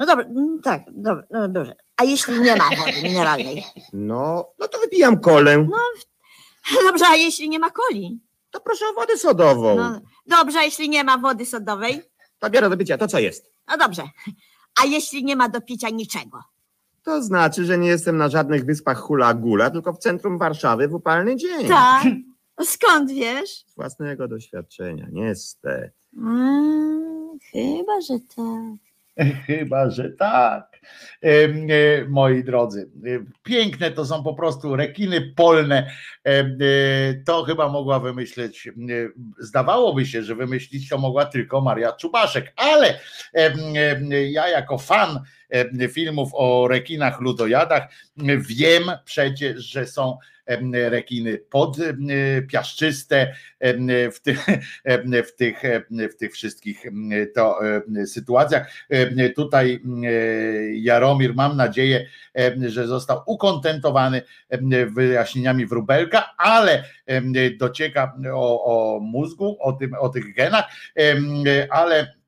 [0.00, 1.76] No dobra, mm, tak, dobra, no dobrze.
[1.96, 3.64] A jeśli nie ma wody mineralnej?
[3.92, 5.58] No, no to wypijam kolę.
[5.58, 5.78] No,
[6.88, 8.20] dobrze, a jeśli nie ma coli?
[8.50, 9.76] To proszę o wodę sodową.
[9.76, 12.02] No, dobrze, a jeśli nie ma wody sodowej?
[12.38, 13.52] To biorę do picia to, co jest.
[13.68, 14.02] No dobrze.
[14.82, 16.42] A jeśli nie ma do picia niczego?
[17.02, 20.94] To znaczy, że nie jestem na żadnych wyspach hula gula, tylko w centrum Warszawy w
[20.94, 21.68] upalny dzień.
[21.68, 22.04] Tak.
[22.64, 23.64] Skąd wiesz?
[23.66, 25.92] Z własnego doświadczenia, niestety.
[26.16, 28.89] Mm, chyba, że tak.
[29.46, 30.80] Chyba, że tak.
[31.22, 31.48] E,
[32.08, 33.08] Moi drodzy, e,
[33.42, 35.90] piękne to są po prostu rekiny polne.
[36.26, 36.44] E,
[37.26, 38.68] To chyba mogła wymyśleć,
[39.38, 43.00] zdawałoby się, że wymyślić to mogła tylko Maria Czubaszek, ale
[44.30, 45.20] ja jako fan
[45.88, 47.82] filmów o rekinach ludojadach
[48.38, 50.18] wiem przecież, że są
[50.72, 53.34] rekiny podpiaszczyste
[54.12, 54.46] w tych,
[55.26, 56.84] w tych, w tych wszystkich
[57.34, 57.58] to
[58.06, 58.72] sytuacjach.
[59.36, 59.80] Tutaj
[60.72, 62.06] Jaromir, mam nadzieję,
[62.66, 64.22] że został ukontentowany
[64.86, 66.84] wyjaśnieniami wróbelka, ale
[67.58, 70.64] docieka o, o mózgu, o, tym, o tych genach,
[71.70, 72.19] ale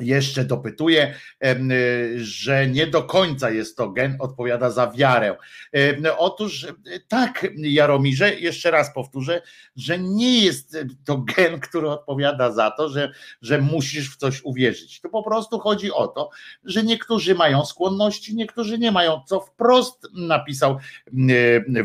[0.00, 1.70] jeszcze dopytuje, em,
[2.16, 5.36] że nie do końca jest to gen, odpowiada za wiarę.
[5.72, 6.74] Em, Otóż e,
[7.08, 9.42] tak, Jaromirze, jeszcze raz powtórzę,
[9.76, 15.00] że nie jest to gen, który odpowiada za to, że, że musisz w coś uwierzyć.
[15.00, 16.30] To po prostu chodzi o to,
[16.64, 20.78] że niektórzy mają skłonności, niektórzy nie mają, co wprost napisał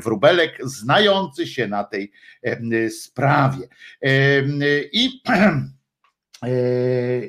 [0.03, 2.11] Wróbelek, znający się na tej
[2.89, 3.67] sprawie.
[4.91, 5.21] I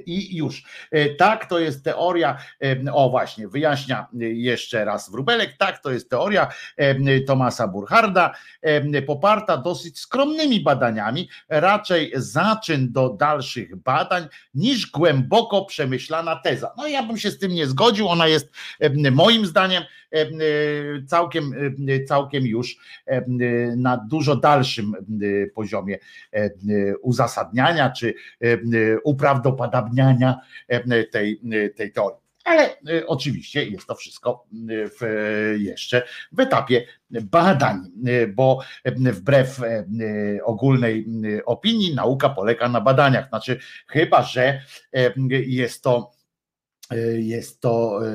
[0.06, 0.64] I już.
[0.90, 6.10] E, Tak, to jest teoria, e, o właśnie, wyjaśnia jeszcze raz Wróbelek, tak, to jest
[6.10, 14.90] teoria e, Tomasa Burcharda, e, poparta dosyć skromnymi badaniami, raczej zaczyn do dalszych badań niż
[14.90, 16.72] głęboko przemyślana teza.
[16.76, 19.86] No ja bym się z tym nie zgodził, ona jest e, moim zdaniem e,
[21.06, 21.52] całkiem,
[22.08, 22.76] całkiem już
[23.76, 24.92] na dużo dalszym
[25.55, 25.98] poziomie
[27.02, 28.14] uzasadniania czy
[29.05, 30.40] uprawdopodobniania
[31.10, 31.40] tej,
[31.76, 32.20] tej teorii.
[32.44, 32.70] Ale
[33.06, 34.47] oczywiście jest to wszystko
[35.00, 35.00] w,
[35.58, 37.76] jeszcze w etapie badań,
[38.34, 38.60] bo
[38.94, 39.60] wbrew
[40.44, 41.06] ogólnej
[41.47, 43.28] opinii nauka polega na badaniach.
[43.28, 43.58] Znaczy,
[43.89, 44.62] chyba że
[45.47, 46.10] jest to
[47.17, 48.10] jest to e,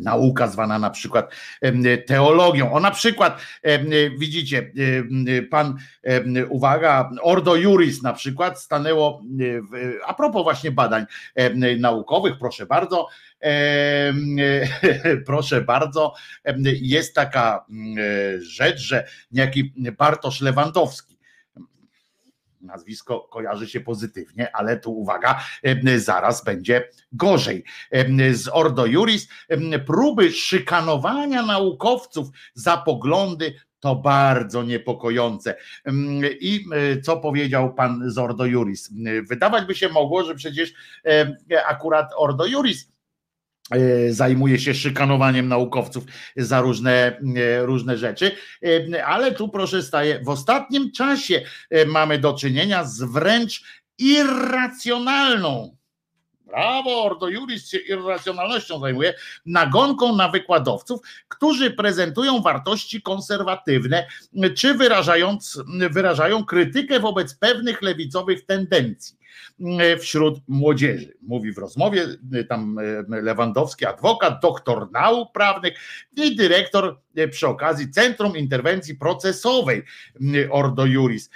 [0.00, 1.30] nauka zwana na przykład
[2.06, 2.72] teologią.
[2.72, 3.40] O na przykład
[4.18, 4.72] widzicie,
[5.50, 5.76] pan,
[6.48, 11.04] uwaga, Ordo Juris na przykład stanęło, e, a propos właśnie badań
[11.78, 13.08] naukowych, proszę bardzo,
[15.26, 16.14] proszę bardzo,
[16.64, 21.13] jest taka mm, e, rzecz, że niejaki Bartosz Lewandowski,
[22.64, 25.40] nazwisko kojarzy się pozytywnie, ale tu uwaga,
[25.96, 27.64] zaraz będzie gorzej.
[28.32, 29.28] Z Ordo Juris
[29.86, 35.56] próby szykanowania naukowców za poglądy to bardzo niepokojące.
[36.40, 38.92] I e, co powiedział pan z Ordo Juris?
[39.28, 40.74] Wydawać by się mogło, że przecież
[41.66, 42.93] akurat Ordo Juris
[44.10, 46.04] zajmuje się szykanowaniem naukowców
[46.36, 52.18] za różne, e, różne rzeczy, E, ale tu proszę staje, w ostatnim czasie e, mamy
[52.18, 53.64] do czynienia z wręcz
[53.98, 55.76] irracjonalną
[56.46, 59.14] Brawo, Ordo Juris się irracjonalnością zajmuje,
[59.46, 64.06] nagonką na wykładowców, którzy prezentują wartości konserwatywne,
[64.56, 69.16] czy wyrażając, wyrażają krytykę wobec pewnych lewicowych tendencji
[70.00, 71.14] wśród młodzieży.
[71.22, 72.06] Mówi w rozmowie
[72.48, 75.74] tam Lewandowski, adwokat, doktor nauk prawnych
[76.16, 79.82] i dyrektor przy okazji Centrum Interwencji Procesowej
[80.50, 81.30] Ordo Juris,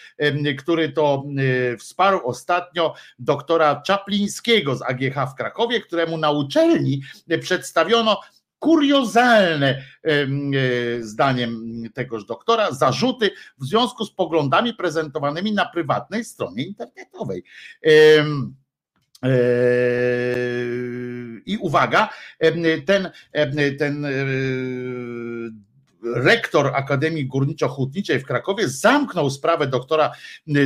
[0.58, 1.24] który to
[1.78, 7.02] wsparł ostatnio doktora Czaplińskiego z AGH w Krakowie, któremu na uczelni
[7.40, 8.20] przedstawiono
[8.58, 10.26] kuriozalne e,
[11.00, 17.44] zdaniem tegoż doktora zarzuty w związku z poglądami prezentowanymi na prywatnej stronie internetowej.
[17.84, 17.90] E,
[21.46, 22.08] I uwaga,
[22.86, 23.10] ten,
[23.78, 24.10] ten e,
[26.14, 30.12] rektor Akademii Górniczo-Hutniczej w Krakowie zamknął sprawę doktora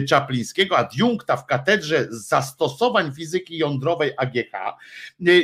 [0.08, 4.52] Czaplińskiego, adiunkta w katedrze zastosowań fizyki jądrowej AGH,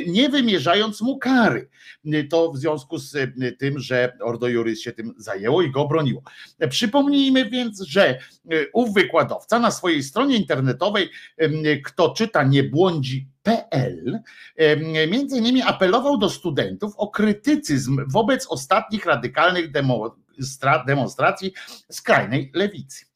[0.07, 1.69] nie wymierzając mu kary.
[2.29, 3.17] To w związku z
[3.59, 6.21] tym, że Ordo Juris się tym zajęło i go broniło.
[6.69, 8.19] Przypomnijmy więc, że
[8.73, 11.09] ów wykładowca na swojej stronie internetowej,
[11.85, 14.19] kto czyta nie błądzi PL
[15.11, 19.71] między innymi apelował do studentów o krytycyzm wobec ostatnich radykalnych
[20.87, 21.53] demonstracji
[21.91, 23.08] skrajnej lewicy.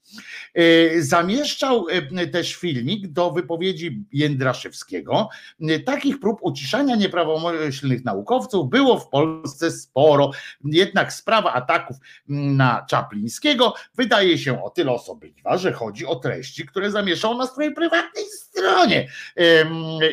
[0.53, 5.30] E, zamieszczał e, też filmik do wypowiedzi Jędraszewskiego.
[5.61, 10.32] E, takich prób uciszania nieprawomyślnych naukowców było w Polsce sporo,
[10.64, 16.92] jednak sprawa ataków na Czaplińskiego wydaje się o tyle osobliwa, że chodzi o treści, które
[16.92, 19.08] zamieszczał na swojej prywatnej stronie.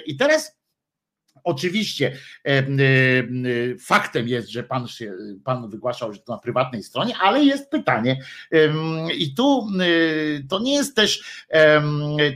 [0.07, 0.60] I teraz
[1.45, 2.65] Oczywiście e, e,
[3.79, 8.21] faktem jest, że pan, się, pan wygłaszał, że to na prywatnej stronie, ale jest pytanie
[9.19, 11.45] i tu e, to nie jest też,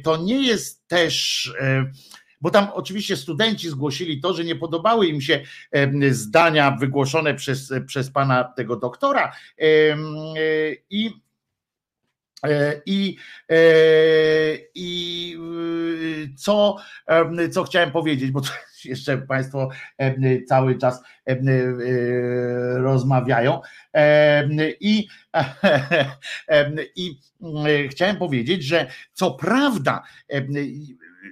[0.03, 1.53] to nie jest też
[2.41, 5.41] bo tam oczywiście studenci zgłosili to, że nie podobały im się
[6.11, 9.33] zdania wygłoszone przez, przez pana tego doktora
[10.91, 11.24] i
[12.87, 13.17] i,
[14.75, 15.39] i
[16.37, 16.77] co,
[17.53, 18.41] co chciałem powiedzieć, bo
[18.85, 19.69] jeszcze Państwo
[20.49, 21.03] cały czas
[22.77, 23.61] rozmawiają.
[24.81, 25.09] I,
[26.97, 27.19] i
[27.91, 30.03] chciałem powiedzieć, że co prawda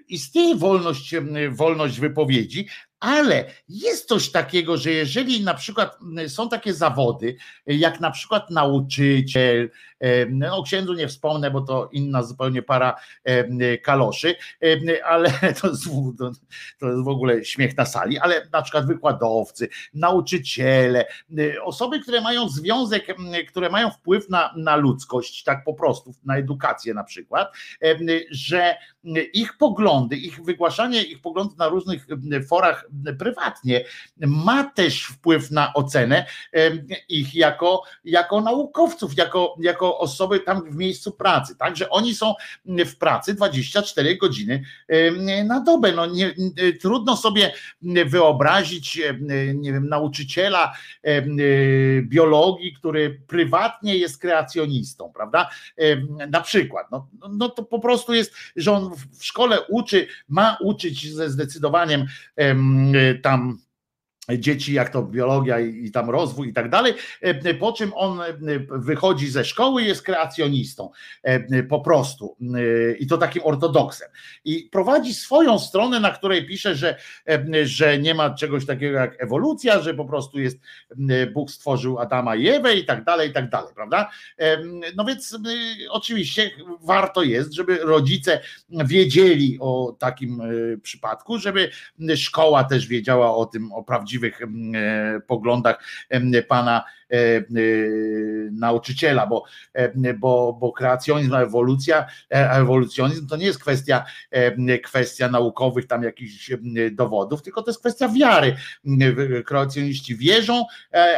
[0.08, 1.14] istnieje wolność,
[1.50, 2.66] wolność wypowiedzi,
[3.02, 5.98] ale jest coś takiego, że jeżeli na przykład
[6.28, 9.70] są takie zawody, jak na przykład nauczyciel,
[10.30, 12.96] no o księdzu nie wspomnę, bo to inna zupełnie para
[13.82, 14.34] kaloszy,
[15.04, 15.88] ale to jest
[16.80, 21.06] w ogóle śmiech na sali, ale na przykład wykładowcy, nauczyciele,
[21.62, 23.06] osoby, które mają związek,
[23.48, 27.52] które mają wpływ na, na ludzkość, tak po prostu, na edukację na przykład,
[28.30, 28.76] że
[29.32, 32.06] ich poglądy, ich wygłaszanie ich poglądów na różnych
[32.48, 32.86] forach
[33.18, 33.84] prywatnie
[34.16, 36.26] ma też wpływ na ocenę
[37.08, 41.56] ich jako, jako naukowców, jako, jako osoby tam w miejscu pracy.
[41.56, 42.34] Także oni są
[42.66, 44.64] w pracy 24 godziny
[45.44, 45.92] na dobę.
[45.92, 46.34] No nie,
[46.80, 47.52] trudno sobie
[48.06, 49.00] wyobrazić,
[49.54, 50.72] nie wiem, nauczyciela
[52.02, 55.50] biologii, który prywatnie jest kreacjonistą, prawda?
[56.28, 56.86] Na przykład.
[56.90, 62.06] No, no to po prostu jest, że on w szkole uczy, ma uczyć ze zdecydowaniem
[63.22, 63.40] tam
[64.28, 68.26] dzieci, jak to biologia i, tam rozwój i tak dalej, e, po czym on e,
[68.70, 70.90] wychodzi ze szkoły i jest kreacjonistą
[71.22, 72.36] e, po prostu
[72.98, 74.08] i to takim ortodoksem
[74.44, 76.96] i prowadzi swoją stronę, na której pisze, że,
[77.64, 80.58] że nie ma czegoś takiego jak ewolucja, że po prostu jest
[81.34, 84.10] Bóg stworzył Adama i Ewę i tak dalej, i tak dalej, prawda?
[84.96, 85.38] No więc
[85.90, 86.50] oczywiście
[86.82, 90.42] warto jest, żeby rodzice wiedzieli o takim
[90.82, 91.70] przypadku, żeby
[92.16, 95.84] szkoła też wiedziała o tym, o prawdziwym prawdziwych e, poglądach
[96.48, 97.42] pana e, e,
[98.52, 99.44] nauczyciela, bo,
[100.18, 104.04] bo, bo kreacjonizm, ewolucja, ewolucjonizm to nie jest kwestia,
[104.82, 106.50] kwestia naukowych tam jakichś
[106.92, 108.56] dowodów, tylko to jest kwestia wiary.
[109.46, 110.64] Kreacjoniści wierzą,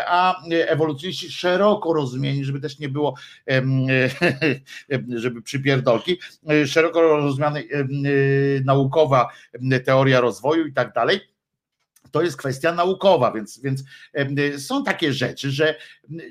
[0.07, 3.15] a ewolucjoniści szeroko rozumieni, żeby też nie było,
[5.15, 6.19] żeby przypierdolki,
[6.67, 7.61] szeroko rozumiana
[8.65, 9.29] naukowa
[9.85, 11.34] teoria rozwoju i tak dalej
[12.15, 13.85] to jest kwestia naukowa, więc, więc
[14.67, 15.75] są takie rzeczy, że,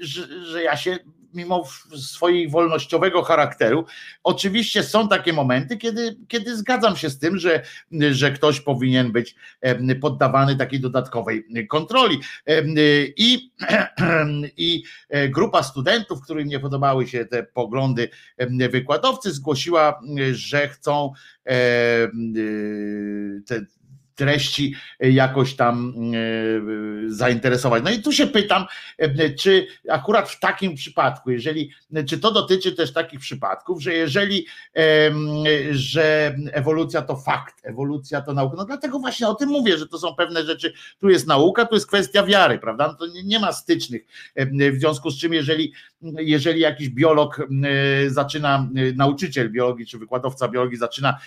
[0.02, 0.98] że, że ja się
[1.34, 1.64] mimo
[1.98, 3.86] swojego wolnościowego charakteru,
[4.24, 7.64] oczywiście są takie momenty, kiedy, kiedy zgadzam się z tym, że,
[8.12, 9.36] że ktoś powinien być
[10.02, 12.20] poddawany takiej dodatkowej kontroli.
[13.18, 13.52] I,
[14.58, 18.10] I e, grupa studentów, którym nie podobały się te poglądy
[18.72, 21.14] wykładowcy, zgłosiła, że chcą
[23.46, 23.66] te,
[24.16, 27.84] treści jakoś tam e, zainteresować.
[27.84, 28.66] No i tu się pytam,
[28.98, 31.72] e, czy akurat w takim przypadku, jeżeli,
[32.08, 34.46] czy to dotyczy też takich przypadków, że jeżeli,
[35.72, 40.00] że ewolucja to fakt, ewolucja to nauka, no dlatego właśnie o tym mówię, że to
[40.00, 43.54] są pewne rzeczy, tu jest nauka, tu jest kwestia wiary, prawda, no to nie ma
[43.54, 44.06] stycznych,
[44.72, 45.74] w związku z czym jeżeli,
[46.20, 47.48] jeżeli jakiś biolog
[48.08, 51.18] zaczyna, nauczyciel biologii czy wykładowca biologii zaczyna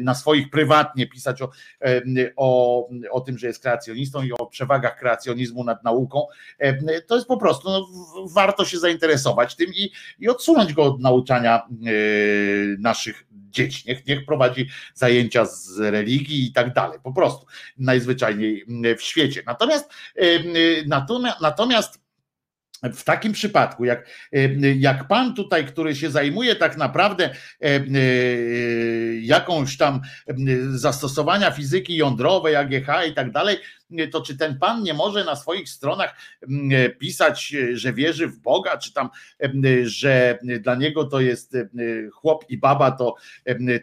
[0.00, 1.50] na swoich prywatnie pisać o
[2.36, 6.26] o, o tym, że jest kreacjonistą i o przewagach kreacjonizmu nad nauką,
[7.06, 7.86] to jest po prostu, no,
[8.34, 11.90] warto się zainteresować tym i, i odsunąć go od nauczania e,
[12.78, 13.84] naszych dzieci.
[13.86, 17.46] Niech, niech prowadzi zajęcia z religii i tak dalej, po prostu
[17.78, 18.64] najzwyczajniej
[18.98, 19.42] w świecie.
[19.46, 19.90] Natomiast
[20.86, 21.99] natomiast, natomiast
[22.82, 24.06] w takim przypadku, jak,
[24.76, 27.34] jak pan tutaj, który się zajmuje tak naprawdę e,
[27.64, 27.80] e,
[29.20, 30.00] jakąś tam
[30.70, 33.56] zastosowania fizyki jądrowej, AGH i tak dalej,
[34.12, 36.14] to czy ten pan nie może na swoich stronach
[36.98, 39.08] pisać, że wierzy w Boga, czy tam,
[39.82, 41.56] że dla niego to jest
[42.12, 43.14] chłop i baba, to,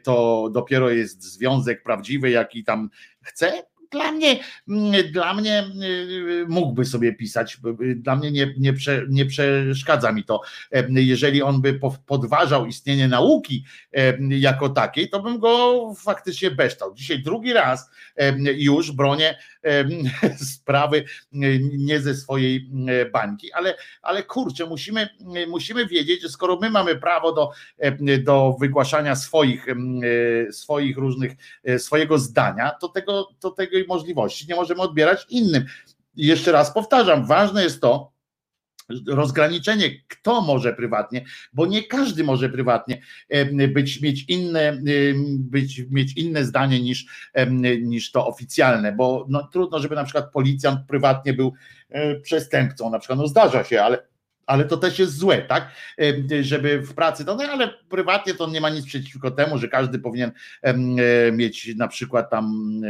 [0.04, 2.90] to dopiero jest związek prawdziwy, jaki tam
[3.22, 3.64] chce?
[3.92, 7.58] Dla mnie, mm, dla mnie y, mógłby sobie pisać,
[7.96, 10.42] dla mnie nie, nie, prze, nie przeszkadza mi to.
[10.90, 13.64] Jeżeli on by podważał istnienie nauki
[14.30, 16.94] jako takiej, to bym go faktycznie beształ.
[16.94, 17.90] Dzisiaj drugi raz
[18.56, 19.38] już bronię
[20.54, 21.06] sprawy
[21.78, 22.70] nie ze swojej
[23.14, 25.10] bańki, ale, ale kurczę, musimy,
[25.48, 27.52] musimy wiedzieć, że skoro my mamy prawo do,
[28.24, 29.66] do wygłaszania swoich,
[30.52, 31.32] swoich różnych,
[31.78, 35.66] swojego zdania, to tego, to tego możliwości nie możemy odbierać innym.
[36.16, 38.17] I jeszcze raz powtarzam, ważne jest to,
[39.08, 43.02] rozgraniczenie, kto może prywatnie, bo nie każdy może prywatnie
[43.74, 44.78] być, mieć inne,
[45.40, 47.06] być, mieć inne zdanie niż,
[47.82, 51.54] niż to oficjalne, bo no, trudno, żeby na przykład policjant prywatnie był
[51.90, 54.08] e, przestępcą, na przykład, no zdarza się, ale
[54.48, 55.72] ale to też jest złe, tak?
[56.42, 60.00] Żeby w pracy, to, no ale prywatnie to nie ma nic przeciwko temu, że każdy
[60.00, 60.74] powinien e,
[61.32, 62.46] mieć na przykład tam
[62.84, 62.88] e,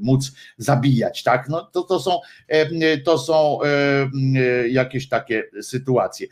[0.00, 1.48] móc zabijać, tak?
[1.48, 2.20] No to, to są,
[3.04, 3.58] to są
[4.68, 6.26] jakieś takie sytuacje.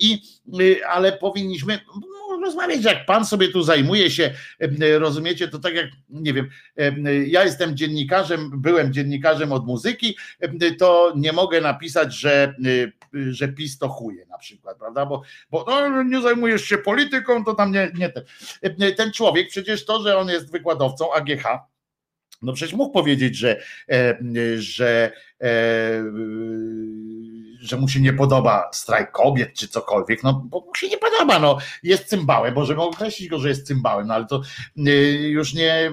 [0.00, 0.22] I,
[0.88, 1.78] ale powinniśmy
[2.44, 4.34] rozmawiać, jak pan sobie tu zajmuje się,
[4.98, 6.48] rozumiecie, to tak jak, nie wiem,
[7.26, 10.16] ja jestem dziennikarzem, byłem dziennikarzem od muzyki,
[10.78, 12.54] to nie mogę napisać, że,
[13.12, 17.54] że PiS to chuje na przykład, prawda, bo, bo no, nie zajmujesz się polityką, to
[17.54, 18.24] tam nie, nie ten.
[18.96, 21.44] Ten człowiek, przecież to, że on jest wykładowcą AGH,
[22.42, 23.62] no przecież mógł powiedzieć, że
[24.56, 25.12] że
[27.72, 31.58] mu się nie podoba strajk kobiet czy cokolwiek, no bo mu się nie podoba, no
[31.82, 34.42] jest cymbałem, możemy określić go, że jest cymbałem, no ale to
[34.88, 34.90] y,
[35.28, 35.90] już nie,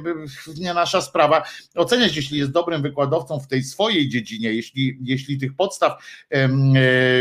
[0.57, 1.43] nie nasza sprawa
[1.75, 6.49] oceniać, jeśli jest dobrym wykładowcą w tej swojej dziedzinie, jeśli, jeśli tych podstaw e,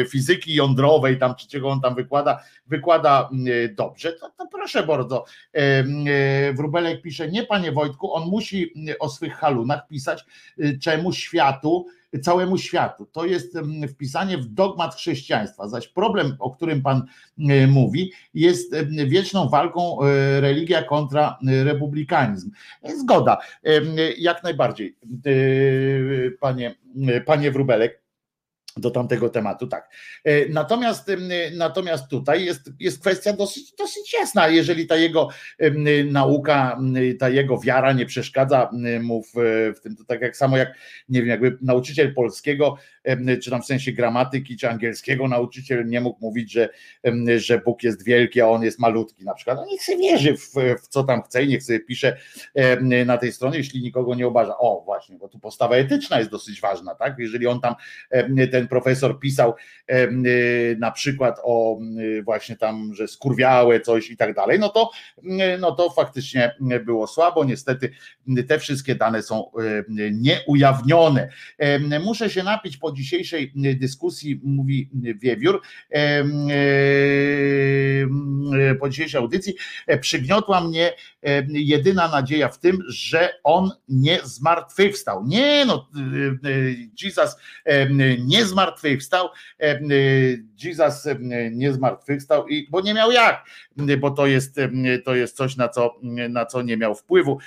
[0.09, 5.25] fizyki jądrowej tam, czy czego on tam wykłada, wykłada y, dobrze, to, to proszę bardzo.
[5.53, 5.85] E,
[6.53, 10.25] Wróbelek pisze, nie panie Wojtku, on musi o swych halunach pisać,
[10.59, 11.87] y, czemu światu,
[12.19, 13.07] całemu światu.
[13.07, 13.59] To jest
[13.89, 17.03] wpisanie w dogmat chrześcijaństwa, zaś problem, o którym Pan
[17.49, 18.75] e, mówi, jest
[19.07, 22.51] wieczną walką e, religia kontra e, republikanizm.
[23.01, 23.39] Zgoda,
[24.19, 24.97] jak najbardziej,
[26.41, 26.75] panie,
[27.27, 28.03] panie Wróbelek
[28.76, 29.90] do tamtego tematu, tak.
[30.24, 31.10] E, natomiast,
[31.57, 34.49] natomiast tutaj jest, jest kwestia dosyć, dosyć jasna.
[34.49, 35.28] Jeżeli ta jego
[36.10, 36.78] nauka,
[37.18, 38.70] ta jego wiara nie przeszkadza
[39.02, 39.32] mu w,
[39.76, 40.74] w tym, to tak jak samo jak,
[41.08, 42.76] nie wiem, jakby nauczyciel polskiego,
[43.43, 46.69] czy tam w sensie gramatyki, czy angielskiego nauczyciel nie mógł mówić, że,
[47.37, 49.59] że Bóg jest wielki, a on jest malutki na przykład.
[49.59, 52.17] No niech sobie wierzy w, w co tam chce i niech sobie pisze
[53.05, 54.59] na tej stronie, jeśli nikogo nie obraża.
[54.59, 57.15] O, właśnie, bo tu postawa etyczna jest dosyć ważna, tak?
[57.19, 57.75] Jeżeli on tam
[58.53, 59.55] ten profesor pisał
[60.79, 61.79] na przykład o
[62.25, 64.91] właśnie tam, że skurwiałe coś i tak dalej, no to,
[65.61, 66.55] no to faktycznie
[66.85, 67.45] było słabo.
[67.45, 67.91] Niestety
[68.49, 69.51] te wszystkie dane są
[70.11, 71.29] nieujawnione.
[72.05, 75.62] Muszę się napić dzisiejszej dyskusji, mówi Wiewiór,
[78.81, 79.55] po dzisiejszej audycji,
[80.01, 80.93] przygniotła mnie
[81.49, 85.25] jedyna nadzieja w tym, że on nie zmartwychwstał.
[85.27, 85.89] Nie no,
[87.02, 87.36] Jesus
[88.19, 89.28] nie zmartwychwstał,
[90.65, 91.09] Jesus
[91.51, 93.44] nie zmartwychwstał, i, bo nie miał jak,
[94.01, 94.57] bo to jest,
[95.05, 95.94] to jest coś, na co,
[96.28, 97.39] na co nie miał wpływu,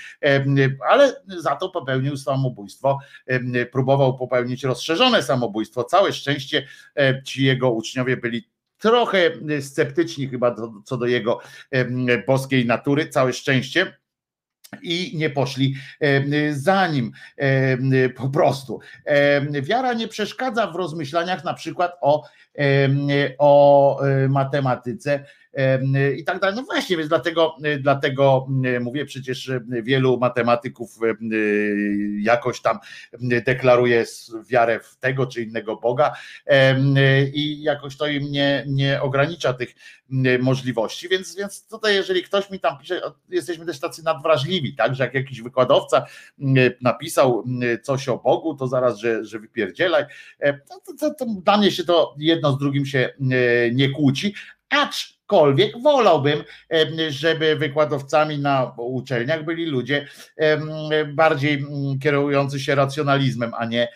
[0.89, 2.99] ale za to popełnił samobójstwo,
[3.71, 5.32] próbował popełnić rozszerzone samobójstwo.
[5.87, 6.67] Całe szczęście
[7.23, 9.17] ci jego uczniowie byli trochę
[9.61, 10.55] sceptyczni chyba
[10.85, 11.39] co do jego
[12.27, 13.97] boskiej natury, całe szczęście.
[14.81, 15.75] I nie poszli
[16.51, 17.11] za nim
[18.15, 18.79] po prostu.
[19.61, 22.23] Wiara nie przeszkadza w rozmyślaniach na przykład o,
[23.37, 25.25] o e, matematyce
[26.17, 26.55] i tak dalej.
[26.55, 28.47] No właśnie, więc dlatego, dlatego
[28.81, 29.51] mówię, przecież
[29.83, 30.99] wielu matematyków
[32.19, 32.79] jakoś tam
[33.21, 34.05] deklaruje
[34.49, 36.13] wiarę w tego czy innego Boga
[37.33, 39.75] i jakoś to im nie, nie ogranicza tych
[40.39, 45.03] możliwości, więc, więc tutaj jeżeli ktoś mi tam pisze, jesteśmy też tacy nadwrażliwi, tak, że
[45.03, 46.05] jak jakiś wykładowca
[46.81, 47.43] napisał
[47.83, 50.05] coś o Bogu, to zaraz, że, że wypierdzielaj,
[50.39, 53.09] to, to, to, to dla mnie się to jedno z drugim się
[53.73, 54.33] nie kłóci,
[54.73, 56.43] Aczkolwiek wolałbym,
[57.09, 60.07] żeby wykładowcami na uczelniach byli ludzie
[61.13, 63.87] bardziej mm, kierujący się racjonalizmem, a nie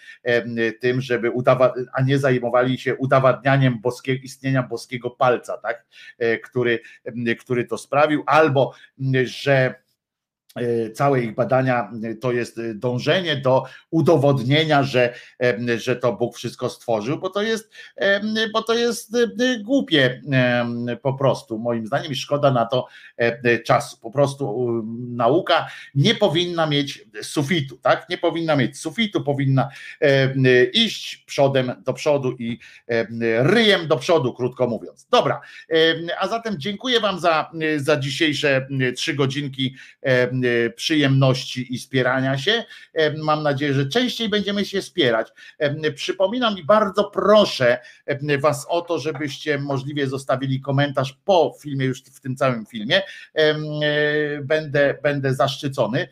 [0.79, 5.85] tym, żeby udawa- a nie zajmowali się udowadnianiem boskiego, istnienia boskiego palca, tak?
[6.17, 6.79] E, który,
[7.39, 8.73] który to sprawił, albo
[9.23, 9.86] że
[10.93, 15.13] całe ich badania e, to jest e, dążenie do udowodnienia, że,
[15.77, 17.71] że to Bóg wszystko stworzył, bo to jest,
[18.53, 19.27] bo to jest e,
[19.63, 20.21] głupie
[21.01, 22.87] po prostu, moim zdaniem, i szkoda na to
[23.17, 23.97] e, czasu.
[24.01, 24.73] Po prostu
[25.09, 28.09] nauka nie powinna mieć sufitu, tak?
[28.09, 29.69] Nie powinna mieć sufitu, powinna
[30.73, 35.07] iść przodem do przodu i em, ryjem do przodu, krótko mówiąc.
[35.11, 35.41] Dobra,
[36.19, 39.75] a zatem dziękuję Wam za, za dzisiejsze trzy godzinki
[40.75, 42.63] przyjemności i spierania się.
[42.93, 45.27] Em, Mam nadzieję, że częściej będziemy się spierać.
[45.59, 47.77] Em, Przypominam i bardzo proszę
[48.39, 53.01] Was o to, żebyście możliwie zostawili komentarz po filmie, już w tym całym filmie.
[53.33, 53.55] E,
[54.41, 56.07] Będę, będę zaszczycony,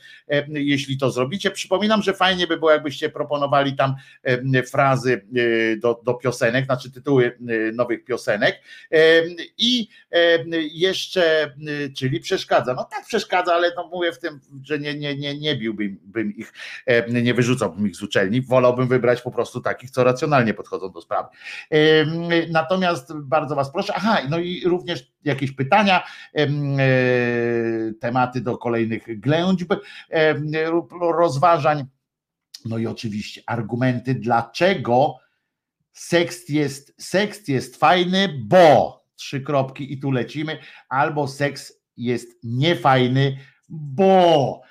[0.49, 1.51] jeśli to zrobicie.
[1.51, 3.95] Przypominam, że fajnie by było, jakbyście proponowali tam
[4.67, 5.21] frazy
[5.73, 8.61] e, do, do piosenek, znaczy tytuły e, nowych piosenek.
[9.57, 9.87] I
[10.71, 11.53] jeszcze, e,
[11.97, 12.73] czyli przeszkadza.
[12.73, 14.24] No tak przeszkadza, ale no mówię w tym,
[14.63, 16.53] że nie, nie, nie, nie biłbym bym ich,
[16.85, 18.41] em, nie wyrzucałbym ich z uczelni.
[18.41, 21.29] Wolałbym wybrać po prostu takich, co racjonalnie podchodzą do sprawy.
[22.51, 26.03] Natomiast bardzo Was proszę, aha, no i również jakieś pytania,
[26.35, 26.47] e,
[27.99, 29.73] tematy do kolejnych ględźb
[31.01, 31.85] rozważań.
[32.65, 35.15] No i oczywiście argumenty, dlaczego
[35.93, 40.57] seks jest, seks jest fajny, bo trzy kropki i tu lecimy,
[40.89, 43.37] albo seks jest niefajny,
[43.69, 44.61] bo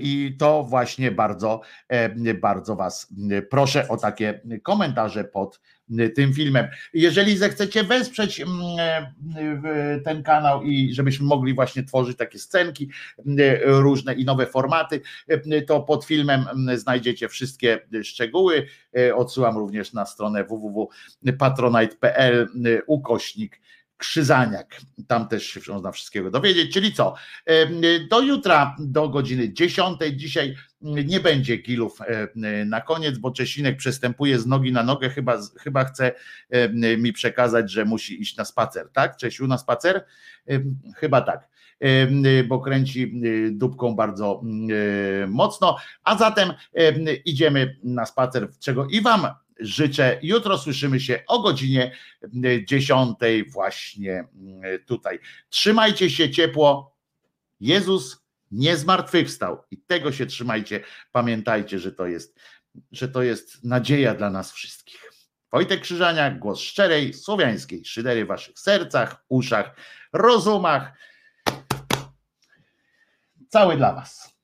[0.00, 1.60] i to właśnie bardzo,
[2.40, 3.12] bardzo Was
[3.50, 5.60] proszę o takie komentarze pod
[6.14, 6.66] tym filmem.
[6.94, 8.42] Jeżeli zechcecie wesprzeć
[10.04, 12.90] ten kanał i żebyśmy mogli właśnie tworzyć takie scenki
[13.64, 15.00] różne i nowe formaty,
[15.66, 18.66] to pod filmem znajdziecie wszystkie szczegóły.
[18.98, 22.48] E, Odsyłam również na stronę www.patronite.pl
[22.86, 23.60] ukośnik
[23.96, 24.80] Krzyzaniak.
[25.08, 26.72] Tam też się można wszystkiego dowiedzieć.
[26.72, 27.14] Czyli co?
[28.10, 29.98] Do jutra, do godziny 10.
[30.12, 35.10] Dzisiaj nie będzie gilów e, na koniec, bo Czesinek przestępuje z nogi na nogę.
[35.10, 36.12] Chyba, chyba chce
[36.50, 38.88] e, mi przekazać, że musi iść na spacer.
[38.92, 39.16] Tak?
[39.16, 40.04] Czesiu na spacer?
[40.96, 41.48] Chyba tak.
[42.48, 44.42] Bo kręci dupką bardzo
[45.22, 45.76] e, mocno.
[46.04, 46.52] A zatem
[47.24, 49.26] idziemy na spacer, czego i Wam
[49.60, 50.18] życzę.
[50.22, 51.96] Jutro słyszymy się o godzinie
[52.64, 53.18] 10
[53.52, 54.24] właśnie
[54.86, 55.18] tutaj.
[55.48, 56.96] Trzymajcie się ciepło.
[57.60, 60.80] Jezus nie zmartwychwstał i tego się trzymajcie.
[61.12, 62.38] Pamiętajcie, że to jest,
[62.92, 65.12] że to jest nadzieja dla nas wszystkich.
[65.52, 69.76] Wojtek Krzyżaniak, głos szczerej, słowiańskiej szydery w waszych sercach, uszach,
[70.12, 70.92] rozumach.
[73.48, 74.35] Cały dla was.